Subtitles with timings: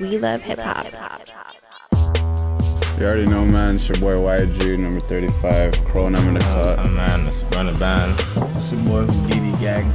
[0.00, 0.86] We love hip hop.
[2.98, 3.76] You already know, man.
[3.76, 5.84] It's your boy YG, number 35.
[5.84, 6.78] Chrome, I'm in the cut.
[6.78, 8.12] Oh man, it's running band.
[8.56, 9.86] It's your boy Houdini gang.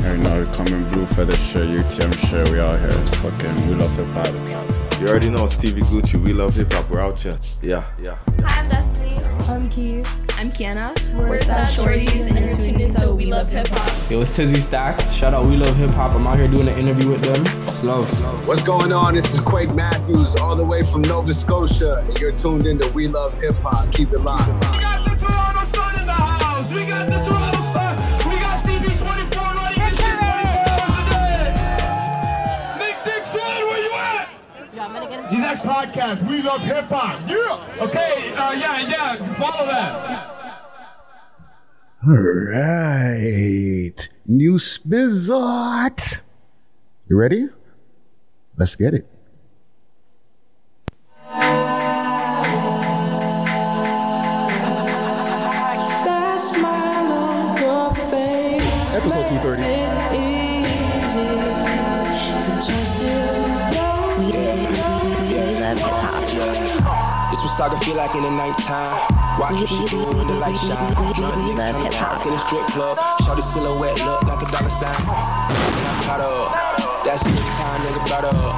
[0.00, 2.50] You already know, we coming blue feather shirt, UTM shirt.
[2.50, 2.90] We out here.
[2.90, 5.00] Fucking, we love hip hop.
[5.00, 6.24] You already know Stevie Gucci.
[6.24, 6.88] We love hip hop.
[6.90, 7.38] We're out here.
[7.62, 8.18] Yeah, yeah.
[8.42, 9.16] Hi, I'm Destiny.
[9.48, 10.04] I'm Key.
[10.40, 10.96] I'm Kiana.
[11.14, 14.10] We're, Sad Shorties, and you're tuned into We Love Hip Hop.
[14.10, 15.12] Yo, it's Tizzy Stacks.
[15.12, 16.14] Shout out We Love Hip Hop.
[16.14, 17.44] I'm out here doing an interview with them.
[17.68, 18.08] It's love.
[18.48, 19.16] What's going on?
[19.16, 22.02] This is Quake Matthews, all the way from Nova Scotia.
[22.06, 23.92] and You're tuned into We Love Hip Hop.
[23.92, 24.46] Keep it locked.
[24.48, 26.72] We got the Toronto Sun in the house.
[26.72, 27.19] We got the
[35.80, 36.28] podcast.
[36.28, 37.28] We love hip hop.
[37.28, 37.84] Yeah.
[37.84, 38.32] Okay.
[38.34, 39.34] Uh, yeah, yeah.
[39.34, 40.26] Follow that.
[42.06, 44.08] All right.
[44.26, 46.22] New Spizzot.
[47.08, 47.48] You ready?
[48.56, 49.06] Let's get it.
[56.04, 58.94] That smile on your face.
[58.94, 59.69] Episode 230.
[67.60, 68.96] Was saga feel like in the nighttime.
[69.36, 70.96] Watch what she do when the light shine.
[71.12, 72.24] Drunk niggas hip hop.
[72.24, 72.96] in the strip club.
[73.20, 74.96] Shorty silhouette look like a dollar sign.
[74.96, 76.56] And I'm caught up.
[77.04, 78.56] That's good time, nigga, brought up.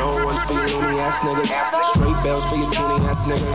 [0.00, 1.52] No one's for you loony ass niggas.
[1.92, 3.52] Straight bells for your puny ass niggas.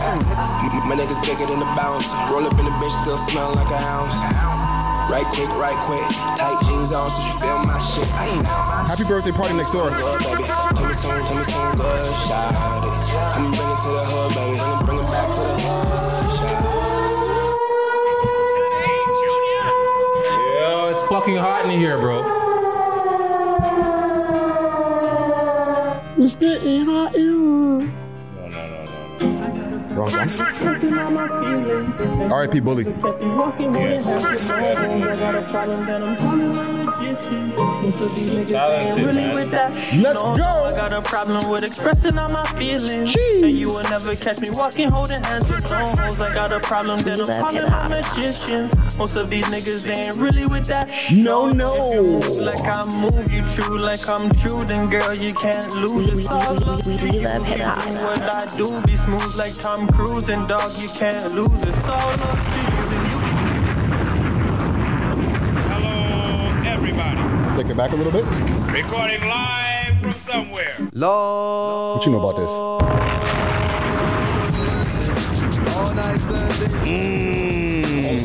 [0.86, 2.06] My niggas bigger than the bounce.
[2.30, 4.61] Roll up in the bitch, still smell like a ounce.
[5.10, 6.04] Right quick, right quick.
[6.38, 8.08] Tight jeans on, so she feel my shit.
[8.14, 9.88] I ain't Happy birthday party next door.
[9.90, 10.24] good, baby.
[10.24, 12.54] Tell me some, tell me some good shot.
[12.54, 14.58] I'ma bring it to the hood, baby.
[14.60, 17.02] I'ma bring it back to the hood.
[20.60, 22.22] Yo, it's fucking hot in here, bro.
[26.16, 27.31] Let's get in our ear.
[30.02, 30.28] Wrong one.
[32.32, 32.60] R.I.P.
[32.60, 32.84] Bully.
[37.82, 39.34] Talented, man.
[40.02, 40.64] Let's go.
[40.64, 43.14] I got a problem with expressing all my feelings.
[43.14, 43.42] Jeez.
[43.42, 46.20] And you will never catch me walking holding hands with no hoes.
[46.20, 48.74] I got a problem that I'm love calling my magicians.
[48.98, 50.88] Most of these niggas, they ain't really with that.
[51.12, 52.02] No, If you no.
[52.02, 56.14] move like I move, you true like I'm true, then girl, you can't lose.
[56.14, 57.20] We- It's all we- up to you.
[57.26, 57.78] love hip-hop.
[57.78, 61.50] You do What I do, be smooth like Tom Cruise, and dog, you can't lose.
[61.66, 63.32] It's all up to you, and you be.
[65.72, 67.20] Hello, everybody.
[67.62, 68.24] Take it back a little bit.
[68.24, 70.74] Recording live from somewhere.
[71.94, 72.58] What you know about this?
[76.84, 78.18] Mm.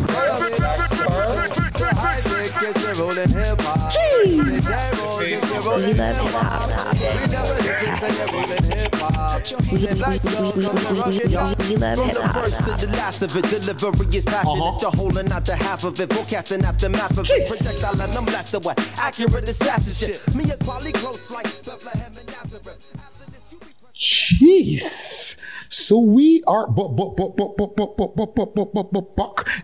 [5.84, 6.78] We love hip hop.
[9.72, 10.14] We, love
[11.14, 11.58] hip hop.
[11.58, 13.44] the last of it.
[13.46, 14.62] Delivery is passionate.
[14.62, 14.78] Uh-huh.
[14.80, 16.12] The whole and not the half of it.
[16.12, 17.48] Forecasting aftermath of it.
[17.48, 20.36] Projectile and I'm blasted with accurate assassin shit.
[20.36, 22.88] Me a quality close like Bethlehem and Nazareth.
[22.98, 25.27] After this, you be Jeez.
[25.88, 26.90] So we are Buck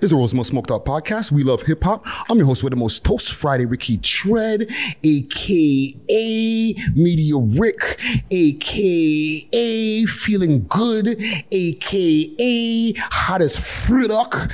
[0.01, 1.34] is the World's Most Smoked Out Podcast.
[1.34, 2.06] We love hip hop.
[2.29, 4.72] I'm your host with the most toast Friday, Ricky Tread,
[5.03, 8.00] aka Media Rick,
[8.31, 14.50] aka Feeling Good, aka Hot as Fruduck,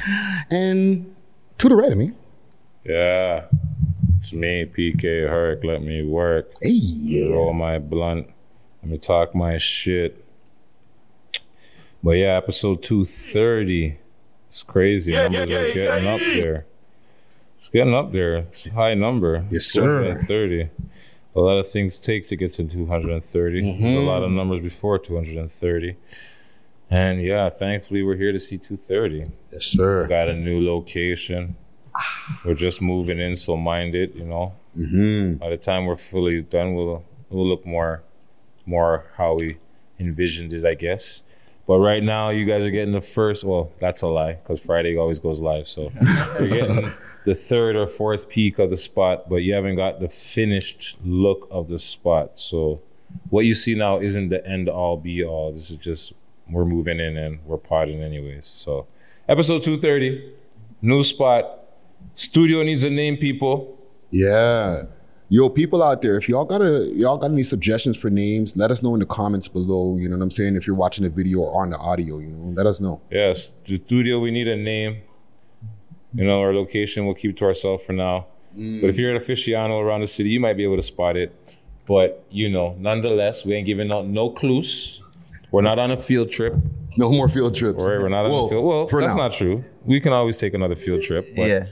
[0.50, 1.16] and
[1.59, 2.13] to the right of me.
[2.84, 3.46] Yeah.
[4.18, 5.63] It's me, PK Herc.
[5.63, 6.51] Let me work.
[6.63, 7.31] Hey.
[7.31, 8.28] Roll my blunt.
[8.81, 10.25] Let me talk my shit.
[12.04, 13.98] But yeah, episode 230.
[14.48, 15.12] It's crazy.
[15.14, 16.66] Numbers are getting up there.
[17.58, 18.38] It's getting up there.
[18.38, 19.46] It's a high number.
[19.50, 20.04] Yes, sir.
[20.04, 20.70] 230.
[21.36, 23.62] A lot of things take to get to 230.
[23.62, 23.86] There's Mm-hmm.
[23.98, 25.96] a lot of numbers before 230.
[26.90, 29.31] And yeah, thankfully we're here to see 230.
[29.52, 30.08] yes, sir.
[30.08, 31.56] Got a new location.
[32.46, 34.54] We're just moving in, so mind it, you know.
[34.78, 35.34] Mm-hmm.
[35.36, 38.04] By the time we're fully done, we'll we'll look more
[38.66, 39.57] more how we
[40.00, 41.24] envisioned it, I guess.
[41.69, 43.44] But right now, you guys are getting the first.
[43.44, 45.68] Well, that's a lie because Friday always goes live.
[45.68, 45.92] So
[46.39, 46.89] you're getting
[47.25, 51.48] the third or fourth peak of the spot, but you haven't got the finished look
[51.51, 52.39] of the spot.
[52.39, 52.81] So
[53.30, 55.54] what you see now isn't the end all be all.
[55.54, 56.13] This is just
[56.50, 58.48] we're moving in and we're potting anyways.
[58.48, 58.88] So
[59.27, 60.33] episode two thirty,
[60.81, 61.65] new spot.
[62.15, 63.75] Studio needs a name, people.
[64.10, 64.86] Yeah.
[65.31, 68.72] Yo, people out there, if y'all got a y'all got any suggestions for names, let
[68.72, 69.96] us know in the comments below.
[69.96, 70.56] You know what I'm saying?
[70.56, 73.00] If you're watching the video or on the audio, you know, let us know.
[73.12, 75.02] Yes, the studio, we need a name.
[76.16, 78.26] You know, our location we'll keep to ourselves for now.
[78.58, 78.81] Mm.
[78.81, 81.36] But if you're an aficionado around the city, you might be able to spot it.
[81.86, 85.00] But you know, nonetheless, we ain't giving out no clues.
[85.52, 86.56] We're not on a field trip.
[86.98, 87.84] No more field trips.
[87.84, 88.62] Right, we're not on Well, a field.
[88.62, 88.64] Trip.
[88.64, 89.24] Well, for that's now.
[89.24, 89.64] not true.
[89.86, 91.25] We can always take another field trip.
[91.36, 91.66] But Yeah.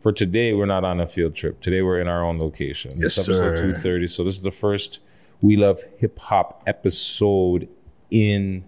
[0.00, 1.60] For today, we're not on a field trip.
[1.60, 2.92] Today, we're in our own location.
[2.96, 3.62] Yes, it's episode sir.
[3.62, 4.06] 230.
[4.06, 5.00] So this is the first
[5.40, 7.68] We Love Hip Hop episode
[8.10, 8.64] in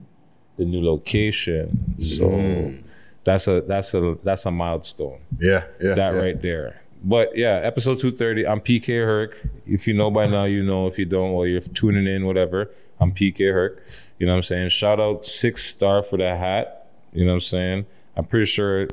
[0.56, 1.94] the new location.
[1.98, 2.84] So Mm.
[3.24, 5.20] that's a that's a that's a milestone.
[5.38, 5.94] Yeah, yeah.
[5.94, 6.20] that yeah.
[6.20, 6.82] right there.
[7.02, 8.46] But yeah, episode 230.
[8.46, 9.40] I'm PK Herc.
[9.66, 10.86] If you know by now, you know.
[10.86, 12.70] If you don't, well, you're tuning in, whatever.
[12.98, 13.82] I'm PK Herc.
[14.18, 14.68] You know what I'm saying?
[14.70, 16.88] Shout out Six Star for that hat.
[17.14, 17.86] You know what I'm saying?
[18.16, 18.88] I'm pretty sure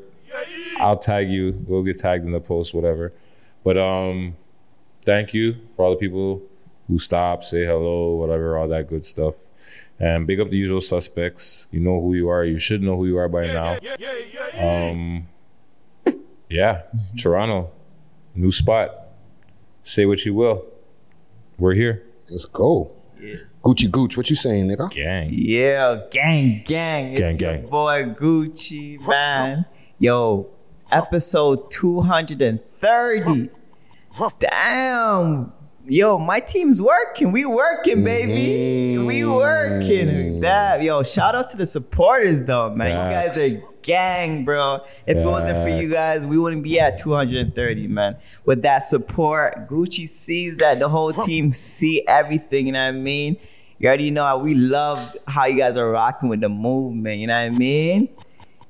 [0.80, 1.64] I'll tag you.
[1.66, 3.12] We'll get tagged in the post, whatever.
[3.64, 4.36] But um,
[5.04, 6.42] thank you for all the people
[6.86, 9.34] who stop, say hello, whatever, all that good stuff.
[9.98, 11.68] And big up the usual suspects.
[11.70, 12.44] You know who you are.
[12.44, 13.76] You should know who you are by now.
[14.58, 15.26] Um,
[16.48, 16.82] yeah,
[17.18, 17.70] Toronto,
[18.34, 18.90] new spot.
[19.82, 20.64] Say what you will.
[21.58, 22.04] We're here.
[22.30, 22.92] Let's go.
[23.20, 23.36] Yeah.
[23.62, 24.90] Gucci Gooch, what you saying, nigga?
[24.90, 25.30] Gang.
[25.32, 27.14] Yeah, gang, gang.
[27.14, 27.66] Gang, it's your gang.
[27.66, 29.66] boy Gucci, man.
[29.98, 30.48] Yo,
[30.90, 33.50] episode 230.
[34.38, 35.52] Damn.
[35.86, 37.32] Yo, my team's working.
[37.32, 38.96] We working, baby.
[38.96, 39.06] Mm-hmm.
[39.06, 40.40] We working.
[40.40, 40.82] Damn.
[40.82, 42.90] Yo, shout out to the supporters, though, man.
[42.90, 44.80] You guys are gang, bro.
[45.06, 48.18] If it wasn't for you guys, we wouldn't be at 230, man.
[48.44, 52.98] With that support, Gucci sees that the whole team see everything, you know what I
[52.98, 53.38] mean?
[53.78, 57.28] You already know how we love how you guys are rocking with the movement, you
[57.28, 58.08] know what I mean?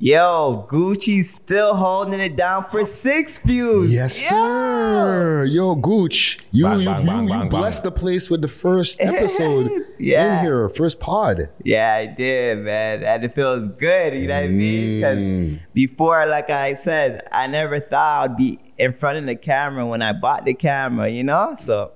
[0.00, 3.92] Yo, Gucci's still holding it down for six views.
[3.92, 4.28] Yes, Yo.
[4.28, 5.44] sir.
[5.46, 8.46] Yo, Gooch, you Bang, you, bang, you, bang, you bang, blessed the place with the
[8.46, 10.38] first episode Yeah.
[10.38, 11.48] in here, first pod.
[11.64, 13.02] Yeah, I did, man.
[13.02, 15.00] And it feels good, you know what I mean?
[15.00, 15.60] Because Mm.
[15.74, 20.00] before, like I said, I never thought I'd be in front of the camera when
[20.00, 21.54] I bought the camera, you know?
[21.56, 21.90] So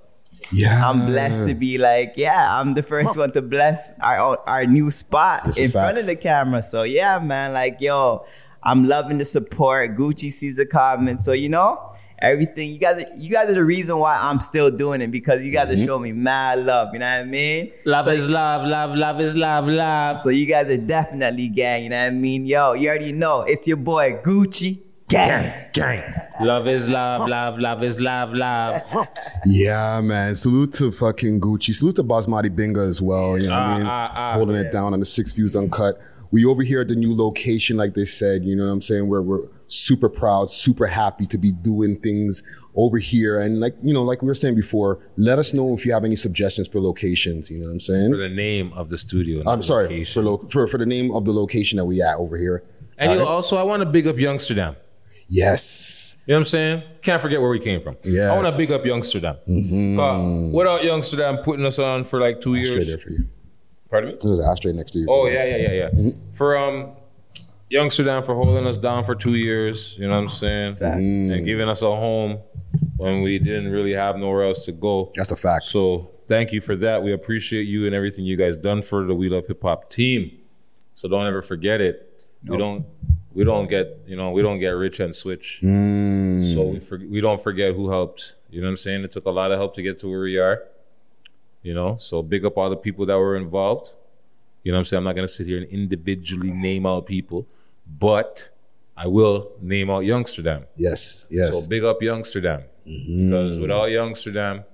[0.52, 4.66] Yeah, I'm blessed to be like, yeah, I'm the first one to bless our our
[4.66, 6.02] new spot This in front facts.
[6.02, 6.62] of the camera.
[6.62, 8.25] So yeah, man, like yo,
[8.62, 9.96] I'm loving the support.
[9.96, 11.88] Gucci sees the comments, so you know
[12.19, 12.70] everything.
[12.70, 15.52] You guys, are, you guys are the reason why I'm still doing it because you
[15.52, 15.82] guys Mm-hmm.
[15.82, 16.90] are showing me mad love.
[16.93, 17.72] You know what I mean?
[17.87, 20.19] Love So- is love, love, love is love, love.
[20.19, 21.84] So you guys are definitely gang.
[21.84, 22.46] You know what I mean?
[22.46, 24.78] Yo, you already know it's your boy Gucci
[25.12, 25.67] gang.
[25.73, 26.03] gang.
[26.41, 28.81] Love is love, love, love is love, love.
[29.47, 30.35] Yeah, man.
[30.37, 31.75] Salute to fucking Gucci.
[31.75, 33.38] Salute to Basmati Binga as well.
[33.38, 33.87] You know what I Ah, mean?
[33.87, 34.32] ah, ah.
[34.35, 36.00] Holding it down on the six views uncut.
[36.31, 39.06] We over here at the new location, like they said, you know what I'm saying?
[39.09, 42.43] We're, we're super proud, super happy to be doing things
[42.75, 43.38] over here.
[43.38, 46.05] And like, you know, like we were saying before, let us know if you have
[46.05, 47.50] any suggestions for locations.
[47.50, 48.12] You know what I'm saying?
[48.12, 49.43] For the name of the studio.
[49.47, 52.17] I'm the sorry for, lo- for for the name of the location that we at
[52.17, 52.64] over here.
[52.97, 53.29] And you Alright?
[53.35, 54.76] also, I want to big up Youngsterdam.
[55.28, 56.82] Yes, You know what I'm saying?
[57.02, 57.96] Can't forget where we came from.
[58.04, 58.32] Yeah.
[58.32, 59.36] I want to big up Youngsterdam.
[59.36, 62.86] Uh, without Youngsterdam putting us on for like two straight years.
[62.86, 63.28] there for you.
[63.90, 64.16] Pardon me?
[64.20, 65.06] There's an ashtray next to you.
[65.08, 66.10] Oh yeah, yeah, yeah, yeah.
[66.32, 66.92] For um,
[67.70, 69.96] Youngsterdam for holding us down for two years.
[69.98, 70.76] You know what I'm saying?
[70.80, 72.38] And giving us a home
[72.96, 75.12] when we didn't really have nowhere else to go.
[75.14, 75.64] That's a fact.
[75.64, 77.02] So thank you for that.
[77.02, 80.38] We appreciate you and everything you guys done for the We Love Hip Hop team.
[80.94, 82.08] So don't ever forget it.
[82.46, 82.84] We don't
[83.34, 85.61] we don't get you know we don't get rich and switch.
[85.62, 86.55] Mm.
[86.55, 88.34] So we for, we don't forget who helped.
[88.50, 89.05] You know what I'm saying?
[89.05, 90.64] It took a lot of help to get to where we are.
[91.62, 93.94] You know, so big up all the people that were involved.
[94.62, 94.99] You know what I'm saying?
[94.99, 97.47] I'm not gonna sit here and individually name out people,
[97.87, 98.50] but
[98.97, 100.66] I will name out Youngsterdam.
[100.76, 101.62] Yes, yes.
[101.62, 102.64] So big up Youngsterdam.
[102.85, 104.64] Because without Youngsterdam,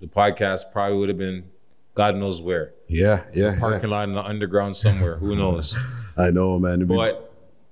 [0.00, 1.50] the podcast probably would have been
[1.94, 2.74] God knows where.
[2.88, 3.58] yeah, yeah, yeah.
[3.58, 5.16] Parking lot in the underground somewhere.
[5.16, 5.76] Who knows?
[6.16, 6.86] I know, man.
[6.86, 7.27] But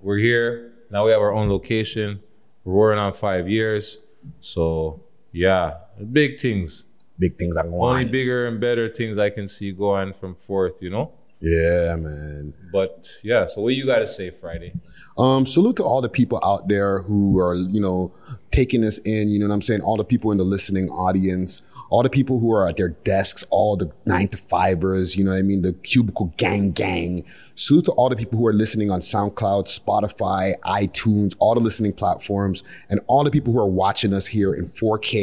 [0.07, 0.71] we're here.
[0.89, 2.21] Now we have our own location.
[2.63, 3.99] We're working on five years.
[4.39, 5.79] So yeah,
[6.13, 6.85] big things.
[7.19, 7.89] big things are going on.
[7.89, 8.11] Only on.
[8.13, 11.13] bigger and better things I can see going from forth, you know?
[11.41, 12.55] Yeah, man.
[12.73, 14.75] But yeah, so what you gotta say Friday?
[15.19, 18.13] Um, salute to all the people out there who are, you know,
[18.51, 19.81] taking this in, you know what I'm saying?
[19.81, 23.45] All the people in the listening audience, all the people who are at their desks,
[23.51, 25.63] all the nine to fivers, you know what I mean?
[25.63, 27.25] The cubicle gang gang.
[27.55, 31.95] Salute to all the people who are listening on SoundCloud, Spotify, iTunes, all the listening
[31.95, 35.15] platforms, and all the people who are watching us here in 4K,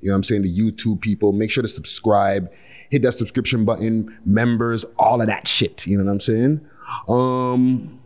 [0.00, 0.42] you know what I'm saying?
[0.42, 2.52] The YouTube people, make sure to subscribe,
[2.90, 6.60] hit that subscription button, members, all of that shit, you know what I'm saying?
[7.08, 7.99] Um,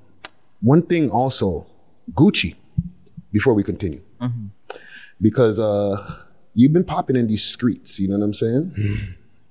[0.61, 1.66] one thing also,
[2.12, 2.54] Gucci,
[3.32, 4.00] before we continue,
[5.20, 5.96] because uh,
[6.54, 8.75] you've been popping in these streets, you know what I'm saying?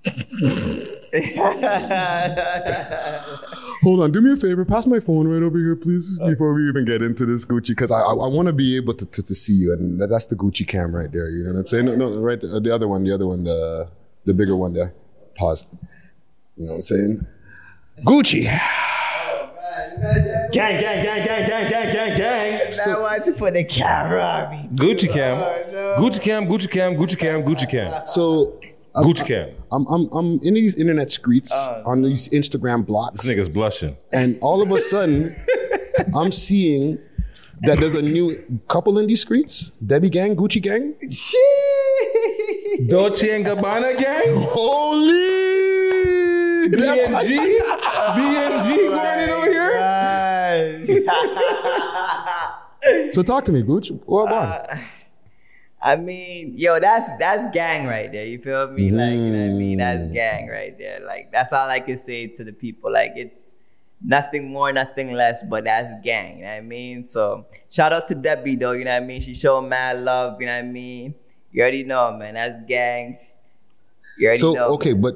[3.84, 6.68] Hold on, do me a favor, pass my phone right over here, please, before we
[6.70, 9.24] even get into this Gucci, because I, I, I want to be able to, to,
[9.24, 11.30] to see you, and that's the Gucci cam right there.
[11.30, 11.86] You know what I'm saying?
[11.86, 13.90] No, no, right, uh, the other one, the other one, the
[14.26, 14.94] the bigger one there.
[15.36, 15.68] Pause.
[16.56, 17.28] You know what I'm saying?
[18.06, 18.48] Gucci.
[20.52, 22.62] Gang, gang, gang, gang, gang, gang, gang, gang.
[22.88, 24.70] I want to put the camera on me.
[24.76, 25.38] Gucci cam.
[25.38, 28.06] Oh, Gucci cam, Gucci cam, Gucci cam, Gucci cam.
[28.06, 28.60] So
[28.96, 29.50] Gucci cam.
[29.72, 31.84] I'm I'm I'm in these internet streets uh.
[31.86, 33.24] on these Instagram blocks.
[33.24, 33.98] This nigga's blushing.
[34.12, 35.36] And all of a sudden,
[36.16, 37.00] I'm seeing
[37.62, 39.70] that there's a new couple in these streets.
[39.86, 40.96] Debbie Gang, Gucci Gang.
[42.88, 44.26] Dolce and Gabbana gang?
[44.50, 45.34] Holy!
[46.70, 47.60] BNG?
[48.16, 48.33] BNG
[53.14, 53.98] So talk to me, Gucci.
[54.06, 54.70] What about?
[54.70, 54.76] Uh,
[55.82, 58.26] I mean, yo, that's that's gang right there.
[58.26, 58.92] You feel me?
[58.92, 59.78] Like, you know what I mean?
[59.78, 60.14] That's Mm.
[60.14, 61.00] gang right there.
[61.06, 62.92] Like, that's all I can say to the people.
[62.92, 63.56] Like, it's
[64.04, 66.40] nothing more, nothing less, but that's gang.
[66.40, 67.04] You know what I mean?
[67.06, 68.74] So, shout out to Debbie though.
[68.74, 69.22] You know what I mean?
[69.22, 70.42] She showed mad love.
[70.42, 71.16] You know what I mean?
[71.54, 72.34] You already know, man.
[72.36, 73.18] That's gang.
[74.20, 74.68] You already so know.
[74.76, 75.16] okay, but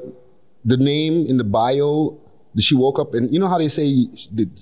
[0.63, 2.17] the name in the bio.
[2.59, 4.07] She woke up and you know how they say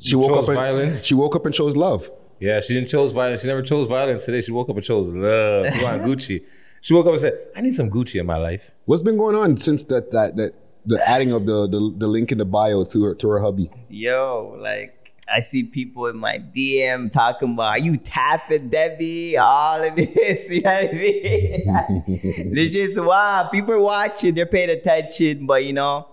[0.01, 1.05] she woke chose up and violence?
[1.05, 2.09] she woke up and chose love.
[2.39, 3.41] Yeah, she didn't chose violence.
[3.41, 4.41] She never chose violence today.
[4.41, 5.65] She woke up and chose love.
[5.73, 6.43] She wanted Gucci.
[6.81, 8.71] She woke up and said, I need some Gucci in my life.
[8.85, 10.53] What's been going on since that that that
[10.85, 13.71] the adding of the the, the link in the bio to her to her hubby?
[13.89, 19.37] Yo, like I see people in my DM talking about, are you tapping Debbie?
[19.37, 22.53] All of this, you know what I mean?
[22.53, 23.51] this shit's wild.
[23.51, 26.07] People are watching, they're paying attention, but you know,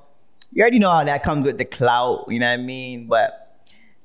[0.52, 3.06] you already know how that comes with the clout, you know what I mean?
[3.08, 3.38] But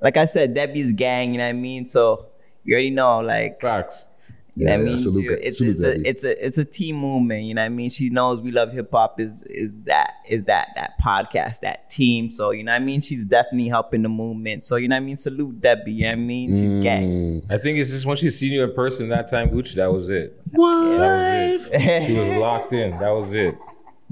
[0.01, 1.87] like I said, Debbie's gang, you know what I mean?
[1.87, 2.27] So
[2.63, 4.07] you already know, like Facts.
[4.55, 4.97] you know what I mean?
[4.97, 6.01] salute Dude, it's Salute it's Debbie.
[6.05, 7.43] a it's a it's a team movement.
[7.43, 7.89] You know what I mean?
[7.89, 12.29] She knows we love hip hop is is that is that that podcast that team.
[12.31, 13.01] So you know what I mean?
[13.01, 14.63] She's definitely helping the movement.
[14.63, 15.17] So you know what I mean?
[15.17, 15.93] Salute Debbie.
[15.93, 16.49] You know what I mean?
[16.51, 16.81] She's Mm.
[16.83, 17.45] gang.
[17.49, 20.09] I think it's just when she seen you in person that time, Gucci, that was
[20.09, 20.39] it.
[20.51, 20.97] What?
[20.97, 22.05] That was it.
[22.07, 22.91] She was locked in.
[22.99, 23.55] That was it.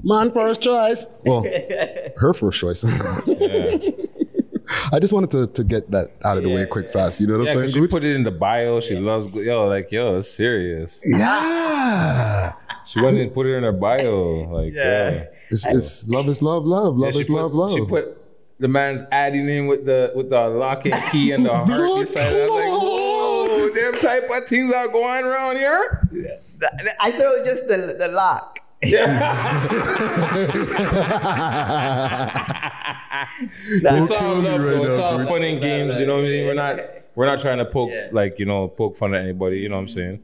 [0.02, 1.06] Man first choice.
[1.24, 1.44] Well,
[2.18, 2.84] her first choice.
[4.92, 7.20] I just wanted to, to get that out of the way quick, fast.
[7.20, 7.86] You know what Yeah, I'm because saying?
[7.86, 8.80] she put it in the bio.
[8.80, 11.00] She loves, yo, like, yo, it's serious.
[11.04, 12.52] Yeah.
[12.84, 14.48] She went and put it in her bio.
[14.50, 15.10] Like, yeah.
[15.10, 15.24] Yeah.
[15.50, 16.96] It's, it's love is love, love.
[16.96, 17.72] Love Yeah, is she love, love.
[17.72, 18.18] She put
[18.58, 21.98] the man's adding in with the with the lock and key and the heart Blood
[22.00, 22.40] beside it.
[22.40, 26.08] I was like, whoa, them type of things are going around here.
[27.00, 28.55] I said it was just the the lock.
[33.80, 34.86] It's all killing me love, right.
[34.88, 35.98] It's all fun and games.
[35.98, 36.46] You know what I mean?
[36.46, 36.78] We're not
[37.14, 38.08] we're not trying to poke Yeah.
[38.12, 39.58] like you know poke fun at anybody.
[39.58, 40.22] You know what I'm saying?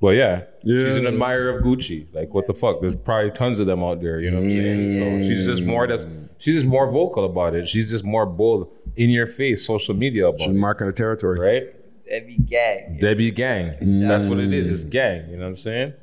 [0.00, 2.06] But yeah, she's an admirer of Gucci.
[2.12, 2.80] Like what the fuck?
[2.80, 4.20] There's probably tons of them out there.
[4.20, 5.22] You know what I'm saying?
[5.22, 6.06] So she's just more that's
[6.38, 7.68] she's just more vocal about it.
[7.68, 11.38] She's just more bold in your face social media about She's marking the territory.
[11.38, 11.64] right?
[12.08, 12.98] Debbie gang.
[13.00, 13.74] Debbie gang.
[13.80, 14.08] Mm.
[14.08, 14.70] That's what it is.
[14.70, 15.30] It's gang.
[15.30, 15.94] You know what I'm saying?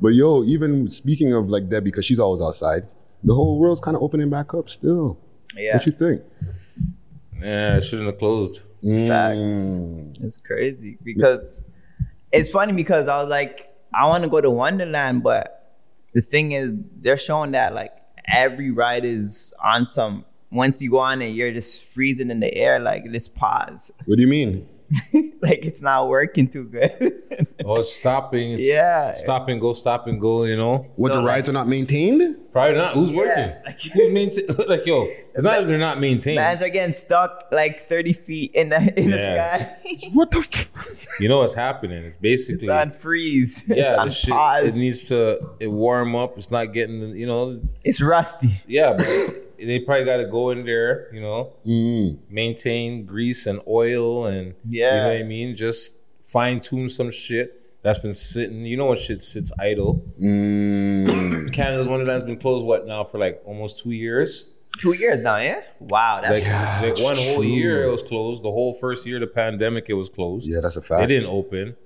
[0.00, 2.82] But yo, even speaking of like that, because she's always outside,
[3.24, 5.18] the whole world's kind of opening back up still.
[5.56, 5.76] Yeah.
[5.76, 6.22] What you think?
[7.40, 8.62] Yeah, it shouldn't have closed.
[8.82, 9.50] Facts.
[9.50, 10.22] Mm.
[10.22, 11.64] It's crazy because
[12.32, 15.76] it's funny because I was like, I want to go to Wonderland, but
[16.12, 17.92] the thing is, they're showing that like
[18.26, 20.24] every ride is on some.
[20.50, 22.78] Once you go on it, you're just freezing in the air.
[22.78, 24.66] Like this pause, What do you mean?
[25.42, 26.92] like it's not working too good.
[27.64, 28.52] Oh, it's stopping.
[28.52, 29.12] It's Yeah.
[29.14, 30.86] Stop and go, stop and go, you know?
[30.96, 32.36] What So, the like- rides are not maintained?
[32.50, 32.94] Probably not.
[32.94, 33.52] Who's working?
[33.92, 34.46] Who's maintain?
[34.68, 35.04] Like, yo,
[35.34, 36.36] it's not that they're not maintained.
[36.36, 39.76] Mans are getting stuck like 30 feet in the in the sky.
[40.14, 40.38] What the?
[40.38, 42.04] F- You know what's happening?
[42.04, 43.64] It's basically it's on freeze.
[43.68, 44.76] yeah, it's the on shit, pause.
[44.76, 46.38] It needs to it warm up.
[46.38, 47.60] It's not getting, you know.
[47.84, 48.62] it's rusty.
[48.66, 49.06] Yeah, but
[49.58, 52.18] they probably got to go in there, you know, Mm.
[52.30, 55.02] maintain grease and oil and yeah, you Yeah.
[55.02, 55.56] know what I mean.
[55.56, 58.64] Just fine tune some shit that's been sitting.
[58.66, 60.04] You know when shit sits idle.
[60.20, 61.52] Mm.
[61.52, 64.48] Canada's Wonderland's been closed what now for like almost two years.
[64.80, 65.62] Two years now, yeah?
[65.80, 66.44] Wow, that's
[66.82, 68.44] Like, like one whole year it was closed.
[68.44, 70.48] The whole first year of the pandemic it was closed.
[70.48, 70.88] Yeah, that's a fact.
[70.90, 71.08] They fact.
[71.08, 71.76] didn't open.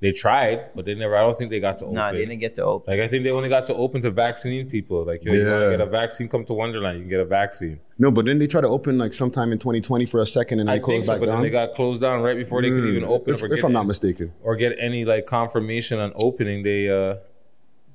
[0.00, 1.14] They tried, but they never.
[1.14, 1.94] I don't think they got to open.
[1.96, 2.90] no, they didn't get to open.
[2.94, 5.04] Like I think they only got to open to vaccinate people.
[5.04, 5.64] Like yo, you want Yeah.
[5.66, 6.96] to get a vaccine, come to Wonderland.
[6.98, 7.80] You can get a vaccine.
[7.98, 10.68] No, but then they try to open like sometime in 2020 for a second and
[10.70, 11.34] then I they think so, back but down.
[11.36, 13.34] then they got closed down right before they could even open.
[13.34, 14.32] if, or if I'm not any- mistaken.
[14.42, 17.16] or get any like confirmation on opening, they uh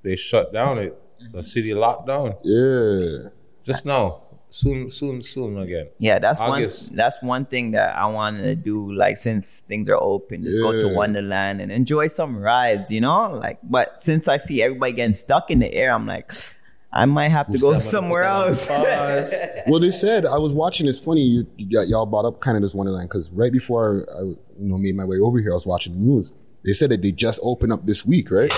[0.03, 0.95] they shut down it.
[1.31, 3.29] The city locked down Yeah.
[3.63, 4.21] just now.
[4.55, 5.89] Soon, soon, soon again.
[5.99, 6.87] Yeah, that's August.
[6.87, 6.95] one.
[6.95, 8.89] That's one thing that I wanted to do.
[8.93, 12.89] Like since things are open, just go to Wonderland and enjoy some rides.
[12.89, 13.59] You know, like.
[13.63, 16.31] But since I see everybody getting stuck in the air, I'm like,
[16.93, 19.35] I might have to go somewhere put that on else.
[19.67, 20.87] Well, they said I was watching.
[20.87, 24.21] It's funny you, you y'all brought up kind of this Wonderland because right before I,
[24.21, 26.31] you know made my way over here, I was watching the news
[26.65, 28.51] They said that they just opened up this week, right?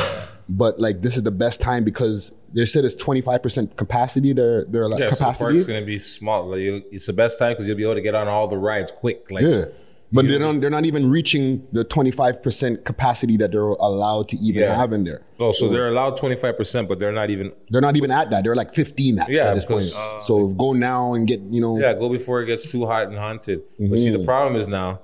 [0.49, 4.31] But like this is the best time because they said it's 25% capacity.
[4.33, 5.63] Their their like Yeah, so the capacity.
[5.65, 6.47] gonna be small.
[6.47, 8.91] Like, it's the best time because you'll be able to get on all the rides
[8.93, 9.29] quick.
[9.29, 9.65] Like, yeah.
[10.09, 14.61] But they're not, they're not even reaching the 25% capacity that they're allowed to even
[14.63, 14.73] Yeah.
[14.73, 15.19] have in there.
[15.37, 17.51] Oh, so they're allowed twenty five percent, but they're not even.
[17.69, 18.45] They're not even at that.
[18.45, 19.83] They're like 15 at, Yeah, at this point.
[19.93, 21.77] uh, so go now and get, you know.
[21.77, 23.63] Yeah, go before it gets too hot and haunted.
[23.77, 24.25] But see, the Mhm.
[24.25, 25.01] problem is now,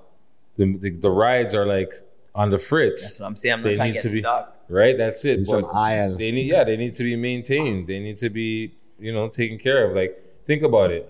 [0.55, 1.91] the, the the rides are like
[2.35, 3.03] on the fritz.
[3.03, 3.53] That's what I'm saying.
[3.53, 4.55] I'm not trying to get be stuck.
[4.69, 4.97] right.
[4.97, 5.37] That's it.
[5.37, 6.17] Need some aisle.
[6.17, 7.87] they need, yeah, they need to be maintained.
[7.87, 9.95] They need to be, you know, taken care of.
[9.95, 11.09] Like, think about it.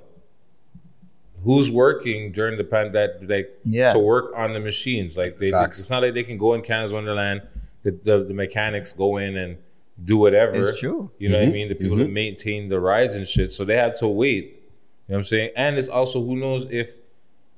[1.44, 3.92] Who's working during the pandemic, like, Yeah.
[3.92, 5.18] to work on the machines?
[5.18, 5.80] Like, they, Facts.
[5.80, 7.42] it's not like they can go in Canada's Wonderland.
[7.84, 9.58] The, the, the mechanics go in and
[10.04, 10.54] do whatever.
[10.56, 11.12] It's true.
[11.20, 11.54] You know what I Mhm.
[11.54, 11.68] mean?
[11.70, 13.52] The people that maintain the rides and shit.
[13.52, 14.44] So they had to wait.
[14.46, 15.52] You know what I'm saying?
[15.58, 16.96] And it's also who knows if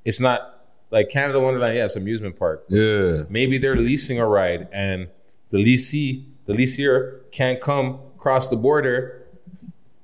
[0.04, 0.55] it's not
[0.90, 2.64] like Canada Wonderland, yeah, it's amusement park.
[2.68, 3.22] Yeah.
[3.28, 5.08] Maybe they're leasing a ride and
[5.50, 9.26] the leasee, the leaseer can't come across the border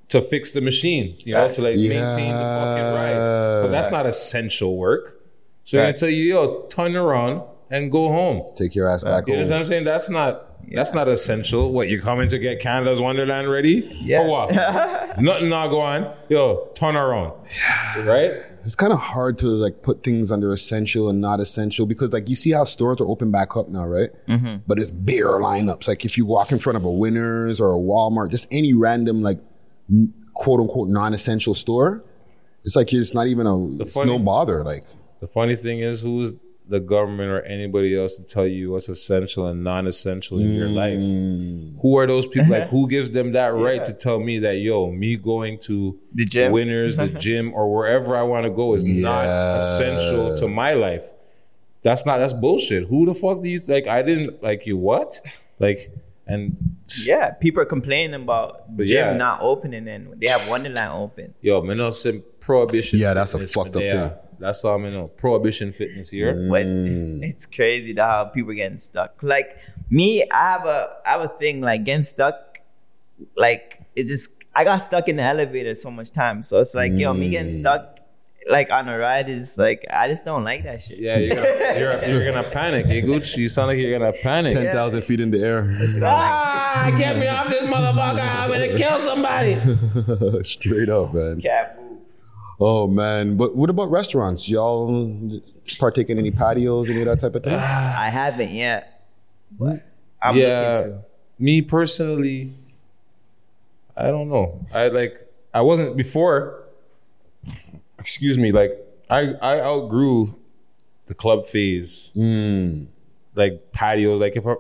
[0.09, 3.65] to fix the machine, you know, to like maintain the fucking rides.
[3.65, 5.21] But that's not essential work.
[5.65, 8.53] So they're gonna tell you, yo, turn around and go home.
[8.55, 9.85] Take your ass back You know what I'm saying?
[9.85, 11.73] That's not that's not essential.
[11.73, 13.91] What you're coming to get Canada's Wonderland ready?
[14.03, 14.19] Yeah.
[14.19, 14.53] For what?
[15.19, 16.15] Nothing not go on.
[16.29, 17.33] Yo, turn around.
[18.07, 18.33] Right?
[18.65, 22.29] It's kind of hard to like put things under essential and not essential because like
[22.29, 24.11] you see how stores are open back up now, right?
[24.29, 24.59] Mm-hmm.
[24.67, 25.89] But it's bare lineups.
[25.89, 29.21] Like if you walk in front of a Winners or a Walmart, just any random
[29.23, 29.39] like
[29.91, 32.05] n- quote unquote non-essential store,
[32.65, 34.63] it's like it's not even a it's funny- no bother.
[34.63, 34.85] Like
[35.21, 36.35] The funny thing is, who's
[36.73, 40.99] the government or anybody else to tell you what's essential and non-essential in your life?
[40.99, 41.79] Mm.
[41.83, 42.51] Who are those people?
[42.51, 46.25] Like, who gives them that right to tell me that, yo, me going to The
[46.25, 46.51] gym.
[46.51, 51.13] Winners, the gym, or wherever I want to go is not essential to my life?
[51.83, 52.19] That's not.
[52.19, 52.89] That's bullshit.
[52.89, 53.87] Who the fuck do you like?
[53.87, 54.79] I didn't like you.
[54.79, 55.21] What?
[55.59, 55.93] Like,
[56.27, 59.13] and Yeah, people are complaining about But gym yeah.
[59.13, 61.35] not opening and they have Wonderland open.
[61.43, 62.99] yo, man, no some prohibition.
[62.99, 64.13] Yeah, that's a fucked up thing.
[64.43, 66.49] That's all I'm in a Prohibition fitness here.
[66.51, 69.23] But it's crazy to how people getting stuck.
[69.23, 69.57] Like
[69.89, 72.59] me, I have a I have a thing like getting stuck.
[73.37, 76.43] Like it just I got stuck in the elevator so much time.
[76.43, 78.01] So it's like yo, me getting stuck
[78.51, 80.99] like on a ride is like I just don't like that shit.
[80.99, 82.87] Yeah, you're gonna, you're, you're gonna panic.
[82.87, 84.55] Hey, Gucci, you sound like you're gonna panic.
[84.55, 85.79] 10,000 feet in the air.
[86.03, 88.21] Ah, get me off this motherfucker.
[88.21, 89.55] I'm gonna kill somebody.
[90.45, 91.41] Straight up, man.
[91.41, 91.82] Can't move.
[92.65, 93.37] Oh man.
[93.37, 94.49] But what about restaurants?
[94.49, 95.41] Y'all
[95.81, 97.55] partake in any patios, any of that type of thing?
[97.59, 99.05] I haven't yet.
[99.51, 99.83] But mm.
[100.23, 101.05] I'm yeah, looking to.
[101.41, 102.53] me personally,
[103.97, 104.65] I don't know.
[104.73, 106.63] I like, I wasn't before.
[107.99, 108.53] Excuse me.
[108.53, 108.79] Like,
[109.11, 110.35] I I outgrew
[111.07, 112.11] the club phase.
[112.17, 112.87] Mm.
[113.35, 114.21] Like patios.
[114.21, 114.57] Like if a,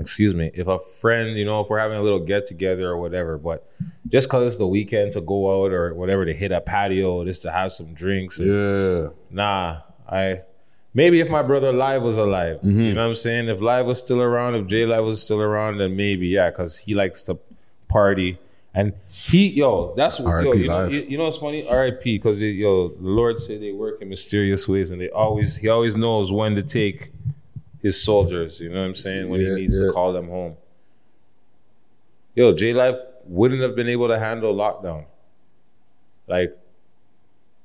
[0.00, 2.98] excuse me, if a friend, you know, if we're having a little get together or
[2.98, 3.68] whatever, but
[4.08, 7.42] just because it's the weekend to go out or whatever to hit a patio, just
[7.42, 8.38] to have some drinks.
[8.38, 9.08] Yeah.
[9.30, 10.42] Nah, I
[10.94, 13.48] maybe if my brother Live was alive, you know what I'm saying?
[13.48, 16.78] If Live was still around, if J Live was still around, then maybe yeah, because
[16.78, 17.38] he likes to
[17.88, 18.38] party.
[18.72, 21.66] And he, yo, that's yo, you know, you, you know what's funny?
[21.66, 22.18] R.I.P.
[22.18, 25.96] Because yo, the Lord said they work in mysterious ways, and they always he always
[25.96, 27.10] knows when to take
[27.82, 28.60] his soldiers.
[28.60, 29.28] You know what I'm saying?
[29.28, 29.86] When Yeah, he needs yeah.
[29.86, 30.56] to call them home.
[32.34, 35.06] Yo, J Live wouldn't have been able to handle lockdown.
[36.26, 36.56] Like,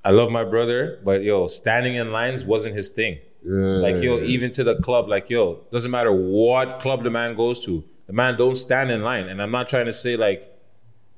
[0.03, 3.19] I love my brother, but yo, standing in lines wasn't his thing.
[3.47, 7.63] Like yo, even to the club, like yo, doesn't matter what club the man goes
[7.65, 9.27] to, the man don't stand in line.
[9.27, 10.51] And I'm not trying to say like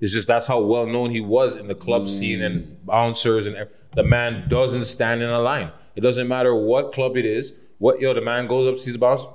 [0.01, 2.09] it's just that's how well known he was in the club mm.
[2.09, 5.71] scene and bouncers and ev- the man doesn't stand in a line.
[5.95, 7.55] It doesn't matter what club it is.
[7.79, 9.25] What yo, the man goes up, sees the bounce.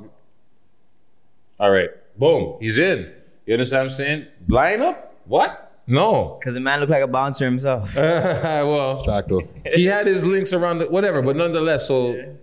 [1.59, 3.13] All right, boom, he's in.
[3.47, 4.27] You understand what I'm saying?
[4.49, 5.15] Line up?
[5.27, 5.69] What?
[5.87, 6.39] No.
[6.43, 7.97] Cause the man looked like a bouncer himself.
[7.97, 9.41] well, Facto.
[9.75, 12.37] he had his links around the whatever, but nonetheless, so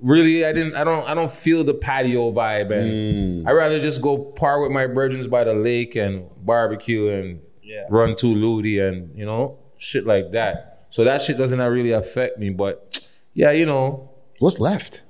[0.00, 3.48] really I didn't I don't I don't feel the patio vibe and mm.
[3.48, 7.84] I'd rather just go par with my virgins by the lake and barbecue and Yeah.
[7.90, 10.86] run to Ludi and you know, shit like that.
[10.90, 15.02] So that shit doesn't really affect me, but yeah, you know, What's left?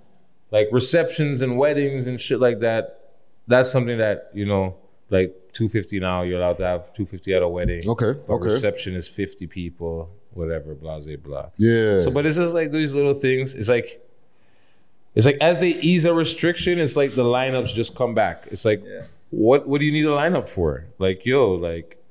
[0.56, 2.82] Like receptions and weddings and shit like that,
[3.46, 4.74] that's something that, you know,
[5.10, 7.82] like 250 now, you're allowed to have 250 at a wedding.
[7.88, 8.46] Okay, But okay.
[8.46, 11.46] reception is 50 people, whatever, blah, blah, blah.
[11.58, 12.00] Yeah.
[12.00, 13.54] So, but it's just like these little things.
[13.54, 14.02] It's like,
[15.14, 18.48] it's like as they ease a restriction, it's like the lineups just come back.
[18.50, 18.82] It's like,
[19.30, 20.86] what what do you need a lineup for?
[20.98, 22.02] Like, yo, like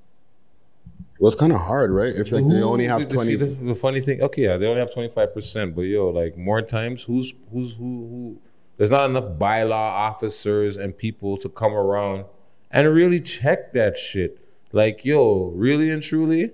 [1.19, 2.13] Well, it's kind of hard, right?
[2.13, 3.35] If like they who- only have you see twenty.
[3.35, 6.37] The, the funny thing, okay, yeah, they only have twenty five percent, but yo, like
[6.37, 8.41] more times, who's who's who who
[8.77, 12.25] there's not enough bylaw officers and people to come around
[12.71, 14.39] and really check that shit.
[14.73, 16.51] Like, yo, really and truly,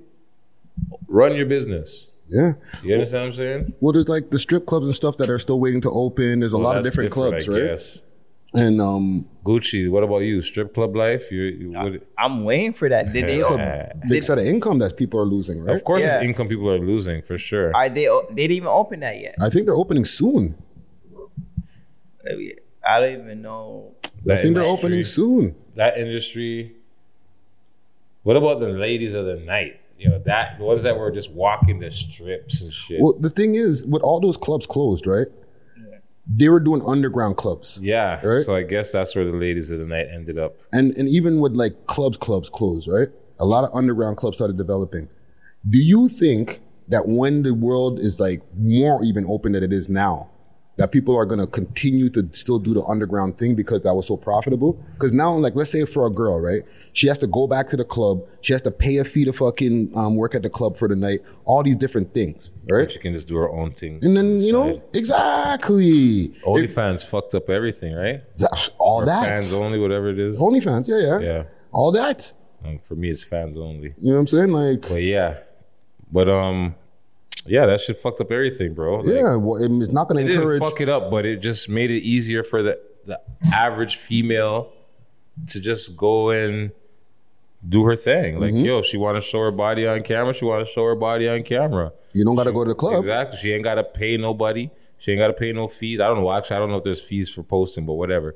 [1.07, 2.07] run your business.
[2.27, 2.53] Yeah.
[2.83, 3.73] You understand what I'm saying?
[3.81, 6.39] Well, there's like the strip clubs and stuff that are still waiting to open.
[6.39, 7.65] There's a lot of different, clubs, right?
[7.65, 8.03] guess.
[8.53, 10.41] And um, Gucci, what about you?
[10.41, 11.31] Strip club life?
[11.31, 13.13] You, you what, I'm waiting for that.
[13.13, 13.39] Did they?
[13.39, 15.75] it's a big set of income that people are losing, right?
[15.75, 16.15] Of course, Yeah.
[16.17, 17.73] it's income people are losing for sure.
[17.73, 18.05] Are they?
[18.29, 19.35] They didn't even open that yet.
[19.41, 20.61] I think they're opening soon.
[22.85, 23.95] I don't even know.
[24.03, 25.55] I That think they're opening soon.
[25.75, 26.75] That industry.
[28.23, 29.79] What about the ladies of the night?
[29.97, 32.99] You know, that the ones that were just walking the strips and shit.
[33.01, 35.27] Well, the thing is, with all those clubs closed, right?
[36.33, 37.79] They were doing underground clubs.
[37.81, 38.19] yeah.
[38.25, 38.43] Right.
[38.43, 40.55] So I guess that's where the ladies of the night ended up.
[40.71, 44.55] and and even with like clubs clubs closed right a lot of underground clubs started
[44.57, 45.09] developing
[45.69, 49.89] do you think that when the world is like more even open than it is
[49.89, 50.29] now
[50.81, 54.07] that people are going to continue to still do the underground thing because that was
[54.07, 54.73] so profitable.
[54.93, 56.63] Because now like let's say for a girl right?
[56.93, 58.23] She has to go back to the club.
[58.41, 60.95] She has to pay a fee to fucking um, work at the club for the
[60.95, 61.19] night.
[61.45, 62.91] All these different things right?
[62.91, 63.99] She can just do her own thing.
[64.01, 66.29] and then you know exactly.
[66.45, 68.21] OnlyFans fucked up everything, right?
[68.79, 69.27] All Or that.
[69.27, 70.39] Fans only, whatever it is.
[70.39, 71.19] OnlyFans yeah yeah.
[71.19, 71.43] Yeah.
[71.71, 72.33] all that.
[72.65, 73.93] Um, for me, it's fans only.
[73.97, 74.49] you know what I'm saying?
[74.49, 75.37] Like But yeah,
[76.11, 76.75] but um,
[77.45, 78.97] yeah, that shit fucked up everything, bro.
[78.97, 80.61] Like, yeah, well, it's not going to didn't encourage.
[80.61, 83.19] fuck it up, but it just made it easier for the the
[83.51, 84.71] average female
[85.47, 86.71] to just go and
[87.67, 88.39] do her thing.
[88.39, 88.63] Like, Mhm.
[88.65, 90.33] yo, she want to show her body on camera.
[90.33, 91.93] She want to show her body on camera.
[92.13, 92.99] You don't got to go to the club.
[92.99, 93.37] Exactly.
[93.39, 94.69] She ain't got to pay nobody.
[94.99, 95.99] She ain't got to pay no fees.
[95.99, 96.31] I don't know.
[96.31, 98.35] Actually, I don't know if there's fees for posting, but whatever.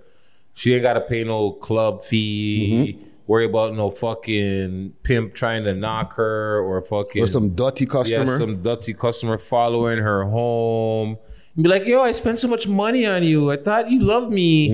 [0.55, 2.97] She ain't got to pay no club fee.
[2.97, 3.09] Mm-hmm.
[3.27, 8.33] Worry about no fucking pimp trying to knock her or fucking Or some dirty customer.
[8.33, 11.17] Yeah, some dirty customer following her home.
[11.55, 13.51] And be like, yo, I spent so much money on you.
[13.51, 14.67] I thought you loved me.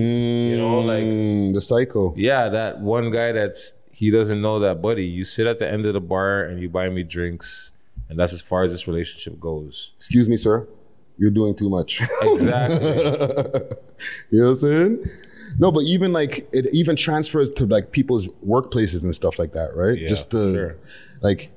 [0.50, 2.12] You know, like Mm, the psycho.
[2.16, 5.04] yeah, that one guy that's he doesn't know that, buddy.
[5.06, 7.70] You sit at the end of the bar and you buy me drinks,
[8.08, 9.92] and that's as far as this relationship goes.
[9.96, 10.66] Excuse me, sir.
[11.18, 12.02] You're doing too much.
[12.22, 12.86] Exactly.
[14.30, 15.10] you know what I'm saying?
[15.58, 19.72] No, but even like it even transfers to like people's workplaces and stuff like that,
[19.74, 19.98] right?
[19.98, 20.76] Yeah, Just the sure.
[21.20, 21.52] like,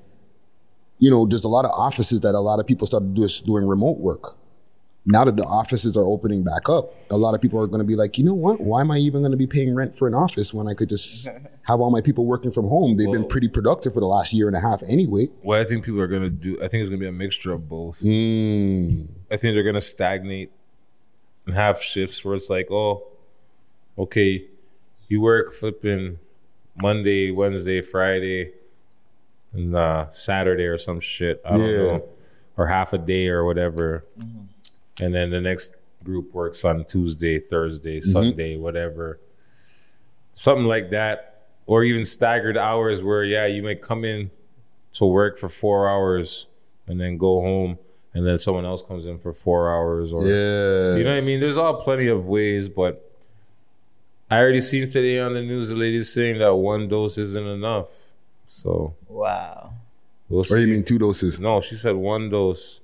[0.99, 3.67] you know, there's a lot of offices that a lot of people started do, doing
[3.67, 4.37] remote work.
[5.07, 7.85] Now that the offices are opening back up, a lot of people are going to
[7.85, 8.59] be like, you know what?
[8.59, 10.89] Why am I even going to be paying rent for an office when I could
[10.89, 11.27] just
[11.67, 12.97] have all my people working from home?
[12.97, 15.27] They've been pretty productive for the last year and a half anyway.
[15.43, 17.69] What I think people are gonna do, I think it's gonna be a mixture of
[17.69, 17.99] both.
[17.99, 19.09] Mm.
[19.29, 20.51] I think they're gonna stagnate
[21.45, 23.03] and have shifts where it's like, oh,
[23.97, 24.45] okay,
[25.07, 26.19] you work flipping
[26.81, 28.51] Monday, Wednesday, Friday,
[29.53, 31.41] and uh, Saturday or some shit.
[31.45, 31.77] I don't Yeah.
[31.77, 32.09] know,
[32.57, 34.05] or half a day or whatever,
[35.01, 39.19] and then the next group works on Tuesday, Thursday, Sunday, whatever,
[40.33, 44.29] something like that, or even staggered hours where yeah, you may come in
[44.93, 46.47] to work for four hours
[46.87, 47.77] and then go home
[48.13, 50.95] and then someone else comes in for four hours or Yeah.
[50.95, 51.39] you know what I mean?
[51.41, 53.04] There's all plenty of ways, but
[54.29, 58.07] I already seen today on the news the lady saying that one dose isn't enough.
[58.47, 59.73] So Wow.
[60.29, 61.39] we'll Or you mean two doses?
[61.39, 62.81] No, she said one dose.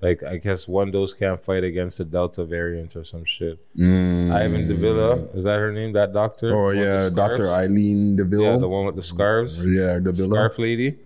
[0.00, 3.58] Like I guess one dose can't fight against the Delta variant or some shit.
[3.76, 4.32] Mm.
[4.32, 5.92] Ivan Davila, is that her name?
[5.92, 6.52] That doctor?
[6.54, 7.08] Oh yeah.
[7.08, 7.48] Dr.
[7.48, 8.52] Eileen de Villa.
[8.52, 9.64] Yeah, the one with the scarves.
[9.64, 10.28] Yeah, de Villa.
[10.28, 10.96] Scarf lady.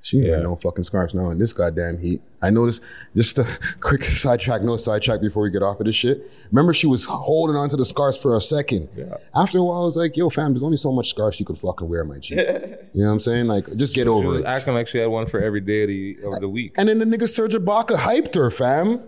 [0.00, 0.40] She ain't Yeah.
[0.42, 2.22] no fucking scarves now in this goddamn heat.
[2.40, 2.82] I noticed,
[3.16, 3.46] just a
[3.80, 6.30] quick sidetrack, no sidetrack before we get off of this shit.
[6.52, 8.88] Remember, she was holding onto the scarves for a second.
[8.96, 9.16] Yeah.
[9.34, 11.56] After a while, I was like, yo, fam, there's only so much scarves you can
[11.56, 12.34] fucking wear, my G.
[12.36, 13.48] you know what I'm saying?
[13.48, 14.46] Like, just get She over was it.
[14.46, 16.74] acting like she had one for every day of the, of the week.
[16.78, 19.00] and then the nigga Serge Ibaka hyped her, fam.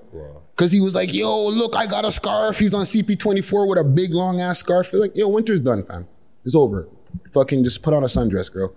[0.56, 2.58] Cause he was like, yo, look, I got a scarf.
[2.58, 4.90] He's on CP24 with a big long ass scarf.
[4.90, 6.06] He's like, yo, winter's done, fam.
[6.44, 6.86] It's over.
[7.32, 8.74] Fucking just put on a sundress, girl.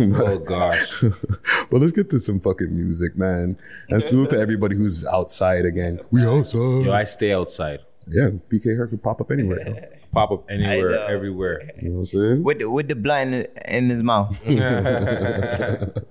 [0.00, 1.02] Oh gosh.
[1.70, 3.56] But let's get to some fucking music, man.
[3.88, 5.98] And salute to everybody who's outside again.
[6.10, 6.84] We outside.
[6.84, 7.80] Yo, I stay outside.
[8.06, 9.66] yeah, PK Herc could pop up anywhere.
[9.66, 9.74] yo.
[10.12, 11.62] Pop up anywhere, everywhere.
[11.82, 12.42] You know what I'm saying?
[12.44, 14.40] With the, with the blind in- in his mouth.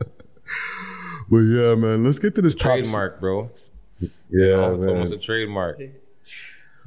[1.29, 2.73] But yeah, man, let's get to this top.
[2.73, 3.49] trademark, bro.
[4.29, 4.95] Yeah, oh, it's man.
[4.95, 5.77] almost a trademark.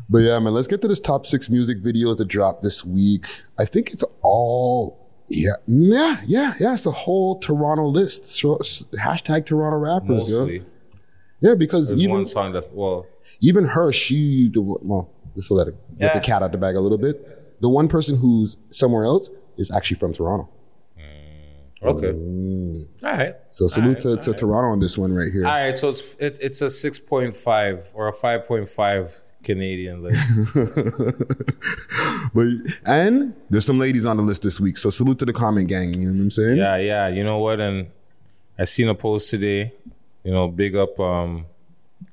[0.09, 3.25] But yeah, man, let's get to this top six music videos that dropped this week.
[3.59, 6.73] I think it's all yeah, yeah, yeah, yeah.
[6.75, 8.27] It's a whole Toronto list.
[8.27, 8.57] So,
[8.95, 10.41] hashtag Toronto rappers, yo.
[10.41, 10.65] Mostly.
[11.41, 13.07] Yeah, because There's even one song that's well,
[13.41, 16.81] even her, she the well, let's let it let the cat out the bag a
[16.81, 17.61] little bit.
[17.61, 20.49] The one person who's somewhere else is actually from Toronto.
[21.83, 22.07] okay.
[22.13, 22.87] Mm.
[23.05, 23.35] All right.
[23.49, 24.39] So salute Alright, to, to alright.
[24.39, 25.47] Toronto on this one right here.
[25.47, 29.21] All right, so it's it, it's a six point five or a five point five
[29.47, 30.27] Canadian list.
[32.35, 32.47] But
[32.85, 34.77] and there's some ladies on the list this week.
[34.77, 35.95] So salute to the comment gang.
[35.95, 36.57] You know what I'm saying?
[36.59, 37.09] yeah, yeah.
[37.09, 37.61] You know what?
[37.61, 37.87] And
[38.59, 39.73] I seen a post today.
[40.25, 41.47] You know, big up um,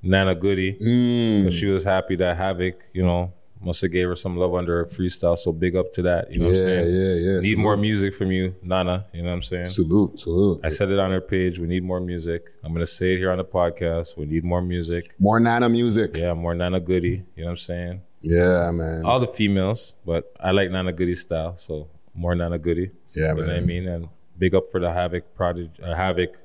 [0.01, 1.39] Nana Goody Mm.
[1.43, 4.79] because she was happy that Havoc, you know, must have gave her some love under
[4.79, 5.37] her freestyle.
[5.37, 6.31] So big up to that.
[6.31, 6.95] You know what I'm Yeah, saying?
[6.95, 7.39] yeah, yeah.
[7.39, 7.57] Need Salute.
[7.59, 9.05] more music from you, Nana.
[9.13, 9.65] You know what I'm saying?
[9.65, 10.59] Salute, salute.
[10.63, 11.59] I said it on her page.
[11.59, 12.51] We need more music.
[12.63, 14.17] I'm gonna say it here on the podcast.
[14.17, 15.15] We need more music.
[15.19, 16.17] More Nana music.
[16.17, 17.23] Yeah, more Nana Goody.
[17.35, 18.01] You know what I'm saying?
[18.21, 19.03] Yeah, man.
[19.05, 22.91] All the females, but I like Nana Goody style, so more Nana Goody.
[23.15, 23.87] Yeah, you know what I mean?
[23.87, 26.35] And big up for the Havoc Prodigy, uh, Havoc.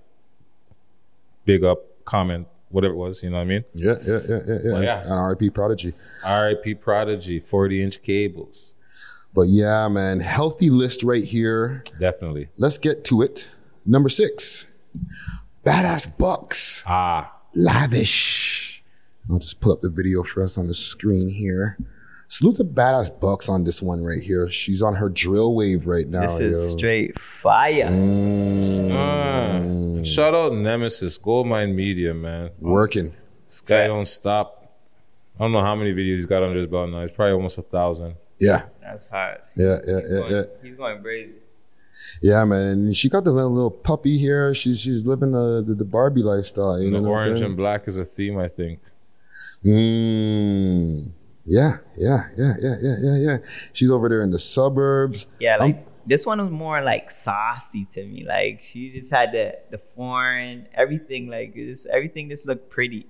[1.44, 3.22] Big up comment, whatever it was.
[3.22, 3.64] You know what I mean?
[3.74, 4.72] Yeah, yeah, yeah, yeah, yeah.
[4.72, 5.02] Well, yeah.
[5.04, 5.94] And RIP Prodigy.
[6.26, 6.74] R.I.P.
[6.74, 8.74] Prodigy, 40 inch cables.
[9.34, 11.84] But yeah, man, healthy list right here.
[11.98, 12.48] Definitely.
[12.56, 13.50] Let's get to it.
[13.84, 14.66] Number six,
[15.64, 16.82] Badass Bucks.
[16.86, 18.82] Ah, Lavish.
[19.30, 21.78] I'll just pull up the video for us on the screen here.
[22.30, 24.50] Salute to Badass Bucks on this one right here.
[24.50, 26.20] She's on her drill wave right now.
[26.20, 26.76] This is yo.
[26.78, 27.88] straight fire.
[28.92, 30.02] Ah.
[30.04, 32.50] shout out Nemesis, Goldmine Media, man.
[32.60, 33.14] Working.
[33.46, 34.76] This guy don't stop.
[35.36, 37.00] I don't know how many videos he's got under his belt now.
[37.00, 38.16] He's probably almost a thousand.
[38.38, 38.66] Yeah.
[38.82, 39.44] That's hot.
[39.56, 40.42] Yeah, yeah, yeah, yeah.
[40.62, 41.32] He's going crazy.
[42.22, 42.66] Yeah, man.
[42.66, 44.54] And she got the little, little puppy here.
[44.54, 46.78] She's she's living the, the, the Barbie lifestyle.
[46.78, 48.80] You And the know orange and black is a theme, I think.
[49.64, 51.12] Mm.
[51.48, 53.38] Yeah, yeah, yeah, yeah, yeah, yeah, yeah.
[53.72, 55.26] She's over there in the suburbs.
[55.40, 58.24] Yeah, like this one was more like saucy to me.
[58.26, 61.28] Like she just had the the foreign everything.
[61.28, 63.06] Like this, everything just looked pretty.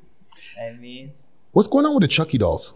[0.61, 1.13] I mean,
[1.53, 2.75] What's going on with the Chucky dolls?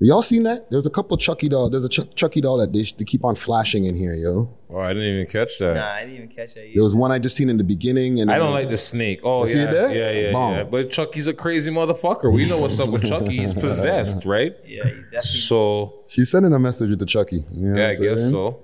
[0.00, 0.68] Y'all seen that?
[0.70, 1.70] There's a couple Chucky doll.
[1.70, 4.50] There's a Chuck, Chucky doll that they, they keep on flashing in here, yo.
[4.68, 5.74] Oh, I didn't even catch that.
[5.76, 6.68] nah, I didn't even catch that.
[6.74, 9.20] There was one I just seen in the beginning, and I don't like the snake.
[9.22, 9.64] Oh, You see yeah.
[9.64, 9.94] it there?
[10.14, 10.54] Yeah, yeah, Bomb.
[10.56, 10.64] yeah.
[10.64, 12.32] But Chucky's a crazy motherfucker.
[12.32, 13.36] We know what's up with Chucky.
[13.38, 14.54] He's possessed, right?
[14.66, 15.20] Yeah, definitely.
[15.20, 17.44] So, She's sending a message with the Chucky.
[17.52, 18.30] You know yeah, I what guess saying?
[18.32, 18.60] so.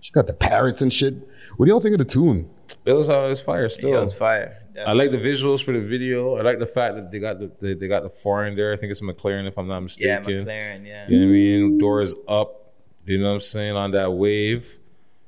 [0.00, 1.14] She got the parrots and shit.
[1.56, 2.50] What do y'all think of the tune?
[2.84, 3.98] It was, uh, it was fire Yeah, still.
[3.98, 4.63] it was fire.
[4.86, 6.36] I like the visuals for the video.
[6.36, 8.72] I like the fact that they got the they, they got the foreign there.
[8.72, 10.28] I think it's a McLaren, if I'm not mistaken.
[10.28, 10.38] Yeah.
[10.44, 10.86] McLaren.
[10.86, 11.08] Yeah.
[11.08, 11.78] You know what I mean?
[11.78, 12.72] Doors up.
[13.06, 13.76] You know what I'm saying?
[13.76, 14.78] On that wave.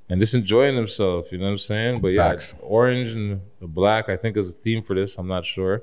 [0.09, 1.31] And just enjoying themselves.
[1.33, 2.01] You know what I'm saying?
[2.01, 2.57] But yeah, Facts.
[2.63, 5.19] orange and the black, I think is a theme for this.
[5.19, 5.83] I'm not sure.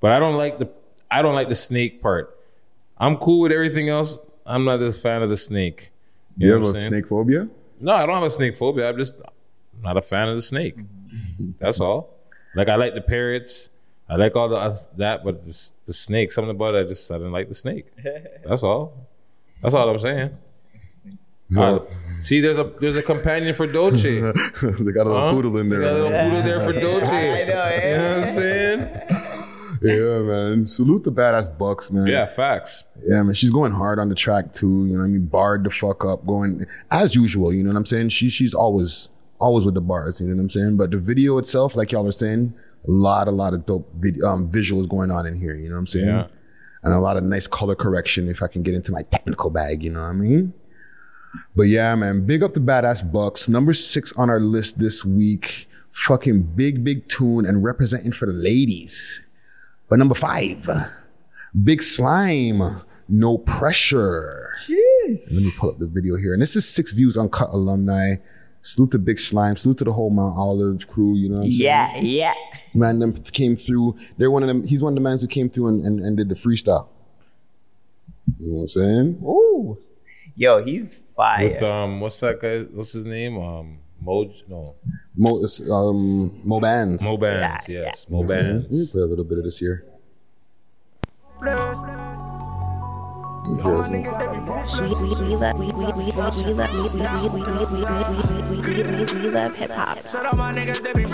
[0.00, 0.68] But I don't like the
[1.10, 2.38] I don't like the snake part.
[2.98, 4.18] I'm cool with everything else.
[4.44, 5.90] I'm not a fan of the snake.
[6.36, 6.92] You, You know have what a I'm saying?
[6.92, 7.48] snake phobia?
[7.80, 8.88] No, I don't have a snake phobia.
[8.88, 9.20] I'm just
[9.82, 10.76] not a fan of the snake.
[10.76, 11.50] Mm-hmm.
[11.58, 12.15] That's all.
[12.56, 13.68] Like I like the parrots.
[14.08, 17.10] I like all the uh, that, but the, the snake, something about it, I just
[17.10, 17.86] I didn't like the snake.
[18.44, 19.06] That's all.
[19.62, 20.30] That's all I'm saying.
[21.56, 21.78] Uh,
[22.20, 24.20] see, there's a there's a companion for Dolce.
[24.20, 25.30] they got a little Huh?
[25.32, 27.42] poodle in They got a little poodle there for Dolce.
[27.42, 28.80] I know, You know what I'm saying?
[29.82, 30.66] yeah, man.
[30.66, 32.06] Salute the badass Bucks, man.
[32.08, 32.84] Yeah, facts.
[33.06, 33.34] Yeah, man.
[33.34, 34.86] She's going hard on the track too.
[34.86, 35.26] You know what I mean?
[35.26, 37.52] Barred the fuck up, going as usual.
[37.52, 38.08] You know what I'm saying?
[38.08, 40.20] She she's always always with the bars.
[40.20, 40.76] You know what I'm saying?
[40.76, 42.54] But the video itself, like y'all are saying,
[42.86, 45.54] a lot a lot of dope vid- um, visuals going on in here.
[45.54, 46.08] You know what I'm saying?
[46.08, 46.26] Yeah.
[46.82, 48.28] And a lot of nice color correction.
[48.28, 50.54] If I can get into my technical bag, you know what I mean?
[51.54, 52.26] But yeah, man.
[52.26, 53.48] Big up the badass Bucks.
[53.48, 55.68] Number six on our list this week.
[55.90, 59.24] Fucking big big tune and representing for the ladies.
[59.88, 60.68] But number five.
[61.64, 62.60] Big Slime,
[63.08, 64.52] No Pressure.
[64.60, 65.34] Jeez.
[65.34, 66.34] Let me pull up the video here.
[66.34, 68.16] And this is Six Views Uncut alumni.
[68.66, 69.56] Salute to Big Slime.
[69.56, 71.14] Salute to the whole Mount Olive crew.
[71.14, 71.94] You know what I'm saying?
[71.94, 72.34] Yeah, yeah.
[72.74, 73.96] Man, them came through.
[74.18, 74.64] They're one of them.
[74.64, 76.88] He's one of the men who came through and, and, and did the freestyle.
[78.38, 79.20] You know what I'm saying?
[79.22, 79.78] Ooh.
[80.34, 81.44] Yo, he's fire.
[81.44, 82.62] With um, what's that guy?
[82.62, 83.38] What's his name?
[83.38, 84.42] Um, Moj?
[84.48, 84.74] No,
[85.16, 85.40] Mo,
[85.72, 87.08] um, Mo Bands.
[87.08, 87.68] Mo Bands.
[87.68, 88.44] Yeah, yes, You know Mo what I'm?
[88.46, 88.90] Let me Bands.
[88.90, 89.84] play a little bit of this here.
[93.46, 93.88] We love
[95.56, 97.86] we we we we love we we we we
[98.50, 100.02] we we hip hop.
[100.02, 100.54] I'm
[100.94, 101.06] We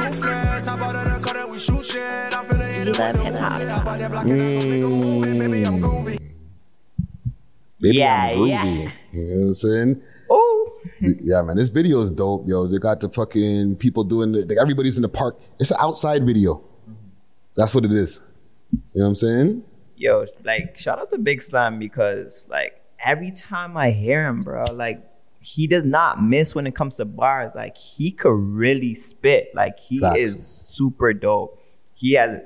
[2.96, 3.60] love hip hop.
[7.80, 8.64] Yeah, yeah.
[8.64, 10.02] You know what I'm saying?
[10.30, 10.80] Oh.
[11.00, 11.56] yeah, man.
[11.56, 12.66] This video is dope, yo.
[12.66, 14.48] They got the fucking people doing it.
[14.48, 15.38] Like everybody's in the park.
[15.60, 16.64] It's an outside video.
[17.56, 18.20] That's what it is.
[18.72, 19.64] You know what I'm saying?
[20.02, 24.64] Yo, like shout out to Big Slime because like every time I hear him, bro,
[24.72, 25.00] like
[25.40, 27.52] he does not miss when it comes to bars.
[27.54, 29.52] Like he could really spit.
[29.54, 30.18] Like he Facts.
[30.18, 31.56] is super dope.
[31.94, 32.40] He has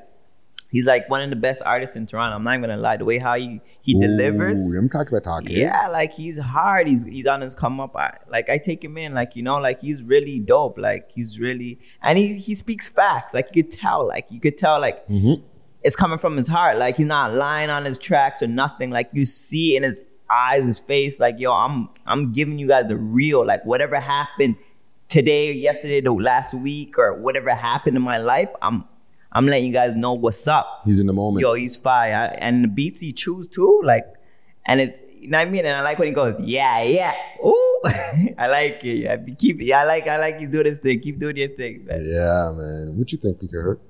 [0.71, 2.37] he's like one of the best artists in Toronto.
[2.37, 2.99] I'm not even gonna lie.
[2.99, 4.75] The way how he he delivers.
[4.75, 5.57] I'm talking about talking.
[5.57, 6.87] Yeah, like he's hard.
[6.89, 7.97] He's he's on his come up.
[7.97, 9.15] I, like I take him in.
[9.15, 10.77] Like you know, like he's really dope.
[10.77, 13.33] Like he's really and he he speaks facts.
[13.33, 14.07] Like you could tell.
[14.07, 14.79] Like you could tell.
[14.79, 15.43] Like Mm-hmm.
[15.87, 16.79] It's coming from his heart.
[16.79, 18.91] Like he's not lying on his tracks or nothing.
[18.91, 22.87] Like you see in his eyes, his face, like, yo, I'm I'm giving you guys
[22.87, 23.47] the real.
[23.47, 24.57] Like whatever happened
[25.09, 28.85] today or yesterday, the last week, or whatever happened in my life, I'm
[29.33, 30.83] I'm letting you guys know what's up.
[30.85, 31.43] He's in the moment.
[31.43, 32.35] Yo, he's fire.
[32.39, 34.07] And the beats he choose too, like,
[34.67, 35.67] and it's you know what I mean.
[35.67, 37.83] And I like when he goes, yeah, yeah, ooh,
[38.39, 38.99] I like it.
[38.99, 39.59] Yeah, keep.
[39.61, 40.09] Yeah, I like.
[40.09, 41.01] I like he's doing this thing.
[41.01, 42.05] Keep doing your thing, man.
[42.05, 42.99] Yeah, man.
[42.99, 43.81] What you think, PK Herc?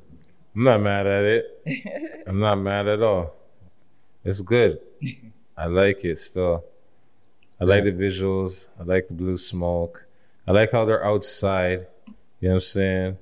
[0.56, 2.24] I'm not mad at it.
[2.26, 3.34] I'm not mad at all.
[4.24, 4.80] It's good.
[5.56, 6.64] I like it still.
[7.60, 8.70] I like the visuals.
[8.80, 10.06] I like the blue smoke.
[10.46, 11.86] I like how they're outside.
[12.40, 13.18] You know what I'm saying?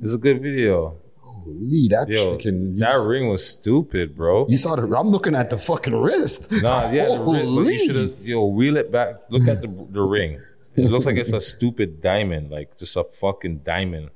[0.00, 0.96] It's a good video.
[1.20, 2.78] Holy, that Yo, freaking.
[2.78, 4.46] that ring was stupid, bro.
[4.48, 4.82] You saw the.
[4.96, 6.50] I'm looking at the fucking wrist.
[6.62, 9.16] Nah, yeah, the ring, but you should have yo wheel it back.
[9.28, 10.40] Look at the the ring.
[10.74, 14.10] It looks like it's a stupid diamond, like just a fucking diamond.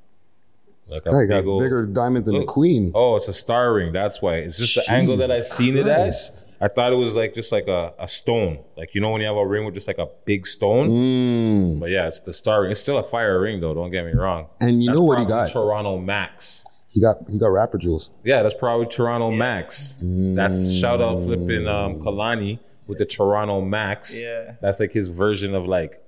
[0.91, 2.91] Like Guy got big ol- bigger diamond than the queen.
[2.95, 3.91] Oh, it's a star ring.
[3.93, 4.35] That's why.
[4.35, 6.45] It's just the angle that I Jesus seen it at.
[6.61, 8.59] I thought it was like just like a, a stone.
[8.75, 10.89] Like you know when you have a ring with just like a big stone.
[10.89, 11.79] Mm.
[11.79, 12.71] But yeah, it's the star ring.
[12.71, 13.73] It's still a fire ring though.
[13.73, 14.47] Don't get me wrong.
[14.61, 15.51] And you That's know what he got?
[15.51, 16.65] Toronto Max.
[16.89, 18.11] He got he got rapper jewels.
[18.23, 19.99] Yeah, that's probably Toronto Max.
[20.01, 24.19] That's shout out flipping um Kalani with the Toronto Max.
[24.19, 24.55] Yeah.
[24.61, 26.03] That's like his version of like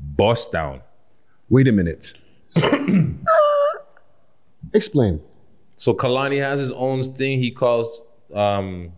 [0.00, 0.80] bust down.
[1.48, 2.14] Wait a minute.
[4.72, 5.20] Explain.
[5.76, 8.04] So Kalani has his own thing he calls
[8.34, 8.92] um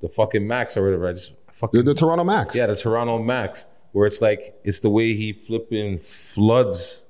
[0.00, 1.08] the fucking Max or whatever.
[1.08, 2.56] I just fucking The, the Toronto Max.
[2.56, 7.06] Yeah, the Toronto Max, where it's like it's the way he flipping floods,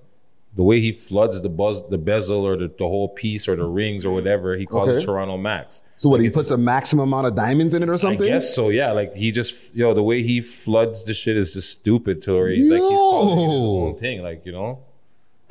[0.57, 3.65] the way he floods the buzz, the bezel or the, the whole piece or the
[3.65, 4.57] rings or whatever.
[4.57, 4.99] He calls Okay.
[4.99, 5.83] it Toronto Max.
[5.97, 6.21] So what?
[6.21, 8.27] He puts a maximum amount of diamonds in it or something?
[8.27, 8.69] I guess so.
[8.71, 12.35] Yeah, like he just yo the way he floods the shit is just stupid to
[12.35, 14.81] where he's like he's calling it his own thing, like you know.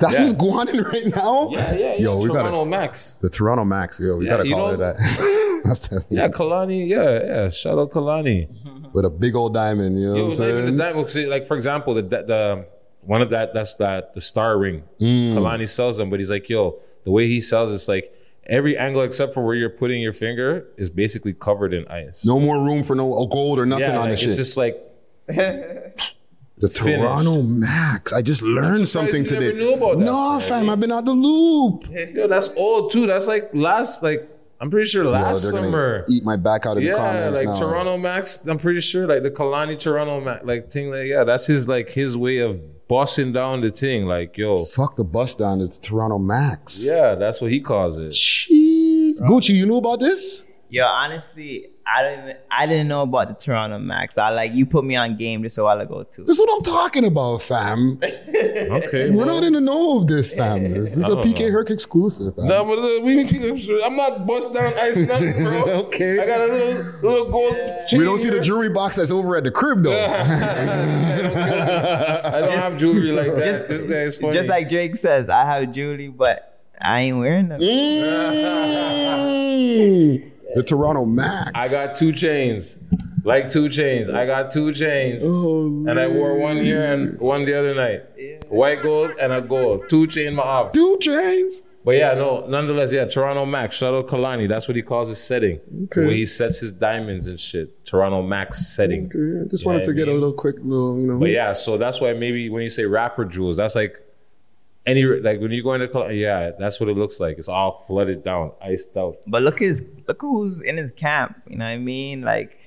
[0.02, 0.20] That's Yeah.
[0.24, 1.48] what's going on right now.
[1.52, 1.94] Yeah, yeah, yeah.
[1.98, 3.12] Yo, we Toronto gotta Max.
[3.22, 3.98] the Toronto Max.
[4.00, 4.96] Yo, we Yeah, gotta call know- it that.
[5.64, 6.88] That's the, Yeah, Kalani.
[6.88, 7.48] Yeah, yeah.
[7.50, 8.48] Shout out Kalani.
[8.92, 9.98] with a big old diamond.
[9.98, 10.76] You know It what I'm was not even saying?
[10.76, 10.82] the
[11.14, 11.30] diamond.
[11.30, 12.66] Like for example, the the
[13.04, 14.82] one of that that's that the star ring.
[15.00, 15.34] Mm.
[15.34, 18.12] Kalani sells them, but he's like, yo, the way he sells it's like
[18.46, 22.24] every angle except for where you're putting your finger is basically covered in ice.
[22.24, 24.30] No more room for no gold or nothing yeah, on like, this shit.
[24.30, 24.82] it's just like
[26.62, 26.98] the finished.
[27.02, 28.12] Toronto Max.
[28.14, 29.58] I just learned something you never today.
[29.58, 30.40] knew about that, no, man.
[30.48, 31.84] fam, I've been out the loop.
[32.14, 33.06] yo, that's old too.
[33.06, 34.28] That's like last like
[34.60, 36.04] I'm pretty sure Yo, last they're gonna summer.
[36.08, 37.58] eat my back out of the Yeah, comments like now.
[37.58, 38.46] Toronto Max.
[38.46, 40.90] I'm pretty sure like the Kalani Toronto Max like thing.
[40.90, 44.06] Like yeah, that's his like his way of bossing down the thing.
[44.06, 45.60] Like yo, Fuck the bust down.
[45.60, 46.84] It's Toronto Max.
[46.84, 48.10] yeah, that's what he calls it.
[48.12, 49.20] Jeez.
[49.22, 50.46] Gucci, you knew about this?
[50.68, 54.16] Yo, honestly, I don't even, I didn't know about the Toronto Max.
[54.16, 56.22] I like you put me on game just a while ago too.
[56.24, 58.00] This is what I'm talking about, fam.
[58.72, 60.62] Okay, We're not in the know of this, fam.
[60.64, 61.50] This is a PK know.
[61.52, 62.46] Herc exclusive, fam.
[62.46, 65.62] No, but uh, we need to, I'm not bust down ice nothing, bro.
[65.86, 66.18] Okay.
[66.20, 67.54] I got a little little gold.
[67.86, 69.92] chain we don't see the jewelry box that's over at the crib, though.
[70.04, 70.06] I
[72.40, 73.44] don't have jewelry like that.
[73.44, 74.32] Just- this guy is funny.
[74.32, 77.60] Just like Drake says, I have jewelry, but I ain't wearing them.
[79.32, 80.31] Mm.
[80.54, 81.50] The Toronto Max.
[81.54, 82.78] I got two chains,
[83.24, 84.08] like two chains.
[84.10, 88.02] I got two chains, Oh, and I wore one here and one the other night.
[88.48, 90.72] White gold and a gold, two chain my op.
[90.72, 91.62] two chains.
[91.84, 94.48] But yeah, no, nonetheless, yeah, Toronto Max, shout out Kalani.
[94.48, 95.58] That's what he calls his setting.
[95.68, 96.06] The Okay.
[96.06, 97.84] way he sets his diamonds and shit.
[97.84, 99.06] Toronto Max setting.
[99.06, 101.18] Okay, just You wanted what to I get a little quick little, you know.
[101.18, 104.00] But yeah, so that's why maybe when you say rapper jewels, that's like
[104.86, 107.38] any like when you go into Kal- yeah, that's what it looks like.
[107.38, 109.16] It's all flooded down, iced out.
[109.26, 111.40] But look his look who's in his camp.
[111.48, 112.22] You know what I mean?
[112.22, 112.58] Like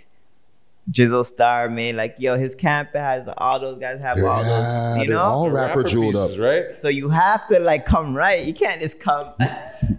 [0.91, 5.05] Jizzle Star made like yo, his camp has all those guys have all those, you
[5.07, 5.21] they're know.
[5.21, 6.37] all rapper jeweled up.
[6.39, 6.77] right?
[6.77, 8.45] so you have to like come right.
[8.45, 9.33] You can't just come.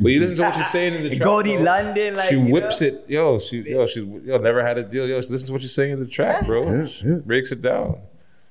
[0.00, 1.24] But you listen to what she's saying in the track.
[1.24, 1.64] Goldie bro.
[1.64, 2.88] London, like she whips know?
[2.88, 3.38] it, yo.
[3.38, 5.16] She, yo, she yo, never had a deal, yo.
[5.16, 6.86] Listen to what she's saying in the track, bro.
[6.86, 8.00] She breaks it down.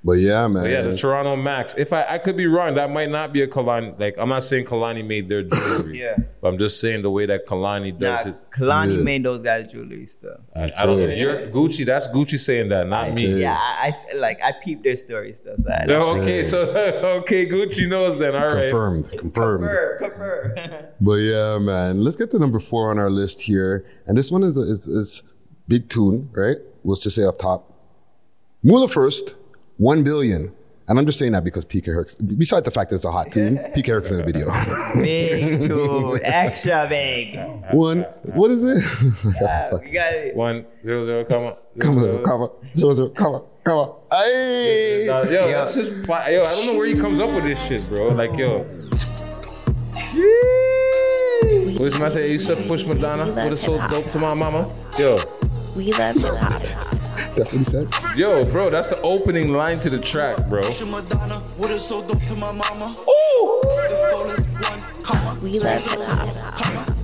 [0.06, 0.62] But yeah, man.
[0.66, 1.74] But yeah, the Toronto Max.
[1.80, 4.00] If I, I could be wrong, that might not be a Kalani.
[4.00, 6.00] Like I'm not saying Kalani made their jewelry.
[6.06, 6.18] Yeah.
[6.42, 8.36] But I'm just saying the way that Kalani Nah, does it.
[8.52, 9.04] Kalani Yeah.
[9.04, 10.42] made those guys jewelry stuff.
[10.56, 11.08] I, I don't know.
[11.08, 11.88] You're Gucci.
[11.88, 13.42] That's Gucci saying that, not me.
[13.42, 15.56] Yeah, I, I- like I peeped their stories though.
[15.58, 16.60] So I, Yeah, okay, so
[17.22, 18.36] okay, Gucci knows then.
[18.36, 18.70] All right.
[18.70, 19.64] confirmed, confirmed.
[19.66, 20.86] Confirm, confirm.
[21.02, 22.02] But yeah, man.
[22.04, 23.86] Let's get to number four on our list here.
[24.06, 25.24] And this one is is, is
[25.68, 26.58] big tune, right?
[26.84, 27.72] We'll just say off top.
[28.62, 29.36] Mula first,
[29.78, 30.54] one billion.
[30.88, 33.32] And I'm just saying that because PK Herc's, besides the fact that it's a hot
[33.32, 34.46] tune, PK Herc's in the video.
[35.04, 37.40] big too, extra big.
[37.74, 38.04] one,
[38.36, 38.84] what is it?
[39.42, 40.36] Uh, you got it.
[40.36, 41.56] One zero zero, come on.
[41.80, 43.96] come on, come on, zero, zero, come on, come on.
[44.12, 45.06] Hey!
[45.08, 46.42] Nah, yo, that's just fi- yo.
[46.42, 48.10] I don't know where he comes up with this shit, bro.
[48.10, 48.60] Like yo,
[51.80, 52.32] What is my say?
[52.32, 53.32] You said push Madonna.
[53.32, 54.72] What is so dope to my mama?
[55.00, 55.16] Yo,
[55.76, 56.95] We love hip hop.
[57.36, 57.88] That's what he said.
[58.16, 60.62] yo, bro, that's the opening line to the track, bro.
[60.62, 62.88] What is so dope to my mama?
[65.42, 66.96] We love hip hop.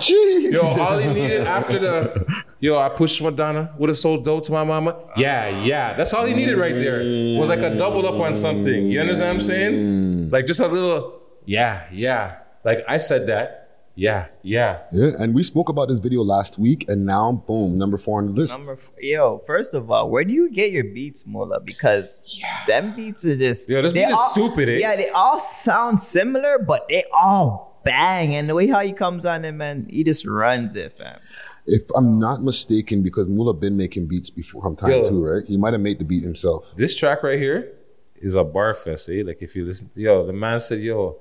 [0.00, 0.52] Jeez.
[0.52, 3.74] Yo, all he needed after the yo, I pushed Madonna.
[3.76, 4.96] What is so dope to my mama?
[5.16, 5.94] Yeah, yeah.
[5.94, 6.98] That's all he needed right there.
[7.38, 8.86] Was like a double up on something.
[8.86, 9.72] You understand what I'm saying?
[9.74, 10.32] Mm.
[10.32, 12.38] Like just a little, yeah, yeah.
[12.64, 13.59] Like I said that.
[14.00, 14.78] Yeah, yeah.
[14.92, 18.28] Yeah, and we spoke about this video last week, and now, boom, number four on
[18.28, 18.56] the list.
[18.56, 21.60] Number f- yo, first of all, where do you get your beats, Mola?
[21.60, 24.78] Because them beats are just Yo, this they beat is stupid, eh?
[24.78, 28.34] Yeah, they all sound similar, but they all bang.
[28.34, 31.20] And the way how he comes on it, man, he just runs it, fam.
[31.66, 35.10] If I'm not mistaken, because Mula been making beats before from time Yo.
[35.10, 35.44] too, right?
[35.46, 36.72] He might have made the beat himself.
[36.74, 37.74] This track right here
[38.16, 39.22] is a bar fest, eh?
[39.26, 41.18] Like if you listen, yo, the man said, yo,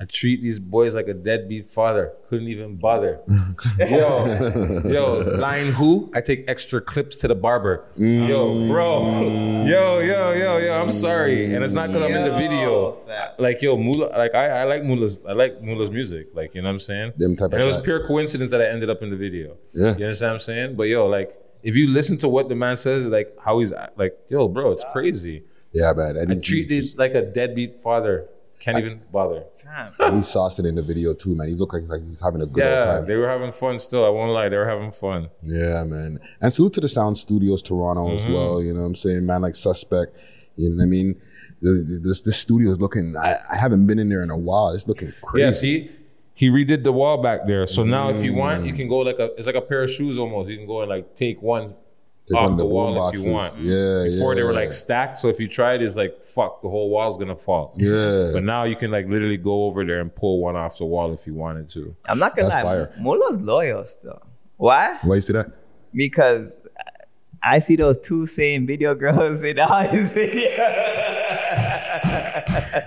[0.00, 2.14] I treat these boys like a deadbeat father.
[2.28, 3.20] Couldn't even bother.
[3.78, 6.10] yo, yo, line who?
[6.14, 7.84] I take extra clips to the barber.
[7.96, 9.00] Yo, bro.
[9.00, 9.68] Mm.
[9.68, 10.80] Yo, yo, yo, yo.
[10.80, 12.96] I'm sorry, and it's not because I'm in the video.
[13.38, 14.06] Like yo, Mula.
[14.16, 15.20] Like I, I like Mula's.
[15.28, 16.28] I like Mula's music.
[16.32, 17.12] Like you know what I'm saying.
[17.18, 17.84] Them type of and it was track.
[17.84, 19.58] pure coincidence that I ended up in the video.
[19.74, 19.96] Yeah.
[19.96, 20.76] You understand what I'm saying?
[20.76, 24.16] But yo, like if you listen to what the man says, like how he's like,
[24.30, 25.44] yo, bro, it's crazy.
[25.72, 26.16] Yeah, man.
[26.16, 28.28] And I treat these like a deadbeat father.
[28.60, 29.44] Can't even bother.
[30.00, 31.48] and he sauced it in the video too, man.
[31.48, 33.06] He looked like, like he's having a good old Yeah, time.
[33.06, 34.04] they were having fun still.
[34.04, 35.30] I won't lie, they were having fun.
[35.42, 36.20] Yeah, man.
[36.42, 38.34] And salute to the Sound Studios Toronto as Mhm.
[38.34, 38.62] well.
[38.62, 39.24] You know what I'm saying?
[39.26, 40.14] Man, like Suspect.
[40.56, 41.14] You know what I mean?
[41.62, 43.14] The- the- This this studio is looking.
[43.16, 44.70] I, I haven't been in there in a while.
[44.70, 45.44] It's looking crazy.
[45.44, 45.90] Yeah, see,
[46.34, 47.66] he redid the wall back there.
[47.66, 48.66] So now, if you want, Mm.
[48.66, 49.32] you can go like a.
[49.38, 50.50] It's like a pair of shoes almost.
[50.50, 51.74] You can go and like take one
[52.30, 53.52] Take off the the wall boom if you want.
[53.52, 53.64] boxes.
[53.66, 55.18] Yeah, Before they were like stacked.
[55.18, 57.74] So if you try it, it's like fuck, the whole wall's gonna fall.
[57.76, 58.30] Yeah.
[58.32, 61.12] But now you can like literally go over there and pull one off the wall
[61.12, 61.94] if you wanted to.
[62.06, 62.94] I'm not gonna That's lie, fire.
[62.98, 64.22] Mola's loyal still.
[64.56, 64.98] Why?
[65.02, 65.46] Why you say that?
[65.94, 66.60] Because
[67.42, 70.56] I see those two same video girls in all his videos.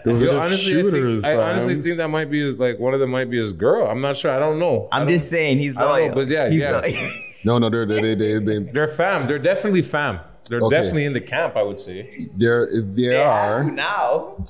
[0.05, 2.79] Those Yo, the honestly, I, think, shooters, I honestly think that might be his, like
[2.79, 3.87] one of them might be his girl.
[3.87, 4.31] I'm not sure.
[4.31, 4.87] I don't know.
[4.91, 6.07] I I'm don't- just saying he's I don't loyal.
[6.09, 6.79] know, but yeah, He's yeah.
[6.79, 6.93] loyal.
[7.45, 9.27] No, no, they're they they they They're fam.
[9.27, 10.19] They're definitely fam.
[10.49, 10.75] They're Okay.
[10.75, 11.55] definitely in the camp.
[11.55, 12.29] I would say.
[12.35, 13.63] They're They have are.
[13.71, 14.43] now.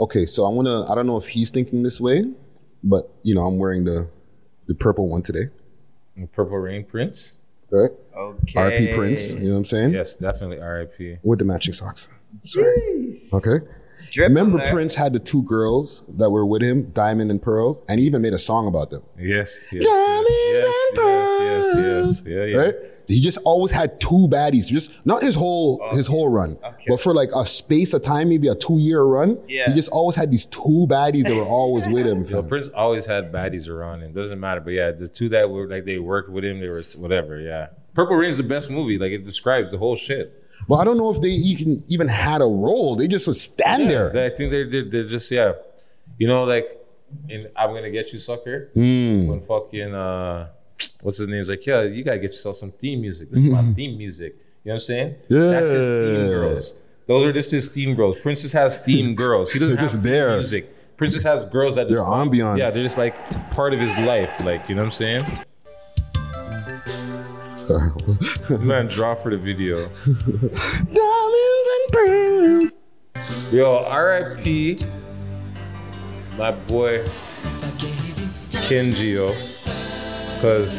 [0.00, 0.84] Okay, so I wanna.
[0.90, 2.24] I don't know if he's thinking this way,
[2.82, 4.08] but you know, I'm wearing the
[4.66, 5.48] the purple one today.
[6.16, 7.32] The Purple Rain Prince.
[7.70, 7.90] Right?
[8.16, 8.58] Okay.
[8.60, 8.94] R.P.
[8.94, 9.34] Prince.
[9.34, 9.90] You know what I'm saying?
[9.92, 11.18] Yes, definitely R.I.P.
[11.22, 12.08] With the matching socks.
[12.44, 13.32] Jeez.
[13.34, 13.64] Okay.
[14.12, 14.58] Drip Remember.
[14.70, 18.22] Prince had the two girls that were with him, Diamond and Pearls, and he even
[18.22, 19.02] made a song about them.
[19.18, 19.66] Yes.
[19.72, 22.56] yes Diamonds yes, and yes, yes, yes, Yeah, yeah.
[22.56, 22.74] Right?
[23.08, 27.00] He just always had two baddies, just not his whole oh, his whole run, but
[27.00, 29.38] for like a space of time, maybe a two year run.
[29.48, 29.66] Yeah.
[29.66, 32.24] He just always had these two baddies that were always with him.
[32.24, 32.42] Yo.
[32.42, 34.12] Prince always had baddies around him.
[34.12, 34.60] Doesn't matter.
[34.60, 37.40] But yeah, the two that were like they worked with him, they were whatever.
[37.40, 37.68] Yeah.
[37.94, 38.98] Purple Rain's the best movie.
[38.98, 40.44] Like it describes the whole shit.
[40.68, 42.96] But I don't know if they even even had a role.
[42.96, 44.10] They just would stand there.
[44.10, 44.72] They- I think they did.
[44.72, 45.52] they're, they're just yeah.
[46.18, 46.66] You know, like
[47.28, 48.70] in I'm gonna get you sucker.
[48.76, 49.28] Mm.
[49.28, 50.48] When fucking uh
[51.02, 53.30] what's his name's like, yeah, you gotta get yourself some theme music.
[53.30, 54.34] This is my theme music.
[54.64, 55.14] You know what I'm saying?
[55.28, 56.78] Yeah, That's his theme girls.
[57.06, 58.20] Those are just his theme girls.
[58.20, 59.50] Prince just has theme girls.
[59.50, 60.34] He doesn't They're have there.
[60.34, 60.74] music.
[60.98, 62.58] Prince just has girls that They're ambiance.
[62.58, 63.14] Yeah, they're just like
[63.52, 64.44] part of his life.
[64.44, 65.22] Like, you know what I'm saying?
[67.68, 68.58] Sorry.
[68.60, 69.76] Man, draw for the video.
[70.96, 72.76] Diamonds and pearls.
[73.52, 74.80] Yo, RIP,
[76.38, 77.04] my boy
[78.64, 79.32] Kenji, yo.
[80.40, 80.78] Cause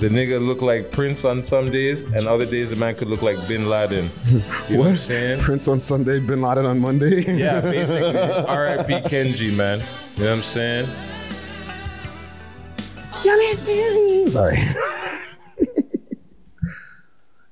[0.00, 3.22] the nigga look like Prince on some days, and other days the man could look
[3.22, 4.10] like Bin Laden.
[4.68, 5.38] You know what I'm saying?
[5.40, 7.22] Prince on Sunday, Bin Laden on Monday.
[7.28, 8.10] Yeah, basically.
[8.10, 9.78] RIP Kenji, man.
[10.16, 10.88] You know what I'm saying?
[14.30, 14.58] Sorry.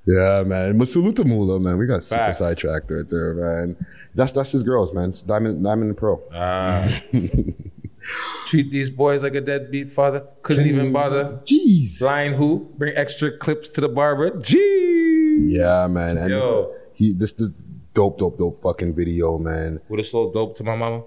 [0.05, 0.77] Yeah, man.
[0.77, 1.77] But salute to Mula, man.
[1.77, 2.39] We got super Facts.
[2.39, 3.85] sidetracked right there, man.
[4.15, 5.09] That's that's his girls, man.
[5.09, 6.21] It's Diamond Diamond and Pearl.
[6.33, 6.87] Ah.
[8.47, 10.25] Treat these boys like a deadbeat father.
[10.41, 11.39] Couldn't even bother.
[11.45, 11.99] Jeez.
[12.01, 12.69] Blind who?
[12.77, 14.31] Bring extra clips to the barber.
[14.31, 15.37] Jeez.
[15.39, 16.17] Yeah, man.
[16.17, 16.75] And Yo.
[16.93, 17.53] he this the
[17.93, 19.79] dope, dope, dope fucking video, man.
[19.87, 21.03] Would have sold dope to my mama.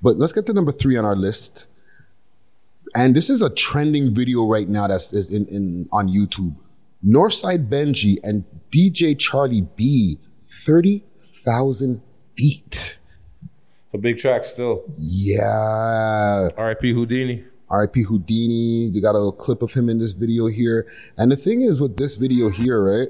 [0.00, 1.68] But let's get to number three on our list.
[2.94, 6.56] And this is a trending video right now that's is in, in on YouTube.
[7.04, 12.02] Northside Benji and DJ Charlie B, 30,000
[12.36, 12.98] feet.
[13.92, 14.82] A big track still.
[14.96, 16.48] Yeah.
[16.56, 17.44] RIP Houdini.
[17.70, 18.90] RIP Houdini.
[18.90, 20.86] They got a clip of him in this video here.
[21.18, 23.08] And the thing is with this video here, right?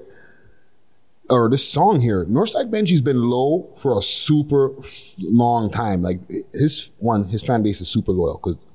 [1.31, 4.73] Or this song here, Northside Benji's been low for a super
[5.19, 6.03] long time.
[6.03, 6.21] Like
[6.53, 8.67] his one, his fan base is super loyal because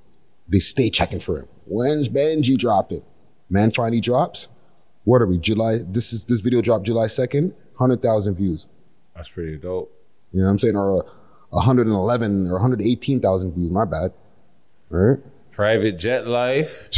[0.48, 1.48] They stay checking for him.
[1.66, 3.04] When's Benji dropping?
[3.50, 4.48] Man finally drops.
[5.08, 5.38] What are we?
[5.38, 5.78] July.
[5.88, 7.54] This is this video dropped July second.
[7.80, 8.68] Hundred thousand views.
[9.16, 9.90] That's pretty dope.
[10.34, 10.76] You know what I'm saying?
[10.76, 11.08] Or uh,
[11.52, 13.72] 111 or 118,000 views.
[13.72, 14.12] My bad.
[14.92, 15.20] All right.
[15.52, 16.90] Private jet life.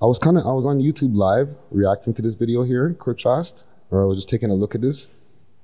[0.00, 3.20] I was kind of I was on YouTube live reacting to this video here, quick
[3.20, 5.06] fast, or I was just taking a look at this.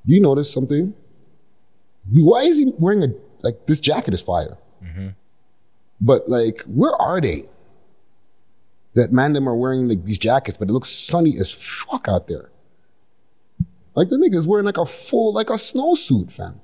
[0.04, 0.94] Do you notice something?
[2.10, 4.58] Why is he wearing a like this jacket is fire?
[4.82, 5.10] Mm-hmm.
[6.00, 7.42] But like, where are they?
[8.98, 12.26] That man them are wearing like these jackets, but it looks sunny as fuck out
[12.28, 12.50] there.
[13.94, 16.60] Like the nigga's wearing like a full like a snowsuit, fam.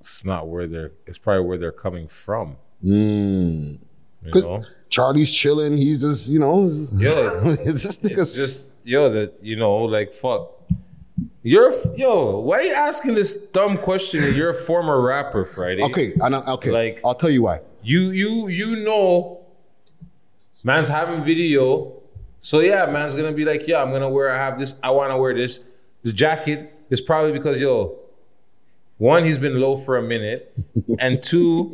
[0.00, 0.92] It's not where they're.
[1.06, 2.56] It's probably where they're coming from.
[2.84, 3.78] Mm.
[4.24, 4.62] You 'Cause know.
[4.88, 5.76] Charlie's chilling.
[5.76, 6.64] He's just, you know,
[6.96, 8.22] Yo, it's this nigga.
[8.22, 10.50] It's just yo that you know like fuck.
[11.42, 12.38] You're yo.
[12.40, 14.22] Why are you asking this dumb question?
[14.34, 15.82] You're a former rapper, Friday.
[15.84, 16.70] Okay, I know, okay.
[16.70, 17.60] Like I'll tell you why.
[17.82, 19.39] you you you know,
[20.62, 21.92] man's having video.
[22.40, 24.30] So yeah, man's gonna be like, yeah, I'm gonna wear.
[24.30, 24.78] I have this.
[24.82, 25.66] I want to wear this.
[26.02, 27.98] The jacket is probably because yo,
[28.98, 30.54] one, he's been low for a minute,
[30.98, 31.72] and two,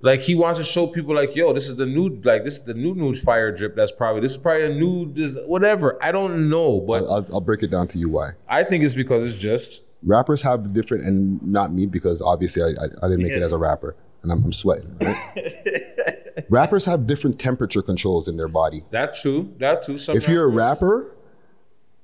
[0.00, 2.62] like he wants to show people like, yo, this is the nude, like this is
[2.62, 3.76] the new nude fire drip.
[3.76, 6.02] That's probably this is probably a nude, this, whatever.
[6.02, 8.30] I don't know, but I'll, I'll break it down to you why.
[8.48, 12.66] I think it's because it's just Rappers have different, and not me because obviously I,
[12.66, 14.96] I, I didn't make it as a rapper, and I'm, I'm sweating.
[15.00, 16.44] Right?
[16.50, 18.82] Rappers have different temperature controls in their body.
[18.90, 19.54] that true.
[19.58, 19.98] That true.
[19.98, 21.14] Some if you're a rapper,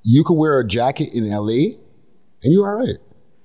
[0.03, 1.79] you can wear a jacket in LA,
[2.43, 2.99] and you're all right.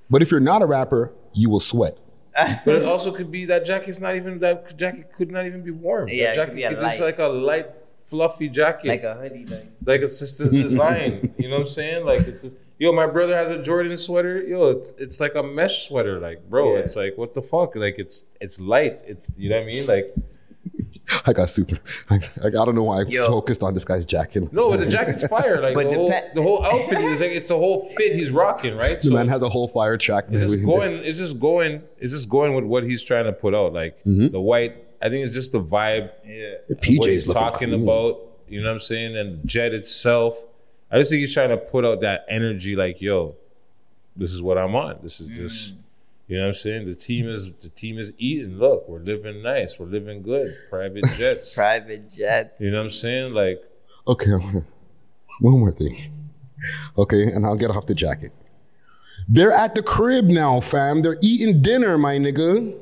[0.09, 1.97] But if you're not a rapper, you will sweat.
[2.65, 5.71] but it also could be that jacket's not even that jacket could not even be
[5.71, 6.07] warm.
[6.09, 7.67] Yeah, that it could be a could just like a light,
[8.05, 9.71] fluffy jacket, Like a hoodie thing.
[9.85, 11.21] like it's just this design.
[11.37, 12.05] you know what I'm saying?
[12.05, 14.41] Like it's just, yo, my brother has a Jordan sweater.
[14.41, 16.19] Yo, it's, it's like a mesh sweater.
[16.19, 16.79] Like, bro, Yeah.
[16.79, 17.75] it's like what the fuck?
[17.75, 18.99] Like it's it's light.
[19.05, 19.85] It's you know what I mean?
[19.85, 20.13] Like
[21.27, 21.77] I got super.
[22.09, 23.27] I, I don't know why I Yo.
[23.27, 24.51] focused on this guy's jacket.
[24.51, 25.61] no, but the jacket's fire.
[25.61, 28.15] Like But the, the whole pa- the whole outfit is like it's the whole fit
[28.15, 28.99] he's rocking, right?
[28.99, 30.25] The man has a whole fire track.
[30.29, 30.93] It's just going.
[31.03, 31.83] It's just going.
[31.99, 33.73] It's just going with what he's trying to put out.
[33.73, 34.29] Like mm-hmm.
[34.29, 34.87] the white.
[35.03, 36.11] I think it's just the vibe.
[36.25, 36.57] Yeah.
[36.69, 37.83] The and what PJs he's looking talking clean.
[37.83, 38.19] about.
[38.47, 39.15] You know what I'm saying?
[39.17, 40.37] And Jet itself.
[40.91, 42.75] I just think he's trying to put out that energy.
[42.75, 43.35] Like, yo,
[44.15, 44.99] this is what I'm on.
[45.01, 45.73] This is just.
[45.73, 45.77] Mm.
[46.27, 46.85] You know what I'm saying?
[46.87, 48.57] The team is the team is eating.
[48.57, 49.77] Look, we're living nice.
[49.77, 50.55] We're living good.
[50.69, 51.53] Private jets.
[51.55, 52.61] Private jets.
[52.61, 53.33] you know what I'm saying?
[53.33, 53.61] Like,
[54.07, 54.63] Okay, one
[55.59, 55.95] more thing.
[56.97, 58.31] Okay, and I'll get off the jacket.
[59.27, 61.01] They're at the crib now, fam.
[61.01, 62.77] They're eating dinner, my nigga.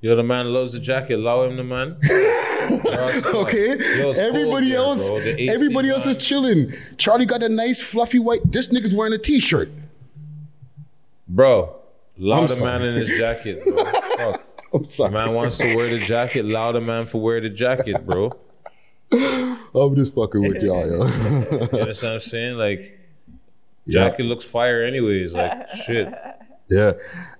[0.00, 1.14] yo, the man loves the jacket.
[1.14, 1.96] Allow him, the man.
[3.34, 5.18] Okay, Yo, everybody cold else, bro.
[5.38, 6.70] Everybody else is chilling.
[6.96, 8.40] Charlie got a nice fluffy white.
[8.44, 9.70] This nigga's wearing a t-shirt.
[11.26, 11.76] Bro,
[12.18, 12.64] allow I'm the sorry.
[12.78, 13.58] man in his jacket.
[14.74, 15.12] I'm sorry.
[15.12, 16.42] man wants to wear the jacket.
[16.42, 18.32] The man for wear the jacket, bro.
[19.12, 20.96] I'm just fucking with y'all, yo.
[20.96, 22.54] You understand what I'm saying?
[22.56, 22.98] Like,
[23.86, 25.32] jacket looks fire, anyways.
[25.32, 26.12] Like, shit.
[26.70, 26.92] Yeah,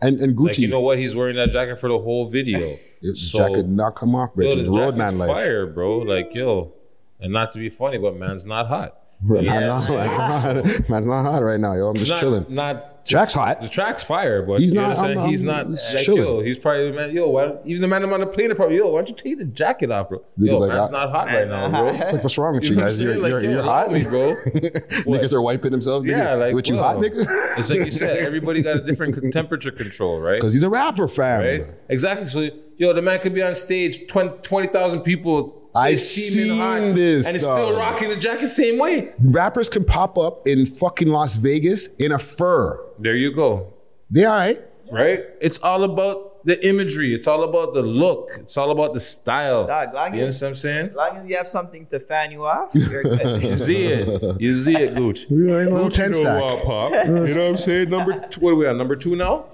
[0.03, 0.99] and and Gucci, Like, you know what?
[0.99, 2.61] He's wearing that jacket for the whole video.
[3.15, 4.65] So, jacket not come off, yo, Bridget.
[4.65, 5.31] the Roadman jacket's life.
[5.31, 5.99] fire, bro.
[5.99, 6.73] Like, yo,
[7.21, 9.01] and not to be funny, but man's not hot.
[9.23, 9.89] Man's not,
[10.89, 11.89] man's not hot right now, yo.
[11.91, 12.47] I'm just not, chilling.
[12.49, 13.61] Not Track's hot.
[13.61, 15.19] The track's fire, but He's you not- understand?
[15.21, 16.23] I'm- he's I'm not just like chilling.
[16.23, 16.41] yo.
[16.41, 17.15] He's probably the man.
[17.15, 18.89] Yo, why, even the man I'm on the plane, are probably yo.
[18.91, 20.19] Why don't you take the jacket off, bro?
[20.39, 21.89] Niggas Yo, like, man's I- not hot right now, bro.
[22.01, 23.01] It's like, what's wrong with you, You guys?
[23.01, 23.17] I'm You're.
[23.19, 24.35] Like, you're, yo, you're hot, me, bro.
[24.55, 26.05] Niggas are wiping themselves.
[26.07, 26.11] Nigga.
[26.17, 26.83] Yeah, like what you bro.
[26.85, 27.25] hot, nigga?
[27.59, 30.41] It's like you said, everybody got a different temperature control, right?
[30.41, 31.43] Because he's a rapper, fam.
[31.43, 31.75] Right?
[31.89, 32.27] Exactly.
[32.27, 35.55] So, yo, the man could be on stage, 20 20,000 people.
[35.75, 37.59] I it's steaming seen this, and it's dog.
[37.63, 39.13] still rocking the jacket same way.
[39.21, 42.85] Rappers can pop up in fucking Las Vegas in a fur.
[42.99, 43.75] There you go.
[44.11, 44.61] They all right.
[44.91, 45.21] Right?
[45.41, 47.13] It's all about the imagery.
[47.13, 48.31] It's all about the look.
[48.39, 49.67] It's all about the style.
[49.67, 50.87] Dog, long you as- understand what I'm saying?
[50.91, 53.43] As long as you have something to fan you off, you're good.
[53.43, 54.41] You see it.
[54.41, 55.27] You see it, Gooch.
[55.31, 56.43] Yeah, ain't no 10 know stack.
[56.43, 56.93] what, Pop.
[56.93, 57.91] You know what I'm saying?
[57.91, 58.79] Number two, what are we on?
[58.79, 59.45] Number two now?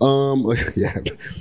[0.00, 0.44] Um,
[0.76, 0.92] yeah,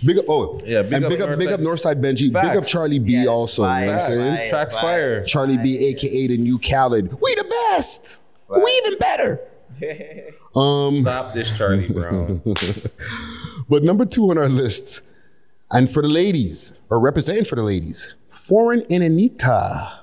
[0.05, 0.25] big up.
[0.27, 1.95] Oh, Yeah, big and up big up, big up Northside.
[1.95, 2.33] Northside Benji.
[2.41, 3.13] Big up Charlie B.
[3.13, 3.63] Yes, also.
[3.63, 4.35] You know what I'm saying?
[4.37, 4.49] fire.
[4.49, 5.23] Tracks fire.
[5.23, 7.13] Charlie B, aka the new Khaled.
[7.21, 8.19] We the best.
[8.49, 9.39] We even better.
[10.55, 12.41] Um, Stop this, Charlie Brown.
[13.69, 15.01] but number two on our list,
[15.71, 19.99] and for the ladies, or representing for the ladies, Foreign and Anita.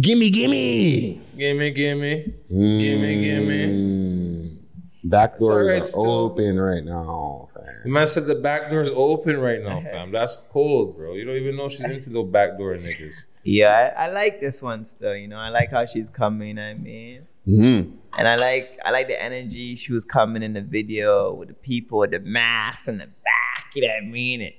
[0.00, 1.20] Gimme, gimme.
[1.36, 2.34] gimme, gimme.
[2.48, 4.58] Gimme, gimme.
[5.04, 6.06] Back all doors right are still.
[6.06, 7.64] open right now, fam.
[7.84, 10.12] The man said the back door's open right now, fam.
[10.12, 11.14] That's cold, bro.
[11.14, 13.26] You don't even know she's into those back door niggas.
[13.42, 15.16] Yeah, I, I like this one still.
[15.16, 16.58] You know, I like how she's coming.
[16.58, 17.90] I mean, Mm-hmm.
[18.18, 21.54] and I like I like the energy she was coming in the video with the
[21.54, 23.74] people with the mask in the back.
[23.74, 24.40] You know what I mean?
[24.42, 24.54] It,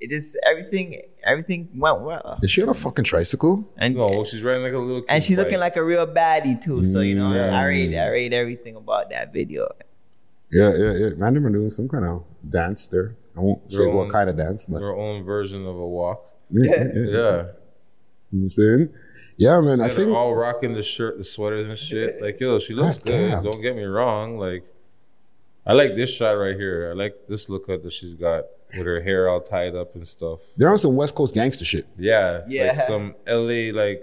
[0.00, 2.38] it just everything everything went well.
[2.42, 3.68] Is she on a fucking tricycle?
[3.78, 4.98] And No, she's riding like a little.
[5.08, 6.84] and kid she's looking like a real baddie too.
[6.84, 7.52] So you know, Mm.
[7.52, 9.68] I read I rate everything about that video.
[10.52, 11.08] Yeah, yeah, yeah.
[11.16, 13.14] Man, them are doing some kind of dance there.
[13.36, 16.24] I won't say Their what kind of dance, but their own version of a walk.
[16.50, 16.92] yeah, yeah, yeah.
[16.94, 17.46] Yeah, You know
[18.30, 18.88] what I'm saying?
[19.38, 19.80] Yeah, man.
[19.80, 22.20] I they're think all rocking the shirt, the sweaters and shit.
[22.20, 23.30] Like, yo, she looks God good.
[23.30, 23.42] damn.
[23.44, 24.36] Don't get me wrong.
[24.36, 24.64] Like,
[25.64, 26.90] I like this shot right here.
[26.90, 28.44] I like this look that she's got
[28.76, 30.40] with her hair all tied up and stuff.
[30.56, 31.86] they're on some West Coast gangster shit.
[31.96, 32.72] Yeah, it's Yeah.
[32.72, 34.02] like some LA, like,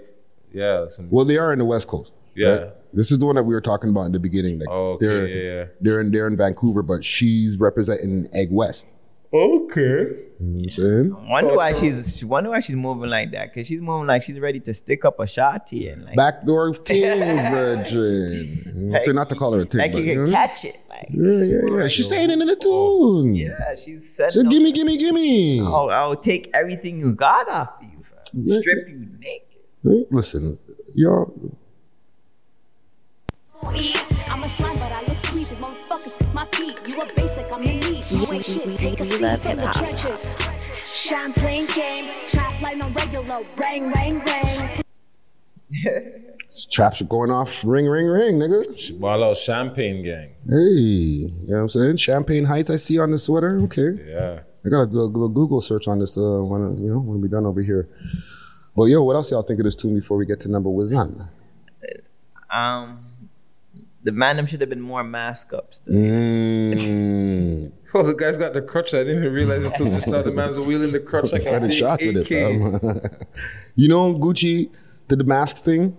[0.52, 2.12] yeah, some Well, they are in the West Coast.
[2.34, 2.48] Yeah.
[2.48, 2.72] right?
[2.94, 4.58] This is the one that we were talking about in the beginning.
[4.58, 5.64] Like, Oh, okay, they're, yeah, yeah.
[5.82, 8.86] they're in they're in Vancouver, but she's representing Egg West.
[9.34, 10.16] Okay.
[10.38, 11.28] You know I'm saying?
[11.30, 13.54] Wonder why she's wonder why she's moving like that.
[13.54, 17.20] Cause she's moving like she's ready to stick up a shotty and like Backdoor things,
[17.50, 18.62] virgin.
[18.66, 19.14] You know what I'm?
[19.14, 20.30] Not to call her a thing, like but, you you can know?
[20.30, 20.76] catch it.
[20.90, 21.88] Like Yeah, yeah, yeah.
[21.88, 23.34] She's saying it in the tune.
[23.34, 25.60] yeah, she's She setting said, up- gimme, gimme, gimme.
[25.62, 28.60] Oh, I'll take everything you got off of you, fam.
[28.60, 30.06] Strip you naked.
[30.10, 30.58] Listen,
[30.94, 31.32] y'all.
[36.46, 36.80] Feet.
[36.86, 38.10] You a basic, I'm elite.
[38.10, 38.78] You ain't shit.
[38.78, 39.76] Take a We seat love in the hip-hop.
[39.76, 40.34] trenches.
[40.86, 43.44] Champagne game, trap line on regular.
[43.56, 44.82] Rang, rang, rang.
[46.70, 47.62] Traps are going off.
[47.64, 48.98] Ring, ring, ring, nigga.
[48.98, 50.30] Ball out champagne gang.
[50.48, 51.96] Hey, you know what I'm saying?
[51.96, 53.58] Champagne Heights, I see on the sweater.
[53.64, 53.90] Okay.
[54.06, 54.40] Yeah.
[54.64, 57.20] I got to do a little Google search on this uh, when, you know, when
[57.20, 57.88] we done over here.
[58.74, 61.28] But yo, what else y'all think of this tune before we get to number one?
[62.50, 63.05] Um,
[64.06, 65.80] the man them should have been more mask ups.
[65.90, 67.72] Mm.
[67.94, 68.92] Oh, the guy's got the crutch.
[68.92, 70.20] I didn't even realize until just now.
[70.20, 72.82] The man's wheeling the crutch like a Sending big shots with it, AK.
[72.82, 73.00] fam.
[73.74, 74.70] you know, Gucci
[75.08, 75.96] did the mask thing.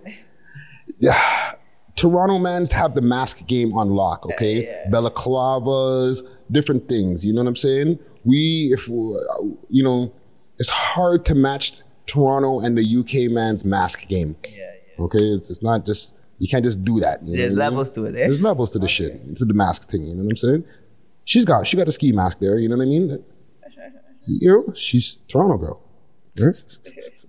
[1.00, 1.54] Yeah.
[1.96, 4.84] Toronto mans have the mask game on lock, okay?
[4.90, 7.24] Balaclavas, different things.
[7.24, 7.98] You know what I'm saying?
[8.22, 9.18] We, if we,
[9.68, 10.12] you know,
[10.58, 14.36] it's hard to match Toronto and the UK man's mask game.
[14.44, 14.56] Yeah,
[14.98, 15.04] yeah.
[15.04, 17.24] Okay, it's, it's not just you can't just do that.
[17.24, 17.56] There's I mean?
[17.56, 18.26] levels to it, eh?
[18.28, 20.02] There's levels to the shit, to the mask thing.
[20.02, 20.64] You know what I'm saying?
[21.24, 22.58] She's got she got a ski mask there.
[22.58, 23.24] You know what I mean?
[24.26, 25.80] You know, she's Toronto girl.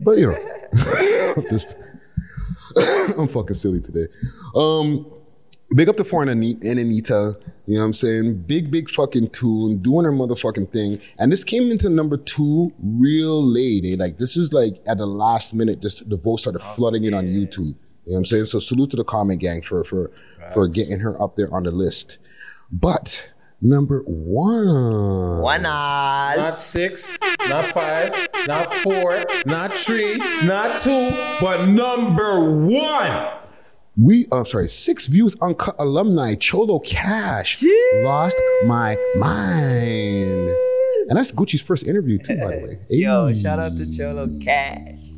[0.01, 0.37] But you know,
[1.49, 1.75] just-
[3.17, 4.07] I'm fucking silly today.
[4.55, 5.05] Um,
[5.75, 7.37] big up to Foreign and and Anita.
[7.67, 8.41] You know what I'm saying?
[8.47, 10.99] Big, big fucking tune, doing her motherfucking thing.
[11.19, 13.85] And this came into number two real late.
[13.85, 13.95] eh?
[13.97, 17.27] Like, this is like at the last minute, just the votes started flooding in on
[17.27, 17.75] YouTube.
[18.05, 18.45] You know what I'm saying?
[18.45, 20.11] So salute to the comment gang for for
[20.53, 22.17] for getting her up there on the list.
[22.71, 23.31] But
[23.61, 25.41] number one.
[25.43, 26.57] Why Not not?
[26.57, 27.17] six,
[27.49, 28.11] not five,
[28.47, 33.33] not four, not three, not two, but number one.
[33.97, 37.61] We, uh, I'm sorry, six views uncut alumni, Cholo Cash,
[38.03, 40.49] lost my mind.
[41.09, 42.79] And that's Gucci's first interview too, by the way.
[42.89, 43.33] Yo, Hey.
[43.33, 45.09] shout out to Cholo Cash.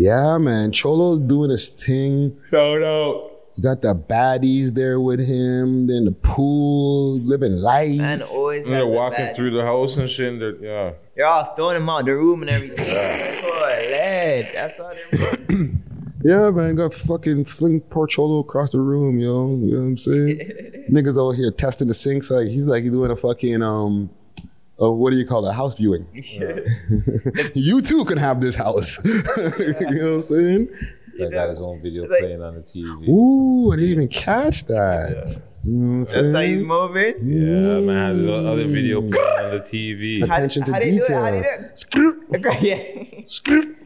[0.00, 0.70] Yeah, man.
[0.72, 2.38] Cholo's doing his thing.
[2.52, 3.32] Shout out.
[3.56, 7.98] You got the baddies there with him, in the pool, living life.
[7.98, 10.28] Man always They're the walking bad- through the house and shit.
[10.34, 10.92] And they're, yeah.
[11.16, 12.76] They're all throwing them out the room and everything.
[12.86, 15.38] Boy, lad, that's all they're
[16.24, 19.48] Yeah, man, got fucking fling poor Cholo across the room, yo.
[19.48, 20.86] You know what I'm saying?
[20.92, 24.10] Niggas over here testing the sinks like he's like he's doing a fucking um
[24.80, 25.52] uh, what do you call it?
[25.52, 26.06] House viewing.
[27.54, 29.04] you too can have this house.
[29.04, 30.68] you know what I'm saying?
[31.18, 33.08] That got his own video like- playing on the TV.
[33.08, 35.42] Ooh, I didn't even catch that.
[35.64, 36.50] You know what I'm That's how saying?
[36.50, 37.14] he's moving.
[37.22, 39.14] Yeah, man has his other video playing
[39.44, 40.22] on the TV.
[40.22, 41.00] Attention to how they do it?
[41.00, 41.24] detail.
[41.24, 41.78] How they do it?
[41.78, 42.24] Screw.
[42.60, 43.04] yeah.
[43.26, 43.76] you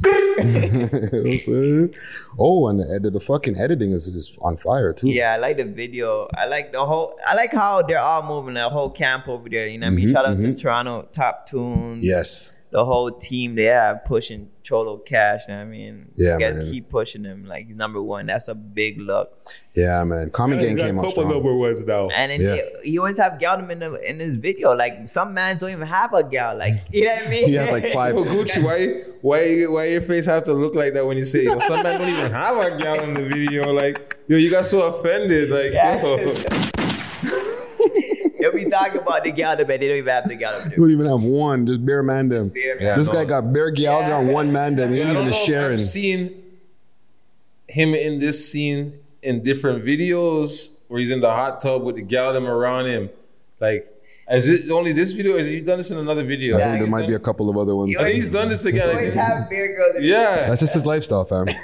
[0.02, 1.94] know what I'm saying?
[2.38, 5.10] Oh, and the, edit, the fucking editing is, is on fire too.
[5.10, 6.28] Yeah, I like the video.
[6.34, 7.18] I like the whole.
[7.26, 8.54] I like how they're all moving.
[8.54, 9.66] The whole camp over there.
[9.66, 10.08] You know what I mean?
[10.08, 10.56] Mhm, Shout out mhm.
[10.56, 12.04] to Toronto Top Tunes.
[12.04, 12.52] Yes.
[12.70, 15.42] The whole team they have pushing Cholo Cash.
[15.48, 16.10] You know what I mean?
[16.16, 16.70] Yeah, you guys man.
[16.70, 18.26] keep pushing him like number one.
[18.26, 19.32] That's a big look.
[19.74, 20.30] Yeah, man.
[20.30, 21.58] Comment Gang came out strong.
[21.58, 22.08] ones now.
[22.08, 22.56] And then Yeah.
[22.82, 24.74] he, he always have gal in the, in his video.
[24.74, 26.56] Like some man don't even have a gal.
[26.56, 27.48] Like you know what I mean?
[27.48, 28.14] He has like five.
[28.16, 31.44] Yo, Gucci, why, why, why your face have to look like that when you say,
[31.44, 33.72] yo, some man don't even have a gal in the video?
[33.72, 35.50] Like, yo, you got so offended.
[35.50, 36.72] Like, Yes.
[38.42, 38.50] Yo.
[38.50, 40.54] They'll be talking about the gal, but they don't even have the gal.
[40.70, 42.48] You don't even have one, just bare man them.
[42.48, 44.92] bare this Yeah, guy got bare gal on one man them.
[44.92, 45.74] He ain't even know if sharing.
[45.74, 46.34] I've seen
[47.68, 52.02] him in this scene in different videos where he's in the hot tub with the
[52.02, 53.08] gal them around him.
[53.60, 53.88] Like,
[54.30, 56.58] is it only this video or has he done this in another video?
[56.58, 57.94] I think there might be a couple of other ones.
[57.98, 58.88] I think he's done this You again.
[58.90, 60.00] always have beer girls.
[60.04, 60.48] Yeah.
[60.48, 61.46] That's just his lifestyle, fam.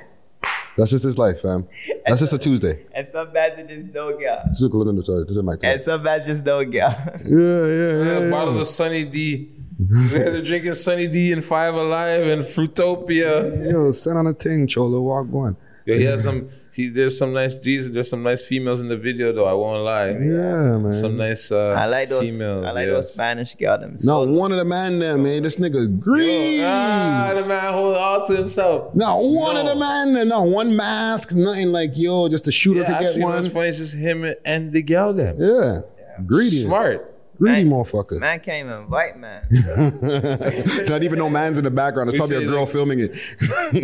[0.78, 1.66] That's just his life, fam.
[2.06, 2.86] That's just a Tuesday.
[2.92, 4.44] And some bats are just no gal.
[4.46, 5.58] Just look a little sorry, to the mic.
[5.64, 6.90] And some bats just no gal.
[7.24, 8.18] Yeah, yeah, yeah.
[8.18, 8.30] A yeah.
[8.30, 9.50] bottle of Sunny D
[9.80, 13.70] You guys are drinking Sunny D and Five Alive and Fruitopia.
[13.72, 15.00] Yo, send on a thing, Cholo.
[15.00, 15.56] Walk one.
[15.84, 16.48] Yo, he has some.
[16.78, 17.90] He, there's some nice Jesus.
[17.92, 19.46] There's some nice females in the video though.
[19.46, 20.10] I won't lie.
[20.10, 20.92] Yeah, man.
[20.92, 21.50] Some nice.
[21.50, 22.30] Uh, I like those.
[22.38, 22.66] females.
[22.66, 22.94] I like yes.
[22.94, 23.80] those Spanish girls.
[23.80, 25.42] Them No, one of the man there, man.
[25.42, 26.60] This nigga green.
[26.62, 28.94] Ah, the man hold all to himself.
[28.94, 29.62] No, one No.
[29.62, 30.24] of the man there.
[30.24, 31.32] No, one mask.
[31.34, 33.32] Nothing like, yo, just a shooter Yeah, could get actually, one.
[33.34, 35.34] what's funny is just him and the gal them.
[35.40, 35.80] Yeah.
[36.26, 36.62] Greedy.
[36.64, 37.12] Smart.
[37.38, 38.18] Greedy motherfucker.
[38.20, 39.44] Man can't even invite man.
[40.88, 42.08] Not even no man's in the background.
[42.10, 43.12] It's We probably a girl like- filming it.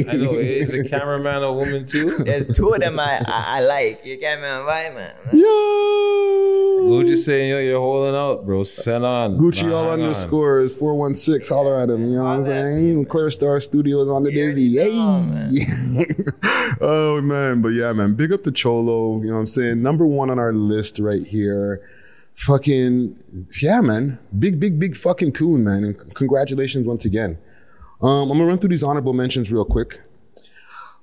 [0.08, 0.32] I know.
[0.32, 2.10] Is a cameraman a woman too?
[2.18, 4.00] There's two of them I, I, I like.
[4.04, 5.14] You can't even invite man.
[6.84, 8.62] Gucci saying, yo, you're holding out, bro.
[8.62, 9.38] Send on.
[9.38, 10.00] Gucci Nah, all hang on.
[10.00, 11.48] underscores 416.
[11.54, 12.04] Holler at him.
[12.04, 13.04] You know what I'm saying?
[13.06, 14.76] Clear Star Studios on the dizzy.
[14.78, 14.90] Hey.
[16.80, 17.62] oh, man.
[17.62, 18.14] But yeah, man.
[18.14, 19.20] Big up to Cholo.
[19.22, 19.82] You know what I'm saying?
[19.82, 21.88] Number one on our list right here.
[22.34, 24.18] Fucking, yeah, man.
[24.38, 25.84] Big, big, big fucking tune, man.
[25.84, 27.38] And c- congratulations once again.
[28.02, 30.00] Um, I'm to run through these honorable mentions real quick.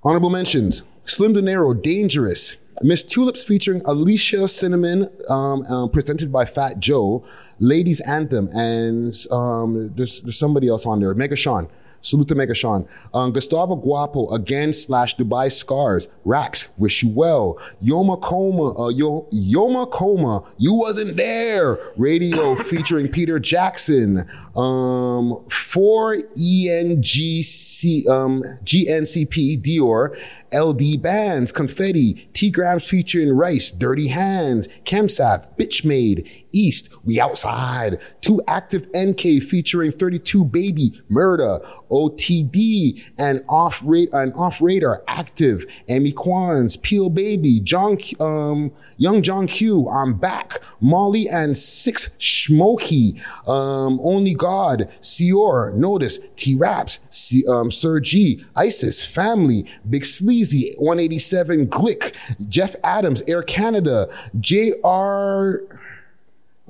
[0.04, 2.58] Honorable mentions: Slim De Niro, Dangerous.
[2.84, 7.24] Miss Tulips featuring Alicia Cinnamon, um, um, presented by Fat Joe.
[7.60, 11.14] Ladies Anthem, and um, there's, there's somebody else on there.
[11.14, 11.68] Mega Sean.
[12.02, 12.88] Salute to Mega Sean.
[13.14, 16.10] Um, Gustavo Guapo again slash Dubai Scars.
[16.26, 17.60] Rax, wish you well.
[17.84, 21.78] Yoma Coma, uh, Yo, Yoma Coma, you wasn't there.
[21.98, 24.26] Radio featuring Peter Jackson.
[24.56, 30.16] Um, four ENGC, um, GNCP, Dior,
[30.54, 38.00] LD Bands, Confetti, T Grams featuring Rice, Dirty Hands, Chemsaf, Bitch Made, East, We Outside,
[38.22, 45.66] Two Active NK featuring 32 Baby, Murder, OTD, and Off Rate and Off Radar, Active,
[45.90, 53.20] Amy Quans, Peel Baby, John, um, Young John Q, I'm back, Molly and Six Smoky,
[53.48, 60.74] um, Only God, Sior, Notice, T Raps, C, um, Sir G, Isis, Family, Big Sleazy,
[60.78, 62.16] 187 Glick,
[62.50, 64.08] Jeff Adams, Air Canada,
[64.40, 65.81] JR.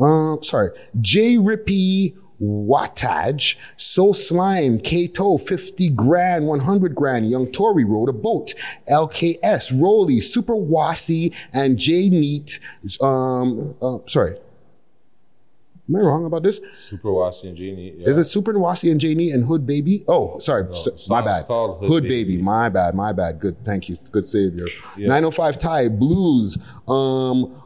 [0.02, 8.10] Um, sorry, J Rippy Wattage, So Slime, Kato, 50 grand, 100 grand, Young Tory rode
[8.10, 8.56] a boat,
[8.90, 12.60] LKS, Rolly, Super Wassy, and J Neat,
[13.02, 14.38] um, uh, sorry.
[15.90, 16.62] Am I wrong about this?
[16.88, 17.94] Super Washy and Genie.
[17.98, 18.08] Yeah.
[18.10, 20.06] Is it Super Wassy and J Neat and Hood Baby?
[20.08, 21.44] Oh, sorry, s- my bad.
[21.50, 22.34] Hood, Hood Baby.
[22.38, 22.42] Baby.
[22.44, 23.40] my bad, my bad.
[23.40, 23.98] Good, thank you.
[24.12, 24.68] Good savior.
[24.96, 25.08] Yeah.
[25.10, 27.61] 905 Thai, Blues, um,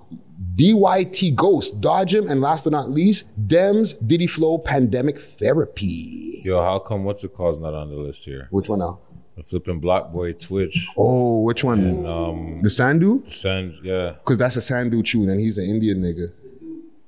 [0.56, 6.42] BYT Ghost, Dodge him, and last but not least, Dems, Diddy Flow, Pandemic Therapy.
[6.46, 8.48] Yo, how come what's it call's not on the list here?
[8.52, 9.00] Which one now?
[9.36, 10.88] The flipping Block Boy Twitch.
[10.96, 11.80] Oh, which one?
[11.84, 13.24] And, um, the Sandu?
[13.28, 14.12] Sand, yeah.
[14.20, 16.28] Because that's a Sandu tune, and he's an Indian nigga.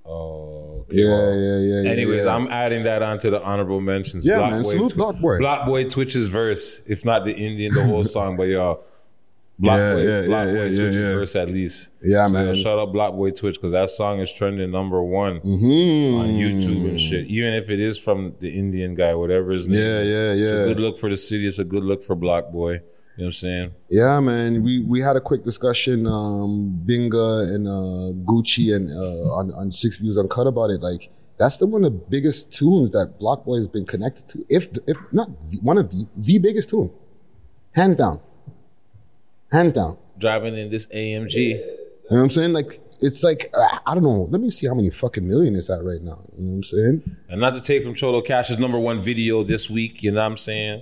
[0.05, 1.89] Oh, Yeah, yeah, yeah, yeah.
[1.89, 2.35] Anyways, yeah.
[2.35, 4.25] I'm adding that onto the honorable mentions.
[4.25, 4.63] Yeah, man.
[4.65, 5.37] Salute Twi- Block Boy.
[5.39, 8.81] Block Boy Twitch's verse, if not the Indian, the whole song, but yo,
[9.59, 11.13] Block Yeah, Boy, yeah, Block yeah, Boy yeah, Twitch's yeah.
[11.15, 11.87] verse at least.
[12.03, 12.55] Yeah, So, man.
[12.55, 16.19] shout out Block Boy Twitch because that song is trending number one Mhm.
[16.19, 17.25] on YouTube and shit.
[17.27, 19.79] Even if it is from the Indian guy, whatever his name.
[19.79, 20.11] Yeah, is.
[20.11, 20.57] yeah, It's yeah.
[20.59, 21.47] a good look for the city.
[21.47, 22.73] It's a good look for Block Boy.
[22.73, 22.81] You know
[23.17, 23.71] what I'm saying?
[23.89, 24.61] Yeah, man.
[24.61, 29.71] We we had a quick discussion, um, Binga and uh, Gucci and uh, on on
[29.71, 30.81] Six Views Uncut about it.
[30.83, 34.45] Like that's the one of the biggest tunes that Block Boy has been connected to.
[34.49, 36.91] If if not the- one of the the biggest tune,
[37.71, 38.19] hands down,
[39.51, 39.97] hands down.
[40.17, 41.35] Driving in this AMG.
[41.35, 41.55] You
[42.11, 42.53] know what I'm saying?
[42.53, 44.27] Like it's like uh, I don't know.
[44.31, 46.19] Let me see how many fucking million it's at right now.
[46.35, 47.15] You know what I'm saying?
[47.29, 50.25] And not to take from Cholo Cash's number one video this week, you know what
[50.25, 50.81] I'm saying?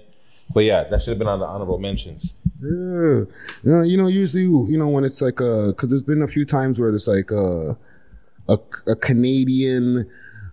[0.53, 2.35] But yeah, that should have been on the honorable mentions.
[2.61, 2.69] Yeah.
[2.69, 3.27] You
[3.63, 6.45] know, you know, usually, you know, when it's like, uh, cause there's been a few
[6.45, 7.73] times where it's like, uh,
[8.47, 8.57] a,
[8.87, 10.09] a Canadian,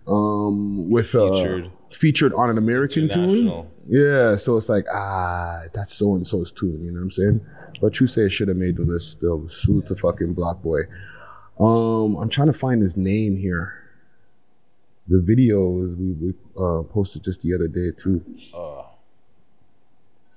[0.07, 1.71] um, with, uh, Featured.
[1.91, 3.67] featured on an American tune.
[3.85, 4.35] Yeah.
[4.35, 6.83] So it's like, ah, that's so and so's tune.
[6.83, 7.45] You know what I'm saying?
[7.81, 9.47] But you say should have made the list still.
[9.49, 10.81] Salute to fucking Block Boy.
[11.59, 13.79] Um, I'm trying to find his name here.
[15.07, 18.23] The video was we, we uh, posted just the other day too.
[18.55, 18.83] Uh,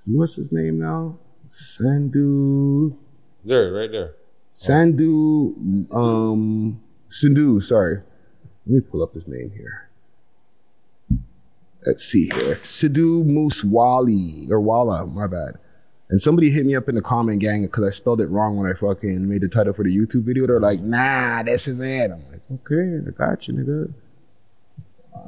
[0.08, 1.18] What's his name now?
[1.46, 2.96] Sandu.
[3.44, 4.14] there, right there.
[4.50, 5.54] Sandu.
[5.92, 7.60] Um, Sindhu.
[7.60, 7.98] Sorry.
[8.66, 9.88] Let me pull up his name here.
[11.84, 12.56] Let's see here.
[12.56, 15.06] Sidhu Moose Wali or Walla.
[15.06, 15.58] My bad.
[16.08, 18.70] And somebody hit me up in the comment gang because I spelled it wrong when
[18.70, 20.46] I fucking made the title for the YouTube video.
[20.46, 23.92] They're like, "Nah, this is it." I'm like, "Okay, I got you, nigga."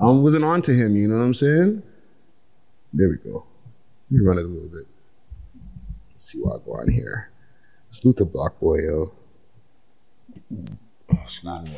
[0.01, 0.95] I wasn't on to him.
[0.97, 1.83] You know what I'm saying?
[2.93, 3.45] There we go.
[4.11, 4.87] Me run it a little bit.
[6.11, 7.31] Let's see what I go on here.
[7.89, 9.13] Salute to Block Boy, yo.
[11.11, 11.69] It's not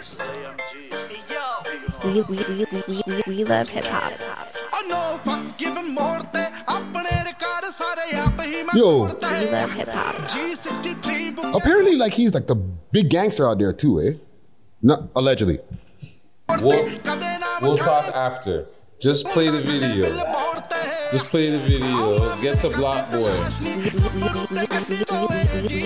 [0.00, 0.06] We,
[2.22, 4.12] we, we, we, we, we, we love hip hop.
[8.74, 9.10] Yo, We
[9.50, 10.26] love hip hop.
[11.54, 14.12] apparently, like he's like the big gangster out there too, eh?
[14.80, 15.58] Not allegedly.
[16.48, 16.88] We'll,
[17.60, 18.68] we'll talk after.
[19.02, 20.06] Just play the video.
[21.10, 22.40] Just play the video.
[22.40, 23.34] Get to Block Boy.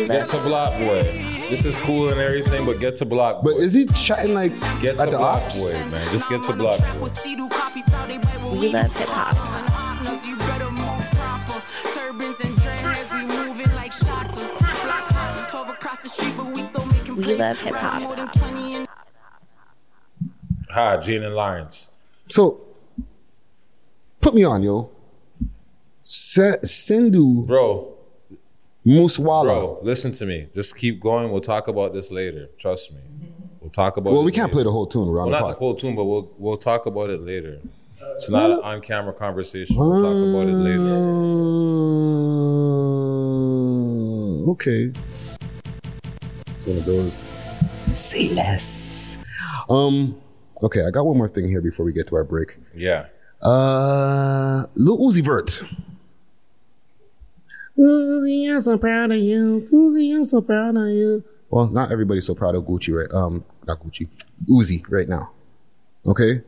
[0.06, 1.02] Get to Block Boy.
[1.48, 3.52] This is cool and everything, but get to Block Boy.
[3.52, 4.52] But is he chatting like
[4.82, 5.60] Get at to the Block ops?
[5.62, 6.06] Boy, man.
[6.12, 7.08] Just get to Block Boy.
[8.52, 9.34] We love hip hop.
[17.16, 18.28] We love hip hop.
[20.70, 21.90] Hi, Gene and Lawrence.
[22.28, 22.60] So,
[24.20, 24.90] put me on, yo.
[26.06, 27.94] Se- Sindhu Bro,
[28.86, 29.44] Muswala.
[29.44, 30.48] bro, listen to me.
[30.54, 31.32] Just keep going.
[31.32, 32.50] We'll talk about this later.
[32.58, 33.00] Trust me.
[33.60, 34.52] We'll talk about Well, we can't later.
[34.56, 36.84] play the whole tune around Well, the not the whole tune, but we'll we'll talk
[36.84, 37.58] about it later.
[38.16, 39.74] It's not an on-camera conversation.
[39.76, 40.94] We'll talk about it later.
[44.44, 44.92] Uh, okay.
[46.50, 47.30] It's one of those.
[47.94, 49.18] Say less.
[49.70, 50.20] Um.
[50.62, 52.58] Okay, I got one more thing here before we get to our break.
[52.74, 53.06] Yeah.
[53.42, 55.62] Uh, Lil Uzi Vert.
[57.78, 59.62] Uzi, I'm so proud of you.
[59.72, 61.24] Uzi, I'm so proud of you.
[61.50, 63.12] Well, not everybody's so proud of Gucci, right?
[63.14, 64.08] Um, not Gucci.
[64.48, 65.30] Uzi right now.
[66.06, 66.42] Okay.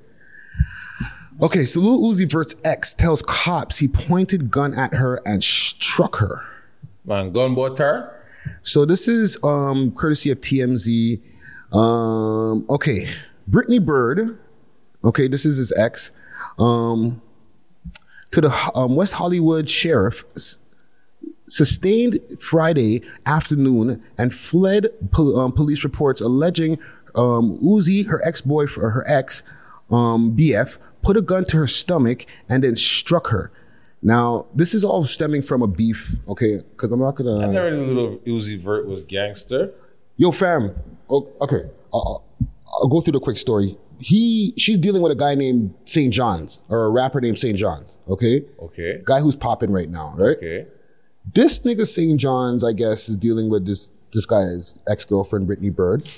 [1.43, 6.17] Okay, so Lil Uzi Vert's ex tells cops he pointed gun at her and struck
[6.17, 6.43] her.
[7.05, 8.13] Man, gun butter.
[8.63, 11.21] So this is um courtesy of TMZ.
[11.77, 13.09] Um, okay,
[13.47, 14.39] Brittany Byrd.
[15.05, 16.11] Okay, this is his ex.
[16.59, 17.21] Um,
[18.31, 20.59] to the um, West Hollywood sheriff s-
[21.49, 26.79] sustained Friday afternoon and fled pol- um, police reports alleging
[27.15, 29.43] um, Uzi, her ex boyfriend, her ex
[29.91, 33.51] um, BF, put a gun to her stomach and then struck her.
[34.03, 36.57] Now, this is all stemming from a beef, okay?
[36.71, 37.49] Because I'm not gonna.
[37.49, 39.73] I never knew little Uzi Vert was gangster.
[40.17, 40.75] Yo, fam.
[41.09, 42.25] Oh, okay, I'll,
[42.83, 43.77] I'll go through the quick story.
[43.99, 46.13] He, she's dealing with a guy named St.
[46.13, 47.57] John's or a rapper named St.
[47.57, 47.97] John's.
[48.09, 49.01] Okay, Okay.
[49.05, 50.37] guy who's popping right now, right?
[50.37, 50.67] Okay.
[51.35, 52.19] This nigga St.
[52.19, 56.09] John's, I guess, is dealing with this this guy's ex girlfriend Brittany Byrd.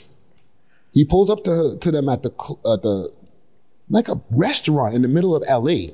[0.92, 2.30] He pulls up to to them at the
[2.72, 3.12] at the
[3.88, 5.90] like a restaurant in the middle of L.A.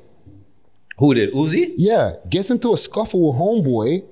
[0.97, 1.73] Who did Uzi?
[1.77, 4.05] Yeah, gets into a scuffle with homeboy.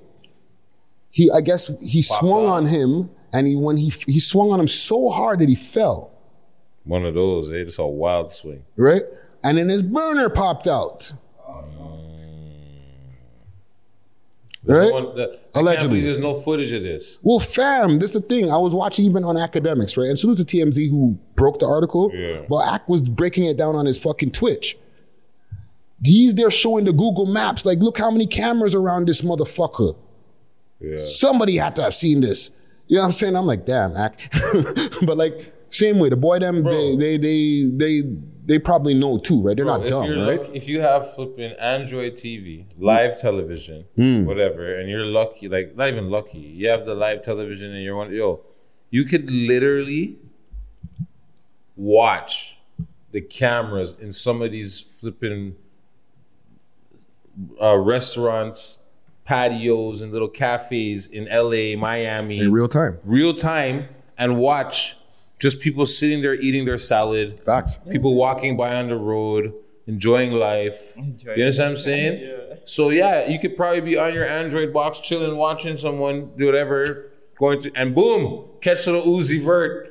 [1.10, 4.68] He, I guess, he swung on him, and he when he he swung on him
[4.68, 6.10] so hard that he fell.
[6.84, 7.50] One of those.
[7.50, 7.54] Eh?
[7.54, 8.64] They just a wild swing.
[8.76, 9.02] right?
[9.42, 11.12] And then his burner popped out.
[14.64, 14.88] There's Right?
[14.88, 16.00] no one- that- Allegedly.
[16.00, 17.18] There's no footage of this.
[17.22, 18.50] Well, fam, this is the thing.
[18.50, 20.08] I was watching even on Akademiks, right?
[20.08, 22.10] And salute to TMZ who broke the article.
[22.14, 22.40] Yeah.
[22.48, 24.76] But Ack was breaking it down on his fucking Twitch.
[26.02, 29.96] He's there showing the Google Maps, like, look how many cameras around this motherfucker.
[30.80, 30.96] Yeah.
[30.98, 32.50] Somebody had to have seen this.
[32.88, 33.36] You know what I'm saying?
[33.36, 34.18] I'm like, damn, Ack.
[35.06, 38.02] but like, same way, the boy them, they, they, they, they,
[38.46, 39.56] they probably know too, right?
[39.56, 40.50] They're Bro, not dumb, right?
[40.52, 44.26] if you have flipping Android TV, live television, Hmm.
[44.26, 47.96] whatever, and you're lucky, like not even lucky, you have the live television and you're
[47.96, 48.40] one, yo,
[48.90, 50.18] you could literally
[51.76, 52.58] watch
[53.12, 55.56] the cameras in some of these flipping
[57.60, 58.82] uh, restaurants,
[59.24, 62.98] patios, and little cafes in LA, Miami, In real time.
[63.04, 63.88] real time,
[64.18, 64.96] and watch
[65.38, 67.40] just people sitting there eating their salad.
[67.44, 67.78] Facts.
[67.90, 69.52] People walking by on the road,
[69.86, 70.96] enjoying life.
[70.96, 72.20] you understand what I'm saying?
[72.22, 72.54] Yeah.
[72.64, 77.10] So yeah, you could probably be on your Android box, chilling, watching someone do whatever,
[77.38, 79.90] going to, and boom, catch little Uzi Vert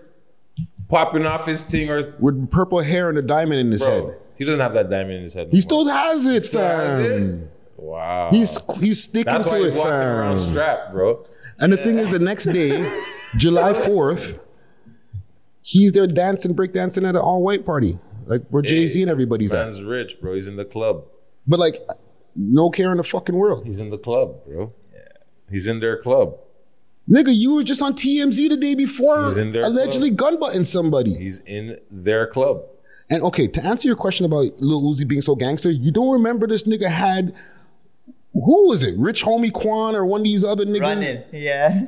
[0.89, 4.17] popping off his thing, or With purple hair and a diamond in his bro, head.
[4.37, 5.47] he doesn't have that diamond in his head.
[5.47, 5.61] no He more.
[5.61, 7.49] still has it, Still has fam.
[7.77, 11.25] Wow, He's he's sticking that's why to he's it, walking around strapped, bro.
[11.59, 13.01] And the thing is, the next day,
[13.37, 14.43] July fourth,
[15.63, 17.97] he's there dancing, break dancing at an all white party,
[18.27, 19.65] like where Jay Z and everybody's at.
[19.65, 20.35] Man's rich, bro.
[20.35, 21.05] He's in the club.
[21.47, 21.77] But like,
[22.35, 24.71] no care in the fucking world, He's in the club, bro.
[24.93, 24.99] Yeah.
[25.49, 26.35] He's in their club.
[27.09, 27.33] nigga.
[27.35, 31.15] You were just on TMZ the day before, He's in their allegedly gun butting somebody.
[31.15, 32.63] He's in their club.
[33.09, 36.47] And okay, to answer your question about Lil Uzi being so gangster, you don't remember
[36.47, 37.35] this nigga had.
[38.33, 38.97] Who was it?
[38.97, 41.23] Rich Homie Quan or one of these other niggas Running.
[41.31, 41.87] Yeah.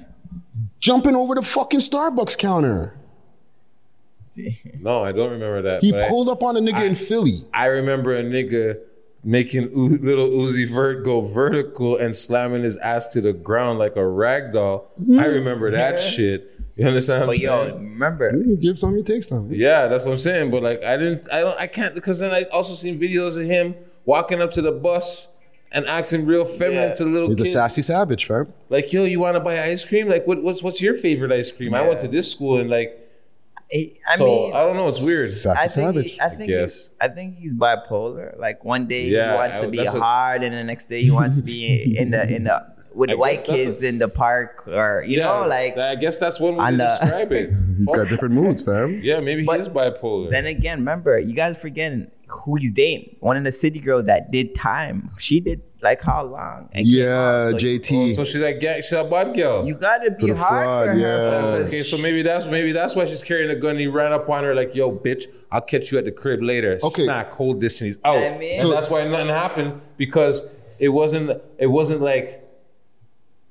[0.79, 2.95] jumping over the fucking Starbucks counter.
[4.35, 4.59] See.
[4.79, 5.81] No, I don't remember that.
[5.81, 7.39] He but I- pulled up on a nigga in Philly.
[7.53, 8.79] I remember a nigga
[9.23, 13.95] making U- little Uzi Vert go vertical and slamming his ass to the ground like
[13.95, 14.91] a rag doll.
[14.99, 15.19] I hmm.
[15.19, 16.51] remember that shit.
[16.75, 17.75] You understand what But I'm yo, saying?
[17.75, 19.49] remember, You give some, you take some.
[19.51, 20.51] Yeah, that's what I'm saying.
[20.51, 23.45] But like, I didn't, I don't, I can't because then I also seen videos of
[23.47, 25.31] him walking up to the bus
[25.71, 26.93] and acting real feminine Yeah.
[26.93, 28.53] to the little He's a sassy savage, fam.
[28.69, 30.09] Like, yo, you want to buy ice cream?
[30.09, 31.73] Like, what, what's what's your favorite ice cream?
[31.73, 32.99] I went to this school and like,
[33.69, 34.87] he- I so mean, I don't know.
[34.87, 35.29] It's weird.
[35.29, 36.11] Sassy I think, savage.
[36.13, 36.73] he, I think, guess.
[36.73, 38.37] He's, I think he's bipolar.
[38.39, 40.85] Like one day Yeah, he wants I- to be that's a- hard, and the next
[40.87, 43.63] day he wants to be in the in the with I the white guess that's
[43.65, 45.77] kids in the park, or you yeah, know, like.
[45.77, 47.49] I guess that's one way to the- describe it.
[47.77, 49.01] He's got different moods, fam.
[49.03, 50.29] Yeah, maybe he is bipolar.
[50.29, 53.15] Then again, remember, you guys forgetting who he's dating.
[53.19, 55.11] One of the city girls that did time.
[55.19, 56.69] She did like how long?
[56.73, 57.49] And Yeah.
[57.51, 58.11] So JT.
[58.11, 59.65] Oh, so she's like, gang, she's a bad girl.
[59.65, 60.99] You gotta be For hard fraud, for her.
[60.99, 61.65] yeah.
[61.65, 63.77] Okay, so maybe that's maybe that's why she's carrying a gun.
[63.77, 66.73] He ran up on her like, "Yo, bitch, I'll catch you at the crib later."
[66.83, 67.03] Okay.
[67.05, 68.17] Smack, hold this, and he's out.
[68.17, 72.41] I mean- and So- that's why nothing happened because it wasn't it wasn't like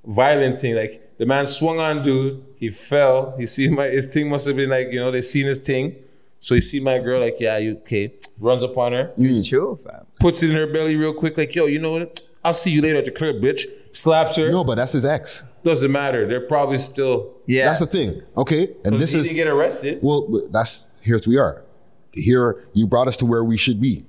[0.05, 0.75] violent thing.
[0.75, 3.35] Like the man swung on dude, he fell.
[3.39, 5.97] He see my his thing must have been like you know they seen his thing.
[6.45, 8.13] So you see my girl like, yeah, you okay?
[8.39, 10.05] Runs up on her, It's true, fam.
[10.21, 12.21] puts it in her belly real quick, like, yo, you know what?
[12.45, 13.65] I'll see you later at the crib, bitch.
[13.93, 14.51] Slaps her.
[14.51, 15.43] No, but that's his ex.
[15.63, 16.29] Doesn't matter.
[16.29, 17.33] They're probably still.
[17.47, 17.65] Yeah.
[17.65, 18.21] That's the thing.
[18.37, 20.01] Okay, and this he is didn't get arrested.
[20.03, 20.29] well.
[20.53, 21.65] That's here's we are.
[22.13, 24.05] Here you brought us to where we should be.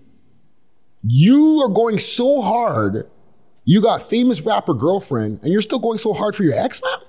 [1.08, 3.10] You are going so hard.
[3.64, 7.00] You got famous rapper girlfriend, and you're still going so hard for your ex, man.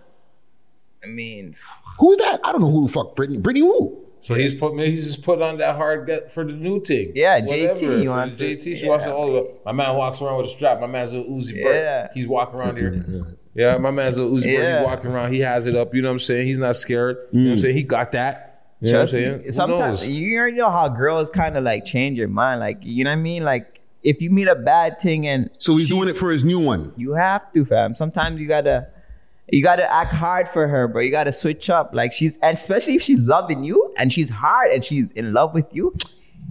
[1.03, 1.57] I mean,
[1.99, 2.39] Who's that?
[2.45, 3.39] I don't know who the fuck Brittany.
[3.39, 4.05] Brittany who?
[4.21, 7.12] So he's put maybe he's just put on that hard get for the new thing.
[7.14, 7.75] Yeah, Whatever.
[7.75, 8.59] JT For wants the it.
[8.59, 8.77] JT.
[8.77, 8.89] She Yeah.
[8.91, 10.81] wants to all my man walks around with a strap.
[10.81, 11.75] My man's a Uzi Vert.
[11.75, 12.09] Yeah.
[12.14, 13.05] He's walking around here.
[13.55, 14.62] Yeah, my man's a Uzi Vert.
[14.62, 14.79] Yeah.
[14.79, 15.33] He's walking around.
[15.33, 15.95] He has it up.
[15.95, 16.47] You know what I'm saying?
[16.47, 17.17] He's not scared.
[17.31, 17.62] You know what I'm mm.
[17.62, 17.77] saying?
[17.77, 18.43] He got that.
[18.81, 19.39] You know what I'm saying?
[19.39, 19.45] me.
[19.45, 20.11] Who Sometimes knows?
[20.11, 22.61] you already know how girls kind of like change your mind.
[22.61, 23.45] Like you know what I mean?
[23.45, 26.45] Like if you meet a bad thing and So he's she- doing it for his
[26.45, 26.93] new one.
[26.97, 27.95] You have to, fam.
[27.95, 28.89] Sometimes you gotta
[29.51, 31.03] you gotta act hard for her, bro.
[31.03, 31.90] You gotta switch up.
[31.94, 35.55] Like she's and especially if she's loving you and she's hard and she's in love
[35.55, 35.94] with you,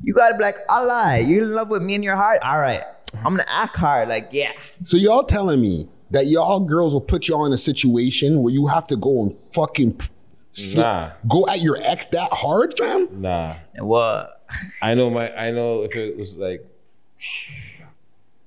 [0.04, 2.40] you gotta be like, Allah, you're in love with me and your heart.
[2.44, 2.84] All right.
[3.18, 4.10] I'm gonna act hard.
[4.10, 4.52] Like, yeah.
[4.84, 8.68] So y'all telling me that y'all girls will put y'all in a situation where you
[8.68, 10.00] have to go and fucking
[10.54, 11.12] sli- Nah.
[11.28, 13.22] go at your ex that hard, fam?
[13.22, 13.56] Nah.
[13.80, 14.42] What?
[14.82, 15.34] I know my.
[15.36, 16.66] I know if it was like.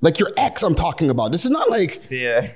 [0.00, 1.32] Like your ex, I'm talking about.
[1.32, 2.52] This is not like Yeah.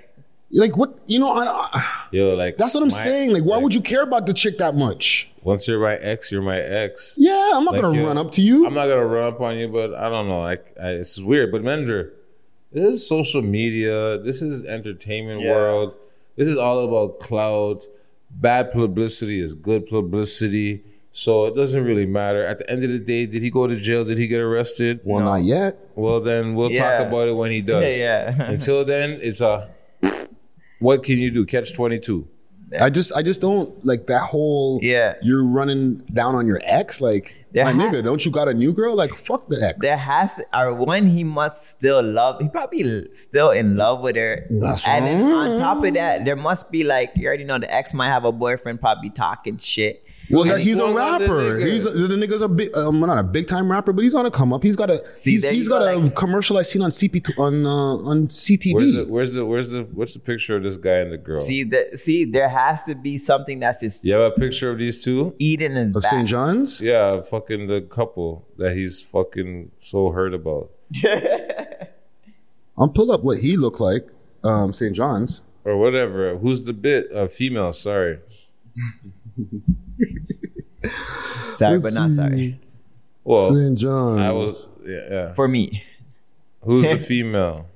[0.53, 1.33] Like what you know.
[1.33, 3.33] I, I- Yo, like that's what I'm my- saying.
[3.33, 5.31] Like, why would you care about the chick that much?
[5.43, 7.15] Once you're my ex, you're my ex.
[7.19, 8.67] Yeah, I'm not Like, gonna yo, run up to you.
[8.67, 10.41] I'm not gonna run up on you, but I don't know.
[10.41, 11.51] Like I, it's weird.
[11.51, 12.13] But Mender,
[12.71, 14.19] this is social media.
[14.19, 15.53] This is entertainment Yeah.
[15.53, 15.97] world.
[16.37, 17.87] This is all about clout.
[18.31, 20.85] Bad publicity is good publicity.
[21.15, 22.43] So it doesn't really matter.
[22.47, 24.03] At the end of the day, did he go to jail?
[24.05, 25.01] Did he get arrested?
[25.05, 25.77] well, not yet.
[25.95, 26.99] Well, then we'll Yeah.
[26.99, 27.85] talk about it when he does.
[27.85, 28.43] Yeah, yeah.
[28.51, 29.69] Until then, it's a.
[30.83, 31.47] What can you do?
[31.47, 32.29] Catch twenty two.
[32.81, 34.79] I just, I just don't like that whole.
[34.83, 35.17] Yeah.
[35.23, 37.03] you're running down on your ex.
[37.03, 38.97] Like, There my ha- nigga, don't you got a new girl?
[38.97, 39.79] Like, fuck the ex.
[39.81, 42.41] There has or one he must still love.
[42.41, 44.47] He probably still in love with her.
[44.49, 45.51] That's and right.
[45.51, 48.25] on top of that, there must be like you already know the ex might have
[48.25, 50.03] a boyfriend, probably talking shit.
[50.33, 51.25] Well, He's that, he's a swung the rapper.
[51.29, 51.67] nigga.
[51.73, 54.25] He's a, the nigga's a big, um, not a big time rapper, but he's on
[54.27, 54.63] a come up.
[54.63, 56.81] He's got a, See, he's, there he's you got go, a like- commercial I seen
[56.83, 58.75] on CP on uh, on CTV.
[58.75, 61.35] Where's the where's the where's the what's the picture of this guy and the girl?
[61.41, 61.99] See that?
[61.99, 65.35] See, there has to be something that's just you have a picture of these two?
[65.39, 66.03] Eden and of.
[66.05, 66.27] St.
[66.29, 66.81] John's.
[66.83, 70.71] Yeah, fucking the couple that he's fucking so hurt about.
[72.79, 74.09] I'll pull up what he looked like.
[74.43, 74.95] Um, St.
[74.97, 75.43] John's.
[75.65, 76.37] Or whatever.
[76.39, 77.13] Who's the bit?
[77.15, 78.19] Uh, female, sorry.
[81.53, 82.15] Sorry, Let's but not see.
[82.17, 82.61] sorry
[83.25, 83.79] Well, St.
[83.79, 84.21] John's.
[84.21, 85.33] I was yeah, yeah.
[85.33, 85.85] for me.
[86.63, 87.67] Who's the female?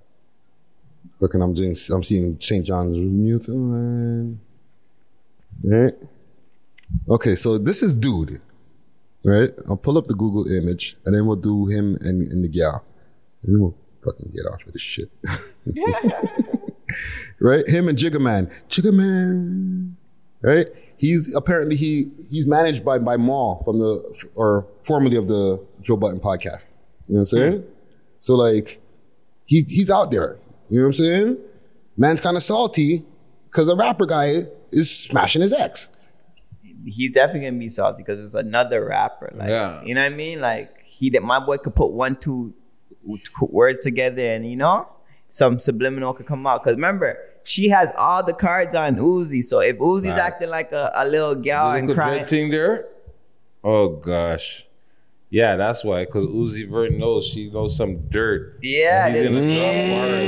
[1.21, 1.41] looking.
[1.43, 1.75] I'm doing.
[1.93, 2.65] I'm seeing St.
[2.65, 4.41] John's Newfoundland.
[5.63, 5.95] Right.
[7.09, 8.41] Okay, so this is dude.
[9.25, 9.51] Right.
[9.69, 12.85] I'll pull up the Google image, and then we'll do him and, and the gal,
[13.43, 15.11] and then we'll fucking get off of this shit.
[17.41, 17.67] right.
[17.69, 18.47] Him and Jigga Man.
[18.69, 19.97] Jigga Man.
[20.41, 20.67] Right.
[20.99, 25.97] He's apparently he he's managed by by Mal from the or formerly of the Joe
[25.97, 26.69] Budden podcast.
[27.09, 27.53] You know what I'm saying?
[27.63, 27.69] Hmm.
[28.21, 28.81] So like
[29.45, 30.39] he he's out there.
[30.69, 31.39] You know what I'm saying?
[31.97, 33.05] Man's kind of salty
[33.47, 34.33] because the rapper guy
[34.73, 35.89] is smashing his ex.
[36.85, 39.33] He's definitely gonna be salty because it's another rapper.
[39.35, 39.83] Like, Yeah.
[39.85, 40.41] you know what I mean?
[40.41, 42.55] Like he, that my boy could put one two
[43.41, 44.89] words together, and you know,
[45.29, 46.63] some subliminal could come out.
[46.65, 49.43] Cause remember, she has all the cards on Uzi.
[49.43, 50.21] So if Uzi's Facts.
[50.21, 52.89] acting like a, a little gal and crying, there?
[53.63, 54.67] Oh gosh.
[55.29, 56.05] Yeah, that's why.
[56.05, 58.59] Because Uzi Vert knows she knows some dirt.
[58.63, 60.23] yeah, He's then- gonna drop bars.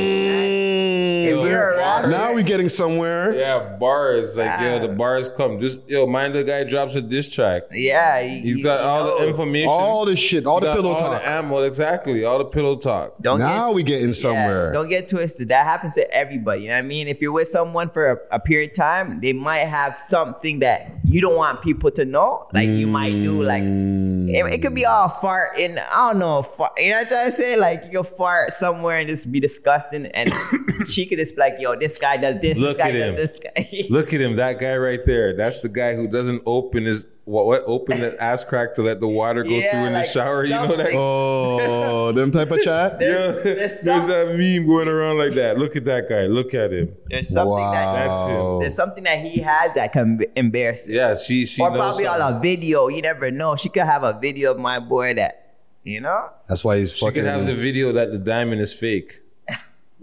[1.29, 3.35] if you're Now we getting somewhere.
[3.37, 5.61] Yeah, bars like yo, the bars come.
[5.61, 7.65] Just yo, mind the guy drops a diss track.
[7.73, 9.69] yeah, he, He's he- got he all the information.
[9.69, 11.23] All the shit, all the pillow all talk.
[11.23, 12.25] The ammo, exactly.
[12.25, 13.15] All the pillow talk.
[13.21, 14.69] Don't Now get, we getting somewhere.
[14.69, 15.49] Yeah, don't get twisted.
[15.49, 16.63] That happens to everybody.
[16.63, 17.09] You know what I mean?
[17.09, 20.91] If you're with someone for a, a period of time, they might have something that
[21.05, 22.47] you don't want people to know.
[22.53, 26.43] Like you might do like it, it could be all fart in I don't know,
[26.43, 27.57] fart, you know what I'm trying to say?
[27.57, 30.33] Like you could fart somewhere and just be disgusting and
[30.87, 33.17] she could just be like, yo, this guy does this, Look this guy at does
[33.17, 33.87] this guy.
[33.91, 35.35] Look at him, that guy right there.
[35.35, 39.01] That's the guy who doesn't open his what, what open the ass crack to let
[39.01, 40.45] the water go Yeah, through in the like shower.
[40.45, 40.95] You know that?
[40.95, 42.99] Oh, them type of chat.
[42.99, 43.55] There's, Yeah.
[43.55, 45.59] there's, There's that meme going around like that.
[45.59, 46.23] Look at that guy.
[46.27, 46.95] Look at him.
[47.11, 48.59] there's something that That's him.
[48.61, 50.95] there's something that he has that can embarrass him.
[50.95, 52.89] Yeah, she she or knows probably on a video.
[52.89, 53.57] You never know.
[53.57, 56.31] She could have a video of my boy that, you know?
[56.49, 57.23] That's why he's She fucking.
[57.23, 59.21] could have the video that the diamond is fake.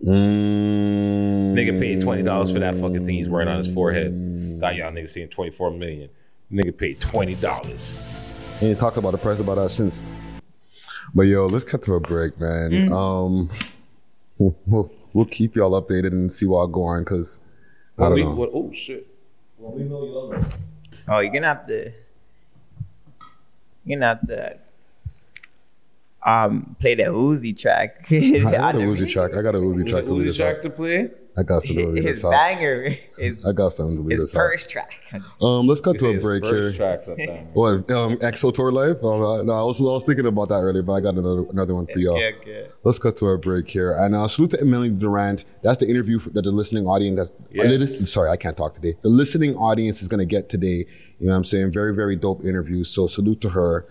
[0.06, 1.54] Mm.
[1.56, 4.12] Nigga paid twenty dollars for that fucking thing he's wearing on his forehead.
[4.60, 6.10] Got y'all niggas seeing twenty four million.
[6.52, 7.98] Nigga paid twenty dollars.
[8.60, 10.02] He ain't talked about the price about us since.
[11.14, 12.72] But yo, let's cut to a break, man.
[12.72, 12.92] Mm.
[12.92, 13.50] Um,
[14.38, 17.44] we'll, we'll, we'll keep y'all updated and see what going because
[17.98, 18.36] I When don't we, know.
[18.36, 19.06] what, oh shit.
[19.58, 20.44] When we know y'all know.
[21.08, 21.92] Oh, you're gonna have to.
[23.86, 24.58] You're gonna have to.
[26.26, 28.06] Um, play that Uzi track.
[28.12, 29.36] I got a On Uzi track.
[29.36, 31.12] I got a Uzi track to lead Uzi us track to play?
[31.38, 34.36] I got to lead His us banger, his I got something to lead his us
[34.36, 34.40] out.
[34.40, 35.02] first track.
[35.42, 36.72] Um, let's cut to a break first here.
[36.74, 37.48] track's a banger.
[37.54, 37.92] What?
[37.92, 39.04] Um, XO Tour Llif3?
[39.04, 41.46] Um, uh, no, I was, I was thinking about that earlier, but I got another
[41.50, 42.16] another one for y'all.
[42.16, 42.68] Okay, okay.
[42.84, 43.94] Let's cut to a break here.
[43.98, 45.44] And uh, salute to Melanie Durant.
[45.62, 47.18] That's the interview for, that the listening audience.
[47.18, 47.66] That's, Yes.
[47.66, 48.94] uh, lis- sorry, I can't talk today.
[49.02, 50.86] The listening audience is going to get today.
[51.20, 51.72] You know what I'm saying?
[51.74, 52.84] Very, very dope interview.
[52.86, 53.86] So salute to her.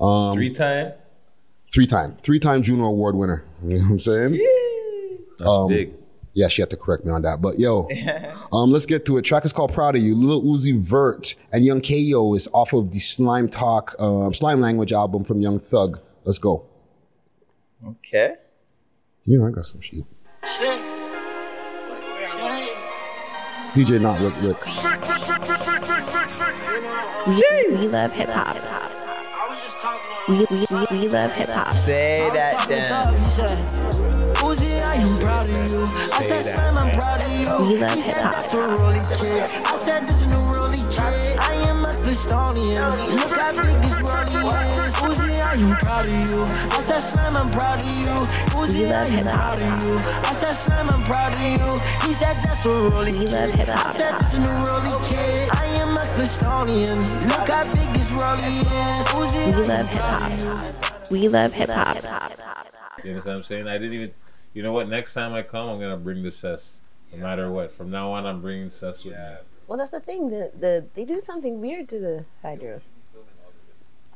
[0.00, 0.92] Um, Three time?
[1.72, 3.44] three time, three time Juno Award winner.
[3.62, 4.46] You know what I'm saying?
[5.38, 5.92] That's Um, big.
[6.34, 7.40] Yeah, she had to correct me on that.
[7.40, 7.88] But yo,
[8.52, 9.22] um, let's get to it.
[9.22, 10.16] Track is called Proud of You.
[10.16, 14.92] Lil Uzi Vert and Young Ko is off of the Slime Talk, um, Slime Language
[14.92, 16.00] album from Young Thug.
[16.24, 16.66] Let's go.
[17.86, 18.34] Okay.
[19.24, 20.04] You know, I got some shit.
[23.74, 24.56] DJ not Rick Rick.
[27.26, 28.56] We, we love hip hop.
[30.28, 31.72] We, we, we, we love hip hop.
[31.72, 34.13] Say that then.
[34.44, 35.84] Uzi, I am proud of you.
[36.12, 37.48] I said, Slim, I'm proud of you.
[37.68, 38.32] We love He said, hip-hop.
[38.34, 39.42] that's a Rolly kid.
[39.64, 41.38] I said, this is a Rolly kid.
[41.40, 42.92] I am a Splistonian.
[43.16, 44.94] Look how big this Rolly is.
[45.00, 46.42] Uzi, I am proud of you.
[46.76, 48.14] I said, Slim, I'm proud of you.
[48.52, 49.56] We Uzi, I love am hip-hop.
[49.56, 49.94] proud of you.
[50.28, 51.70] I said, Slim, I'm proud of you.
[52.06, 53.58] He said, that's a Rolly We love kid.
[53.64, 53.86] hip-hop.
[53.86, 55.48] I said, this is a Rolly kid.
[55.56, 57.00] I am a Splistonian.
[57.32, 59.06] Look how big this Rolly is.
[59.08, 60.50] Uzi, We I love am hip proud of you.
[60.52, 61.10] hop.
[61.10, 61.96] We love hip hop.
[63.04, 63.68] You understand what I'm saying?
[63.68, 64.12] I didn't even.
[64.54, 64.88] You know what?
[64.88, 66.80] Next time I come, I'm gonna bring the cess.
[67.12, 67.72] No matter what.
[67.72, 69.20] From now on, I'm bringing cess with me.
[69.66, 70.30] Well, that's the thing.
[70.30, 72.80] The, the they do something weird to the hydro.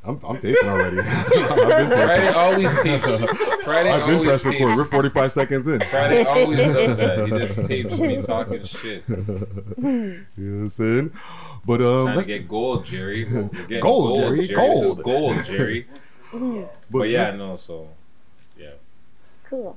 [0.04, 0.98] I'm, I'm taping already.
[1.02, 2.06] I've been taping.
[2.06, 3.24] Friday always tapes.
[3.64, 4.76] Friday I've been always press record.
[4.76, 5.80] We're 45 seconds in.
[5.90, 7.24] Friday always does that.
[7.24, 9.02] He just tapes me talking shit.
[9.08, 11.12] You know what I'm saying?
[11.66, 13.24] But um, Trying let's to get gold, Jerry.
[13.24, 15.02] We're getting Gold, Jerry, This is gold.
[15.02, 15.86] gold, Jerry.
[16.90, 17.56] but, yeah, no.
[17.56, 17.88] So
[18.56, 18.70] yeah.
[19.44, 19.76] Cool.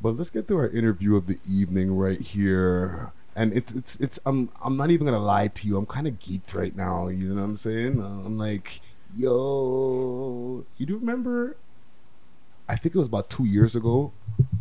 [0.00, 3.12] But let's get to our interview of the evening right here.
[3.34, 5.76] And it's it's it's I'm I'm not even gonna lie to you.
[5.76, 7.08] I'm kind of geeked right now.
[7.08, 8.00] You know what I'm saying?
[8.00, 8.80] Uh, I'm like,
[9.16, 11.56] yo, you do remember?
[12.68, 14.12] I think it was about two years ago.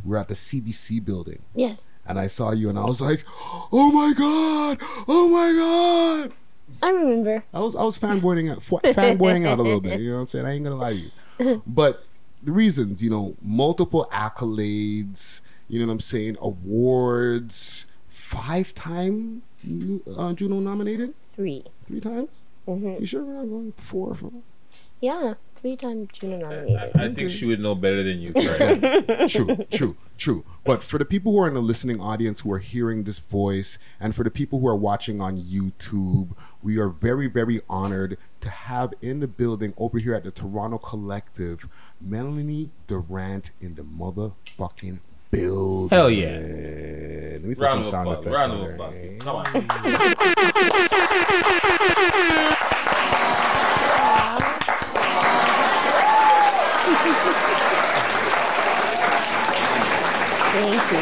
[0.03, 3.25] We're at the CBC building, Yes, and I saw you, and I was like,
[3.71, 6.33] oh my god, oh my god.
[6.83, 7.43] I remember.
[7.53, 9.99] I was I was fanboying out, fanboying out a little bit.
[9.99, 10.45] You know what I'm saying?
[10.45, 10.99] I ain't gonna lie to
[11.39, 11.63] you.
[11.67, 12.05] But
[12.45, 15.41] reasons, you know, multiple accolades.
[15.67, 16.37] You know what I'm saying?
[16.39, 17.87] Awards.
[18.07, 19.41] Five time
[20.15, 21.13] uh, Juno nominated.
[21.31, 21.65] Three.
[21.85, 22.43] Three times.
[22.67, 22.99] Mm-hmm.
[22.99, 24.13] You sure we're not going four?
[24.13, 24.31] four?
[25.01, 25.35] Yeah,
[25.65, 26.95] three time Juno nominated.
[26.95, 29.27] I think she would know better than you, Craig.
[29.29, 30.45] true, true, true.
[30.63, 33.79] But for the people who are in the listening audience who are hearing this voice,
[33.99, 38.49] and for the people who are watching on YouTube, we are very, very honored to
[38.49, 41.67] have in the building over here at the Toronto Collective,
[41.99, 44.99] Melanie Durant in the motherfucking
[45.31, 45.89] building.
[45.89, 47.37] Hell yeah.
[47.39, 48.25] Let me throw some Round of sound applause.
[48.27, 49.17] effects Round on there.
[49.17, 49.45] Come on.
[60.55, 60.97] Thank you.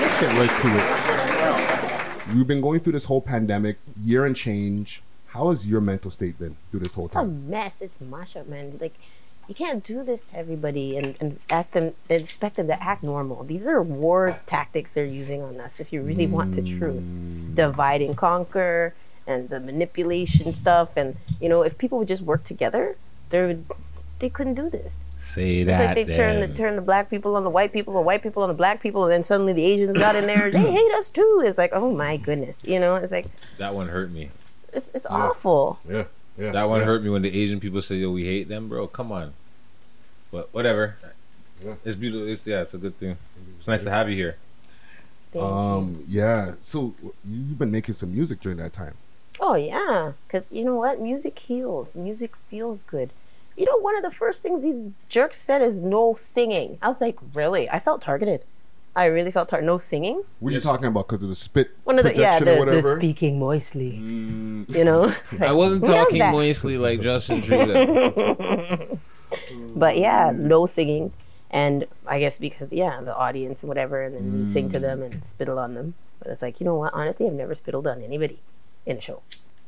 [0.00, 2.34] Let's get right to it.
[2.34, 5.02] We've been going through this whole pandemic, year and change.
[5.28, 7.24] How has your mental state been through this whole time?
[7.24, 7.80] It's a mess.
[7.82, 8.78] It's mashup, man.
[8.80, 8.94] Like,
[9.48, 13.42] You can't do this to everybody and, and act them expect them to act normal.
[13.44, 17.02] These are war tactics they're using on us if you really want the truth.
[17.02, 17.56] Mm.
[17.56, 18.94] Divide and conquer
[19.26, 22.96] and the manipulation stuff and you know, if people would just work together,
[23.30, 23.66] there would
[24.20, 25.04] they couldn't do this.
[25.16, 25.70] Say that.
[25.70, 25.96] It's that.
[25.96, 26.56] like they turn the then.
[26.56, 29.04] turn the black people on the white people, the white people on the black people,
[29.04, 30.50] and then suddenly the Asians got in there.
[30.50, 31.42] They hate us too.
[31.44, 32.96] It's like, oh my goodness, you know.
[32.96, 33.26] It's like
[33.58, 34.30] That one hurt me.
[34.72, 35.80] it's it's awful.
[35.88, 36.04] Yeah,
[36.38, 36.52] yeah.
[36.52, 36.86] That one yeah.
[36.86, 39.32] hurt me when the Asian people say, "Yo, we hate them, bro." Come on.
[40.30, 40.96] But whatever.
[41.64, 41.74] Yeah.
[41.84, 42.28] It's beautiful.
[42.28, 43.16] It's yeah, it's a good thing.
[43.56, 44.36] It's nice to have you here.
[45.38, 46.54] Um, yeah.
[46.62, 46.94] So
[47.24, 48.94] you've been making some music during that time.
[49.38, 51.00] Oh yeah, because you know what?
[51.00, 51.96] Music heals.
[51.96, 53.10] Music feels good.
[53.56, 56.78] You know, one of the first things these jerks said is no singing.
[56.80, 57.68] I was like, really?
[57.68, 58.44] I felt targeted.
[58.96, 59.66] I really felt targeted.
[59.66, 60.24] No singing.
[60.40, 61.08] What are you talking about?
[61.08, 63.98] Because of the spit One of the yeah, projection the, or the speaking moistly.
[64.02, 64.74] Mm.
[64.74, 66.32] You know, It's I wasn't talking that?
[66.32, 68.98] moistly like Justin Trudeau.
[69.76, 70.38] but yeah, mm.
[70.38, 71.12] no singing.
[71.50, 74.82] And I guess because yeah, the audience and whatever, and then you sing to mm.
[74.82, 75.94] them and spittle on them.
[76.18, 76.92] But it's like you know what?
[76.94, 78.40] Honestly, I've never spittled on anybody
[78.86, 79.22] in a show.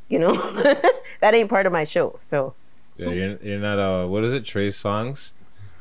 [0.09, 0.35] You know,
[1.21, 2.17] that ain't part of my show.
[2.21, 2.55] So
[2.97, 4.45] yeah, you're, you're not uh what is it?
[4.45, 5.33] Trey Songz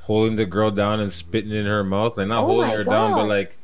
[0.03, 2.83] holding the girl down and spitting in her mouth, like not Oh holding my her
[2.83, 3.57] down, but like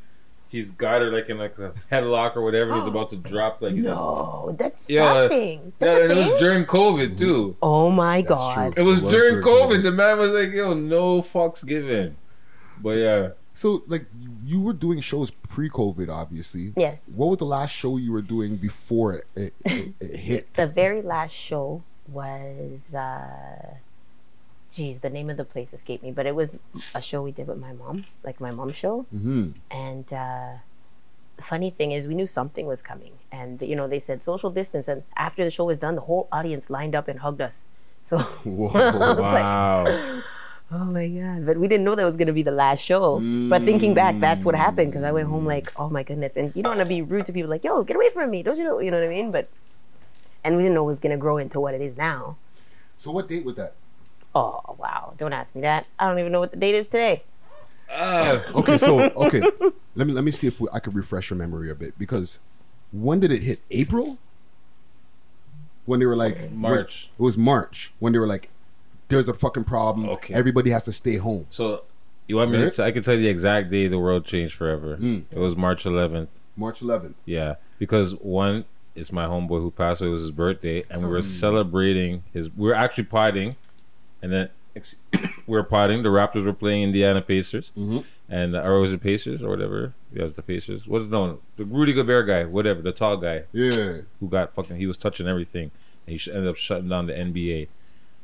[0.50, 2.72] he's got her like in like a headlock or whatever.
[2.72, 5.74] and He's about to drop like he's no, that's Yeah, nothing.
[5.80, 7.58] Yeah, That's a and it was during COVID too.
[7.62, 8.74] Oh my god!
[8.78, 9.80] It was It was during during COVID.
[9.80, 9.84] COVID.
[9.84, 12.16] The man was like, "Yo, no fucks given."
[12.82, 16.72] But yeah, So like you- you were doing shows pre-COVID, obviously.
[16.78, 17.02] Yes.
[17.14, 20.54] What was the last show you were doing before it, it, it, it hit?
[20.54, 23.76] The very last show was, uh,
[24.72, 26.60] geez, the name of the place escaped me, but it was
[26.94, 29.06] a show we did with my mom, like my mom's show.
[29.14, 29.52] Mm-hmm.
[29.72, 30.54] And uh,
[31.38, 34.50] the funny thing is, we knew something was coming, and you know, they said social
[34.50, 37.64] distance, and after the show was done, the whole audience lined up and hugged us.
[38.04, 38.68] So Whoa.
[38.74, 40.22] Was like, wow.
[40.72, 41.46] oh my god!
[41.46, 43.20] But we didn't know that was gonna be the last show.
[43.50, 46.56] But thinking back, that's what happened because I went home like, oh my goodness, and
[46.56, 48.58] you don't want to be rude to people like, yo, get away from me, don't
[48.58, 48.80] you know?
[48.80, 49.32] You know what I mean?
[49.32, 49.50] But
[50.48, 52.38] and we didn't know it was gonna grow into what it is now.
[52.98, 53.74] So what date was that?
[54.34, 55.14] Oh wow!
[55.18, 55.86] Don't ask me that.
[56.00, 57.24] I don't even know what the date is today.
[57.92, 59.42] Okay, so okay,
[59.96, 62.40] let me let me see if we, I could refresh your memory a bit because
[62.92, 63.60] when did it hit?
[63.72, 64.18] April.
[65.86, 67.10] When they were like March.
[67.18, 68.50] when- it was March when they were like,
[69.08, 70.10] "There's a fucking problem.
[70.10, 70.34] Okay.
[70.34, 71.84] Everybody has to stay home." So
[72.28, 72.66] you want me Right?
[72.66, 72.72] to?
[72.78, 74.98] T- I can tell you the exact day the world changed forever.
[74.98, 75.26] Mm.
[75.32, 76.40] It was March 11th.
[76.58, 77.14] March 11th.
[77.26, 78.66] Yeah, because one,
[78.98, 80.10] it's my homeboy who passed away.
[80.10, 81.24] It was his birthday, and we were Mm.
[81.24, 82.50] celebrating his.
[82.56, 83.56] We were actually potting,
[84.22, 86.04] and then ex- we were potting.
[86.04, 88.04] The Raptors were playing Indiana Pacers, Mhm.
[88.30, 89.94] and or was it Pacers or whatever?
[90.14, 90.88] Yeah, it was the Pacers.
[90.88, 93.98] What is no the Rudy Gobert guy, whatever, the tall guy Yeah.
[94.20, 94.78] who got fucking.
[94.78, 95.72] He was touching everything,
[96.06, 97.68] and he ended up shutting down the NBA.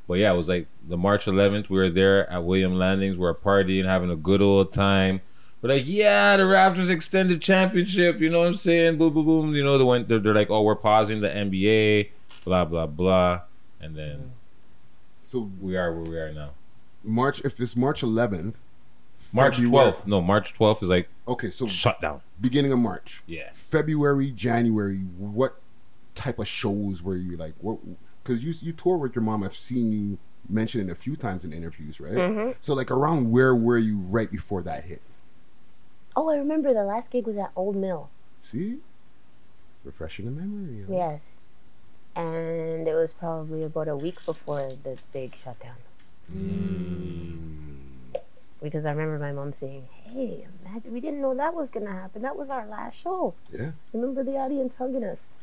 [0.08, 1.70] But yeah, it was like the March 11th.
[1.70, 3.16] We were there at William Landings.
[3.16, 5.22] We were partying, having a good old time.
[5.64, 8.20] We're like, yeah, the Raptors extended championship.
[8.20, 8.98] You know what I'm saying?
[8.98, 9.56] Boom, boom, boom.
[9.56, 10.10] You know, they went.
[10.10, 12.10] They're, they're like, oh, we're pausing the NBA.
[12.44, 13.42] Blah blah blah.
[13.80, 14.34] And then
[15.22, 16.50] So we are where we are now.
[17.04, 18.56] March, if it's March 11th,
[19.34, 20.08] March February- 12th.
[20.08, 22.22] No, March 12th is like Okay, so shutdown.
[22.42, 23.24] beginning of March.
[23.26, 23.48] Yeah.
[23.50, 24.98] February, January.
[25.18, 25.60] What
[26.16, 27.54] type of shows were you like?
[27.62, 27.80] What?
[28.24, 29.44] Because you you tour with your mom.
[29.44, 30.18] I've seen you
[30.50, 32.12] mention it a few times in interviews, right?
[32.14, 32.56] Mhm.
[32.60, 35.02] So like around where were you right before that hit?
[36.16, 38.10] Oh, I remember the last gig was at Old Mill.
[38.42, 38.80] See,
[39.84, 40.78] refreshing the memory.
[40.78, 40.96] you know?
[40.96, 41.42] Yes.
[42.16, 45.76] And it was probably about a week before the big shutdown.
[46.32, 47.40] Hmm.
[48.62, 51.92] Because I remember my mom saying, Hey, imagine we didn't know that was going to
[51.92, 52.22] happen.
[52.22, 53.34] That was our last show.
[53.52, 53.72] Yeah.
[53.92, 55.36] Remember the audience hugging us.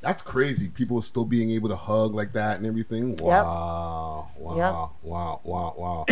[0.00, 0.68] That's crazy.
[0.68, 3.16] People still being able to hug like that and everything.
[3.16, 4.28] Wow.
[4.38, 4.92] Wow.
[5.02, 5.40] Wow.
[5.42, 5.74] Wow.
[5.78, 6.06] Wow.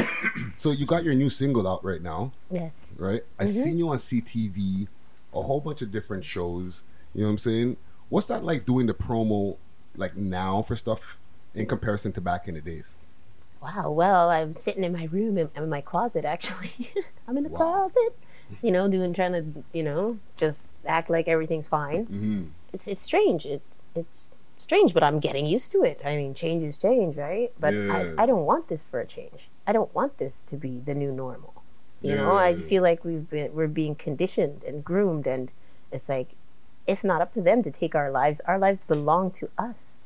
[0.57, 2.89] so you got your new single out right now, Yes.
[2.97, 3.21] right?
[3.39, 3.49] I Mhm.
[3.49, 4.89] seen you on CTV,
[5.33, 6.83] a whole bunch of different shows.
[7.15, 7.77] You know what I'm saying?
[8.09, 9.57] What's that like doing the promo
[9.97, 11.19] like now for stuff
[11.55, 12.97] in comparison to back in the days?
[13.63, 13.91] Wow.
[13.93, 16.91] Well, I'm sitting in my room, in, in my closet, actually.
[17.29, 18.17] I'm in the closet,
[18.63, 22.07] you know, doing, trying to, you know, just act like everything's fine.
[22.07, 22.45] Mm-hmm.
[22.73, 23.47] It's, it's strange.
[23.47, 26.01] It's, it's strange, but I'm getting used to it.
[26.05, 27.53] I mean, change is change, right?
[27.59, 28.15] But Yeah.
[28.19, 29.49] I, I don't want this for a change.
[29.67, 31.53] I don't want this to be the new normal.
[32.03, 35.51] You know, I feel like we've been, we're being conditioned and groomed, and
[35.91, 36.37] it's like,
[36.87, 38.41] it's not up to them to take our lives.
[38.43, 40.05] Our lives belong to us.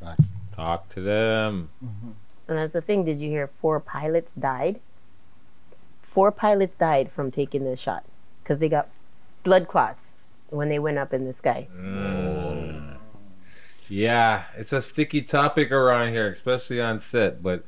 [0.00, 0.32] Facts.
[0.50, 1.70] Talk to them.
[1.84, 2.10] Mm-hmm.
[2.48, 3.04] And that's the thing.
[3.04, 4.80] Did you hear four pilots died?
[6.02, 8.04] Four pilots died from taking the shot
[8.42, 8.88] because they got
[9.44, 10.14] blood clots
[10.48, 11.68] when they went up in the sky.
[11.76, 12.89] Mm.
[13.90, 17.42] Yeah, it's a sticky topic around here, especially on set.
[17.42, 17.64] But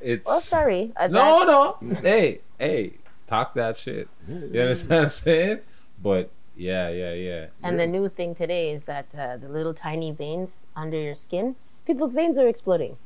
[0.00, 0.92] it's Well, sorry.
[1.08, 1.76] No, no.
[2.00, 2.94] Hey, hey,
[3.26, 4.08] talk that shit.
[4.28, 5.58] You understand what I'm saying?
[6.02, 7.46] But yeah, yeah, yeah.
[7.62, 11.56] And the new thing today is that uh, the little tiny veins under your skin,
[11.86, 12.96] people's veins are exploding.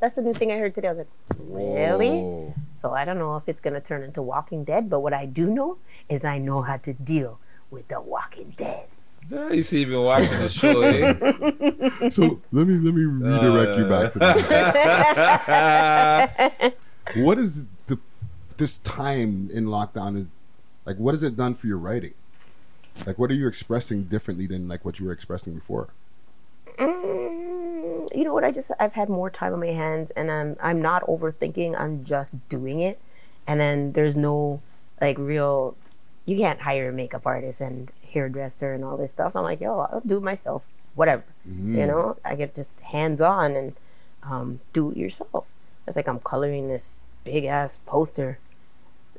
[0.00, 0.88] That's the new thing I heard today.
[0.88, 2.18] I was like, really?
[2.20, 2.54] Whoa.
[2.74, 5.50] So I don't know if it's gonna turn into Walking Dead, but what I do
[5.50, 5.78] know
[6.08, 7.38] is I know how to deal
[7.70, 8.88] with the Walking Dead.
[9.28, 12.10] Yeah, you see, you've been watching the show, eh?
[12.10, 14.44] So let me let me redirect you back to that.
[17.16, 17.98] what is the
[18.56, 20.28] this time in lockdown is
[20.84, 20.96] like?
[20.96, 22.14] What has it done for your writing?
[23.04, 25.88] Like, what are you expressing differently than like what you were expressing before?
[26.78, 28.44] Mm, you know what?
[28.44, 31.78] I just I've had more time on my hands, and I'm I'm not overthinking.
[31.78, 33.00] I'm just doing it,
[33.46, 34.60] and then there's no
[35.00, 35.76] like real.
[36.26, 39.32] You can't hire a makeup artist and hairdresser and all this stuff.
[39.32, 40.66] So I'm like, yo, I'll do it myself.
[40.94, 41.86] Whatever, you Mhm.
[41.88, 42.16] know.
[42.24, 43.74] I get just hands on and
[44.22, 45.52] um, do it yourself.
[45.86, 48.38] It's like I'm coloring this big ass poster.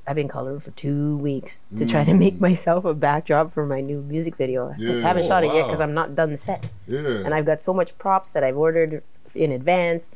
[0.06, 3.80] I've been coloring for two weeks to try to make myself a backdrop for my
[3.82, 4.70] new music video.
[4.80, 6.66] I haven't shot it yet because I'm not done the set.
[6.88, 7.00] Yeah.
[7.24, 9.02] And I've got so much props that I've ordered
[9.36, 10.16] in advance.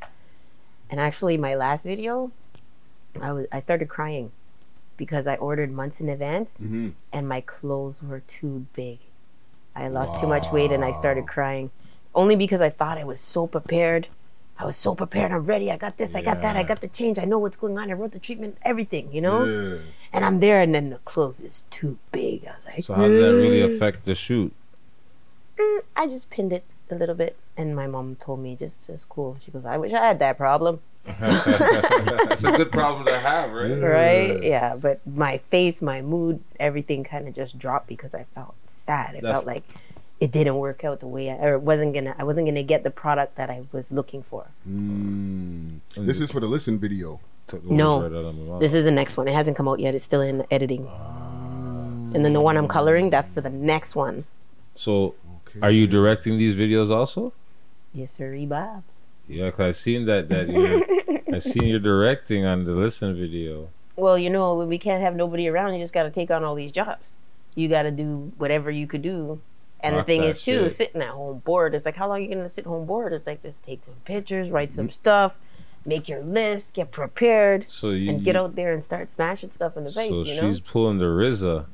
[0.89, 2.31] And actually, my last video,
[3.21, 4.31] I was I started crying
[5.03, 6.93] because I ordered months in advance, Mhm.
[7.11, 8.99] and my clothes were too big.
[9.75, 11.71] I lost too much weight, and I started crying,
[12.13, 14.03] only because I thought I was so prepared.
[14.59, 15.31] I was so prepared.
[15.31, 15.67] I'm ready.
[15.71, 16.13] I got this.
[16.13, 16.55] I got that.
[16.55, 17.17] I got the change.
[17.17, 17.89] I know what's going on.
[17.89, 18.53] I wrote the treatment.
[18.71, 19.39] Everything, you know.
[19.45, 19.77] Yeah.
[20.13, 22.45] And I'm there, and then the clothes is too big.
[22.45, 24.53] I was like, So how did that really affect the shoot?
[25.57, 29.09] Mm, I just pinned it a little bit, and my mom told me just just
[29.09, 29.37] cool.
[29.43, 30.81] She goes, "I wish I had that problem."
[31.19, 33.71] That's a good problem to have, right?
[33.71, 34.43] Right?
[34.43, 39.09] Yeah, but my face, my mood, everything kind of just dropped because I felt sad.
[39.09, 39.63] I That's- felt like
[40.19, 42.83] it didn't work out the way I or it wasn't gonna I wasn't gonna get
[42.83, 44.45] the product that I was looking for.
[44.69, 45.79] Mm.
[45.97, 47.19] This is for the listen video.
[47.63, 49.27] No, this is the next one.
[49.27, 49.95] It hasn't come out yet.
[49.95, 50.87] It's still in editing.
[52.13, 54.25] And then the one I'm coloring, that's for the next one.
[54.75, 55.15] So,
[55.61, 57.33] are you directing these videos also?
[57.93, 58.83] Yes, sir, Bob.
[59.31, 60.85] Yeah, cause I seen that that you
[61.33, 63.69] I seen you directing on the listen video.
[63.95, 66.43] Well, you know, when we can't have nobody around, you just got to take on
[66.43, 67.15] all these jobs.
[67.55, 69.41] You got to do whatever you could do.
[69.83, 70.71] And the thing is, too, shit.
[70.73, 71.73] sitting at home bored.
[71.73, 73.13] It's like, how long are you going to sit home bored?
[73.13, 74.91] It's like, just take some pictures, write some mm.
[74.91, 75.39] stuff,
[75.85, 79.75] make your list, get prepared, So you, and get out there and start smashing stuff
[79.77, 80.49] in the face, So you know?
[80.49, 81.65] she's pulling the RZA.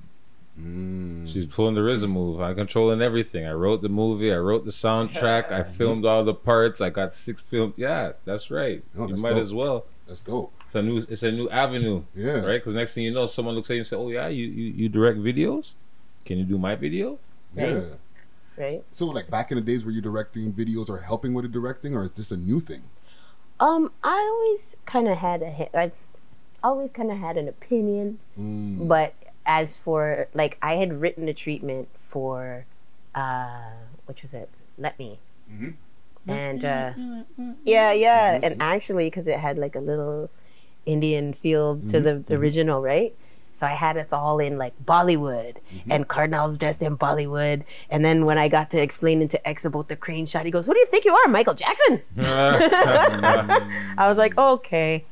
[0.59, 1.27] Mm.
[1.31, 2.39] She's pulling the RZA move.
[2.41, 3.45] I'm controlling everything.
[3.45, 4.33] I wrote the movie.
[4.33, 5.51] I wrote the soundtrack.
[5.51, 6.81] I filmed all the parts.
[6.81, 7.73] I got six film.
[7.77, 8.83] Yeah, that's right.
[8.97, 9.41] Oh, you that's might dope.
[9.41, 9.85] as well.
[10.07, 10.51] That's dope.
[10.65, 10.97] It's a new.
[10.97, 12.03] It's a new avenue.
[12.15, 12.39] Yeah.
[12.45, 12.53] Right.
[12.53, 14.73] Because next thing you know, someone looks at you and say, "Oh yeah, you you,
[14.73, 15.75] you direct videos?
[16.25, 17.19] Can you do my video?"
[17.55, 17.81] Yeah.
[18.57, 18.79] Right.
[18.91, 21.95] So, like back in the days, were you directing videos or helping with the directing,
[21.95, 22.83] or is this a new thing?
[23.59, 25.93] Um, I always kind of had a, he- I've
[26.63, 28.87] always kind of had an opinion, Mm.
[28.87, 29.13] but
[29.47, 32.65] as for like, I had written a treatment for,
[33.15, 33.71] uh,
[34.05, 34.49] which was it?
[34.77, 35.19] Let me.
[35.51, 35.75] Mhm.
[36.27, 37.55] And uh, mm, mm, mm.
[37.63, 38.43] yeah, yeah, mm-hmm.
[38.43, 40.29] and actually, because it had like a little
[40.85, 41.91] Indian feel to mm-hmm.
[41.91, 42.33] the, the mm-hmm.
[42.33, 43.15] original, right?
[43.53, 45.55] So I had us all in like Bollywood,
[45.89, 47.63] and Kardinal's dressed in Bollywood.
[47.89, 50.67] And then when I got to explaining to X about the crane shot, he goes,
[50.67, 55.05] "Who do you think you are, Michael Jackson?" I was like, okay.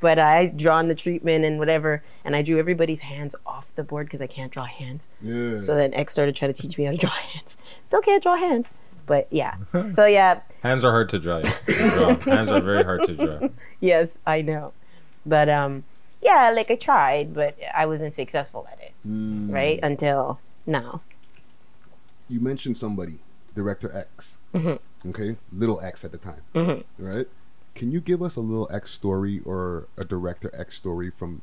[0.00, 4.06] But I drawn the treatment and whatever, and I drew everybody's hands off the board
[4.06, 5.08] because I can't draw hands.
[5.20, 5.60] Yeah.
[5.60, 7.58] So then X started trying to teach me how to draw hands.
[7.86, 8.70] Still can't draw hands,
[9.06, 9.56] but yeah.
[9.90, 11.38] So yeah, Hands are hard to draw.
[11.38, 11.54] yeah.
[11.94, 12.14] Draw.
[12.34, 13.48] Hands are very hard to draw.
[13.80, 14.72] yes, I know.
[15.26, 15.84] But um,
[16.22, 18.92] yeah, like I tried, but I wasn't successful at it.
[19.06, 19.52] Mm.
[19.52, 21.02] Right until now.
[22.28, 23.14] You mentioned somebody,
[23.54, 24.38] Director X.
[24.54, 24.78] Mhm.
[25.08, 26.42] Okay, Little X at the time.
[26.54, 26.84] Mhm.
[26.98, 27.26] Right.
[27.80, 31.40] Can you give us a little X story or a Director X story from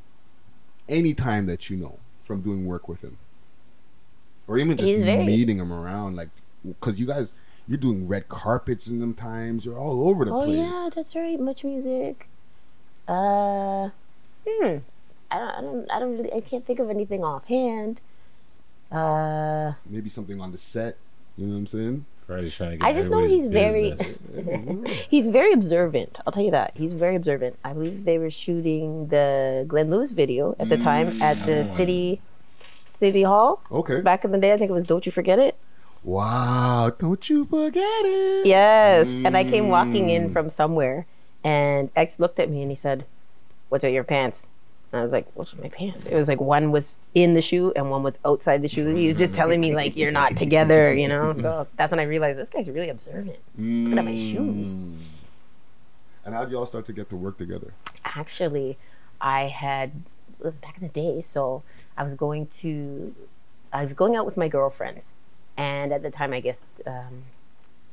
[0.88, 3.18] any time that you know from doing work with him,
[4.48, 6.30] or even just very- meeting him around, like
[6.64, 7.34] because you guys
[7.68, 9.66] you're doing red carpets in them times.
[9.66, 10.58] You're all over the oh place.
[10.58, 11.40] yeah, that's right.
[11.40, 12.30] Much music.
[13.08, 13.90] Uh,
[14.48, 14.78] hmm.
[15.32, 15.58] I don't.
[15.58, 15.92] I don't.
[15.94, 16.34] I don't really.
[16.34, 18.00] I can't think of anything offhand.
[18.92, 19.74] Uh.
[19.88, 20.98] Maybe something on the set.
[21.36, 22.06] You know what I'm saying?
[22.28, 23.96] Right, trying to I just know he's very
[25.10, 26.20] he's very observant.
[26.26, 26.74] I'll tell you that.
[26.76, 27.58] He's very observant.
[27.64, 32.20] I believe they were shooting the Glenn Lewis video at the time at the city
[32.86, 33.62] city hall.
[33.72, 34.02] Okay.
[34.02, 35.58] Back in the day, I think it was Don't You Forget It.
[36.04, 36.92] Wow!
[36.98, 38.46] Don't you forget it.
[38.46, 39.08] Yes.
[39.10, 40.34] And I came walking in mm.
[40.34, 41.06] from somewhere
[41.44, 43.06] and X looked at me and he said,
[43.70, 44.48] What's with your pants?
[44.94, 46.06] I was like, What's with my pants?
[46.06, 48.94] It was like one was in the shoe and one was outside the shoe.
[48.96, 51.34] He was just telling me like you're not together, you know?
[51.34, 53.38] So that's when I realized this guy's really observant.
[53.58, 54.72] Look at my shoes.
[56.26, 57.74] And how did y'all start to get to work together?
[58.16, 58.78] actually
[59.20, 59.92] i had
[60.40, 61.62] it was back in the day so
[61.98, 63.14] i was going to
[63.74, 65.08] i was going out with my girlfriends
[65.58, 67.24] and at the time i guess um,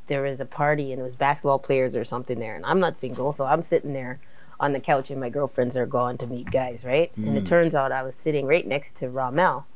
[0.07, 2.97] there was a party and it was basketball players or something there and i'm not
[2.97, 4.21] single so i'm sitting there
[4.61, 7.15] on the couch and my girlfriends are gone to meet guys right?
[7.17, 7.49] And it Mm.
[7.49, 9.67] turns out i was sitting right next to ramel.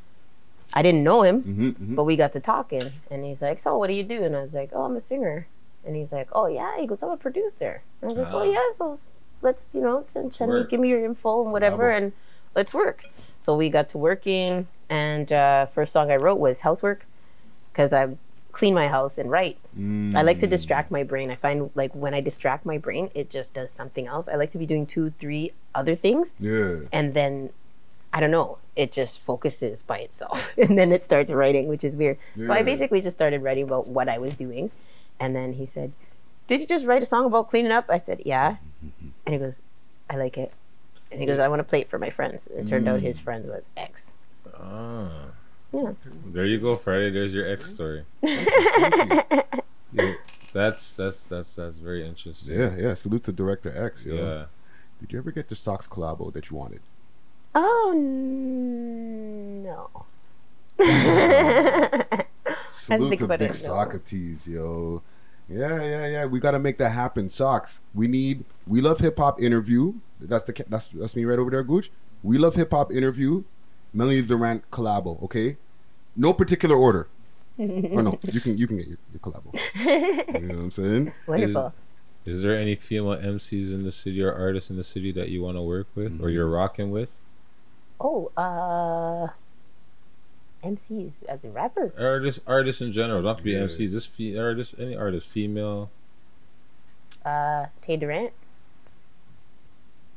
[0.74, 2.82] I didn't know him Mm-hmm, but we got to talking.
[3.10, 4.22] And he's like so what do you do?
[4.24, 5.46] And i was like oh i'm a singer.
[5.84, 6.78] And he's like oh yeah.
[6.78, 7.82] He goes i'm a producer.
[8.00, 8.52] And i was like oh Ah.
[8.52, 8.98] yeah so
[9.42, 12.12] let's you know send, send me give me your info and whatever and
[12.54, 13.04] let's work.
[13.40, 17.04] So we got to working and uh, first song i wrote was housework
[17.72, 18.08] because i
[18.58, 19.56] clean my house and write
[20.18, 20.54] i like to Mm.
[20.56, 24.06] distract my brain i find like when i distract my brain it just does something
[24.14, 25.44] else i like to be doing two three
[25.80, 26.80] other things Yeah.
[26.98, 27.50] and then
[28.10, 30.38] I don't know, it just focuses by itself.
[30.64, 32.16] and then it starts writing, which is weird.
[32.46, 34.70] So I basically just started writing about what I was doing.
[35.20, 35.92] And then he said,
[36.48, 37.84] Did you just write a song about cleaning up?
[37.90, 38.56] I said, Yeah.
[39.26, 39.60] And he goes,
[40.08, 40.54] I like it.
[41.12, 42.48] And he goes, I want to play it for my friends.
[42.48, 43.08] It turned out Mm.
[43.10, 44.14] his friend was X.
[44.56, 45.27] Ah.
[45.72, 45.92] Yeah.
[46.26, 47.10] There you go, Friday.
[47.10, 48.04] There's your ex story.
[49.90, 50.12] Yeah,
[50.52, 52.58] that's that's that's that's very interesting.
[52.60, 52.92] Yeah, yeah.
[52.94, 54.04] Salute to Director X.
[54.04, 54.14] Yo.
[54.16, 54.44] Yeah.
[55.00, 56.80] Did you ever get the socks collabo that you wanted?
[57.54, 59.88] Oh, n- no.
[62.68, 63.52] Salute to Big it, no.
[63.52, 65.02] Socrates, yo.
[65.48, 66.26] Yeah, yeah, yeah.
[66.26, 67.30] We got to make that happen.
[67.30, 67.80] Socks.
[67.94, 68.44] We need.
[68.66, 69.94] We love hip hop interview.
[70.20, 70.64] That's the.
[70.68, 71.90] That's that's me right over there, Gooch.
[72.22, 73.44] We love hip hop interview.
[73.98, 75.20] Melanie Durant collabo.
[75.24, 75.56] Okay.
[76.16, 77.08] No particular order.
[77.58, 79.50] or no, you can you can get your, your collabo.
[80.40, 81.12] You know what I'm saying?
[81.26, 81.72] Wonderful.
[82.24, 85.28] Is, is there any female MCs in the city or artists in the city that
[85.30, 86.24] you want to work with Mm-hmm.
[86.24, 87.10] or you're rocking with?
[88.00, 89.32] Oh, uh,
[90.64, 91.92] MCs as in rappers.
[91.98, 93.22] Artists, artists in general.
[93.22, 93.66] Don't have to be Yeah.
[93.66, 93.90] MCs.
[93.90, 95.90] Just fe- artists, any artist, female.
[97.24, 98.32] Uh, Tay Durant.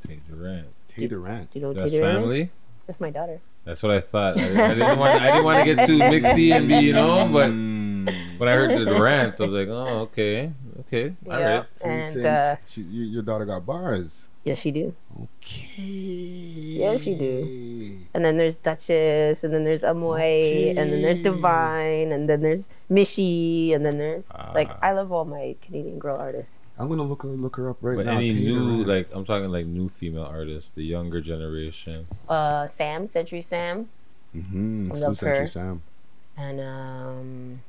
[0.06, 0.68] Tay Durant.
[0.88, 1.50] Tay Durant.
[1.50, 2.40] Do you know who That's Tay Durant family.
[2.42, 2.48] is?
[2.86, 3.40] That's my daughter.
[3.64, 4.38] That's what I thought.
[4.38, 5.20] I, I didn't want.
[5.22, 7.28] I didn't want to get too mixy and be, you know.
[7.32, 11.56] But when I heard the rant, I was like, oh, okay, okay, all Yeah.
[11.58, 11.66] right.
[11.74, 14.28] So you're And, saying uh, she, your your daughter got bars.
[14.44, 14.92] Yes, she do.
[15.22, 15.78] Okay.
[16.82, 17.96] Yes, she do.
[18.12, 22.68] And then there's Duchess, and then there's Amoy, and then there's Divine, and then there's
[22.90, 24.78] Mishi, and then there's like Ah.
[24.82, 26.60] I love all my Canadian girl artists.
[26.76, 28.16] I'm gonna look her look her up right But now.
[28.18, 32.04] any Tay new, like I'm talking like new female artists, the younger generation.
[32.28, 33.90] Uh, Sam, Century Sam,
[34.34, 34.90] Mm-hmm.
[34.92, 35.46] I love Century her.
[35.46, 35.82] Sam.
[36.36, 37.60] and um,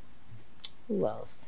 [0.87, 1.45] who else?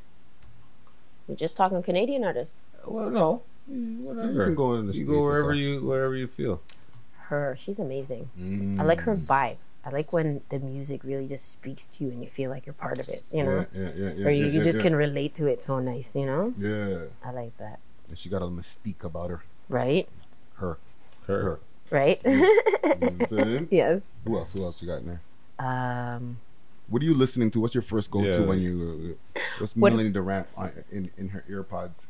[1.28, 2.58] We're just talking Canadian artists.
[2.86, 6.62] Well, no, You can go in the You go wherever you wherever you feel.
[7.30, 8.30] Her, she's amazing.
[8.80, 9.58] I like her vibe.
[9.84, 12.74] I like when the music really just speaks to you and you feel like you're
[12.74, 13.22] part of it.
[13.32, 14.84] You know, Yeah, yeah, yeah, yeah, or you, yeah, you just yeah.
[14.84, 16.16] can relate to it so nice.
[16.16, 17.06] You know, Yeah.
[17.24, 17.80] I like that.
[18.08, 19.44] And she got a mystique about her.
[19.70, 20.08] Right.
[20.56, 20.78] Her.
[21.28, 21.42] Her.
[21.44, 21.60] Her.
[21.92, 22.20] Right.
[22.26, 23.68] You know what I'm?
[23.72, 24.12] Yes.
[24.26, 24.54] Who else?
[24.54, 25.22] Who else you got in there?
[25.60, 26.40] Um,
[26.90, 27.60] What are you listening to?
[27.62, 28.46] What's your first go to Yeah.
[28.48, 29.18] when you?
[29.36, 32.08] Uh, what's What- Melanie Durant on, in in her earpods?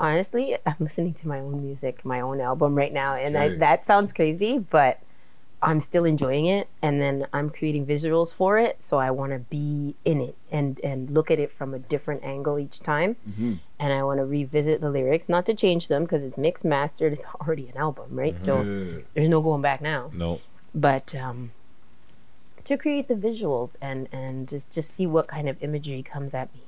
[0.00, 3.84] Honestly, I'm listening to my own music, my own album right now, and I, that
[3.84, 5.00] sounds crazy, but
[5.62, 6.68] I'm still enjoying it.
[6.80, 10.80] And then I'm creating visuals for it, so I want to be in it and
[10.80, 13.16] and look at it from a different angle each time.
[13.28, 13.54] Mm-hmm.
[13.78, 17.12] And I want to revisit the lyrics, not to change them because it's mixed, mastered.
[17.12, 18.40] It's already an album, right?
[18.40, 18.64] So
[19.14, 20.10] there's no going back now.
[20.14, 20.40] No.
[20.74, 21.52] But um,
[22.64, 26.54] to create the visuals and and just just see what kind of imagery comes at
[26.54, 26.62] me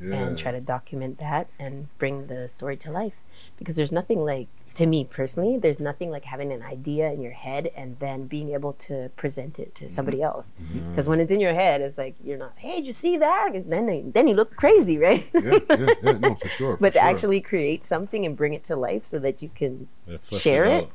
[0.00, 3.20] and try to document that and bring the story to life
[3.56, 7.32] because there's nothing like to me personally there's nothing like having an idea in your
[7.32, 10.90] head and then being able to present it to somebody else Mm-hmm.
[10.90, 13.52] because when it's in your head it's like you're not hey did you see that
[13.52, 16.72] 'Cause then they, then you look crazy right yeah, yeah, yeah, no, for sure.
[16.76, 17.08] for but to sure.
[17.08, 20.84] actually create something and bring it to life so that you can Yeah, share it
[20.84, 20.88] it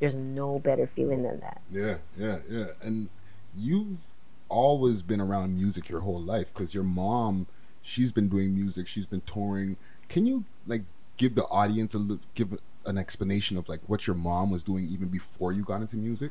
[0.00, 2.66] there's no better feeling than that Yeah, yeah, yeah.
[2.82, 3.10] And
[3.54, 4.00] you've
[4.48, 7.46] always been around music your whole life because your mom,
[7.86, 8.86] she's been doing music.
[8.88, 9.76] She's been touring.
[10.08, 10.82] Can you like
[11.16, 14.86] give the audience a little, give an explanation of like what your mom was doing
[14.90, 16.30] even before you got into music?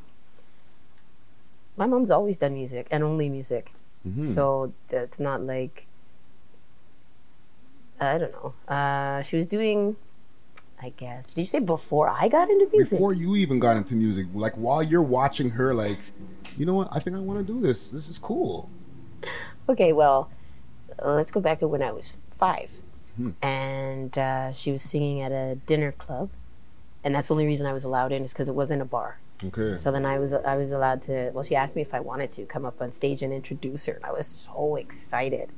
[1.77, 3.73] my mom's always done music and only music
[4.07, 4.25] Mhm.
[4.33, 5.87] so it's not like
[7.99, 9.97] i don't know uh she was doing
[10.81, 13.93] i guess did you say before i got into music Before you even got into
[13.97, 15.99] music, like while you're watching her, like,
[16.57, 16.87] you know what?
[16.93, 17.89] I think I want to do this.
[17.89, 18.69] This is cool.
[19.67, 20.29] okay well
[21.03, 22.71] let's go back to when i was five
[23.17, 23.29] Hmm.
[23.41, 26.29] and uh, she was singing at a dinner club
[27.01, 29.19] and that's the only reason i was allowed in is because it wasn't a bar
[29.43, 29.77] Okay.
[29.77, 31.29] So then I was I was allowed to.
[31.33, 33.93] Well, she asked me if I wanted to come up on stage and introduce her,
[33.93, 35.49] and I was so excited.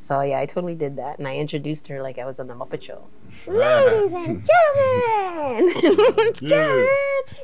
[0.00, 2.54] So yeah, I totally did that, and I introduced her like I was on the
[2.54, 3.04] Muppet Show.
[3.46, 5.72] Ladies and gentlemen,
[6.16, 6.88] it's Karen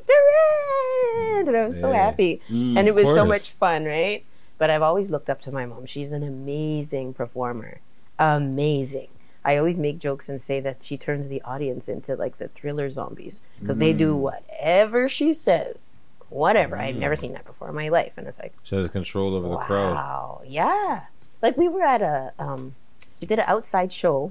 [0.08, 4.24] Durant, and I was so happy, Mm, and it was so much fun, right?
[4.62, 5.86] But I've always looked up to my mom.
[5.86, 7.80] She's an amazing performer,
[8.16, 9.08] amazing.
[9.44, 12.88] I always make jokes and say that she turns the audience into like the thriller
[12.88, 14.18] zombies because they do Mm.
[14.28, 15.90] whatever she says,
[16.28, 16.76] whatever.
[16.76, 17.00] I've Mm.
[17.00, 18.52] never seen that before in my life, and it's like.
[18.62, 19.94] She has control over the crowd.
[19.96, 20.42] Wow.
[20.46, 21.06] Yeah.
[21.42, 22.76] Like we were at a um
[23.20, 24.30] we did an outside show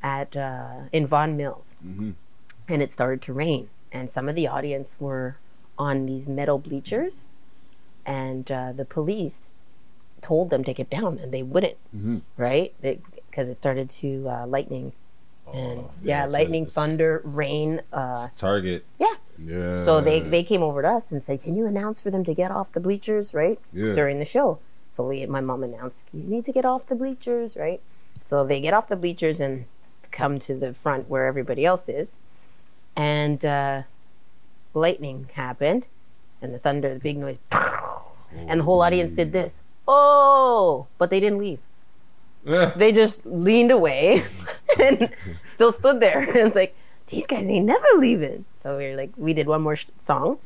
[0.00, 1.74] at uh in Vaughan Mills.
[1.84, 2.10] Mm-hmm.
[2.68, 5.38] And it started to rain and some of the audience were
[5.76, 7.26] on these metal bleachers
[8.06, 9.52] and uh, the police
[10.20, 12.18] told them to get down and they wouldn't, Mm-hmm.
[12.36, 12.72] right?
[12.80, 14.92] Because it started to uh, lightning
[15.54, 18.84] and yeah, yeah, a- lightning, it's- thunder, rain, uh Target.
[18.98, 19.14] yeah.
[19.38, 19.84] Yeah.
[19.84, 22.32] So they they came over to us and said, "Can you announce for them to
[22.34, 23.92] get off the bleachers, right?" Yeah.
[23.94, 24.58] During the show.
[24.90, 27.80] So we, my mom announced, "You need to get off the bleachers, right?"
[28.24, 29.66] So they get off the bleachers and
[30.10, 32.16] come to the front where everybody else is,
[32.96, 33.82] and uh,
[34.74, 35.86] lightning happened,
[36.40, 37.38] and the thunder, the big noise,
[38.32, 39.62] and the whole audience did this.
[39.88, 41.58] Oh, but they didn't leave.
[42.44, 44.22] They just leaned away
[44.80, 45.10] and
[45.42, 46.20] still stood there.
[46.20, 46.76] And it's like,
[47.08, 48.44] these guys ain't never leaving.
[48.62, 50.38] So we were like, we did one more sh- song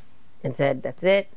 [0.43, 1.29] and said, that's it.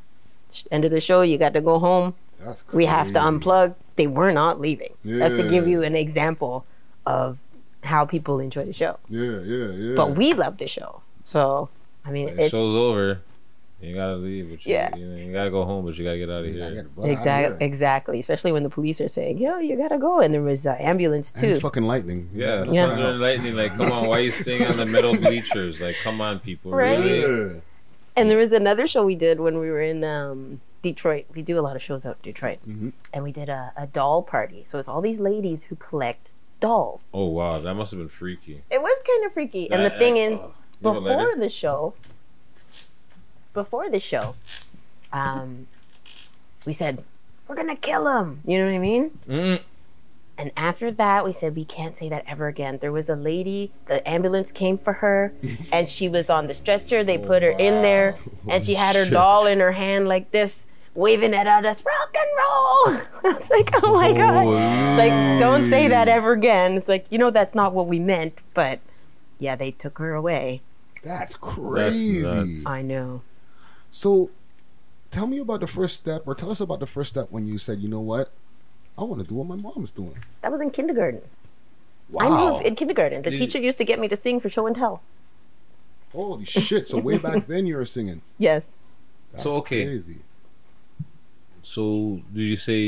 [0.71, 1.21] End of the show.
[1.21, 2.15] You got to go home.
[2.39, 3.75] That's We have to unplug.
[3.95, 4.93] They were not leaving.
[5.03, 6.65] That's to give you an example
[7.05, 7.37] of
[7.83, 8.99] how people enjoy the show.
[9.09, 9.95] Yeah, yeah, yeah.
[9.95, 11.01] But we love the show.
[11.23, 11.69] So,
[12.05, 13.19] I mean, The it's show's over.
[13.83, 14.95] You gotta leave, but you, Yeah.
[14.95, 16.87] you, know, you gotta go home, but you gotta get out of here.
[17.03, 18.19] exactly exactly.
[18.19, 21.31] Especially when the police are saying, "Yo, you gotta go," and there was uh, ambulance
[21.31, 21.53] too.
[21.53, 22.29] And fucking lightning.
[22.33, 22.87] Yeah, Yeah.
[22.87, 23.55] thunder and lightning.
[23.55, 25.81] Like, come on, why are you staying on the metal bleachers?
[25.81, 26.71] Like, come on, people.
[26.71, 26.97] Right?
[26.99, 27.61] Really?
[28.15, 31.25] And there was another show we did when we were in um, Detroit.
[31.33, 32.59] We do a lot of shows out in Detroit.
[32.67, 32.89] Mm-hmm.
[33.13, 34.63] And we did a, a doll party.
[34.63, 36.29] So it's all these ladies who collect
[36.59, 37.09] dolls.
[37.13, 38.61] Oh wow, that must have been freaky.
[38.71, 39.69] It was kind of freaky.
[39.71, 40.53] And the thing that- is, oh.
[40.81, 41.93] You have a before the show,
[43.53, 44.35] before the show,
[45.11, 45.67] um,
[46.65, 47.03] we said,
[47.47, 48.41] we're going to kill him.
[48.45, 49.11] You know what I mean?
[49.27, 49.61] Mm.
[50.37, 52.79] And after that, we said we can't say that ever again.
[52.81, 55.33] There was a lady, the ambulance came for her,
[55.71, 57.03] and she was on the stretcher.
[57.03, 58.17] They put her in there,
[58.47, 59.13] and she had her Shit.
[59.13, 63.01] doll in her hand like this, waving it at us, rock and roll.
[63.31, 64.47] I was like, oh my god!
[64.47, 66.77] It's like, don't say that ever again.
[66.77, 68.79] It's like, you know, that's not what we meant, but
[69.37, 70.61] yeah, they took her away.
[71.03, 72.63] That's crazy.
[72.65, 73.21] I know.
[73.93, 74.31] So,
[75.11, 77.59] tell me about the first step, or tell us about the first step when you
[77.59, 78.31] said, you know what,
[78.97, 80.17] I want to do what my mom's doing.
[80.41, 81.21] That was in kindergarten.
[82.19, 82.57] I Wow.
[82.59, 83.21] knew in kindergarten.
[83.21, 85.03] The Did- teacher used to get me to sing for show and tell.
[86.11, 86.87] Holy shit!
[86.87, 88.21] So way back then you were singing.
[88.39, 88.75] Yes.
[89.31, 89.85] That's So, okay.
[89.85, 90.19] crazy.
[91.61, 92.81] So, did you say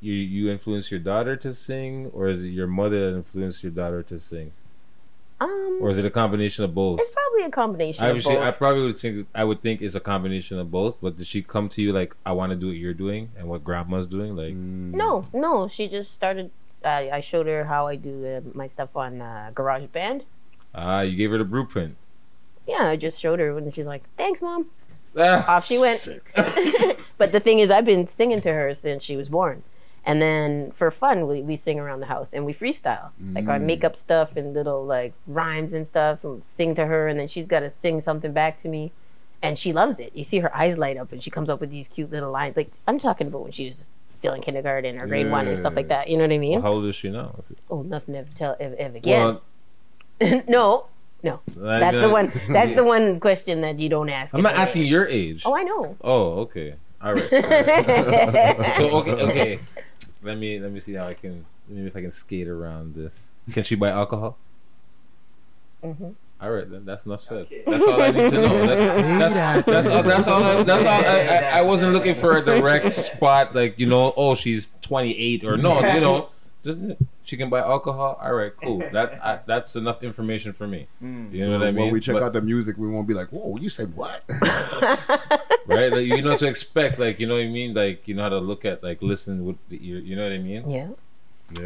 [0.00, 3.72] you you influenced your daughter to sing, or is it your mother that influenced your
[3.72, 4.52] daughter to sing,
[5.40, 7.00] Um, or is it a combination of both?
[7.00, 8.58] it's probably a combination Obviously, of I both.
[8.58, 11.00] probably would think I would think it's a combination of both.
[11.02, 13.48] But did she come to you like, "I want to do what you're doing and
[13.48, 14.36] what grandma's doing"?
[14.36, 15.66] Like, No, no.
[15.68, 16.50] She just started.
[16.84, 20.24] Uh, I showed her how I do uh, my stuff on uh, Garage Band.
[20.74, 21.96] ah, you gave her the blueprint.
[22.66, 24.66] Yeah, I just showed her, and she's like, "Thanks, mom."
[25.16, 26.08] Ah, Off she went.
[27.18, 29.62] but the thing is, I've been singing to her since she was born.
[30.06, 33.10] And then for fun, we, we sing around the house and we freestyle.
[33.34, 33.62] Like I Mm.
[33.62, 37.26] make up stuff and little like rhymes and stuff and sing to her, and then
[37.28, 38.92] she's got to sing something back to me.
[39.42, 40.14] And she loves it.
[40.14, 42.56] You see her eyes light up and she comes up with these cute little lines.
[42.56, 45.76] Like I'm talking about when she was still in kindergarten or grade one and stuff
[45.76, 46.08] like that.
[46.08, 46.62] You know what I mean?
[46.62, 47.42] How old is she now?
[47.70, 49.38] Oh, nothing ever tell ever, ever again.
[50.20, 50.86] Well, no,
[51.22, 51.40] no.
[51.56, 52.26] That's the one.
[52.48, 54.34] That's the one question that you don't ask.
[54.34, 54.90] I'm not asking age.
[54.90, 55.42] your age.
[55.44, 55.96] Oh, I know.
[56.02, 56.74] Oh, okay.
[57.02, 57.32] All right.
[57.32, 58.74] all right.
[58.76, 59.58] so okay, okay.
[60.24, 63.30] Let me let me see how I can maybe if I can skate around this.
[63.52, 64.38] Can she buy alcohol?
[65.82, 66.10] Mm-hmm.
[66.40, 67.46] All right, then that's enough said.
[67.66, 68.66] That's all I need to know.
[68.66, 68.96] That's
[69.34, 70.42] that's, that's, all, that's all.
[70.42, 70.92] I, that's all.
[70.92, 74.12] I, I, I wasn't looking for a direct spot, like you know.
[74.16, 76.28] Oh, she's 28 or no, you know.
[76.64, 76.78] Just,
[77.24, 78.18] she can buy alcohol.
[78.22, 78.78] All right, cool.
[78.92, 80.86] That I, that's enough information for me.
[81.00, 81.84] You know So what I mean?
[81.86, 84.22] When we check But- out the music, we won't be like, "Whoa, you said what?"
[85.66, 85.90] right?
[85.92, 86.98] Like you know what to expect.
[86.98, 87.74] Like you know what I mean.
[87.74, 89.98] Like you know how to look at like listen with the ear.
[89.98, 90.68] You know what I mean?
[90.68, 90.88] Yeah.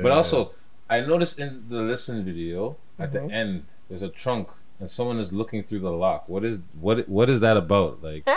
[0.03, 0.53] But also,
[0.91, 3.13] I noticed in the listen video at Mhm.
[3.29, 4.49] the end, there's a trunk
[4.81, 6.29] and someone is looking through the lock.
[6.29, 7.09] What is what?
[7.09, 8.03] What is that about?
[8.03, 8.29] Like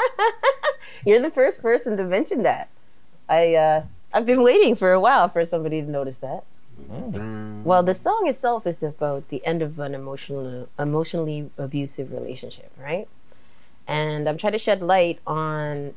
[1.05, 2.69] You're the first person to mention that.
[3.29, 3.83] I uh,
[4.13, 6.43] I've been waiting for a while for somebody to notice that.
[7.63, 13.07] Well, the song itself is about the end of an emotional, emotionally abusive relationship, right?
[13.87, 15.93] And I'm trying to shed light on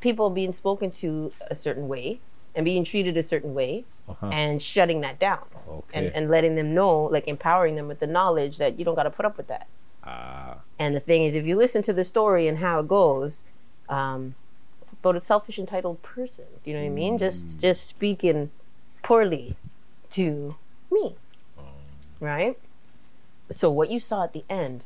[0.00, 2.20] people being spoken to a certain way
[2.54, 4.26] and being treated a certain way Uh-huh.
[4.32, 5.44] and shutting that down
[5.92, 6.12] and, Okay.
[6.14, 9.10] and letting them know, like empowering them with the knowledge that you don't got to
[9.10, 9.66] put up with that.
[10.02, 10.58] Ah.
[10.78, 13.42] And the thing is, if you listen to the story and how it goes,
[13.88, 14.34] um,
[14.80, 16.46] it's about a selfish, entitled person.
[16.64, 17.18] Do you know what I mean?
[17.18, 18.50] Just just speaking
[19.02, 19.56] poorly
[20.10, 20.56] to
[20.90, 21.16] me,
[22.20, 22.58] right?
[23.50, 24.84] So what you saw at the end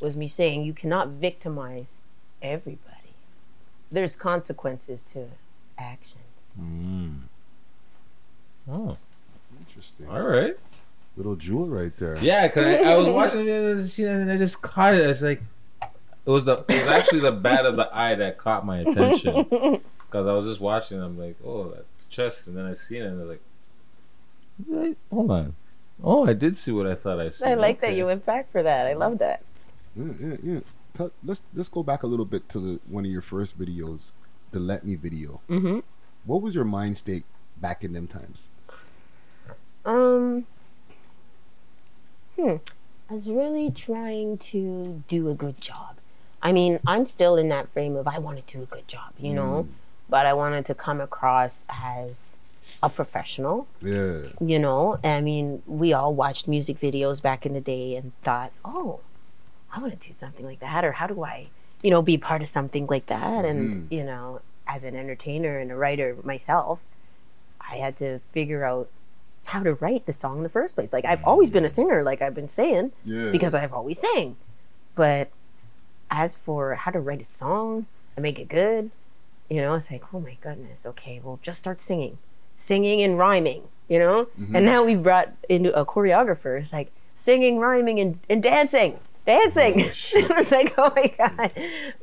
[0.00, 2.00] was me saying you cannot victimize
[2.40, 3.14] everybody.
[3.90, 5.28] There's consequences to
[5.78, 6.16] actions.
[6.58, 7.20] Mm.
[8.70, 8.96] Oh.
[9.58, 10.08] Interesting.
[10.08, 10.56] All right.
[11.16, 12.16] Little jewel right there.
[12.18, 15.08] Yeah, because I, I was watching the other scene and I just caught it.
[15.10, 15.42] It's like
[15.82, 19.46] it was the it was actually the bat of the eye that caught my attention
[19.50, 21.02] because I was just watching.
[21.02, 23.42] I'm like, oh, that chest, and then I seen it, and I was like,
[24.68, 25.54] wait, hold on.
[26.02, 27.46] Oh, I did see what I thought I saw.
[27.46, 28.86] I like that you went back for that.
[28.86, 29.42] I love that.
[29.94, 30.60] Yeah, yeah, yeah.
[30.94, 34.12] Tell- let's let's go back a little bit to the, one of your first videos,
[34.50, 35.40] the Let Me video.
[35.48, 35.82] Mhm.
[36.24, 37.24] What was your mind state
[37.60, 38.50] back in them times?
[39.84, 40.46] Um,
[42.36, 42.56] hmm.
[43.08, 45.96] I was really trying to do a good job.
[46.42, 49.12] I mean, I'm still in that frame of I want to do a good job,
[49.18, 49.68] you know,
[50.08, 52.36] but I wanted to come across as
[52.82, 53.66] a professional.
[53.82, 54.18] Yeah.
[54.40, 58.52] You know, I mean, we all watched music videos back in the day and thought,
[58.64, 59.00] oh,
[59.72, 61.48] I want to do something like that, or how do I,
[61.82, 63.44] you know, be part of something like that?
[63.44, 63.92] And, Mhm.
[63.92, 66.84] you know, as an entertainer and a writer myself,
[67.60, 68.88] I had to figure out
[69.46, 70.92] how to write the song in the first place.
[70.92, 73.30] Like, I've always been a singer, like I've been saying, Yeah.
[73.30, 74.36] because I've always sang.
[74.94, 75.30] But
[76.10, 77.86] as for how to write a song
[78.16, 78.90] and make it good,
[79.48, 82.18] you know, it's like, oh my goodness, okay, well, just start singing,
[82.60, 84.26] singing and rhyming, you know?
[84.38, 84.54] Mhm.
[84.54, 88.98] And now we've brought into a choreographer, it's like singing, rhyming, and, and dancing.
[89.24, 89.74] Dancing.
[89.80, 91.50] it's like, oh my God.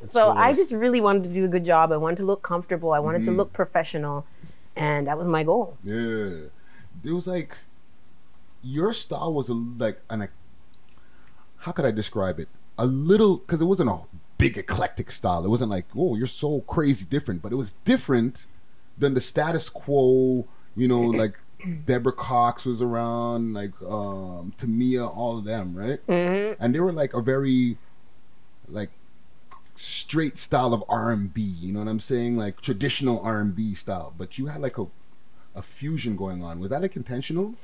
[0.08, 1.92] so I just really wanted to do a good job.
[1.92, 2.92] I wanted to look comfortable.
[2.92, 3.36] I wanted to Mhm.
[3.36, 4.24] look professional.
[4.74, 5.76] And that was my goal.
[5.84, 6.48] Yeah.
[7.04, 7.56] It was like
[8.62, 10.28] your style was a, like an
[11.62, 12.48] how could I describe it?
[12.78, 13.98] A little because it wasn't a
[14.38, 15.44] big eclectic style.
[15.44, 18.46] It wasn't like, oh, you're so crazy different, but it was different
[18.98, 20.46] than the status quo.
[20.76, 21.34] You know, like
[21.86, 26.04] Deborah Cox was around, like um Tamia, all of them, right?
[26.06, 26.56] Mhm.
[26.60, 27.78] And they were like a very
[28.68, 28.90] like
[29.74, 31.42] straight style of R and B.
[31.42, 32.36] You know what I'm saying?
[32.36, 34.12] Like traditional R and B style.
[34.16, 34.86] But you had like a
[35.54, 36.60] a fusion going on.
[36.60, 37.54] Was that like intentional?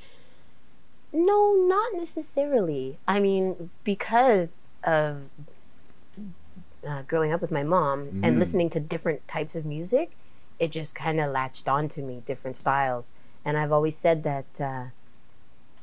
[1.13, 2.97] No, not necessarily.
[3.07, 5.29] I mean, because of
[6.85, 8.23] uh, growing up with my mom Mhm.
[8.23, 10.11] and listening to different types of music,
[10.59, 13.11] it just kind of latched onto me, different styles.
[13.43, 14.85] And I've always said that uh,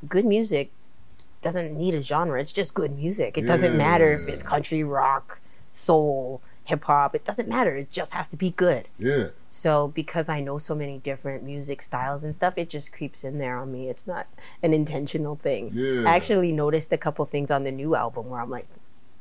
[0.08, 0.70] good music
[1.40, 3.36] doesn't need a genre, it's just good music.
[3.36, 5.40] It doesn't matter if it's country, rock,
[5.72, 7.74] soul, hip hop, it doesn't matter.
[7.76, 8.88] It just has to be good.
[8.98, 9.28] Yeah.
[9.50, 13.38] So because I know so many different music styles and stuff, it just creeps in
[13.38, 13.88] there on me.
[13.88, 14.26] It's not
[14.62, 15.70] an intentional thing.
[15.72, 16.08] Yeah.
[16.08, 18.66] I actually noticed a couple things on the new album where I'm like,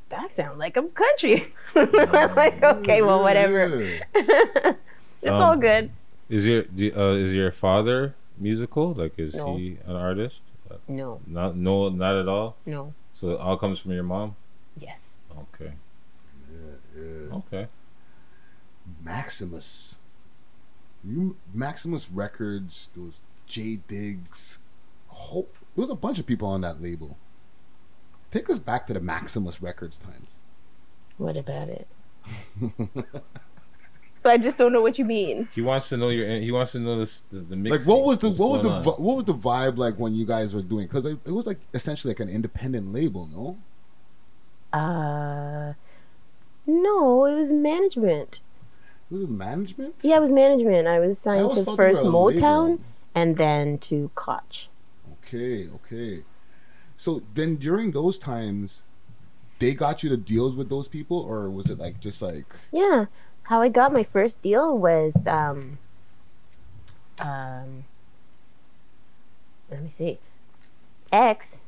[0.09, 1.53] that sounds like I'm country.
[1.75, 3.99] Like, okay, well, whatever.
[5.21, 5.91] it's all Um, good.
[6.29, 6.63] Is your
[6.95, 8.93] uh, is your father musical?
[8.93, 9.57] Like, is No.
[9.57, 10.43] he an artist?
[10.69, 11.19] Uh, No.
[11.27, 12.55] Not no, not at all.
[12.65, 12.93] No.
[13.13, 14.35] So it all comes from your mom.
[14.77, 15.13] Yes.
[15.37, 15.73] Okay.
[16.49, 17.35] Yeah, yeah.
[17.35, 17.67] Okay.
[19.03, 19.97] Maximus.
[21.03, 24.59] You Maximus Records, Those was J Diggs,
[25.09, 27.17] a whole there was a bunch of people on that label.
[28.29, 30.37] Take us back to the Maximus Records times.
[31.17, 31.87] What about it?
[34.23, 35.47] I just don't know what you mean.
[35.53, 36.27] He wants to know your.
[36.39, 37.77] He wants to know this the, the mix.
[37.77, 40.13] Like what was the what was the going vi- what was the vibe like when
[40.13, 40.85] you guys were doing?
[40.87, 43.57] Because it, it was like essentially like an independent label, no?
[44.77, 45.73] Uh,
[46.65, 48.39] no, it was management.
[49.09, 49.95] It Was it management?
[50.01, 50.87] Yeah, it was management.
[50.87, 52.41] I was I signed always to first were label.
[52.41, 52.79] Motown
[53.13, 54.69] and then to Koch.
[55.13, 56.23] Okay, okay.
[56.95, 58.83] So then during those times,
[59.59, 63.05] they got you the deals with those people, or was it like just like Yeah,
[63.43, 65.77] how I got my first deal was um,
[67.19, 67.85] um,
[69.69, 70.19] let me see.
[71.11, 71.61] X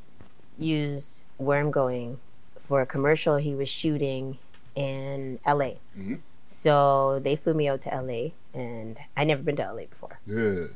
[0.58, 2.18] used Where I'm Going
[2.58, 4.38] for a commercial he was shooting
[4.74, 5.74] in LA.
[5.96, 6.20] Mhm.
[6.46, 10.18] So they flew me out to LA, and I'd never been to LA before.
[10.26, 10.66] yeah?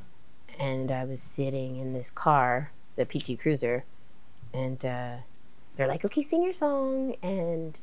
[0.61, 3.85] and I was sitting in this car, the PT Cruiser,
[4.53, 5.19] and uh,
[5.77, 7.79] they're like, "Okay, sing your song." And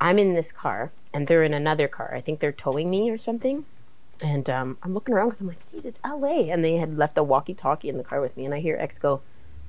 [0.00, 2.14] I'm in this car, and they're in another car.
[2.14, 3.64] I think they're towing me or something.
[4.20, 7.16] And um, I'm looking around because I'm like, "Geez, it's LA." And they had left
[7.16, 9.20] a walkie-talkie in the car with me, and I hear X go,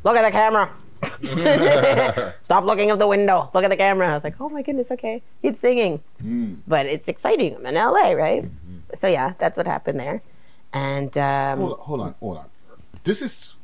[0.03, 0.71] "Look at the camera."
[2.41, 3.49] Stop looking out the window.
[3.53, 4.09] Look at the camera.
[4.09, 5.21] I was like, oh my goodness, okay.
[5.41, 6.01] He's singing.
[6.21, 6.59] Mm.
[6.67, 7.55] But it's exciting.
[7.55, 8.49] I'm in LA, right?
[8.95, 10.21] So yeah, that's what happened there.
[10.73, 12.49] And um, hold, on, hold on, hold on.
[13.03, 13.57] This is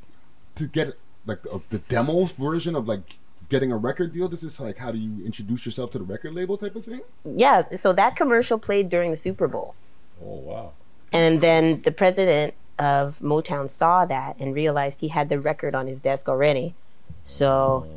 [0.56, 3.18] to get like the, the demo version of like
[3.50, 4.28] getting a record deal.
[4.28, 7.02] This is like how do you introduce yourself to the record label type of thing.
[7.24, 9.76] yeah, so that commercial played during the Super Bowl.
[10.22, 10.72] Oh wow.
[11.12, 15.88] And then the president of Motown saw that and realized he had the record on
[15.88, 16.76] his desk already.
[17.24, 17.88] So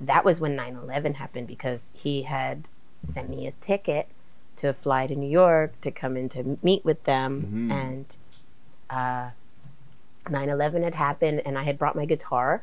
[0.00, 2.68] that was when 9 11 happened because he had
[3.04, 4.08] sent me a ticket
[4.56, 7.68] to fly to New York to come in to meet with them.
[7.70, 7.72] Mhm.
[7.72, 8.06] And
[8.88, 9.30] uh,
[10.30, 12.62] 9 11 had happened, and I had brought my guitar.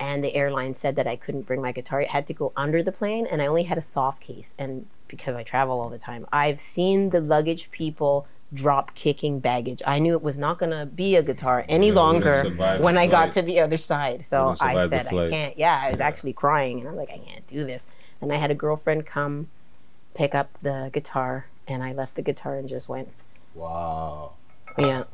[0.00, 2.00] And the airline said that I couldn't bring my guitar.
[2.00, 4.54] It had to go under the plane, and I only had a soft case.
[4.58, 9.82] And because I travel all the time, I've seen the luggage people drop kicking baggage.
[9.86, 12.44] I knew it was not going to be a guitar any Yeah, longer
[12.80, 14.24] when I got to the other side.
[14.24, 15.58] So I said, I can't.
[15.58, 17.86] Yeah, I was actually crying, and I'm like, I can't do this.
[18.22, 19.48] And I had a girlfriend come
[20.14, 23.10] pick up the guitar, and I left the guitar and just went.
[23.54, 24.32] Wow.
[24.78, 25.04] Yeah.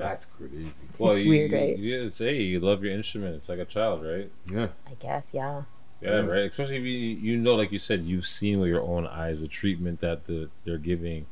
[0.00, 0.66] That's crazy.
[0.98, 1.78] Well, It's you, weird, you- right?
[1.78, 3.34] You, didn't say you love your instrument.
[3.36, 4.30] It's like a child, right?
[4.50, 4.68] Yeah.
[4.86, 5.62] I guess, yeah.
[6.00, 6.48] Yeah, right.
[6.50, 9.48] Especially if you you know, like you said, you've seen with your own eyes the
[9.48, 11.26] treatment that the they're giving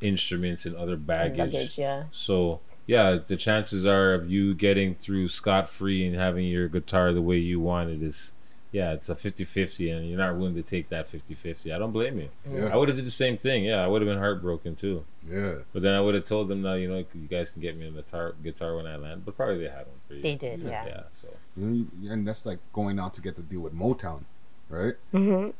[0.00, 1.38] instruments and other baggage.
[1.54, 2.04] luggage, yeah.
[2.10, 7.12] So yeah, the chances are of you getting through scot free and having your guitar
[7.12, 8.32] the way you want it is
[8.72, 11.74] yeah, it's a 50-50 and you're not willing to take that 50-50.
[11.74, 12.30] I don't blame you.
[12.50, 12.70] Yeah.
[12.72, 13.64] I would have did the same thing.
[13.64, 15.04] Yeah, I would have been heartbroken too.
[15.30, 15.56] Yeah.
[15.74, 17.86] But then I would have told them now, you know, you guys can get me
[17.86, 19.24] a guitar guitar when I land.
[19.26, 20.22] But probably they had one for you.
[20.22, 20.86] They did, yeah.
[20.86, 23.74] Yeah, so You know, you- and that's like going out to get the deal with
[23.74, 24.24] Motown,
[24.68, 24.94] right?
[25.12, 25.50] Mm-hmm.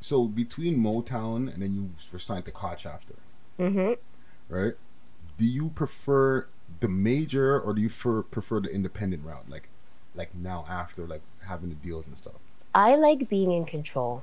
[0.00, 3.14] So between Motown and then you were signed to Koch after,
[3.58, 3.94] Mm-hmm.
[4.54, 4.74] right?
[5.38, 6.46] Do you prefer
[6.80, 9.48] the major or do you prefer, prefer the independent route?
[9.48, 9.68] Like,
[10.14, 12.34] like now after like having the deals and stuff.
[12.78, 14.22] I like being in control.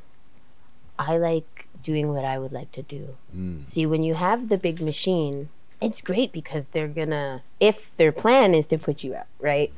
[0.97, 3.17] I like doing what I would like to do.
[3.35, 3.65] Mm.
[3.67, 5.49] See, when you have the big machine,
[5.81, 9.73] it's great because they're gonna, if their plan is to put you out, right?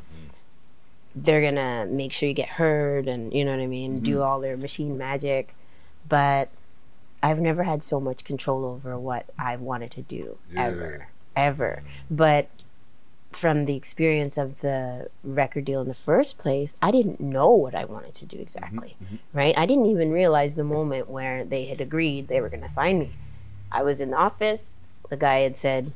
[1.16, 4.26] They're gonna make sure you get heard and, you know what I mean, do Mhm.
[4.26, 5.56] all their machine magic.
[6.08, 6.50] But
[7.24, 11.82] I've never had so much control over what I've wanted to do, ever, ever.
[12.12, 12.48] But
[13.38, 17.76] from the experience of the record deal in the first place, I didn't know what
[17.76, 18.96] I wanted to do exactly.
[18.96, 19.16] Mm-hmm.
[19.16, 19.38] Mm-hmm.
[19.38, 19.58] Right?
[19.58, 23.00] I didn't even realize the moment where they had agreed they were going to sign
[23.00, 23.12] me.
[23.72, 24.80] I was in the office.
[25.10, 25.94] The guy had said,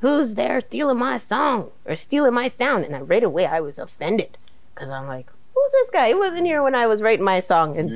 [0.00, 3.78] "Who's there stealing my song or stealing my sound?" And I, right away I was
[3.78, 4.38] offended
[4.74, 6.08] because I'm like, "Who's this guy?
[6.08, 7.90] He wasn't here when I was writing my song." And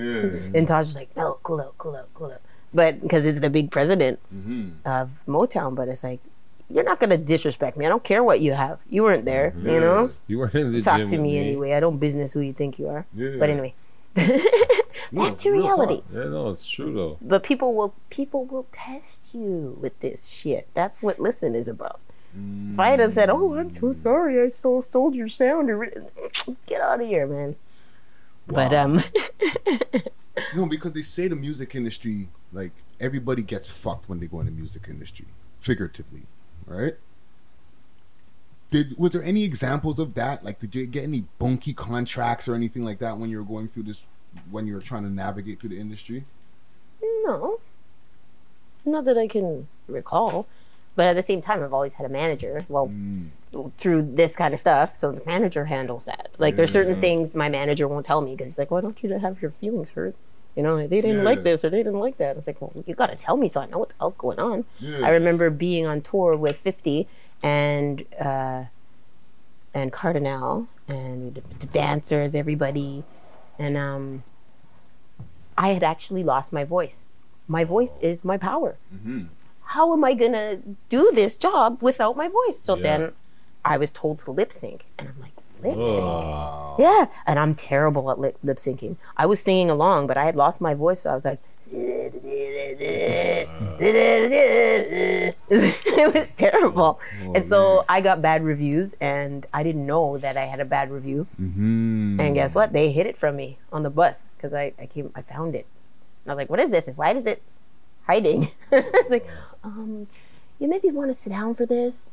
[0.55, 2.43] and Taj was like, "No, cool out, cool out, cool out."
[2.74, 4.70] But because it's the big president mm-hmm.
[4.85, 6.20] of Motown, but it's like
[6.70, 7.86] you're not gonna disrespect me.
[7.86, 8.81] I don't care what you have.
[8.89, 10.11] You weren't there, you know.
[10.27, 11.73] You weren't in the Talk to with me, anyway.
[11.73, 13.07] I don't business who you think you are.
[13.15, 13.36] Yeah.
[13.39, 13.74] But anyway,
[15.11, 15.53] No, back to talk.
[15.53, 16.03] reality.
[16.12, 17.16] Yeah, no, it's true though.
[17.23, 20.69] But people will people will test you with this shit.
[20.74, 22.01] That's what listen is about.
[22.73, 25.90] If I had said, "Oh, I'm so sorry, I stole stole your sound," or
[26.66, 27.57] get out of here, man.
[28.47, 29.01] But um,
[30.55, 34.47] No, because they say the music industry, like everybody gets fucked when they go in
[34.47, 35.27] the music industry,
[35.59, 36.23] figuratively,
[36.69, 36.95] right?
[38.70, 40.45] Did was there any examples of that?
[40.45, 43.69] Like, did you get any bunky contracts or anything like that when you were going
[43.69, 44.05] through this,
[44.51, 46.24] when you were trying to navigate through the industry?
[47.24, 47.61] no,
[48.85, 50.47] not that I can recall.
[50.97, 52.59] But at the same time, I've always had a manager.
[52.69, 53.28] Well, mm.
[53.77, 56.31] through this kind of stuff, so the manager handles that.
[56.39, 59.16] Like, there's certain things my manager won't tell me because he's like, "Why don't you
[59.16, 60.16] have your feelings hurt?"
[60.57, 61.23] You know, they didn't Yeah.
[61.23, 62.37] like this or they didn't like that.
[62.37, 64.41] It's like, well, you got to tell me so I know what the hell's going
[64.41, 64.65] on.
[64.81, 65.07] Yeah.
[65.07, 67.07] I remember being on tour with 50
[67.43, 68.65] and uh,
[69.75, 73.05] and Kardinal and the dancers, everybody,
[73.59, 74.25] and um,
[75.57, 77.05] I had actually lost my voice.
[77.47, 78.77] My voice is my power.
[78.95, 79.27] Mm-hmm.
[79.62, 82.59] How am I gonna do this job without my voice?
[82.59, 82.83] So Yeah.
[82.83, 83.12] then
[83.65, 86.78] I was told to lip sync, and I'm like, lip sync.
[86.78, 88.97] Yeah, and I'm terrible at lip lip syncing.
[89.16, 91.40] I was singing along, but I had lost my voice, so I was like,
[95.51, 97.01] it was terrible.
[97.35, 100.90] and so I got bad reviews, and I didn't know that I had a bad
[100.90, 101.26] review.
[101.40, 102.20] Mm-hmm.
[102.20, 102.72] And guess what?
[102.72, 105.66] They hid it from me on the bus because I, I came, I found it.
[106.24, 106.89] And I was like, what is this?
[106.94, 107.43] Why is it
[108.06, 108.48] hiding?
[108.72, 109.26] it's like,
[109.62, 110.06] um,
[110.59, 112.12] you maybe want to sit down for this.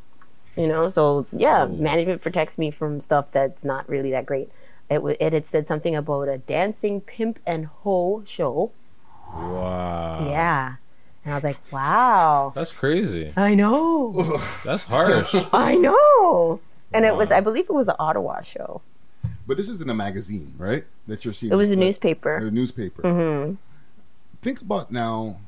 [0.55, 4.49] You know, so yeah, management protects me from stuff that's not really that great.
[4.89, 8.71] It, wa- it had said something about a dancing pimp and hoe show.
[9.33, 10.25] Wow.
[10.29, 10.75] Yeah.
[11.23, 12.51] And I was like, wow.
[12.55, 13.33] That's crazy.
[13.35, 14.13] I know.
[14.63, 15.35] That's harsh.
[15.51, 16.61] I know.
[16.93, 18.81] And it was, I believe it was an Ottawa show.
[19.47, 20.85] But this is in a magazine, right?
[21.07, 21.51] That you're seeing.
[21.51, 22.35] It was a Like, newspaper.
[22.37, 23.01] A newspaper.
[23.01, 23.57] Mhm.
[24.41, 25.39] Think about now.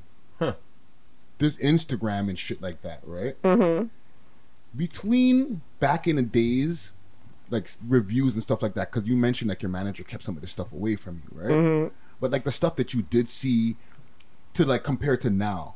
[1.40, 3.40] There's Instagram and shit like that, right?
[3.44, 3.88] Mm-hmm.
[4.76, 6.92] Between back in the days,
[7.50, 10.42] like reviews and stuff like that, because you mentioned like your manager kept some of
[10.42, 11.52] this stuff away from you, right?
[11.52, 11.92] Mhm.
[12.20, 13.78] But like the stuff that you did see
[14.54, 15.76] to like compare to now,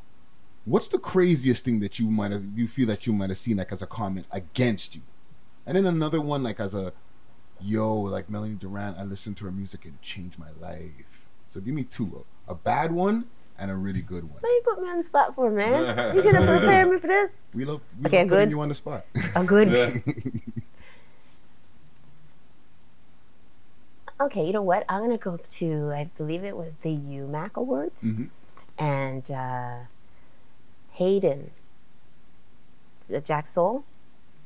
[0.64, 3.56] what's the craziest thing that you might have you feel that you might have seen
[3.56, 5.02] like as a comment against you?
[5.64, 6.92] And then another one like as a
[7.60, 11.28] yo, like Melanie Durant, I listened to her music and it changed my life.
[11.48, 12.24] So give me two.
[12.48, 13.26] A, a bad one
[13.58, 14.40] and a really good one.
[14.40, 16.14] What you put me on the spot for, man?
[16.16, 17.42] You gonna prepare me for this?
[17.54, 18.50] We love we Okay, love good.
[18.50, 19.04] you on the spot.
[19.36, 20.02] A good.
[24.20, 24.84] Okay, you know what?
[24.88, 28.28] I'm gonna go to I believe it was the UMAC Awards, Mhm.
[28.78, 29.74] and uh,
[30.92, 31.50] Hayden,
[33.10, 33.82] uh, jacksoul.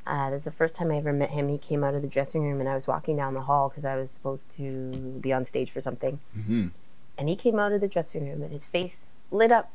[0.07, 1.49] Uh, that's the first time I ever met him.
[1.49, 3.85] He came out of the dressing room, and I was walking down the hall because
[3.85, 6.21] I was supposed to be on stage for something.
[6.39, 6.71] Mhm.
[7.19, 9.71] And he came out of the dressing room, and his face lit up,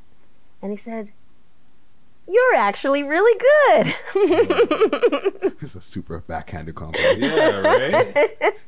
[0.62, 1.12] and he said,
[2.28, 3.96] "You're actually really good."
[5.62, 7.20] It's a super backhanded compliment.
[7.20, 8.54] Yeah, right?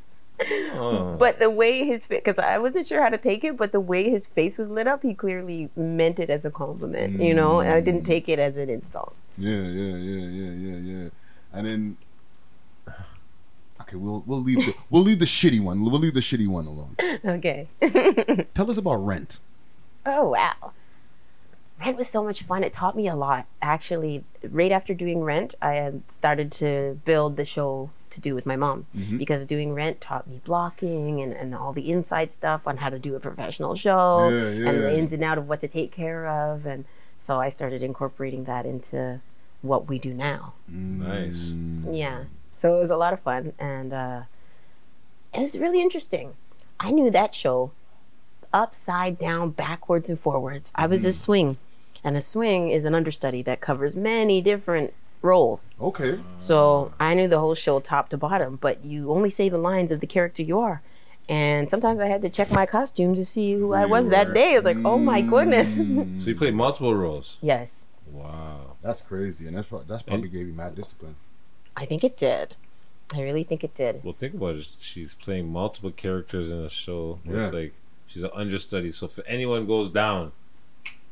[0.76, 1.16] Oh.
[1.18, 3.80] But the way his face, because I wasn't sure how to take it, but the
[3.80, 7.60] way his face was lit up, he clearly meant it as a compliment, you know,
[7.60, 8.08] and I didn't mm.
[8.08, 9.16] take it as an insult.
[9.38, 11.10] Yeah, yeah, yeah, yeah, yeah, yeah.
[11.54, 11.98] And then
[13.94, 15.82] Okay, we'll we'll leave the we'll leave the shitty one.
[15.84, 16.96] We'll leave the shitty one alone.
[17.24, 17.68] Okay.
[18.54, 19.40] Tell us about rent.
[20.06, 20.74] Oh, wow.
[21.80, 22.64] Rent was so much fun.
[22.64, 23.46] It taught me a lot.
[23.62, 28.46] Actually, right after doing Rent, I had started to build the show to do with
[28.46, 29.18] my mom Mhm.
[29.18, 33.00] because doing Rent taught me blocking and, and all the inside stuff on how to
[33.00, 34.70] do a professional show Yeah, yeah.
[34.70, 36.66] and the ins and out of what to take care of.
[36.66, 36.86] And
[37.18, 39.22] so I started incorporating that into
[39.62, 40.54] what we do now.
[40.68, 41.54] Nice.
[41.90, 42.26] Yeah.
[42.56, 44.22] So it was a lot of fun and uh,
[45.34, 46.36] it was really interesting.
[46.80, 47.72] I knew that show
[48.54, 50.72] upside down, backwards and forwards.
[50.76, 51.58] I was a swing.
[52.04, 55.74] And a swing is an understudy that covers many different roles.
[55.82, 56.20] Okay.
[56.38, 59.92] So I knew the whole show top to bottom, but you only say the lines
[59.92, 60.82] of the character you are.
[61.30, 64.34] And sometimes I had to check my costume to see who I you was that
[64.34, 64.54] day.
[64.54, 65.74] I was like, oh my goodness.
[66.22, 67.38] So you played multiple roles.
[67.42, 67.72] yes,
[68.12, 68.76] Wow.
[68.82, 71.16] That's crazy, and that's what that's probably gave you mad discipline.
[71.76, 72.56] I think it did.
[73.14, 74.04] I really think it did.
[74.04, 74.68] Well, think about it.
[74.80, 77.20] She's playing multiple characters in a show.
[77.26, 77.44] Yeah.
[77.44, 77.74] It's like
[78.08, 78.92] she's an understudy.
[78.92, 80.32] So if anyone goes down,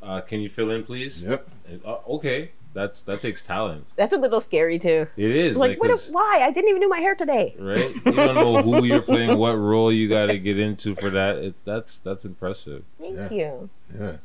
[0.01, 1.23] uh, can you fill in, please?
[1.23, 1.47] Yep.
[1.67, 2.51] And, uh, okay.
[2.73, 3.85] That's that takes talent.
[3.97, 5.07] That's a little scary too.
[5.17, 5.89] It is like, like, what?
[5.89, 6.39] 'cause- If, why?
[6.41, 7.53] I didn't even do my hair today.
[7.59, 7.93] right?
[8.05, 11.35] You don't know who you're playing, what role you got to get into for that.
[11.39, 12.85] It, that's that's impressive.
[12.97, 13.29] Thank Yeah.
[13.29, 13.69] you.
[13.99, 14.17] Yeah,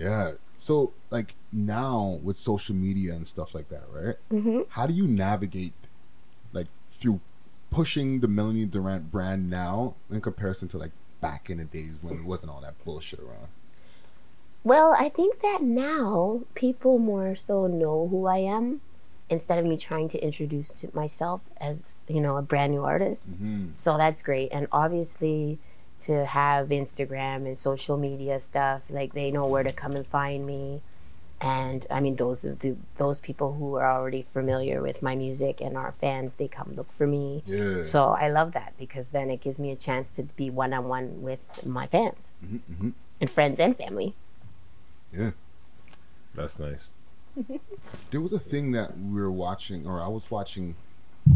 [0.00, 0.30] yeah.
[0.56, 4.16] So like now with social media and stuff like that, right?
[4.32, 4.66] Mhm.
[4.70, 5.74] How do you navigate
[6.52, 7.20] like through
[7.70, 12.16] pushing the Melanie Durant brand now in comparison to like back in the days when
[12.18, 13.48] it wasn't all that bullshit around?
[14.64, 18.80] Well, I think that now people more so know who I am
[19.28, 23.32] instead of me trying to introduce to myself as, you know, a brand new artist.
[23.32, 23.74] Mhm.
[23.74, 24.50] So that's great.
[24.52, 25.58] And obviously
[26.02, 30.46] to have Instagram and social media stuff, like they know where to come and find
[30.46, 30.82] me.
[31.40, 35.60] And I mean those of the those people who are already familiar with my music
[35.60, 37.42] and are fans, they come look for me.
[37.46, 37.82] Yeah.
[37.82, 40.88] So I love that because then it gives me a chance to be one on
[40.88, 42.90] one with my fans hmm hmm
[43.20, 44.14] and friends and family.
[45.12, 45.30] Yeah.
[46.34, 46.92] That's nice.
[48.10, 50.74] There was a thing that we were watching, or I was watching.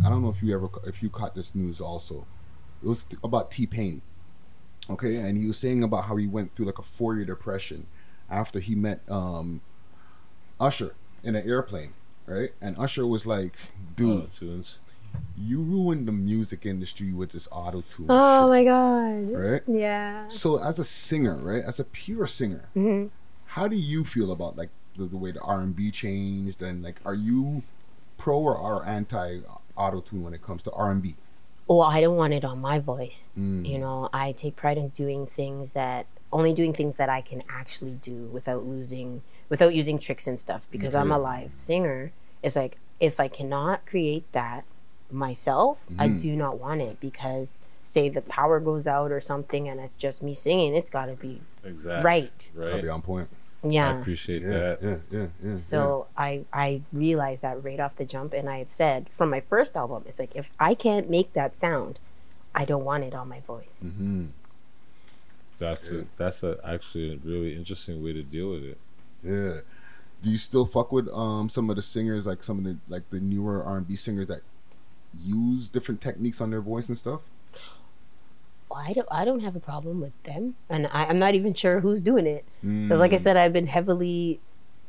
[0.04, 2.26] I don't know if you ever, if you caught this news also.
[2.82, 4.02] It was th- about T Pain.
[4.90, 7.86] Okay, and he was saying about how he went through like a four year depression
[8.28, 9.60] after he met um,
[10.58, 11.94] Usher in an airplane,
[12.26, 12.50] right?
[12.60, 13.54] And Usher was like,
[13.96, 14.78] "Dude, Oh, tunes.
[15.36, 19.30] you ruined the music industry with this auto tune." Oh my god.
[19.32, 19.62] Right?
[19.66, 20.26] Yeah.
[20.28, 23.06] So as a singer, right, as a pure singer, hmm
[23.46, 26.82] how do you feel about like the, the way the R and B changed, and
[26.84, 27.62] like, are you
[28.16, 29.40] pro or are anti
[29.76, 31.16] auto tune when it comes to R and B?
[31.70, 33.28] Well, I don't want it on my voice.
[33.38, 33.64] Mm.
[33.68, 37.44] You know, I take pride in doing things that only doing things that I can
[37.48, 41.22] actually do without losing without using tricks and stuff because I'm a Mhm.
[41.22, 42.12] live singer.
[42.42, 44.64] It's like if I cannot create that
[45.12, 46.20] myself, I Mhm.
[46.20, 50.22] do not want it because say the power goes out or something and it's just
[50.22, 52.04] me singing, it's got to be Exact.
[52.04, 52.48] right.
[52.54, 52.82] That'll Right.
[52.82, 53.28] be on point.
[53.62, 53.90] Yeah.
[53.96, 54.78] I appreciate Yeah, that.
[54.82, 55.58] yeah, yeah, yeah.
[55.58, 59.40] So I I realized that right off the jump, and I had said from my
[59.40, 62.00] first album, it's like if I can't make that sound,
[62.54, 63.80] I don't want it on my voice.
[63.82, 64.26] hmm
[65.58, 68.78] That's a, that's a, actually a really interesting way to deal with it.
[69.22, 69.60] Yeah.
[70.22, 73.08] Do you still fuck with um some of the singers, like some of the like
[73.10, 74.40] the newer R and B singers that
[75.22, 77.20] use different techniques on their voice and stuff?
[78.74, 81.80] I don't I don't have a problem with them, and I, I'm not even sure
[81.80, 82.44] who's doing it.
[82.88, 83.20] 'Cause like I Mm.
[83.20, 84.40] said, I've been heavily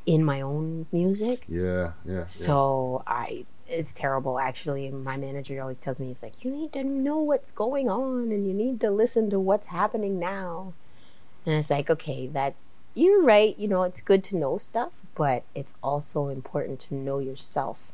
[0.06, 2.14] in my own music, Yeah, yeah.
[2.14, 2.26] yeah.
[2.28, 4.90] so I it's terrible actually.
[4.92, 8.46] My manager always tells me he's like, you need to know what's going on and
[8.48, 10.74] you need to listen to what's happening now.
[11.46, 12.62] And it's like, okay, that's
[12.94, 13.58] you're right.
[13.58, 17.94] You know, it's good to know stuff, but it's also important to know yourself.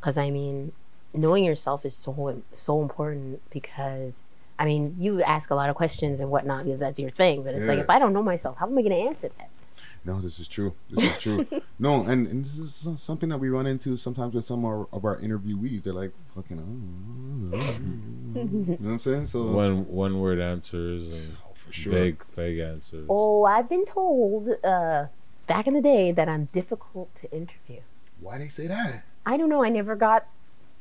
[0.00, 0.72] Because I mean,
[1.12, 4.28] knowing yourself is so so important because
[4.58, 7.42] I mean, you ask a lot of questions and whatnot because that's your thing.
[7.42, 9.50] But it's like if I don't know myself, how am I going to answer that?
[10.06, 10.74] No, this is true.
[10.90, 11.46] This is true.
[11.78, 14.88] no, and, and this is something that we run into sometimes with some of our,
[14.92, 15.82] of our interviewees.
[15.82, 17.56] They're like, fucking, oh,
[18.38, 19.26] you know what I'm saying?
[19.26, 21.36] So, One one word answers and
[21.70, 21.92] sure.
[21.92, 23.06] vague vague answers.
[23.08, 25.06] Oh, I've been told uh,
[25.46, 27.80] back in the day that I'm difficult to interview.
[28.20, 29.04] why do they say that?
[29.24, 29.64] I don't know.
[29.64, 30.26] I never got.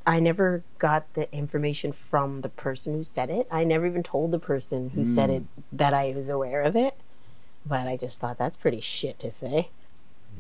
[0.06, 3.48] I never got the information from the person who said it.
[3.50, 5.36] I never even told the person who said Mm.
[5.38, 6.96] it that I was aware of it.
[7.66, 9.70] But I just thought that's pretty shit to say.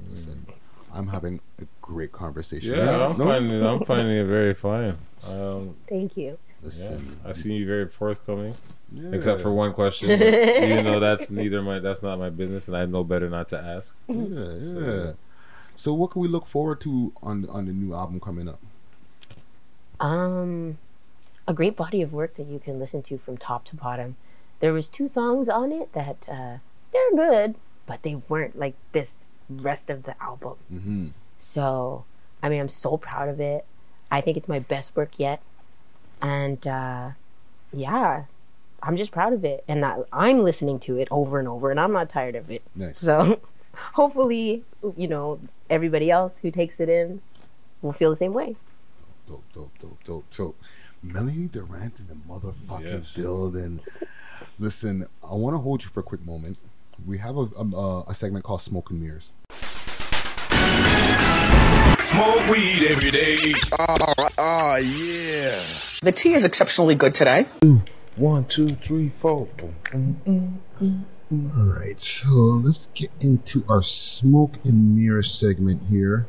[0.09, 0.45] Listen,
[0.93, 2.75] I'm having a great conversation.
[2.75, 3.17] Yeah, right I'm.
[3.17, 3.25] No?
[3.25, 4.95] finding I'm finding it very fine.
[5.29, 6.37] Um, Thank you.
[6.61, 7.17] Listen.
[7.25, 8.53] I see you very forthcoming,
[8.91, 9.11] Yeah.
[9.11, 10.07] except for one question.
[10.09, 13.47] but Even though that's neither my that's not my business, and I know better not
[13.49, 13.95] to ask.
[14.07, 15.11] Yeah, yeah.
[15.75, 18.59] So, what can we look forward to on on the new album coming up?
[19.99, 20.77] Um,
[21.47, 24.15] a great body of work that you can listen to from top to bottom.
[24.59, 26.57] There was two songs on it that uh,
[26.91, 27.55] they're good,
[27.85, 30.55] but they weren't like this rest of the album.
[30.71, 31.07] Mm-hmm.
[31.39, 32.05] So,
[32.41, 33.65] I mean, I'm so proud of it.
[34.09, 35.41] I think it's my best work yet.
[36.21, 37.11] And uh,
[37.73, 38.25] yeah,
[38.81, 39.63] I'm just proud of it.
[39.67, 42.61] And I, I'm listening to it over and over, and I'm not tired of it.
[42.75, 42.99] Nice.
[42.99, 43.41] So,
[43.93, 44.63] hopefully,
[44.95, 45.39] you know,
[45.69, 47.21] everybody else who takes it in
[47.81, 48.55] will feel the same way.
[49.27, 50.61] Dope, dope, dope, dope, dope.
[51.01, 53.15] Melanie Durant in the motherfucking Yes.
[53.15, 53.79] building.
[54.59, 56.57] Listen, I want to hold you for a quick moment.
[57.05, 59.31] We have a, a, a segment called Smoke and Mirrors.
[61.99, 63.53] Smoke weed every day.
[63.79, 65.61] Oh, yeah.
[66.03, 67.45] The tea is exceptionally good today.
[68.15, 69.47] One, two, three, four.
[69.93, 76.27] All right, so let's get into our smoke and mirror segment here.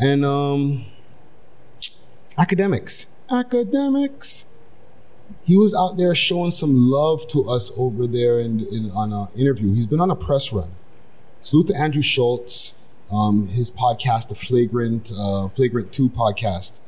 [0.00, 0.86] And um
[2.40, 3.06] Akademiks.
[3.28, 4.46] Akademiks.
[5.44, 9.26] He was out there showing some love to us over there in, in on an
[9.38, 9.68] interview.
[9.68, 10.72] He's been on a press run.
[11.42, 12.74] Salute to Andrew Schulz,
[13.12, 16.80] um, his podcast, the Flagrant uh, Flagrant Two podcast.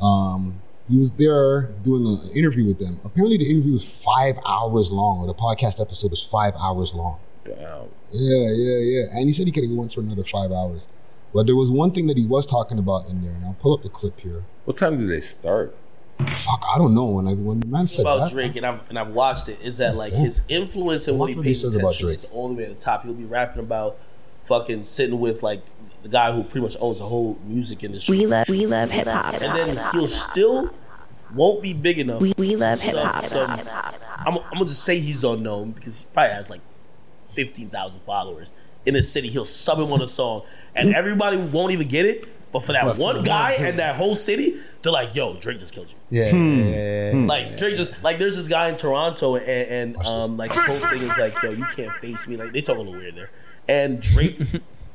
[0.00, 0.60] Um,
[0.90, 2.98] he was there doing an interview with them.
[3.02, 7.18] Apparently, the interview was five hours long, or the podcast episode was five hours long.
[7.44, 7.88] Damn.
[8.12, 9.04] Yeah, yeah, yeah.
[9.14, 10.86] And he said he could have went for another five hours.
[11.34, 13.72] But there was one thing that he was talking about in there, and I'll pull
[13.74, 14.44] up the clip here.
[14.64, 15.74] What time did they start?
[16.18, 17.06] Fuck, I don't know.
[17.06, 19.58] When I when the man said about that, Drake, and I've and I've watched it.
[19.62, 21.98] Is that like his influence and what he Watch what he pays says attention about
[22.00, 22.14] Drake.
[22.18, 23.02] is all the way at the top.
[23.04, 23.96] He'll be rapping about
[24.46, 25.62] fucking sitting with like
[26.02, 28.18] the guy who pretty much owns the whole music industry.
[28.18, 29.34] We love, we love hip hop.
[29.34, 30.70] and then he'll still
[31.34, 32.20] won't be big enough.
[32.20, 33.24] We- we love hip-hop.
[33.24, 33.50] some-
[34.26, 36.60] I'm, I'm gonna just say he's unknown because he probably has like
[37.34, 38.52] fifteen thousand followers
[38.86, 39.28] in the city.
[39.28, 40.42] He'll sub him on a song,
[40.74, 42.26] and everybody won't even get it.
[42.52, 45.36] But for that But for one the guy and that whole city, they're like, "Yo,
[45.36, 46.58] Drake just killed you." Yeah, Hmm.
[46.58, 47.26] yeah, yeah, yeah.
[47.26, 49.46] Like Drake just like there's this guy in Toronto and,
[49.96, 52.60] and um like his whole thing is like yo you can't face me like they
[52.60, 53.30] talk a little weird there
[53.68, 54.38] and Drake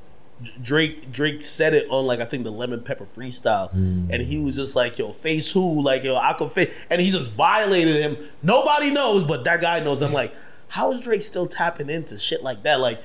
[0.61, 4.55] Drake Drake said it on like I think the Lemon Pepper freestyle and he was
[4.55, 8.17] just like yo face who like yo I could face and he just violated him
[8.43, 10.31] nobody knows but that guy knows I'm like
[10.67, 13.01] how is Drake still tapping into shit like that like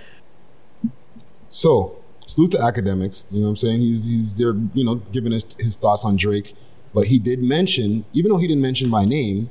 [1.48, 3.30] So, salute to Akademiks.
[3.30, 3.80] You know what I'm saying?
[3.80, 6.54] He's he's there, you know, giving his his thoughts on Drake.
[6.94, 9.50] But he did mention, even though he didn't mention my name,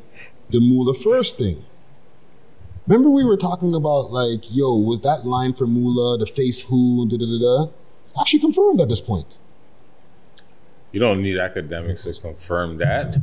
[0.49, 1.65] the Mula first thing.
[2.87, 7.07] Remember we were talking about like, yo, was that line for Mula the face who,
[7.07, 7.71] da da da da?
[8.01, 9.37] It's actually confirmed at this point.
[10.91, 13.21] You don't need Akademiks to confirm that.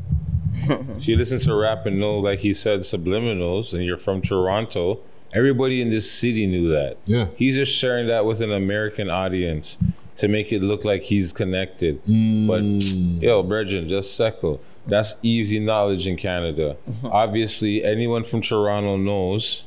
[0.96, 5.00] if you listen to rap and know, like he said, subliminals, and you're from Toronto,
[5.32, 6.96] everybody in this city knew that.
[7.06, 7.26] Yeah.
[7.36, 9.78] He's just sharing that with an American audience
[10.16, 12.00] to make it look like he's connected.
[12.04, 14.58] But yo, Bridget, just second.
[14.86, 16.76] That's easy knowledge in Canada.
[17.04, 19.66] Obviously, anyone from Toronto knows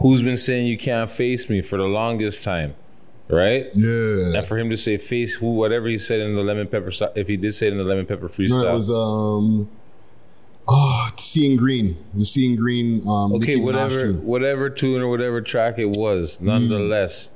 [0.00, 2.74] who's been saying you can't face me for the longest time.
[3.28, 3.66] Right?
[3.74, 4.38] Yeah.
[4.38, 7.28] And for him to say face who, whatever he said in the lemon pepper, if
[7.28, 9.70] he did say it in the lemon pepper freestyle, No, it was um
[10.68, 11.96] oh seeing green.
[12.22, 14.24] Seeing green um okay, whatever, tune.
[14.26, 16.42] whatever tune or whatever track it was, Mm.
[16.42, 17.30] nonetheless,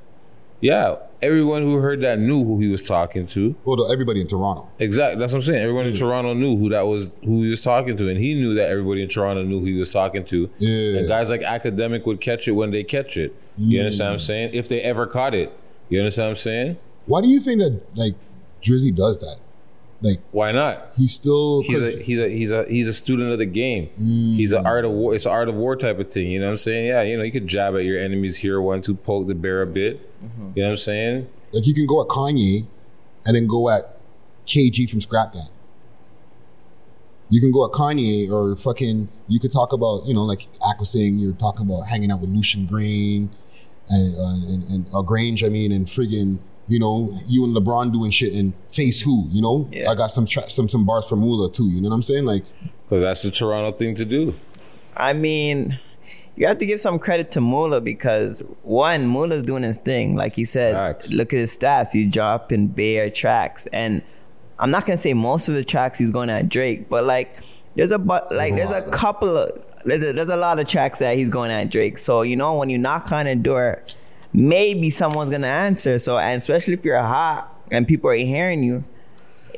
[0.61, 3.55] yeah, everyone who heard that knew who he was talking to.
[3.65, 4.69] Well, everybody in Toronto.
[4.79, 5.61] Exactly, that's what I'm saying.
[5.61, 5.99] Everyone in Mm.
[5.99, 9.03] Toronto knew who that was, who he was talking to, and he knew that everybody
[9.03, 10.49] in Toronto knew who he was talking to.
[10.59, 10.99] Yeah.
[10.99, 13.35] And guys like academic would catch it when they catch it.
[13.57, 13.81] You Mm.
[13.83, 14.49] understand what I'm saying?
[14.53, 15.51] If they ever caught it,
[15.89, 16.77] you understand what I'm saying?
[17.05, 18.15] Why do you think that like
[18.63, 19.37] Drizzy does that?
[20.05, 20.91] Like why not?
[20.95, 23.89] He's still he's a he's a he's a he's a student of the game.
[24.37, 25.15] He's an art of war.
[25.15, 26.29] It's an art of war type of thing.
[26.29, 26.85] You know what I'm saying?
[26.85, 29.63] Yeah, you know you could jab at your enemies here, one two, poke the bear
[29.63, 30.07] a bit.
[30.55, 31.27] You know what I'm saying?
[31.51, 32.67] Like you can go at Kanye
[33.25, 33.97] and then go at
[34.45, 35.49] KG from Scrap Gang.
[37.31, 40.79] You can go at Kanye or fucking you could talk about, you know, like Ack
[40.79, 43.27] was saying, you're talking about hanging out with Lucian Grainge
[43.89, 46.37] and uh, and, and uh, Grainge, I mean, and friggin',
[46.67, 49.69] you know, you and LeBron doing shit and face who, you know?
[49.89, 52.25] I got some tra- some some bars from Mula too, you know what I'm saying?
[52.25, 52.43] Like
[52.83, 54.33] Because that's the Toronto thing to do.
[54.97, 55.79] I mean,
[56.35, 60.15] you have to give some credit to Mula because one, Mula's doing his thing.
[60.15, 60.75] Like he said,
[61.09, 61.91] look at his stats.
[61.91, 64.01] He's dropping bare tracks, and
[64.59, 67.37] I'm not gonna say most of the tracks he's going at Drake, but like
[67.75, 70.99] there's a but like there's a couple of there's a, there's a lot of tracks
[70.99, 71.97] that he's going at Drake.
[71.97, 73.83] So you know when you knock on a door,
[74.35, 75.97] maybe someone's gonna answer.
[75.99, 78.83] So and especially if you're hot and people are hearing you.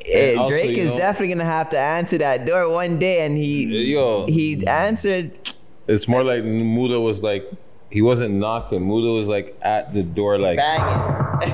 [0.06, 3.24] eh, also, Drake you is know- definitely gonna have to answer that door one day,
[3.26, 4.26] and he Yo.
[4.26, 5.32] he answered
[5.88, 7.50] It's more like Muda was like
[7.90, 8.86] he wasn't knocking.
[8.86, 11.40] Muda was like at the door, like banging.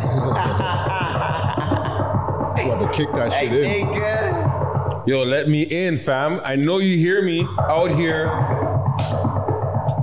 [2.56, 5.06] you had to kick that shit in.
[5.06, 6.40] Yo, let me in, fam.
[6.44, 8.26] I know you hear me out here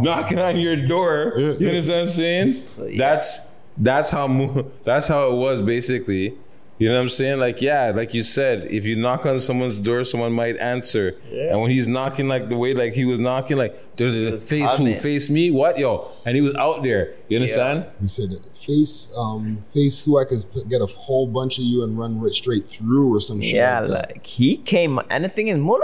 [0.04, 1.34] knocking on your door.
[1.38, 2.98] You understand what I'm saying?
[2.98, 3.42] That's
[3.78, 6.38] that's how that's how it was basically.
[6.78, 7.40] You know what I'm saying?
[7.40, 11.16] Like, yeah, like you said, if you knock on someone's door, someone might answer.
[11.30, 11.52] Yeah.
[11.52, 14.38] And when he's knocking like the way like he was knocking, like "Duh, duh, duh,
[14.38, 14.78] face who?
[14.78, 14.98] coming.
[14.98, 15.52] Face me?
[15.52, 16.10] What, yo?
[16.26, 17.14] And he was out there.
[17.28, 17.86] You understand?
[18.00, 21.84] He said that face um face who I could get a whole bunch of you
[21.84, 23.56] and run right straight through or some shit.
[23.56, 25.82] Yeah, like like he came, and the thing is, Mula,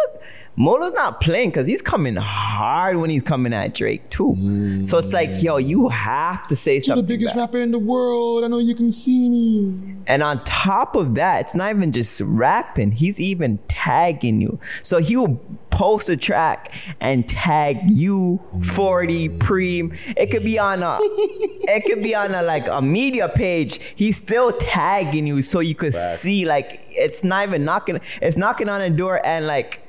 [0.56, 4.84] Mula's not playing because he's coming hard when he's coming at Drake too.
[4.84, 7.06] So it's like, yo, you have to say You're something.
[7.06, 7.49] the biggest back.
[7.49, 8.44] rapper in the world.
[8.44, 9.95] I know you can see me.
[10.08, 14.60] And on top of that, it's not even just rapping; he's even tagging you.
[14.84, 15.40] So he will
[15.78, 19.95] post a track and tag you, forty preem.
[20.18, 23.80] It could be on a, it could be on a like a media page.
[23.95, 27.99] He's still tagging you, so you could see like it's not even knocking.
[28.22, 29.84] It's knocking on a door and like.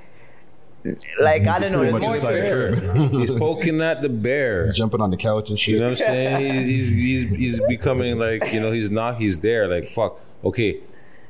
[1.20, 3.10] Like I don't know, pretty there's much more to the it.
[3.10, 4.70] He's poking at the bear.
[4.72, 5.74] Jumping on the couch and shit.
[5.74, 6.66] You know what I'm saying?
[6.66, 10.18] He's, he's he's he's becoming like you know he's not he's there like fuck.
[10.44, 10.80] Okay,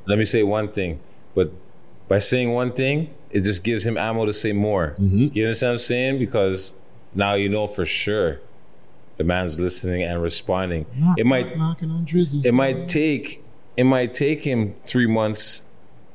[0.06, 1.00] let me say one thing,
[1.34, 1.50] but
[2.08, 4.94] by saying one thing, it just gives him ammo to say more.
[4.98, 5.28] Mm-hmm.
[5.32, 6.18] You understand what I'm saying?
[6.18, 6.74] Because
[7.14, 8.40] now you know for sure
[9.18, 10.86] the man's listening and responding.
[10.96, 12.44] Knock, it might knocking on Drizzy.
[12.44, 13.44] it might take
[13.76, 15.62] it might take him three months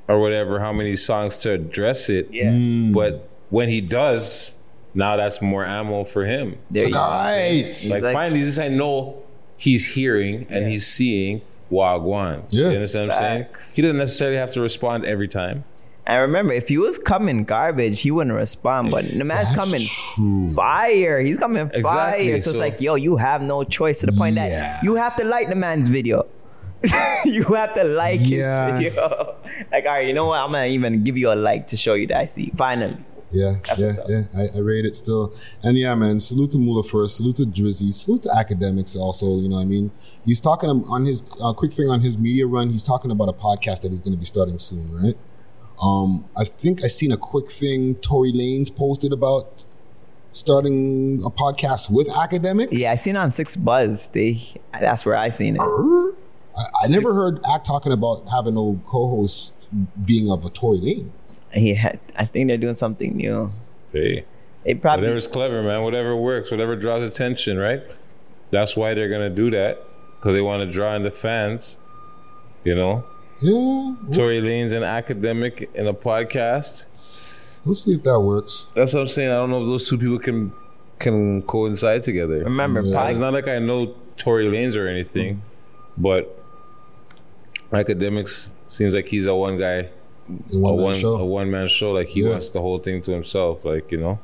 [0.08, 2.30] or whatever how many songs to address it.
[2.32, 2.52] Yeah.
[2.52, 2.94] Mm.
[2.94, 4.56] But when he does,
[4.94, 6.58] now that's more ammo for him.
[6.72, 6.94] There you.
[6.94, 7.74] Right.
[7.90, 9.22] Like, like- finally, this I know
[9.58, 11.42] he's hearing and he's seeing
[11.72, 12.44] Wagwan.
[12.50, 12.70] Yeah.
[12.70, 13.76] You understand what I'm saying?
[13.76, 15.64] He doesn't necessarily have to respond every time.
[16.06, 18.92] And remember, if he was coming garbage, he wouldn't respond.
[18.92, 19.86] But the man's That's coming
[20.16, 20.54] true.
[20.54, 21.22] fire.
[21.22, 21.84] He's coming Exactly,
[22.28, 22.38] fire.
[22.40, 24.50] So, it's like, yo, you have no choice to the point Yeah.
[24.50, 26.26] that you have to like the man's video.
[27.26, 28.78] you have to like Yeah.
[28.80, 29.36] his video.
[29.72, 30.40] like, all right, you know what?
[30.44, 32.52] I'm gonna even give you a like to show you that I see.
[32.58, 32.98] Finally.
[33.32, 34.22] Yeah, That's yeah, yeah.
[34.38, 35.34] I, I rate it still.
[35.64, 39.50] And yeah, man, salute to Mula first, salute to Drizzy, salute to Akademiks also, you
[39.50, 39.90] know what I mean?
[40.24, 43.34] He's talking on his, uh, quick thing on his media run, he's talking about a
[43.34, 45.16] podcast that he's going to be starting soon, right?
[45.82, 49.66] Um, I think I seen a quick thing Tory Lanez posted about
[50.32, 52.70] starting a podcast with Akademiks.
[52.72, 54.12] Yeah, I seen it on 6ixBuzz.
[54.12, 55.62] They that's where I seen it.
[55.62, 59.54] I, I never heard Act talking about having no co-host
[60.06, 61.40] being of a Tory Lanez.
[61.52, 63.52] He had, I think they're doing something new.
[63.92, 64.26] Hey,
[64.64, 65.84] They probably whatever's clever, man.
[65.84, 67.82] Whatever works, whatever draws attention, right?
[68.52, 69.84] That's why they're gonna do that
[70.18, 71.78] because they want to draw in the fans.
[72.64, 73.04] You know,
[73.44, 76.86] Yeah, Tory Lanez and academic in a podcast.
[77.66, 78.68] we'll see if that works.
[78.76, 79.30] That's what I'm saying.
[79.30, 80.54] I don't know if those two people can
[81.00, 82.40] can coincide together.
[82.46, 82.96] remember Yeah.
[82.96, 85.42] pod- It's not like I know Tory Lanez or anything,
[85.98, 86.40] but
[87.72, 89.90] Akademiks seems like he's a one guy, a
[90.52, 91.16] one, man show.
[91.16, 91.92] a one man show.
[91.92, 92.30] Like he Yeah.
[92.32, 93.66] wants the whole thing to himself.
[93.66, 94.20] Like you know.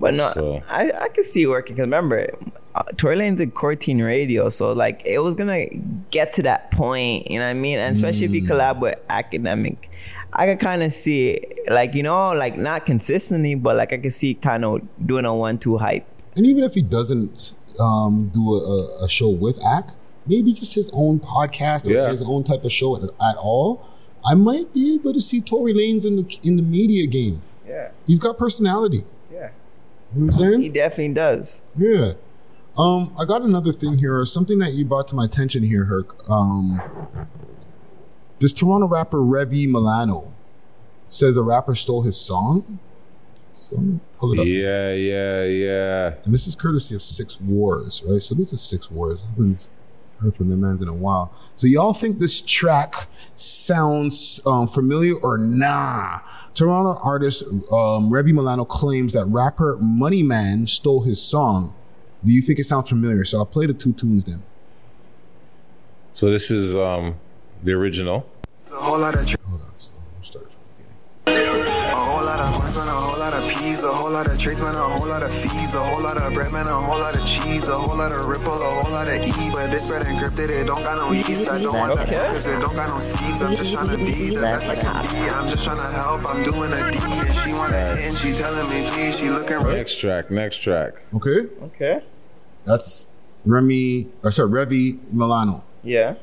[0.00, 2.28] But no, So- I, I can see it working because remember,
[2.74, 5.66] uh, Tory Lanez did Quarantine Radio, so like it was gonna
[6.10, 7.78] get to that point, you know what I mean?
[7.78, 8.48] And especially if you Mm.
[8.48, 9.90] collab with academic,
[10.32, 13.98] I could kind of see it, like you know, like not consistently, but like I
[13.98, 16.06] could see kind of doing a one-two hype.
[16.36, 19.92] And even if he doesn't um, do a, a, a show with Act,
[20.26, 22.08] maybe just his own podcast or Yeah.
[22.10, 23.84] his own type of show at, at all,
[24.24, 27.42] I might be able to see Tory Lanez in the in the media game.
[27.66, 29.04] Yeah, He's got personality.
[30.12, 30.60] Yeah, You know what I'm saying?
[30.62, 31.62] he definitely does.
[31.76, 32.12] Yeah.
[32.76, 36.14] Um, I got another thing here, something that you brought to my attention here, Herc.
[36.30, 36.80] Um,
[38.38, 40.32] this Toronto rapper Revi Milano.
[41.08, 42.78] says a rapper stole his song.
[43.56, 44.46] So let me pull it up.
[44.46, 46.14] Yeah, yeah, yeah.
[46.24, 48.22] And this is courtesy of Six Wars, right?
[48.22, 49.22] So this is Six Wars.
[50.18, 51.32] I haven't heard from the man in a while.
[51.54, 56.20] So y'all think this track sounds um, familiar or nah?
[56.54, 61.72] Toronto artist um, Remy Milano claims that rapper Money Man stole his song.
[62.24, 63.24] Do you think it sounds familiar?
[63.24, 64.42] So I'll play the two tunes then.
[66.12, 67.14] So this is um
[67.62, 68.28] the original.
[68.72, 69.68] A whole lot of tr- Hold on.
[72.38, 74.74] Lot of points, man, a whole lot of peas, a whole lot of trades, man,
[74.74, 77.26] a whole lot of fees, a whole lot of bread, man, a whole lot of
[77.26, 79.50] cheese, a whole lot of ripple, a whole lot of E.
[79.52, 81.50] But this bread encrypted, it don't got no yeast.
[81.50, 82.26] I don't want that Okay.
[82.30, 83.42] cause it don't got no seeds.
[83.42, 85.30] I'm just trying to be the best I can be.
[85.34, 86.22] I'm just trying to help.
[86.30, 89.18] I'm doing a D, and she wanna hit, and she telling me, please.
[89.18, 89.76] She looking right.
[89.76, 90.94] Next track, next track.
[91.14, 91.46] Okay.
[91.74, 92.02] Okay.
[92.64, 93.08] That's
[93.46, 95.64] Remy, or sorry, Revy Milano.
[95.82, 96.14] Yeah.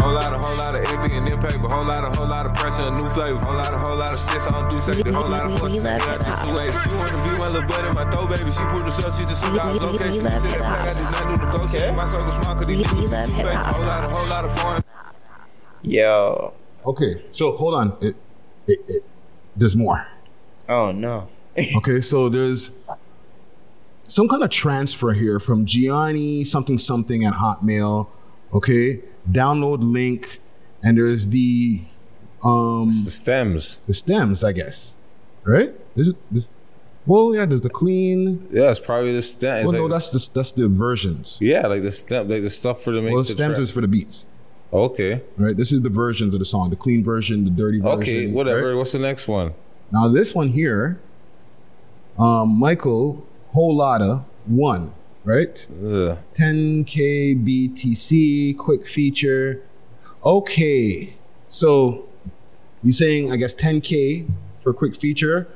[0.00, 1.68] Whole lot of, whole lot of it being in paper.
[1.68, 3.38] Whole lot of, whole lot of pressure, a new flavor.
[3.38, 4.40] Whole lot of, whole lot of shit.
[4.40, 5.12] so I don't do safety.
[5.12, 5.80] Whole lot of pussy.
[5.80, 6.72] I just two ways.
[6.82, 8.50] She wanna be my little buddy, my throw baby.
[8.50, 10.24] She put herself, she just took out location.
[10.24, 11.94] She said, I did not do negotiate.
[11.94, 13.54] My circle small, cause these niggas two face.
[13.54, 14.82] Whole lot of, whole lot of foreign.
[15.82, 16.54] Yo.
[16.86, 17.96] Okay, so hold on.
[18.00, 18.16] It,
[18.66, 19.04] it, it,
[19.54, 20.06] there's more.
[20.68, 21.28] Oh no.
[21.76, 22.70] okay, so there's
[24.06, 28.08] some kind of transfer here from Gianni something something at Hotmail.
[28.52, 30.40] Okay, download link,
[30.82, 31.82] and there's the
[32.44, 33.78] um the stems.
[33.86, 34.96] The stems, I guess.
[35.44, 35.72] Right?
[35.96, 36.50] This is this.
[37.06, 37.46] Well, yeah.
[37.46, 38.46] There's the clean.
[38.52, 39.64] Yeah, it's probably the stem.
[39.64, 41.38] Well, no, that's the that's the versions.
[41.40, 43.62] yeah, like the stem, like the stuff for the make Well, the the stems track.
[43.62, 44.26] is for the beats.
[44.72, 45.20] Okay.
[45.36, 45.56] Right.
[45.56, 46.70] This is the versions of the song.
[46.70, 47.98] The clean version, the dirty version.
[47.98, 48.68] Okay, whatever.
[48.68, 48.76] right?
[48.76, 49.54] What's the next one?
[49.92, 51.00] Now this one here,
[52.18, 54.92] um, Michael Holada one,
[55.24, 55.54] right?
[55.54, 59.62] 10k BTC, quick feature.
[60.24, 61.14] Okay,
[61.46, 62.06] so
[62.82, 64.28] you're saying I guess 10k
[64.62, 65.48] for quick feature,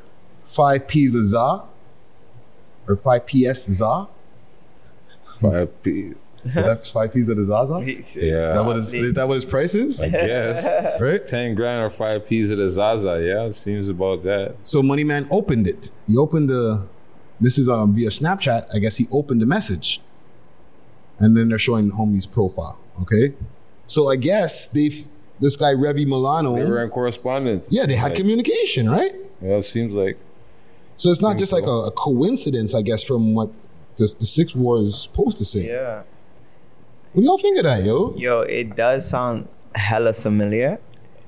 [0.45, 1.65] five P's a za,
[2.89, 4.09] or five PS za.
[5.41, 6.15] Five P.
[6.45, 7.81] That's five P's of the Zaza.
[8.21, 8.53] Yeah.
[8.53, 10.03] That what his, is that what his price is?
[10.03, 10.69] I guess.
[11.01, 11.27] right?
[11.27, 13.23] Ten grand or five P's of the Zaza.
[13.25, 14.57] Yeah, it seems about that.
[14.63, 15.91] So Money Man opened it.
[16.07, 16.87] He opened the.
[17.41, 18.67] This is um, via Snapchat.
[18.75, 20.01] I guess he opened the message,
[21.19, 22.79] and then they're showing homie's profile.
[23.03, 23.35] Okay,
[23.87, 25.09] so I guess they've
[25.41, 26.55] this guy Revy Milano.
[26.55, 27.69] They were in correspondence.
[27.71, 29.15] yeah, they had Like, communication, right?
[29.43, 30.17] Yeah, it seems like.
[30.97, 33.51] So it's not Think just like a, a coincidence, I guess, from what
[33.97, 35.67] the, the Six War is supposed to say.
[35.67, 36.03] Yeah.
[37.13, 38.15] What do y'all think of that, yo?
[38.17, 40.79] Yo, it does sound hella familiar.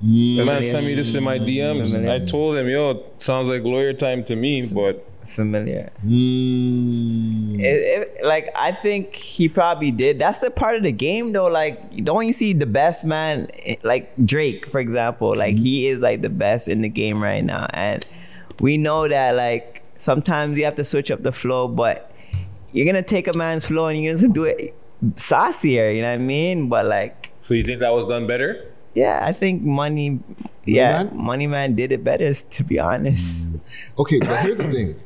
[0.01, 1.93] The man sent me this in my DMs.
[1.93, 2.13] Familiar.
[2.23, 5.91] I told him, yo, sounds like lawyer time to me, but familiar.
[6.05, 7.61] Mm.
[7.61, 10.19] It, it- like I think he probably did.
[10.19, 11.47] That's the part of the game, though.
[11.47, 15.35] Like, don't you see the best man, eh, like Drake, for example?
[15.37, 18.05] Like he is like the best in the game right now, and
[18.61, 22.11] we know that like sometimes you have to switch up the flow, but
[22.73, 24.75] you're gonna take a man's flow and you're gonna do it
[25.17, 25.91] saucier.
[25.91, 26.69] You know what I mean?
[26.69, 28.73] But like, so you think that was done better?
[28.95, 30.21] yeah, I think money.
[30.65, 32.33] Yeah, Money Man did it better.
[32.35, 33.51] To be honest.
[33.99, 34.97] Okay, but here's the thing.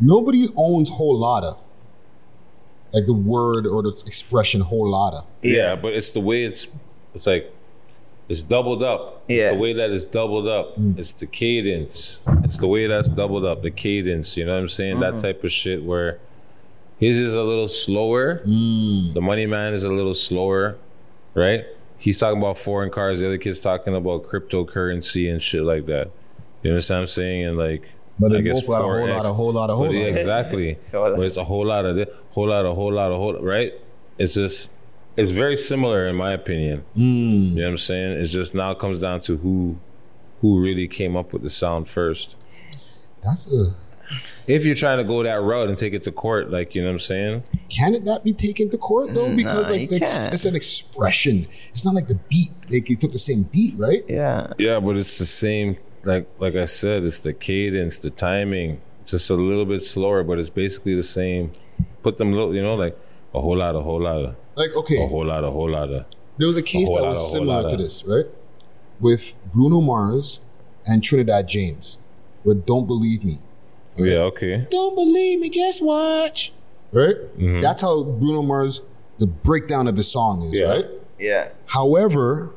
[0.00, 1.56] Nobody owns whole lotta.
[2.92, 5.24] Like the word or the expression whole lotta.
[5.42, 6.68] Yeah, but it's the way it's
[7.14, 7.52] it's like
[8.28, 9.22] it's doubled up.
[9.28, 9.52] It's Yeah.
[9.52, 10.78] the way that it's doubled up.
[10.78, 10.98] Mm.
[10.98, 12.20] It's the cadence.
[12.44, 13.62] It's the way that's doubled up.
[13.62, 14.36] The cadence.
[14.36, 15.00] You know what I'm saying?
[15.00, 15.20] That mm.
[15.20, 16.18] type of shit where
[16.98, 18.42] his is a little slower.
[18.46, 19.14] Mm.
[19.14, 20.76] The money man is a little slower,
[21.34, 21.64] right?
[21.98, 23.20] He's talking about foreign cars.
[23.20, 26.10] The other kid's talking about cryptocurrency and shit like that.
[26.62, 27.44] You understand what I'm saying?
[27.44, 29.08] And like, But I they guess both got a whole 4X.
[29.16, 30.18] lot, a whole lot, a whole But yeah, lot.
[30.18, 30.78] exactly.
[30.92, 33.72] but it's a whole lot of this, whole lot, a whole lot, a whole right.
[34.18, 34.70] It's just
[35.16, 36.84] it's very similar in my opinion.
[36.96, 37.50] Mm.
[37.50, 38.12] You know what I'm saying?
[38.20, 39.78] It's just now it comes down to who
[40.40, 42.36] who really came up with the sound first.
[43.22, 43.74] That's a.
[44.46, 46.88] If you're trying to go that route and take it to court, like you know
[46.88, 47.42] what I'm saying?
[47.68, 49.34] Can it not be taken to court though?
[49.36, 51.46] Because Nah, like you it's, it's an expression.
[51.74, 52.50] It's not like the beat.
[52.70, 54.02] Like they took the same beat, right?
[54.08, 54.52] Yeah.
[54.58, 55.76] Yeah, but it's the same.
[56.08, 60.38] Like like I said, it's the cadence, the timing, just a little bit slower, but
[60.38, 61.52] it's basically the same.
[62.02, 62.96] Put them, little, you know, like
[63.34, 65.90] a whole lot, a whole lot, of, Like okay, a whole lot, a whole lot
[65.90, 66.06] of.
[66.38, 68.24] There was a case whole that lot, was a similar to this, right?
[69.00, 70.40] With Bruno Mars
[70.86, 71.98] and Trinidad James,
[72.44, 73.34] with "Don't Believe Me."
[73.96, 74.66] Yeah, okay.
[74.70, 76.52] Don't believe me, just watch.
[76.92, 77.16] Right?
[77.38, 77.60] Mhm.
[77.60, 78.80] That's how Bruno Mars,
[79.18, 80.68] the breakdown of his song is, Yeah.
[80.72, 80.86] right?
[81.18, 81.48] Yeah.
[81.66, 82.54] However,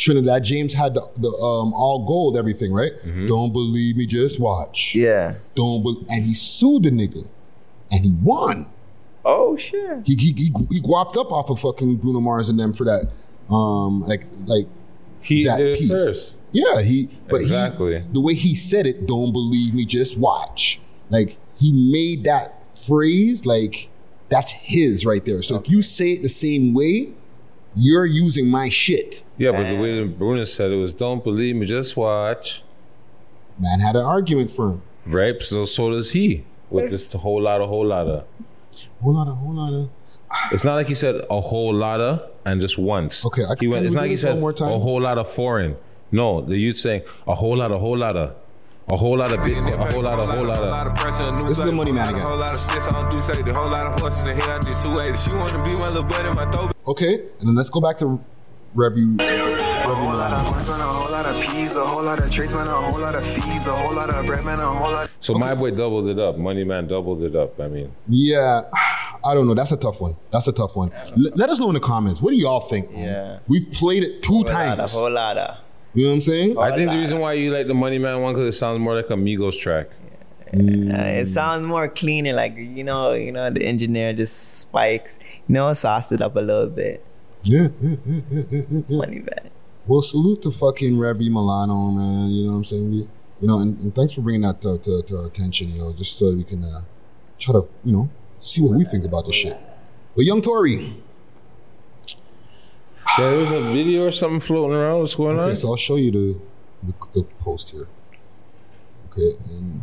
[0.00, 2.92] Trinidad James had the, the um, all gold everything, right?
[3.04, 3.26] Mm-hmm.
[3.26, 4.94] Don't believe me, just watch.
[4.94, 5.34] Yeah.
[5.54, 7.28] Don't be- and he sued the nigga,
[7.92, 8.66] and he won.
[9.24, 10.00] Oh shit.
[10.06, 13.12] He he he, he guapped up off of fucking Bruno Mars and them for that,
[13.54, 14.66] um, like like
[15.20, 15.88] He that piece.
[15.90, 16.34] first.
[16.52, 18.00] Yeah, he but Exactly.
[18.00, 20.80] he, the way he said it, don't believe me, just watch.
[21.10, 23.90] Like he made that phrase like
[24.30, 25.42] that's his right there.
[25.42, 27.12] So if you say it the same way,
[27.76, 29.22] you're using my shit.
[29.38, 32.62] Yeah, but the way that Bruno said it was, "Don't believe me, just watch."
[33.58, 34.82] Man had an argument for him.
[35.06, 35.40] Right.
[35.42, 38.24] So so does he with this whole lot of whole lot of.
[39.02, 39.90] Whole lot of whole lot of.
[40.52, 43.26] It's not like he said a whole lot of and just once.
[43.26, 43.78] Okay, I he went.
[43.80, 44.68] can It's we not do like he said one more time?
[44.72, 45.76] a whole lot of foreign.
[46.12, 48.34] No, the youth saying a whole lot, a whole lot of,
[48.92, 49.62] a whole lot of big, a
[49.92, 50.94] whole lot, a whole lot of.
[51.48, 52.22] This is the money man A again.
[52.26, 54.50] whole lot of shit, I don't do say the whole lot of horses in here.
[54.50, 55.16] I did 280.
[55.18, 56.70] She wanna be my little buddy, my throw.
[56.88, 58.20] Okay, and then let's go back to
[58.74, 59.16] review.
[59.20, 62.30] A whole lot of coins, man, a whole lot of peas, a whole lot of
[62.30, 64.90] trades, man, a whole lot of fees, a whole lot of bread, man, a whole
[64.92, 65.08] lot.
[65.20, 66.36] So my boy doubled it up.
[66.38, 67.58] Money man doubled it up.
[67.60, 68.62] I mean, Yeah,
[69.24, 69.54] I don't know.
[69.54, 70.16] That's a tough one.
[70.32, 70.92] That's a tough one.
[70.92, 72.22] L- let us know in the comments.
[72.22, 72.90] What do y'all think?
[72.92, 73.04] Man?
[73.04, 73.38] Yeah.
[73.48, 74.94] We've played it two Whole lot times.
[74.94, 75.58] of, whole lot of.
[75.94, 76.58] You know what I'm saying?
[76.58, 78.94] I think the reason why you like the Money Man one because it sounds more
[78.94, 79.88] like a Migos track.
[80.52, 85.54] Uh, it sounds more cleaner, like you know, you know, the engineer just spikes, you
[85.54, 87.04] know, sauce it up a little bit.
[87.42, 88.96] Yeah, yeah, yeah, yeah, yeah, yeah, yeah.
[88.96, 89.50] Money bad.
[89.86, 92.30] Well, salute to fucking Revy Milano, man.
[92.30, 92.90] You know what I'm saying?
[92.90, 92.96] We,
[93.40, 96.18] you know, and, and thanks for bringing that to, to, to our attention, yo, just
[96.18, 96.82] so we can uh,
[97.38, 99.60] try to, you know, see what we think about this shit.
[100.14, 101.02] But Young Tory,
[103.18, 105.00] Yeah, was a video or something floating around.
[105.00, 105.56] What's going okay, on?
[105.56, 106.40] so I'll show you the,
[106.82, 107.88] the, the post here.
[109.06, 109.82] Okay, and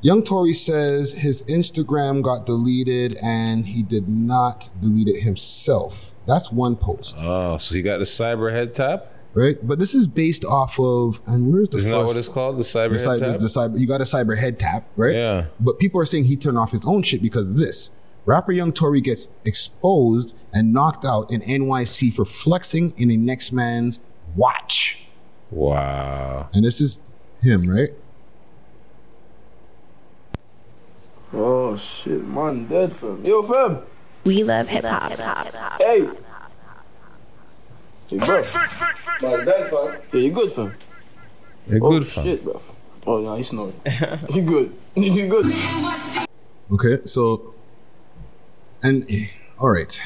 [0.00, 6.12] Young Tory says his Instagram got deleted and he did not delete it himself.
[6.26, 7.20] That's one post.
[7.22, 9.12] Oh, so he got the cyber head tap.
[9.34, 9.56] right?
[9.62, 12.56] But this is based off of and where's the Isn't that what it's called?
[12.56, 13.40] The cyber the, head cyber, tap.
[13.40, 13.78] the cyber.
[13.80, 15.14] You got a cyber head tap, right?
[15.14, 15.46] Yeah.
[15.60, 17.90] But people are saying he turned off his own shit because of this.
[18.26, 23.52] Rapper Young Tory gets exposed and knocked out in NYC for flexing in a next
[23.52, 24.00] man's
[24.34, 25.04] watch,
[25.50, 26.48] Wow.
[26.52, 26.98] and this is
[27.40, 27.90] him, right?
[31.32, 33.24] Oh shit, man, dead fam.
[33.24, 33.78] Yo fam.
[34.24, 35.12] We love hip hop.
[35.78, 36.08] Hey.
[38.08, 38.42] Hey, bro.
[39.22, 39.96] Man, dead fam.
[40.12, 40.74] Yeah, you good fam?
[41.68, 42.22] You're oh, good, fam.
[42.22, 42.62] Oh shit, bro.
[43.06, 43.80] Oh, no, he's snoring.
[44.30, 44.72] you good.
[44.96, 45.46] you good.
[46.72, 47.54] Okay, so,
[48.82, 49.26] and eh,
[49.58, 50.00] all right,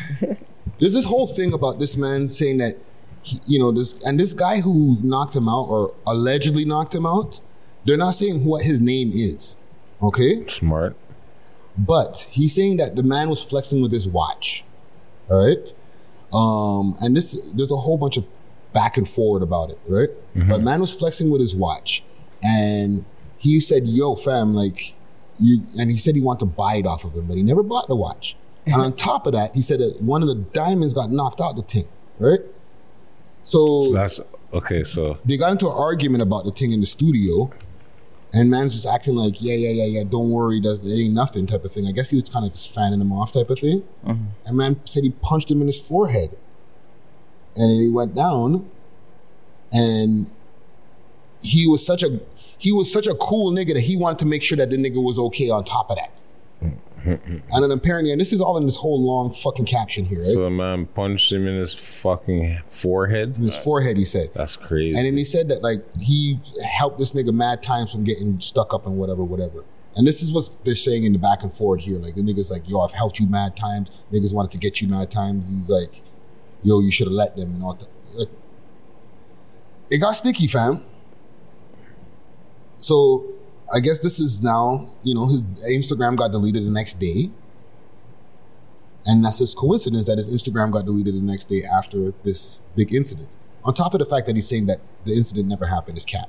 [0.79, 2.77] there's this whole thing about this man saying that,
[3.23, 7.05] he, you know, this and this guy who knocked him out or allegedly knocked him
[7.05, 7.41] out,
[7.85, 9.57] they're not saying what his name is.
[10.03, 10.97] Okay, smart.
[11.77, 14.65] But he's saying that the man was flexing with his watch.
[15.29, 15.73] All right,
[16.33, 18.27] um, and this there's a whole bunch of
[18.73, 20.09] back and forward about it, right?
[20.49, 22.03] But man was flexing with his watch,
[22.43, 23.05] and
[23.39, 24.95] he said, "Yo, fam, like."
[25.43, 27.63] You, and he said he wanted to buy it off of him, but he never
[27.63, 28.37] bought the watch.
[28.67, 31.57] And on top of that, he said that one of the diamonds got knocked out
[31.57, 31.89] the thing,
[32.19, 32.41] right?
[33.43, 34.21] So That's
[34.53, 34.85] okay.
[34.85, 37.51] So they got into an argument about the thing in the studio,
[38.33, 41.47] and man's just acting like, yeah, yeah, yeah, yeah, don't worry, that it ain't nothing
[41.47, 41.87] type of thing.
[41.87, 43.83] I guess he was kind of just fanning him off type of thing.
[44.05, 44.25] Mm-hmm.
[44.47, 46.37] And man said he punched him in his forehead,
[47.57, 48.71] and then he went down,
[49.73, 50.31] and
[51.43, 52.21] he was such a
[52.59, 55.03] he was such a cool nigga that he wanted to make sure that the nigga
[55.03, 55.49] was okay.
[55.51, 56.13] On top of that,
[56.63, 56.77] mm.
[57.05, 60.29] And then apparently, and this is all in this whole long fucking caption here, right?
[60.29, 63.37] so a man punched him in his fucking forehead.
[63.37, 64.33] in his forehead, he said.
[64.35, 64.97] That's crazy.
[64.97, 66.39] And then he said that like he
[66.79, 69.65] helped this nigga mad times from getting stuck up and whatever, whatever.
[69.97, 71.99] And this is what they're saying in the back and forward here.
[71.99, 73.91] Like the nigga's like, yo, I've helped you mad times.
[74.13, 75.51] Niggas wanted to get you mad times.
[75.51, 76.03] He's like,
[76.63, 77.89] yo, you should have let them and all that.
[78.15, 78.29] Like,
[79.91, 80.85] it got sticky, fam.
[82.79, 83.30] So
[83.73, 87.31] I guess this is now, you know, his Instagram got deleted the next day.
[89.07, 92.93] And that's just coincidence that his Instagram got deleted the next day after this big
[92.93, 93.29] incident.
[93.65, 96.29] On top of the fact that he's saying that the incident never happened is cap.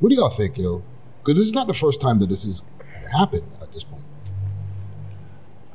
[0.00, 0.82] What do y'all think, yo?
[1.18, 2.62] Because this is not the first time that this has
[3.16, 4.04] happened at this point.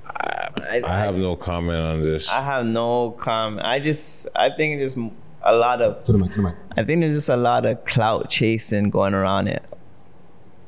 [0.05, 2.29] I, I have no comment on this.
[2.29, 3.65] I have no comment.
[3.65, 4.97] I just, I think there's
[5.43, 6.03] a lot of.
[6.05, 6.55] To the mic, to the mic.
[6.75, 9.63] I think there's just a lot of clout chasing going around it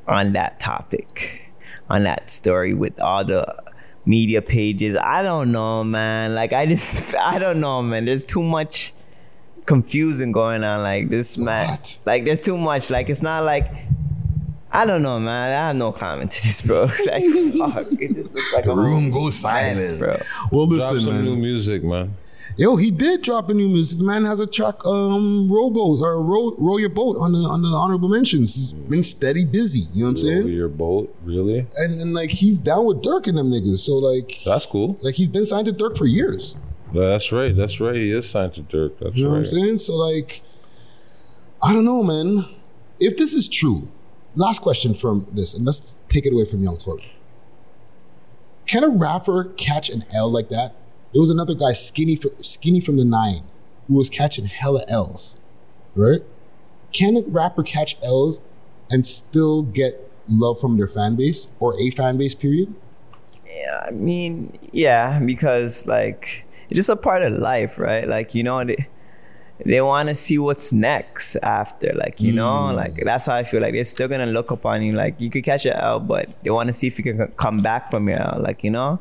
[0.08, 1.52] on that topic,
[1.88, 3.62] on that story with all the
[4.04, 4.96] media pages.
[4.96, 6.34] I don't know, man.
[6.34, 8.04] Like I just, I don't know, man.
[8.06, 8.92] There's too much
[9.66, 10.82] confusing going on.
[10.82, 11.68] Like this, man.
[12.06, 12.90] Like there's too much.
[12.90, 13.70] Like it's not like.
[14.72, 15.50] I don't know, man.
[15.50, 16.82] I have no comment to this, bro.
[17.06, 17.24] like,
[17.74, 19.98] fuck, it just looks like The a room whole goes mess, silent.
[19.98, 20.16] bro.
[20.52, 21.24] Well, Drop listen, some man.
[21.24, 22.14] new music, man.
[22.56, 23.98] Yo, he did drop a new music.
[23.98, 27.62] The man has a track, um, rowboat or row, row your boat on the on
[27.62, 28.54] the honorable mentions.
[28.56, 29.80] He's been steady busy.
[29.92, 30.42] You know what I'm saying?
[30.44, 31.66] Row your boat, really?
[31.76, 33.78] And and like he's down with Durk and them niggas.
[33.78, 34.98] So like That's cool.
[35.02, 36.56] like he's been signed to Durk for years.
[36.92, 37.54] That's right.
[37.54, 37.94] That's right.
[37.94, 38.98] He is signed to Durk.
[38.98, 39.78] That's You know what I'm saying?
[39.78, 40.42] So like,
[41.62, 42.44] I don't know, man.
[42.98, 43.90] If this is true,
[44.34, 47.12] last question from this, and let's take it away from Young Tory.
[48.66, 50.74] Can a rapper catch an L like that?
[51.12, 53.42] There was another guy, skinny, fr- skinny from the nine,
[53.88, 55.36] who was catching hella L's,
[55.96, 56.20] right?
[56.92, 58.40] Can a rapper catch L's
[58.90, 62.34] and still get love from their fan base or a fan base?
[62.34, 62.74] Period.
[63.44, 68.06] Yeah, I mean, yeah, because like it's just a part of life, right?
[68.08, 68.86] Like you know, they
[69.66, 72.76] they want to see what's next after, like you know, mm.
[72.76, 73.60] like that's how I feel.
[73.60, 74.92] Like they're still gonna look upon you.
[74.92, 77.60] Like you could catch an L, but they want to see if you can come
[77.60, 78.40] back from your L.
[78.40, 79.00] Like you know,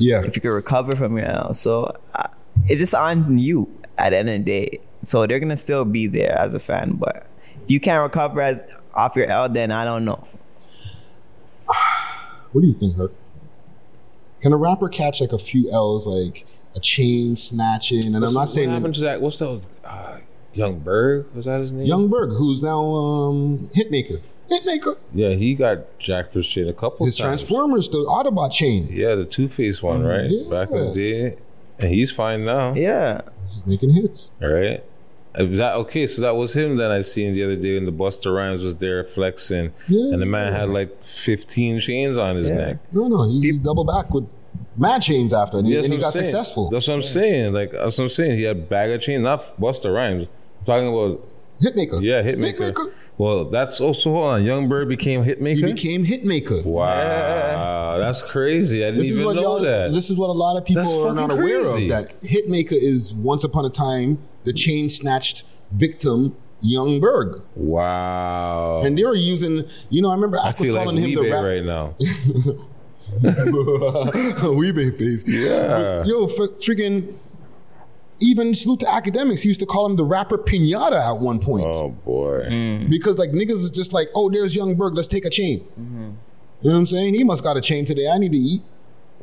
[0.00, 1.54] yeah, if you can recover from your L.
[1.54, 2.28] So uh,
[2.66, 4.80] it's just on you at the end of the day.
[5.02, 7.26] So they're gonna still be there as a fan, but
[7.62, 8.64] if you can't recover as
[8.94, 10.26] off your L, then I don't know.
[12.52, 13.12] What do you think, Herc?
[14.40, 18.12] Can a rapper catch like a few L's, like a chain snatching?
[18.12, 19.20] And I'm not saying what happened to that.
[19.20, 19.64] What's that?
[19.84, 20.18] Uh,
[20.52, 21.86] Young Berg was that his name?
[21.86, 24.20] Young Berg, who's now um, Hitmaka.
[24.50, 24.96] Hitmaka.
[25.14, 27.40] Yeah, he got jacked for shit a couple His times.
[27.40, 28.88] His Transformers, the Autobot chain.
[28.90, 30.30] Yeah, the Two Face one, right?
[30.50, 31.36] Back in the day,
[31.80, 32.74] and he's fine now.
[32.74, 34.32] Yeah, he's making hits.
[34.42, 34.82] All right.
[35.34, 36.08] That okay?
[36.08, 38.74] So that was him that I seen the other day when the Busta Rhymes was
[38.76, 42.56] there flexing, and the man had like fifteen chains on his Yeah.
[42.56, 42.76] neck.
[42.92, 44.28] No, no, he, he doubled back with
[44.76, 46.24] mad chains after, and he, and he got saying.
[46.24, 46.68] successful.
[46.70, 47.52] That's what I'm saying.
[47.52, 48.38] Like that's what I'm saying.
[48.38, 50.26] He had bag of chains, not Busta Rhymes.
[50.60, 51.24] I'm talking about
[51.62, 52.02] Hitmaka.
[52.02, 52.92] Yeah, Hitmaka.
[53.20, 54.44] Well, that's also hold on.
[54.46, 55.56] Young Berg became Hitmaka.
[55.56, 56.64] He became Hitmaka.
[56.64, 58.82] Wow, that's crazy.
[58.82, 59.60] I didn't This is even what know y'all.
[59.60, 59.90] that.
[59.92, 61.90] This is what a lot of people That's are not aware crazy.
[61.90, 62.06] of.
[62.06, 67.42] That Hitmaka is once upon a time the chain snatched victim, Young Berg.
[67.56, 68.80] Wow.
[68.84, 71.14] And they were using, you know, I remember I Ack was feel like calling him
[71.14, 71.44] the rap.
[71.44, 71.94] right now.
[73.20, 75.24] Weebay face.
[75.26, 76.04] Yeah.
[76.06, 77.14] Yo, f- freaking.
[78.20, 79.42] Even salute to Akademiks.
[79.42, 81.66] He used to call him the rapper pinata at one point.
[81.68, 82.86] Oh boy.
[82.88, 84.94] Because like niggas was just like, oh, there's Young Berg.
[84.94, 85.60] Let's take a chain.
[85.60, 86.02] Mm-hmm.
[86.02, 87.14] You know what I'm saying?
[87.14, 88.10] He must got a chain today.
[88.12, 88.60] I need to eat.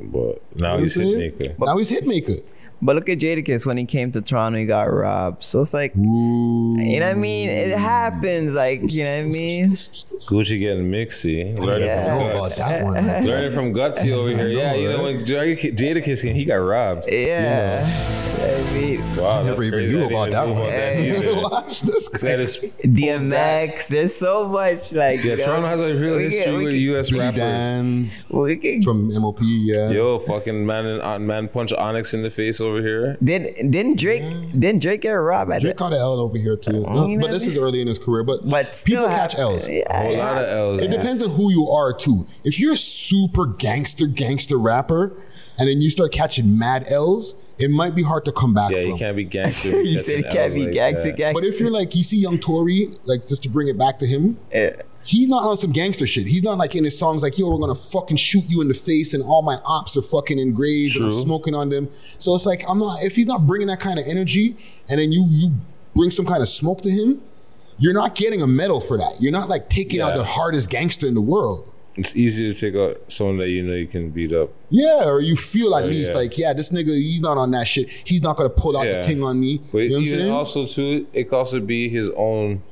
[0.00, 1.32] But now You know he's what I'm saying?
[1.32, 1.66] Hitmaka.
[1.66, 2.42] Now he's Hitmaka.
[2.80, 5.42] But look at Jadakiss when he came to Toronto, he got robbed.
[5.42, 7.48] So it's like, you know what I mean?
[7.48, 8.54] It happens.
[8.54, 9.70] Like, you know what I mean?
[9.72, 11.58] Gucci getting mixy.
[11.58, 12.04] Learning Yeah.
[12.04, 12.58] from I about Guts.
[12.58, 13.24] that one.
[13.26, 14.48] Learning from Gutsy over here.
[14.48, 17.06] Yeah, you know when Jadakiss came, he got robbed.
[17.10, 17.84] Yeah.
[18.40, 21.32] I mean, Wow, Never even knew about even that know one.
[21.34, 21.42] either.
[21.42, 22.08] Watch this.
[22.20, 24.92] That is- DMX, there's so much.
[24.92, 27.12] Like, Yeah, you know, Toronto has a real we history can- with can- U.S.
[27.12, 27.38] Rappers.
[27.40, 29.38] Dan's we can- from MOP.
[29.42, 29.90] Yeah.
[29.90, 33.16] Yo, fucking man, and uh, man, punch Onyx in the face over here.
[33.22, 34.58] Didn't didn't Drake mm.
[34.60, 35.50] didn't Drake get robbed?
[35.52, 36.70] At Drake the, caught an L over here too.
[36.72, 38.22] Mm, you know but this is early in his career.
[38.24, 39.68] But, But people still catch have- L's.
[39.68, 40.82] A whole lot of L's.
[40.82, 42.26] It depends on who you are too.
[42.44, 45.12] If you're a super gangster gangster rapper,
[45.58, 48.82] and then you start catching mad L's, it might be hard to come back Yeah,
[48.82, 48.90] from.
[48.92, 49.70] you can't be gangster.
[49.70, 51.40] You catching said he can't L's be like gangster, gangster.
[51.40, 54.06] But if you're like you see Young Tory, like just to bring it back to
[54.06, 54.38] him,
[55.08, 56.26] he's not on some gangster shit.
[56.26, 58.74] He's not like in his songs like, yo, we're gonna fucking shoot you in the
[58.74, 61.88] face and all my ops are fucking engraved and I'm smoking on them.
[62.18, 64.54] So it's like I'm not if he's not bringing that kind of energy
[64.90, 65.52] and then you you
[65.94, 67.22] bring some kind of smoke to him,
[67.78, 69.16] you're not getting a medal for that.
[69.20, 71.72] You're not like taking out the hardest gangster in the world.
[71.96, 74.50] It's easy to take out someone that you know you can beat up.
[74.70, 76.18] Yeah, or you feel at Oh, least yeah.
[76.18, 77.90] like, yeah, this nigga, he's not on that shit.
[77.90, 79.00] He's not gonna pull out Yeah.
[79.00, 79.60] the thing on me.
[79.72, 80.32] But you know what I'm saying?
[80.32, 82.62] also too, it could also be his own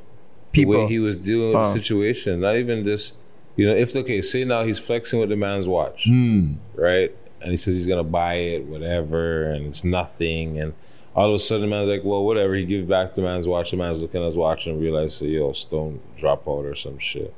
[0.57, 0.73] People.
[0.75, 1.63] the way he was dealing with Oh.
[1.63, 2.41] the situation.
[2.41, 3.13] Not even this,
[3.57, 3.75] you know.
[3.75, 6.55] If okay, say now he's flexing with the man's watch, Hmm.
[6.75, 7.13] right?
[7.41, 10.59] And he says he's gonna buy it, whatever, and it's nothing.
[10.59, 10.73] And
[11.15, 12.55] all of a sudden, the man's like, well, whatever.
[12.55, 13.71] He gives back the man's watch.
[13.71, 17.33] The man's looking at his watch and realizes, yo, stone drop out or some shit.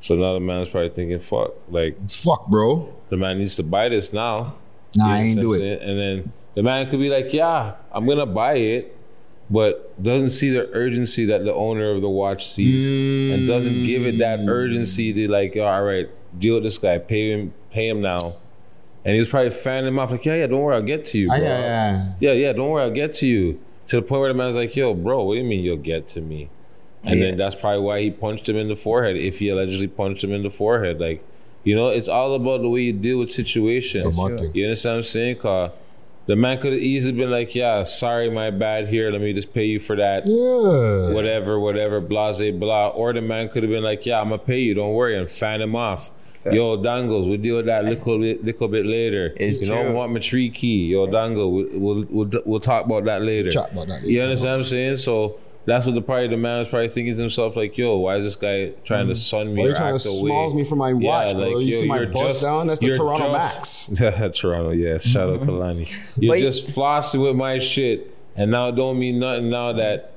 [0.00, 2.92] So now the man's probably thinking, fuck, like, fuck, bro.
[3.08, 4.54] The man needs to buy this now.
[4.96, 5.80] Nah, I ain't do it.
[5.80, 8.96] And then the man could be like, yeah, I'm gonna buy it,
[9.50, 14.06] but doesn't see the urgency that the owner of the watch sees, and doesn't give
[14.06, 16.08] it that urgency to like, all right,
[16.38, 18.32] deal with this guy, pay him, pay him now.
[19.04, 21.18] And he was probably fanning him off like, yeah, yeah, don't worry, I'll get to
[21.18, 21.36] you, bro.
[21.36, 22.12] Ah, yeah, yeah.
[22.20, 23.60] yeah, yeah, don't worry, I'll get to you.
[23.88, 26.06] To the point where the man's like, yo, bro, what do you mean you'll get
[26.08, 26.48] to me?
[27.04, 30.22] And then that's probably why he punched him in the forehead, if he allegedly punched
[30.22, 31.00] him in the forehead.
[31.00, 31.22] Like,
[31.64, 34.04] you know, it's all about the way you deal with situations.
[34.04, 34.54] It's about thing.
[34.54, 35.36] You understand what I'm saying?
[35.38, 35.72] Cause
[36.26, 39.10] the man could have easily been like, yeah, sorry, my bad here.
[39.10, 40.26] Let me just pay you for that.
[40.26, 41.14] Yeah.
[41.14, 42.88] Whatever, whatever, blase, blah.
[42.88, 44.74] Or the man could have been like, yeah, I'm going to pay you.
[44.74, 45.18] Don't worry.
[45.18, 46.10] And fan him off.
[46.44, 49.32] Yo, Dangles, we'll deal with that little bit, little bit later.
[49.36, 49.76] It's you true.
[49.76, 50.86] don't want my tree key.
[50.86, 53.52] Yo, Dangle, we'll, we'll, we'll, we'll talk about that later.
[53.52, 54.96] Talk about that You understand what I'm saying?
[54.96, 58.16] So that's what the probably the man is probably thinking to himself like, yo, why
[58.16, 59.16] is this guy trying to mm.
[59.16, 61.58] sun me Why you or trying to smalls me for my watch, bro?
[61.58, 62.66] You see my bust down?
[62.66, 63.96] That's the Toronto just-
[64.34, 65.06] Toronto, yes.
[65.06, 65.50] Shout out mm-hmm.
[65.50, 66.02] Kalani.
[66.16, 70.14] You're just flossing with my shit, and now it don't mean nothing now that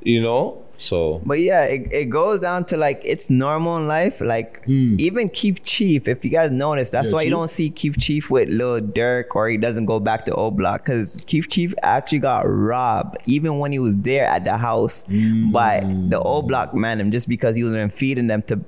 [0.00, 0.64] you know.
[0.80, 4.20] So But yeah, it, it goes down to like it's normal in life.
[4.20, 7.08] Like even Keith Chief, if you guys notice, that's.
[7.10, 10.24] Yeah, why you don't see Keith Chief with Lil Durk or he doesn't go back
[10.26, 14.44] to O Block because Keith Chief actually got robbed even when he was there at
[14.44, 15.50] the house Hmm.
[15.50, 18.60] by the O Block man, and just because he was been feeding them to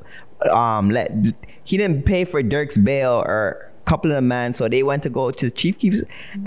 [0.53, 1.13] um let
[1.65, 5.03] he didn't pay for Durk's bail or a couple of the man, so they went
[5.05, 5.95] to go to Chief Keef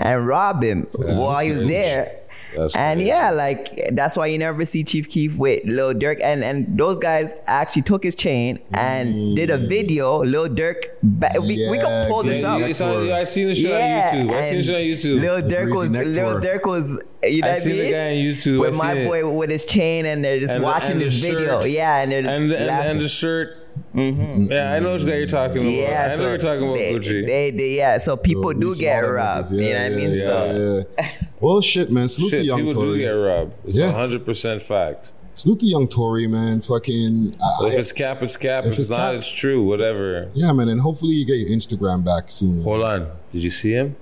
[0.00, 2.20] and rob him while he was there.
[2.56, 3.08] That's and crazy.
[3.08, 6.98] yeah, like that's why you never see Chief Keef with Lil Durk, and and those
[6.98, 9.68] guys actually took his chain and did a mm.
[9.68, 10.22] video.
[10.24, 12.60] Lil Durk, ba- we, we can pull this Yeah, up.
[12.62, 14.30] it's on- I seen the shit on YouTube.
[14.32, 15.20] I seen the shit on YouTube.
[15.20, 16.40] Lil Durk Greasy was Lil tour.
[16.40, 18.60] Durk was you know I what I seen the guy on YouTube.
[18.60, 19.06] With seen my it.
[19.06, 21.62] boy with his chain, and they're just And watching the this video.
[21.64, 23.63] Yeah, and and and, and the shirt.
[23.94, 25.68] Yeah, I know which guy you're talking about.
[25.70, 27.26] Yeah, I know so you're talking about they, Gucci.
[27.26, 29.48] They, they, yeah, so people do get smaller robbed.
[29.50, 30.18] niggas, you yeah, know what I mean?
[30.18, 31.10] yeah, so yeah.
[31.40, 32.08] Well, shit, man.
[32.08, 32.98] Salute Shit, to Young people do Tory.
[33.00, 33.52] get robbed.
[33.66, 33.86] It's Yeah.
[33.86, 35.12] a hundred percent fact.
[35.34, 36.60] Salute to Young Tory, man.
[36.60, 37.34] Fucking.
[37.42, 38.64] I- if it's cap, it's cap.
[38.64, 39.62] if If, it's, it's not, cap- it's true.
[39.64, 40.28] Whatever.
[40.34, 42.62] yeah, man, and hopefully you get your Instagram back soon.
[42.62, 43.10] Hold on.
[43.30, 43.96] Did you see him?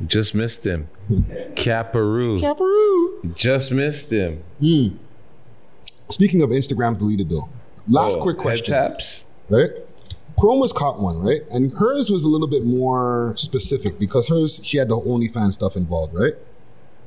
[0.00, 0.88] You Just missed him.
[1.56, 2.38] Caparoo.
[2.40, 3.32] Caparoo.
[3.34, 4.42] Just missed him.
[4.60, 4.88] Hmm.
[6.10, 7.48] Speaking of Instagram deleted though,
[7.88, 8.74] last Oh, quick head question.
[8.74, 9.24] taps.
[9.48, 9.70] Right?
[10.38, 11.40] Chroma's caught one, right?
[11.50, 15.74] And hers was a little bit more specific because hers she had the OnlyFans stuff
[15.76, 16.34] involved, right?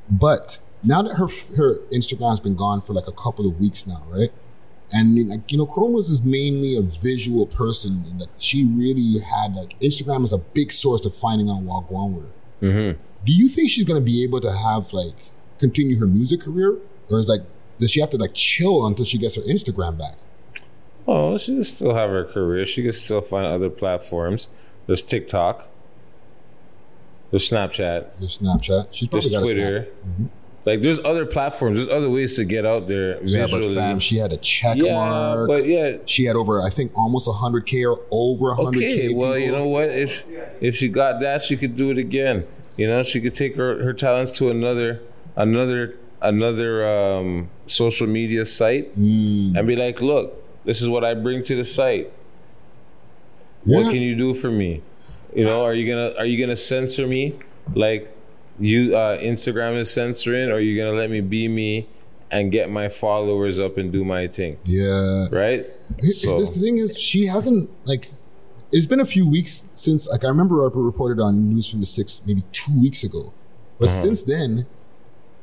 [0.09, 4.03] But now that her her Instagram's been gone for like a couple of weeks now,
[4.09, 4.31] right?
[4.91, 8.03] And like you know, Chroma's is mainly a visual person.
[8.19, 12.25] Like she really had like Instagram is a big source of finding out Wagwan with
[12.25, 12.31] her.
[12.67, 13.01] Mm-hmm.
[13.25, 15.15] Do you think she's gonna be able to have like
[15.59, 16.77] continue her music career,
[17.09, 17.41] or is like
[17.79, 20.15] does she have to like chill until she gets her Instagram back?
[21.07, 22.65] Oh, she can still have her career.
[22.65, 24.49] She can still find other platforms.
[24.87, 25.67] There's TikTok.
[27.31, 28.07] There's Snapchat.
[28.19, 28.89] There's Snapchat.
[28.91, 29.87] She's There's probably got Twitter.
[30.65, 31.77] Like there's other platforms.
[31.77, 33.73] There's other ways to get out there Yeah, visually.
[33.73, 35.47] but fam, she had a check Yeah, mark.
[35.47, 35.97] but yeah.
[36.05, 38.67] she had over I think almost hundred k or over 100k.
[38.67, 39.13] Okay, k.
[39.13, 39.89] well, you know what?
[39.89, 40.23] If
[40.59, 42.45] if she got that, she could do it again.
[42.77, 45.01] You know, she could take her, her talents to another
[45.35, 49.55] another another um, social media site Hmm.
[49.57, 52.11] and be like, look, this is what I bring to the site.
[53.63, 54.81] What can you do for me?
[55.35, 57.35] You know, are you gonna are you gonna censor me
[57.75, 58.13] like
[58.59, 61.87] you uh, Instagram is censoring, or are you gonna let me be me
[62.31, 64.57] and get my followers up and do my thing?
[64.65, 65.27] Yeah.
[65.31, 65.65] Right.
[66.01, 68.11] So The thing is, she hasn't like.
[68.73, 71.85] It's been a few weeks since, like, I remember I reported on News from the
[71.85, 73.33] Six maybe two weeks ago,
[73.77, 74.03] but Uh-huh.
[74.03, 74.65] since then,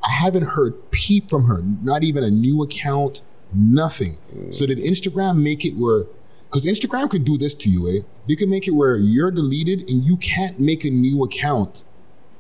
[0.02, 1.62] I haven't heard peep from her.
[1.82, 3.20] Not even a new account,
[3.54, 4.18] nothing.
[4.50, 6.04] So did Instagram make it where?
[6.44, 8.02] Because Instagram can do this to you, eh?
[8.26, 11.84] They can make it where you're deleted and you can't make a new account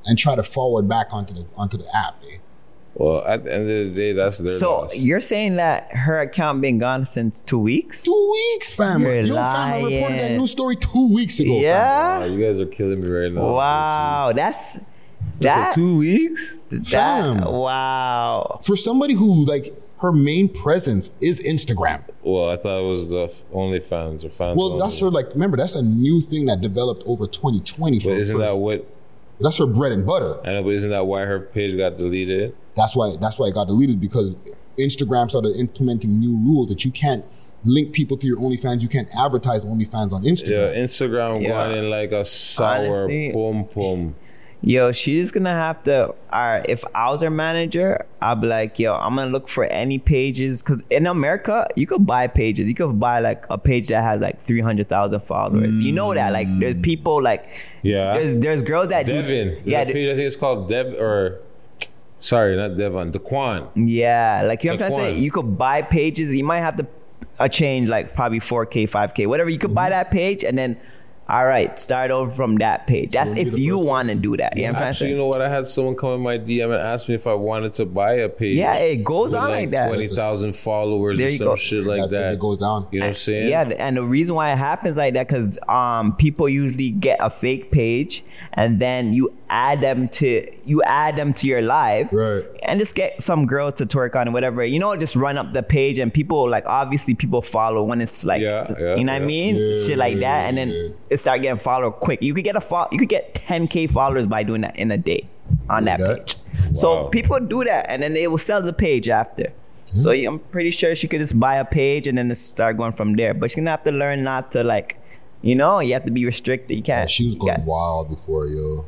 [0.06, 2.38] and try to forward back onto the onto the app, eh?
[2.94, 4.98] well, at the end of the day, that's their So loss.
[4.98, 8.02] you're saying that her account been gone since two weeks?
[8.02, 9.02] Two weeks, fam.
[9.02, 10.38] You're Yo, fam, I reported that lying.
[10.38, 11.52] news story two weeks ago.
[11.60, 12.18] Yeah.
[12.20, 13.52] Wow, you guys are killing me right now.
[13.54, 14.84] Wow, that's That's
[15.40, 15.68] that.
[15.74, 16.58] for two weeks.
[16.70, 17.40] That Fam.
[17.44, 18.60] wow.
[18.64, 22.02] For somebody who like her main presence is Instagram.
[22.22, 24.56] Well, I thought it was the f- OnlyFans or fans.
[24.58, 25.30] Well, that's her like.
[25.32, 27.98] Remember, that's a new thing that developed over 2020.
[28.00, 28.86] But isn't for- that what?
[29.40, 30.40] That's her bread and butter.
[30.44, 32.54] I know, but isn't that why her page got deleted?
[32.76, 33.12] That's why.
[33.20, 34.36] That's why it got deleted because
[34.78, 37.24] Instagram started implementing new rules that you can't
[37.64, 38.82] link people to your OnlyFans.
[38.82, 40.74] You can't advertise OnlyFans on Instagram.
[40.74, 41.38] Yeah, Instagram.
[41.38, 41.48] Instagram Yeah.
[41.48, 44.14] going in like a sour Honestly- pum pum.
[44.60, 46.14] Yo, she's gonna have to.
[46.32, 49.98] Alright, if I was her manager, I'd be like, yo, I'm gonna look for any
[49.98, 52.66] pages because in America, you could buy pages.
[52.66, 55.78] You could buy like a page that has like three hundred thousand followers.
[55.80, 56.82] You know that, like, there's mm.
[56.82, 57.48] people like,
[57.82, 58.18] Yeah.
[58.18, 59.48] there's there's girls that Devin.
[59.48, 61.40] do, yeah, page, I think it's called Dev or
[62.18, 63.12] sorry, not Devon.
[63.12, 63.68] Daquan.
[63.76, 65.18] Yeah, like you know what I'm trying to say.
[65.20, 66.32] You could buy pages.
[66.32, 66.86] You might have to
[67.38, 69.50] a change like probably 4K, 5K, whatever.
[69.50, 69.90] You could buy mm-hmm.
[69.90, 70.76] that page and then,
[71.28, 73.10] all right, start over from that page.
[73.12, 74.56] That's if you want to do that.
[74.56, 75.10] You know what I'm trying to Actually, say?
[75.10, 75.42] you know what?
[75.42, 78.12] I had someone come in my DM and ask me if I wanted to buy
[78.14, 78.56] a page.
[78.56, 79.88] Yeah, it goes with on like that.
[79.88, 81.54] Twenty thousand followers There or you some go.
[81.56, 82.32] shit like That- that.
[82.34, 82.86] It goes down.
[82.90, 83.50] You know what I'm saying?
[83.50, 87.28] Yeah, and the reason why it happens like that because um people usually get a
[87.28, 88.24] fake page
[88.54, 92.44] and then you add them to you add them to your live Right.
[92.62, 95.52] and just get some girls to twerk on it, whatever you know just run up
[95.52, 99.12] the page and people like obviously people follow when it's like Yeah, yeah, you know
[99.14, 100.88] what I mean Yeah, shit like yeah, that and then yeah.
[101.10, 104.26] it start getting followed quick you could get a fo- you could get 10k followers
[104.26, 105.26] by doing that in a day
[105.70, 106.16] on See that, that?
[106.18, 106.36] page
[106.74, 109.44] so people do that and then they will sell the page after
[109.90, 109.96] hmm.
[109.96, 112.76] So yeah, I'm pretty sure she could just buy a page and then just start
[112.76, 113.32] going from there.
[113.32, 114.98] But she's gonna have to learn not to like,
[115.40, 116.76] you know, you have to be restricted.
[116.76, 117.04] You can't.
[117.04, 118.84] Oh, she was going wild before, yo.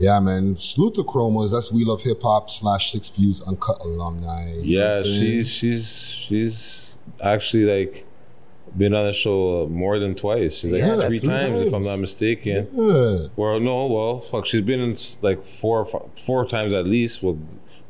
[0.00, 0.56] Yeah, man.
[0.56, 1.52] Salute to Chromas.
[1.52, 4.54] That's We Love Hip Hop slash Six Views Uncut alumni.
[4.62, 8.06] Yeah, she's she's she's actually like
[8.76, 10.56] been on the show more than twice.
[10.58, 12.68] She's like Yeah, three three times, if I'm not mistaken.
[12.72, 13.26] Yeah.
[13.36, 17.38] Well, no, well, fuck, she's been in like four four times at least with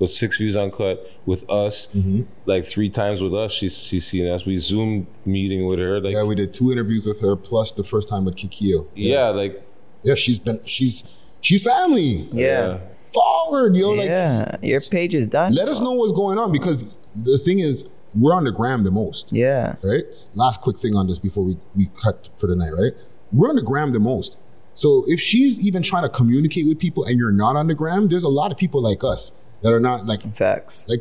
[0.01, 2.23] with Six Views Uncut with us, Mm-hmm.
[2.47, 3.53] like three times with us.
[3.53, 4.47] She's she's seen us.
[4.47, 6.01] We Zoom meeting with her.
[6.01, 8.89] Like yeah, we did two interviews with her plus the first time with Kikio.
[8.97, 9.63] yeah, like
[10.03, 11.05] Yeah, she's been she's
[11.41, 12.29] she's family.
[12.33, 12.79] Yeah.
[13.13, 13.91] Forward, yo.
[13.91, 15.53] Like yeah, your page is done.
[15.53, 18.91] let us know what's going on because the thing is we're on the gram the
[18.91, 19.33] most.
[19.33, 19.77] Yeah.
[19.83, 20.05] Right?
[20.35, 22.93] Last quick thing on this before we, we cut for the night, right?
[23.33, 24.39] We're on the gram the most.
[24.75, 28.09] So if she's even trying to communicate with people and you're not on the gram,
[28.09, 30.87] there's a lot of people like us that are not like facts.
[30.89, 31.01] Like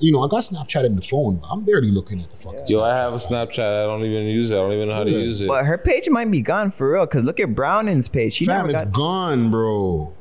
[0.00, 2.64] you know, I got Snapchat in the phone, but I'm barely looking at the fucking
[2.68, 3.58] yo, I have a Snapchat.
[3.84, 4.56] I don't even use it.
[4.56, 5.48] I don't even know how to use it.
[5.48, 7.06] But her page might be gone for real.
[7.06, 8.32] Cause look at Browning's page.
[8.34, 8.92] She Fam, never it's got.
[8.92, 10.12] gone, bro.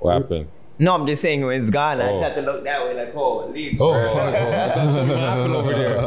[0.00, 0.48] What happened?
[0.78, 2.00] No, I'm just saying when it's gone.
[2.00, 2.20] I Oh.
[2.20, 3.76] just have to look that way, like, oh, leave.
[3.80, 5.98] Oh, I thought something happened over there.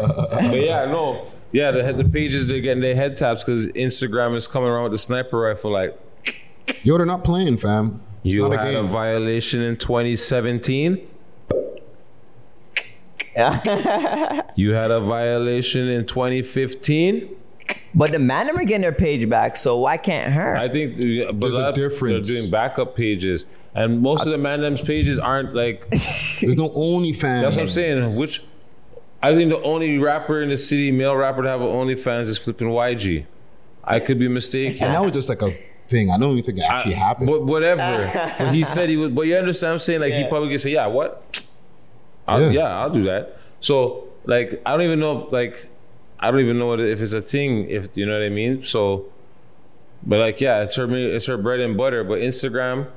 [0.49, 1.28] But yeah, no.
[1.52, 4.94] Yeah, the the pages they're getting their head taps because Instagram is coming around with
[4.94, 5.72] the sniper rifle.
[5.72, 5.95] Like
[6.82, 8.02] Yo, they're not playing, fam.
[8.24, 11.10] It's you not a had a, violation in 2017.
[14.56, 17.36] you had a violation in 2015.
[17.95, 20.56] But the man are getting their page back, so why can't her?
[20.56, 22.28] I think, uh, the- but There's a a difference.
[22.28, 23.45] They're doing backup pages,
[23.76, 25.90] and most of the Mandem's pages aren't like.
[25.90, 27.41] There's no OnlyFans.
[27.41, 28.20] That's what I'm saying.
[28.20, 28.44] Which
[29.22, 32.38] I think the only rapper in the city, male rapper to have an OnlyFans is
[32.38, 33.26] flipping YG.
[33.84, 34.84] I could be mistaken.
[34.84, 35.56] And that was just like a
[35.88, 36.10] thing.
[36.10, 37.27] I don't even think it actually happened.
[37.27, 38.35] But whatever.
[38.39, 39.15] but he said he would.
[39.15, 39.72] But you understand?
[39.72, 41.47] what I'm saying like he probably could say, "Yeah, what?
[42.27, 42.49] I'll, Yeah.
[42.49, 42.81] yeah.
[42.81, 45.68] I'll do that." So like I don't even know if like
[46.19, 47.69] I don't even know what, if it's a thing.
[47.69, 48.64] If you know what I mean.
[48.64, 49.05] So,
[50.03, 52.03] but like yeah, it's her it's her bread and butter.
[52.03, 52.88] But Instagram,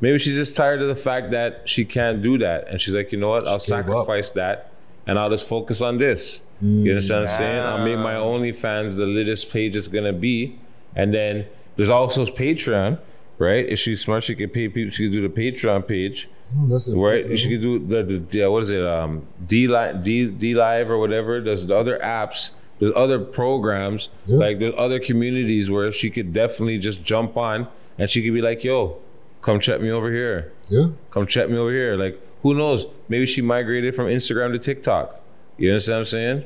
[0.00, 3.12] maybe she's just tired of the fact that she can't do that, and she's like,
[3.12, 3.46] you know what?
[3.46, 4.72] I'll sacrifice that,
[5.06, 6.42] and I'll just focus on this.
[6.60, 7.58] You understand what I'm saying?
[7.60, 8.52] I'll make my mm.
[8.54, 10.58] OnlyFans the latest page it's gonna be,
[10.94, 11.46] and then
[11.76, 12.98] there's also Patreon,
[13.38, 13.68] right?
[13.68, 14.92] If she's smart, she could pay people.
[14.92, 16.28] She could do the Patreon page,
[16.58, 17.38] Oh, that's right?
[17.38, 18.84] She could do the, the, the what is it?
[18.84, 21.40] Um, DLive, D, DLive or whatever.
[21.40, 22.52] There's the other apps.
[22.78, 24.10] There's other programs.
[24.26, 27.68] Like there's other communities where she could definitely just jump on,
[27.98, 28.98] and she could be like, "Yo,
[29.40, 30.52] come check me over here.
[30.68, 30.86] Yeah.
[31.10, 32.86] Come check me over here." Like who knows?
[33.08, 35.20] Maybe she migrated from Instagram to TikTok.
[35.56, 36.44] You understand what I'm saying?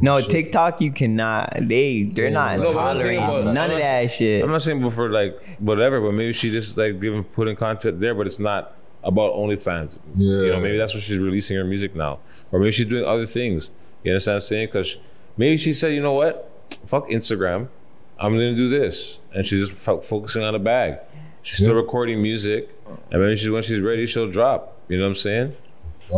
[0.00, 1.54] No, TikTok, you cannot.
[1.60, 4.42] They they're not No, but I'm saying tolerating about- none I'm of that shit.
[4.44, 8.14] I'm not saying before like whatever, but maybe she just like giving putting content there,
[8.14, 9.98] but it's not about OnlyFans.
[10.16, 10.40] Yeah.
[10.40, 12.18] You know, maybe that's where she's releasing her music now,
[12.50, 13.70] or maybe she's doing other things.
[14.04, 14.66] You understand what I'm saying?
[14.68, 14.96] Because
[15.36, 16.50] maybe she said, you know what,
[16.86, 17.68] fuck Instagram,
[18.18, 20.98] I'm gonna do this, and she's just fo- focusing on a bag.
[21.42, 22.70] She's still recording music,
[23.10, 24.76] and maybe she's when she's ready, she'll drop.
[24.88, 25.56] You know what I'm saying?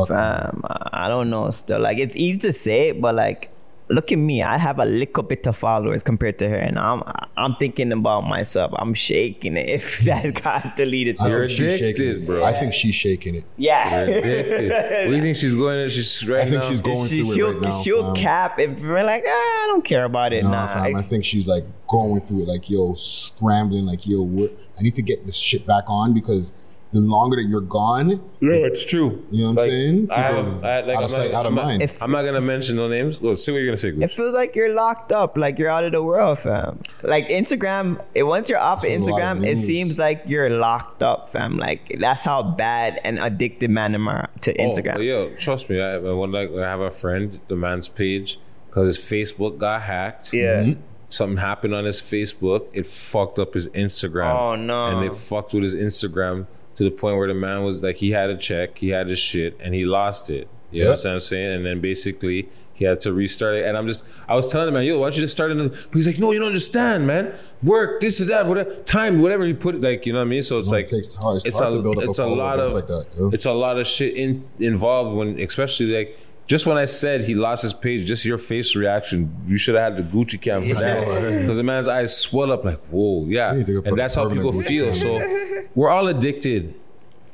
[0.08, 0.62] Fam,
[0.92, 1.50] I don't know.
[1.50, 3.50] Still, like it's easy to say, it, but like,
[3.88, 4.42] look at me.
[4.42, 7.02] I have a little bit of followers compared to her, and I'm
[7.36, 8.72] I'm thinking about myself.
[8.76, 11.16] I'm shaking it if that got deleted.
[11.20, 12.44] I So think she's shaking it, bro.
[12.44, 13.44] I think she's shaking it.
[13.56, 14.04] Yeah.
[14.06, 14.70] You're addicted.
[14.70, 15.88] what do you think she's going?
[15.88, 16.68] She's right I think now.
[16.70, 17.70] she's going she, through it she'll right now.
[17.82, 18.16] she'll fam.
[18.16, 20.44] cap if we're like, ah, I don't care about it.
[20.44, 24.48] Nah, Nah, fam, I think she's like going through it, like yo, scrambling, like yo,
[24.78, 26.52] I need to get this shit back on because
[26.94, 28.08] the longer that you're gone,
[28.40, 29.22] no, it's true.
[29.30, 30.08] You know what Like, I'm saying?
[30.10, 31.92] I, People- I, like, out I'm of sight, not, out of I'm not- mind.
[32.00, 33.20] I'm not gonna mention no names.
[33.20, 33.88] Well, see what you're gonna say.
[33.90, 36.78] It feels like you're locked up, like you're out of the world, fam.
[37.02, 40.22] Like Instagram, it, once you're off of It's a lot of Instagram, it seems like
[40.26, 41.58] you're locked up, fam.
[41.58, 44.94] Like that's how bad and addicted man am I to Oh, Instagram.
[44.94, 45.80] but yo, trust me.
[45.80, 49.82] I, I, one, like, I have a friend, the man's page, because his Facebook got
[49.82, 50.32] hacked.
[50.32, 50.62] Yeah.
[50.62, 50.80] Mm-hmm.
[51.08, 52.66] Something happened on his Facebook.
[52.72, 54.34] It fucked up his Instagram.
[54.34, 54.96] Oh, no.
[54.98, 58.10] And it fucked with his Instagram to the point where the man was like, he
[58.10, 60.48] had a check, he had his shit, and he lost it.
[60.70, 61.52] You know what I'm saying?
[61.52, 63.64] And then basically he had to restart it.
[63.64, 65.68] And I'm just, I was telling him, man, yo, why don't you just start another?
[65.68, 67.32] But he's like, no, you don't understand, man.
[67.62, 70.28] Work, this and that, whatever, time, whatever you put it, like, you know what I
[70.30, 70.42] mean?
[70.42, 72.18] So it's No, it like, takes hard- it's it's a, to build up a it's
[72.18, 73.28] a lot of, like that, yo.
[73.32, 77.34] it's a lot of shit in, involved when, especially like, just when I said he
[77.34, 80.74] lost his page, just your face reaction, you should have had the Gucci cam for
[80.74, 81.40] that.
[81.40, 83.52] Because the man's eyes swell up like, whoa, yeah.
[83.52, 84.84] You need to go put And that's how permanent people Gucci feel.
[84.86, 84.94] cam.
[84.94, 86.74] So we're all addicted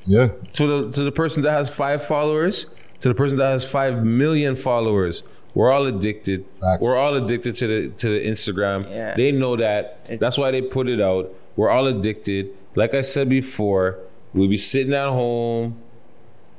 [0.07, 0.29] Yeah.
[0.55, 2.67] to the to the person that has five followers,
[3.01, 5.23] to the person that has five million followers.
[5.55, 6.45] We're all addicted.
[6.61, 6.81] Facts.
[6.81, 8.89] We're all addicted to the to the Instagram.
[8.89, 9.15] Yeah.
[9.17, 10.05] They know that.
[10.21, 11.35] That's why they put it out.
[11.57, 12.51] We're all addicted.
[12.77, 13.99] Like I said before,
[14.33, 15.77] we'll be sitting at home,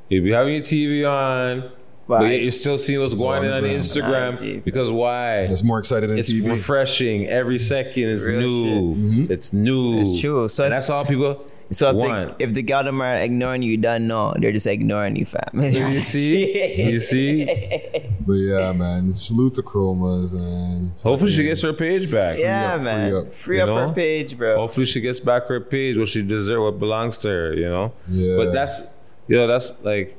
[0.09, 1.71] You be having your TV on,
[2.11, 2.31] but Right.
[2.33, 3.79] yet you're still seeing what's going on on ground.
[3.79, 4.63] Instagram.
[4.65, 5.39] Because why?
[5.53, 6.49] It's more excited than It's TV.
[6.49, 8.09] refreshing every second.
[8.09, 8.95] It's Real new.
[8.95, 9.31] Mm-hmm.
[9.31, 9.99] It's new.
[10.01, 10.47] It's true.
[10.49, 12.37] So and if- that's all people So if want.
[12.37, 14.33] the, if the girl are ignoring you, you don't know.
[14.37, 15.55] They're just ignoring you, fam.
[15.55, 17.47] you see, you see.
[18.27, 19.15] But yeah, man.
[19.15, 22.37] Salute the Chromas and Hopefully she gets her page back.
[22.37, 23.15] Yeah, up, free man.
[23.15, 23.33] up.
[23.33, 24.57] Free You up her page, bro.
[24.57, 27.53] Hopefully she gets back her page, what she deserves, what belongs to her.
[27.55, 27.93] You know.
[28.09, 28.35] Yeah.
[28.37, 28.81] But that's
[29.29, 30.17] you know that's like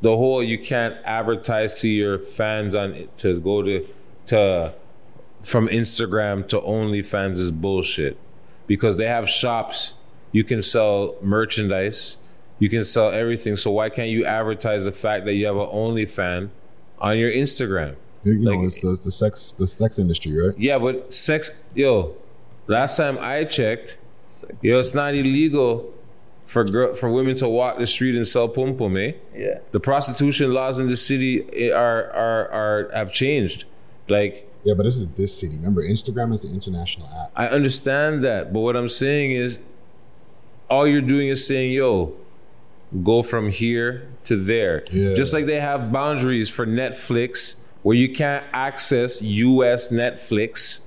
[0.00, 3.86] the whole you can't advertise to your fans on to go to
[4.26, 4.74] to
[5.42, 8.16] from Instagram to OnlyFans is bullshit.
[8.66, 9.94] Because they have shops.
[10.30, 12.18] You can sell merchandise.
[12.58, 13.56] You can sell everything.
[13.56, 16.50] So why can't you advertise the fact that you have an OnlyFan
[16.98, 17.96] on your Instagram?
[18.24, 20.58] You know, it's the, the sex the sex industry, right?
[20.58, 22.16] yeah, but sex, yo,
[22.66, 23.96] last time I checked,
[24.60, 25.94] yo, it's not illegal
[26.48, 29.12] for girl for women to walk the street and sell pum pum, eh?
[29.36, 29.58] Yeah.
[29.70, 33.66] The prostitution laws in the city eh, are are are have changed.
[34.08, 35.56] Like Yeah, but this is this city.
[35.56, 37.30] Remember, Instagram is the international app.
[37.36, 39.60] I understand that, but what I'm saying is,
[40.70, 42.16] all you're doing is saying, "Yo,
[43.02, 45.14] go from here to there." Yeah.
[45.14, 49.88] Just like they have boundaries for Netflix, where you can't access U.S.
[49.92, 50.80] Netflix,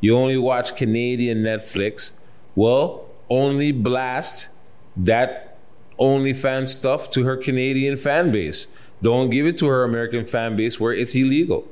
[0.00, 2.12] you only watch Canadian Netflix.
[2.54, 4.48] Well, only blast
[4.98, 5.56] that
[5.98, 8.68] OnlyFans stuff to her Canadian fan base.
[9.02, 11.68] Don't give it to her American fan base where it's illegal.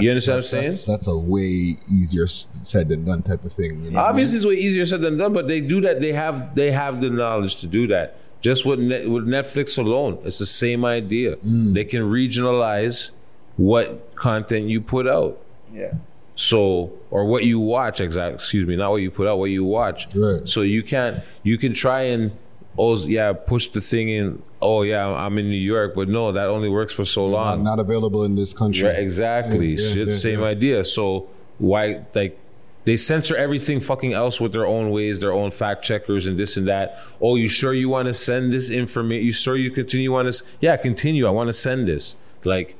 [0.00, 0.64] you understand what I'm saying?
[0.64, 3.82] That's, that's a way easier said than done type of thing.
[3.82, 4.00] You know?
[4.00, 6.00] Obviously, it's way easier said than done, but they do that.
[6.00, 8.18] They have they have the knowledge to do that.
[8.40, 11.36] Just with Net, with Netflix alone, it's the same idea.
[11.36, 11.74] Mm.
[11.74, 13.12] They can regionalize
[13.56, 15.38] what content you put out.
[15.72, 15.94] Yeah.
[16.36, 18.34] So, or what you watch, exactly.
[18.34, 20.14] Excuse me, not what you put out, what you watch.
[20.14, 20.46] Right.
[20.46, 21.24] So you can't.
[21.42, 22.30] You can try and
[22.78, 24.42] oh yeah, push the thing in.
[24.60, 27.62] Oh yeah, I'm in New York, but no, that only works for so long.
[27.62, 28.86] Not available in this country.
[28.86, 29.74] Right, exactly.
[29.74, 30.84] Yeah, yeah, yeah, same idea.
[30.84, 32.38] So why like
[32.84, 36.56] they censor everything fucking else with their own ways, their own fact checkers and this
[36.56, 37.02] and that.
[37.20, 39.24] Oh, you sure you want to send this information?
[39.24, 40.44] You sure you continue want to?
[40.60, 41.26] Yeah, continue.
[41.26, 42.16] I want to send this.
[42.44, 42.76] Like,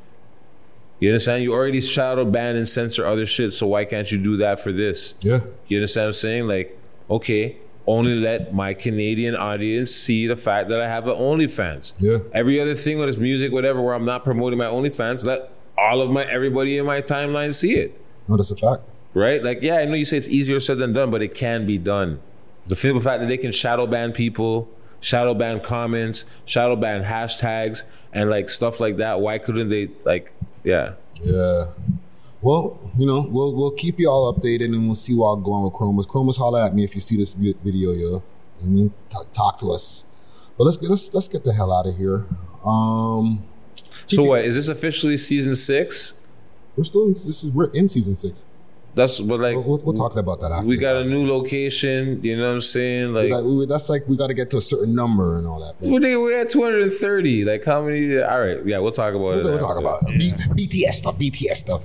[0.99, 1.43] you understand?
[1.43, 3.53] You already shadow ban and censor other shit.
[3.53, 5.15] So why can't you do that for this?
[5.21, 5.41] Yeah.
[5.69, 6.49] You understand what I'm saying?
[6.49, 6.79] Like,
[7.11, 11.93] okay, only let my Canadian audience see the fact that I have an OnlyFans.
[11.99, 12.19] Yeah.
[12.33, 16.01] Every other thing, whether it's music, whatever, where I'm not promoting my OnlyFans, let all
[16.01, 18.01] of my everybody in my timeline see it.
[18.29, 18.89] No, that's a fact.
[19.15, 19.43] Right?
[19.43, 21.79] Like, yeah, I know you say it's easier said than done, but it can be
[21.79, 22.21] done.
[22.67, 24.69] The simple fact that they can shadow ban people,
[25.01, 29.21] shadow ban comments, shadow ban hashtags, and like stuff like that.
[29.21, 30.33] Why couldn't they like
[30.67, 30.95] yeah.
[31.23, 31.65] Yeah.
[32.43, 35.65] Well, you know, we'll we'll keep you all updated and we'll see what go on
[35.65, 36.07] with Chromas.
[36.07, 38.23] Chromas, holler at me if you see this video, yo.
[38.63, 40.05] I mean, talk, talk to us.
[40.59, 42.27] But let's get let's let's get the hell out of here.
[42.65, 43.45] Um,
[44.07, 46.13] So what, is this officially season six?
[46.77, 48.45] we're still in, this is we're in season six.
[48.97, 50.67] That's but like We'll, we'll talk about that after.
[50.67, 53.13] we got a new location, you know what I'm saying?
[53.13, 55.61] We Like we- that's like we got to get to a certain number and all
[55.61, 55.75] that.
[55.87, 57.45] Well, nigga, we're at 230.
[57.45, 58.19] Like, how many?
[58.19, 59.45] All right, yeah, we'll talk about We'll, it.
[59.45, 59.67] we'll after.
[59.67, 60.19] talk about it.
[60.57, 61.19] B- BTS stuff.
[61.19, 61.85] BTS stuff.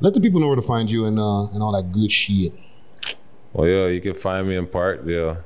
[0.00, 2.52] Let the people know where to find you and uh, and all that good shit.
[3.52, 5.38] Well, yeah, you can find me in part, yeah.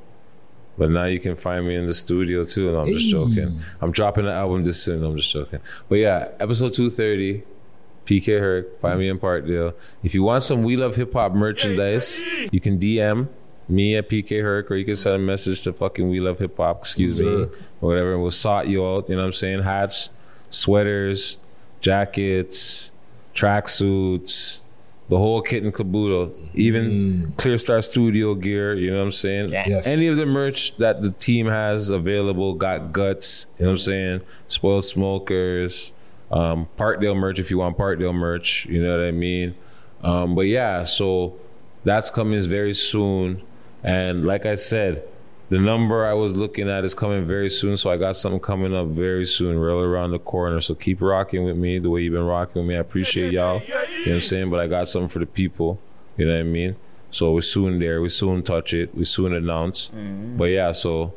[0.78, 2.70] But now you can find me in the studio too.
[2.72, 3.58] No, I'm just joking.
[3.80, 5.02] I'm dropping the album this soon.
[5.02, 5.60] I'm just joking.
[5.88, 7.42] But yeah, episode 230,
[8.06, 9.74] PK Herc, find me in Parkdale.
[10.02, 13.28] If you want some We Love Hip Hop merchandise, you can DM
[13.68, 16.56] me at PK Herc or you can send a message to fucking We Love Hip
[16.56, 18.12] Hop, excuse me, or whatever.
[18.14, 19.62] And we'll sort you out, you know what I'm saying?
[19.62, 20.10] Hats,
[20.48, 21.36] sweaters,
[21.80, 22.92] jackets,
[23.34, 24.60] tracksuits,
[25.08, 27.36] the whole kit and caboodle, even mm.
[27.36, 28.74] Clear Star Studio gear.
[28.74, 29.50] You know what I'm saying?
[29.50, 29.86] Yes.
[29.86, 33.46] Any of the merch that the team has available, got guts.
[33.58, 34.20] You know what I'm saying?
[34.48, 35.92] Spoiled smokers,
[36.30, 38.66] um, Parkdale merch if you want Parkdale merch.
[38.66, 39.54] You know what I mean?
[40.02, 41.36] Um, but yeah, so
[41.84, 43.42] that's coming very soon.
[43.82, 45.04] And like I said,
[45.48, 47.76] the number I was looking at is coming very soon.
[47.76, 50.60] So I got something coming up very soon, real around the corner.
[50.60, 52.76] So keep rocking with me the way you've been rocking with me.
[52.76, 53.60] I appreciate y'all.
[53.62, 54.50] You know what I'm saying?
[54.50, 55.80] But I got something for the people.
[56.16, 56.74] You know what I mean?
[57.10, 58.02] So we're soon there.
[58.02, 58.92] We soon touch it.
[58.94, 59.90] We soon announce.
[60.36, 61.14] But yeah, so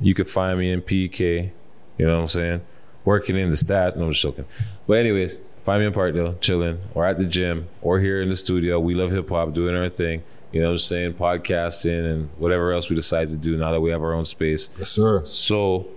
[0.00, 1.50] you could find me in PK.
[1.98, 2.60] You know what I'm saying?
[3.04, 3.96] Working in the stat.
[3.96, 4.44] No, I'm just joking.
[4.86, 8.36] But anyways, find me in Parkdale, chilling, or at the gym, or here in the
[8.36, 8.78] studio.
[8.78, 10.22] We love hip hop, doing our thing.
[10.52, 11.14] You know what I'm saying?
[11.14, 14.68] Podcasting and whatever else we decide to do now that we have our own space.
[14.78, 15.24] Yes, sir.
[15.26, 15.88] So,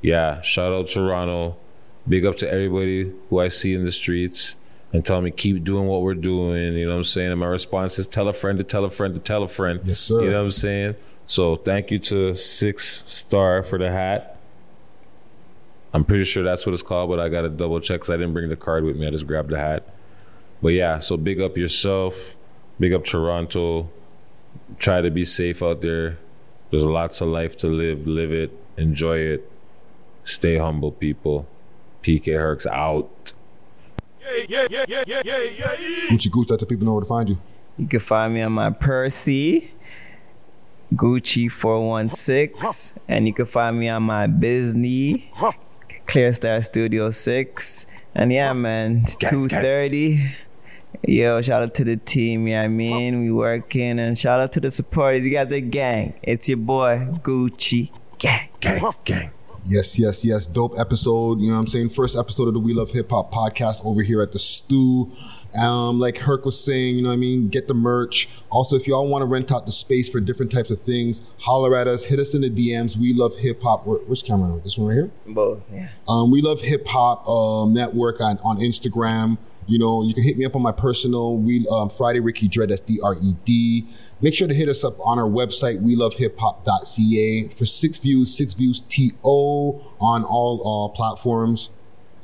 [0.00, 1.56] yeah, shout out Toronto.
[2.08, 4.56] Big up to everybody who I see in the streets
[4.92, 6.74] and tell me keep doing what we're doing.
[6.74, 7.30] You know what I'm saying?
[7.30, 9.80] And my response is tell a friend to tell a friend to tell a friend.
[9.84, 10.22] Yes, sir.
[10.22, 10.94] You know what I'm saying?
[11.26, 14.33] So thank you to Six Star for the hat.
[15.94, 18.16] I'm pretty sure that's what it's called, but I got to double check because I
[18.16, 19.06] didn't bring the card with me.
[19.06, 19.86] I just grabbed the hat.
[20.60, 22.34] But yeah, so big up yourself.
[22.80, 23.88] Big up Toronto.
[24.78, 26.18] Try to be safe out there.
[26.70, 28.08] There's lots of life to live.
[28.08, 28.50] Live it.
[28.76, 29.48] Enjoy it.
[30.24, 31.46] Stay humble, people.
[32.02, 33.08] PK Hercs out.
[36.10, 37.38] Gucci Gooch, let the people know where to find you.
[37.76, 39.72] You can find me on my Percy,
[40.92, 45.30] Gucci 416, and you can find me on my Disney,
[46.06, 47.86] Clear Star Studio 6.
[48.14, 50.36] And yeah, man, it's 230.
[51.06, 54.60] Yo, shout out to the team, yeah, I mean, we working, and shout out to
[54.60, 55.26] the supporters.
[55.26, 56.14] You guys are gang.
[56.22, 57.90] It's your boy, Gucci.
[58.18, 59.30] Gang, gang, gang.
[59.66, 60.46] Yes, yes, yes.
[60.46, 61.40] Dope episode.
[61.40, 61.88] You know what I'm saying?
[61.90, 65.10] First episode of the We Love Hip Hop podcast over here at the Stew.
[65.60, 67.48] Um, like Herc was saying, you know what I mean?
[67.48, 68.28] Get the merch.
[68.50, 71.76] Also, if y'all want to rent out the space for different types of things, holler
[71.76, 72.06] at us.
[72.06, 72.96] Hit us in the DMs.
[72.96, 73.86] We Love Hip Hop.
[73.86, 74.60] Which camera?
[74.62, 75.10] This one right here?
[75.26, 75.88] Both, yeah.
[76.08, 79.38] Um, we love hip hop um, network on, on Instagram.
[79.66, 82.70] You know, you can hit me up on my personal we um, Friday Ricky Dread.
[82.70, 83.86] That's D R E D.
[84.20, 87.98] Make sure to hit us up on our website we love hip hop.ca for six
[87.98, 91.70] views, six views to on all uh, platforms.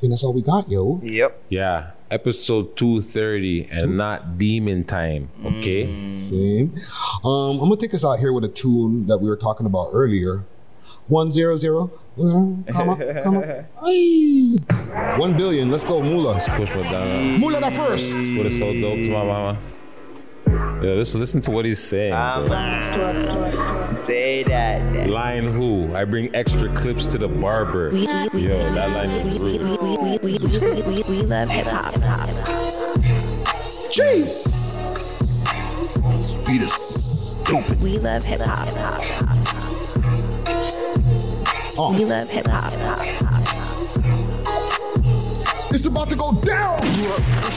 [0.03, 1.01] And that's all we got, yo.
[1.03, 1.43] Yep.
[1.51, 1.91] Yeah.
[2.11, 5.31] Episode 230 and not demon time.
[5.45, 6.09] Okay.
[6.09, 6.75] Same.
[7.25, 9.91] Um, I'm gonna take us out here with a tune that we were talking about
[9.93, 10.45] earlier.
[11.07, 11.91] One zero zero.
[12.19, 12.23] Uh,
[12.73, 15.19] Come on, come on.
[15.21, 15.71] One billion.
[15.71, 16.33] Let's go, Mula.
[16.33, 17.39] Let's push Madonna.
[17.39, 18.15] Mula the first.
[18.37, 19.57] What is so dope to my mama?
[20.51, 22.13] Yeah, listen, listen to what he's saying.
[22.13, 23.85] Um, bro.
[23.85, 25.09] Say that.
[25.11, 25.95] Line who?
[25.95, 27.91] I bring extra clips to the barber.
[27.95, 30.23] Yo, that line is rude.
[30.23, 30.39] We,
[31.23, 31.93] love hip hop.
[33.91, 34.47] Jeez.
[36.47, 37.81] Beat is stupid.
[37.83, 38.69] We love hip hop.
[41.79, 41.95] Oh.
[41.97, 43.40] We love hip hop.
[45.81, 46.77] It's about to go down.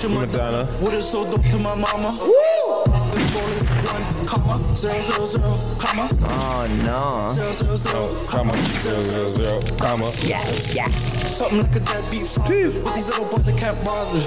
[0.08, 0.64] Madonna.
[0.80, 2.16] What is so dope to my mama?
[2.22, 2.84] Woo!
[3.12, 7.28] This ball is one comma zero zero zero comma Oh, no.
[7.28, 10.10] zero zero zero Comma, zero, zero, zero, comma.
[10.24, 10.40] Yeah,
[10.72, 10.88] yeah.
[11.28, 12.56] Something like a deadbeat father.
[12.56, 14.20] With these little boys that can't bother.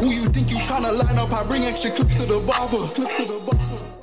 [0.00, 1.30] Who you think you tryna line up?
[1.30, 2.88] I bring extra clips to the barber.
[2.94, 3.97] Clips to the barber.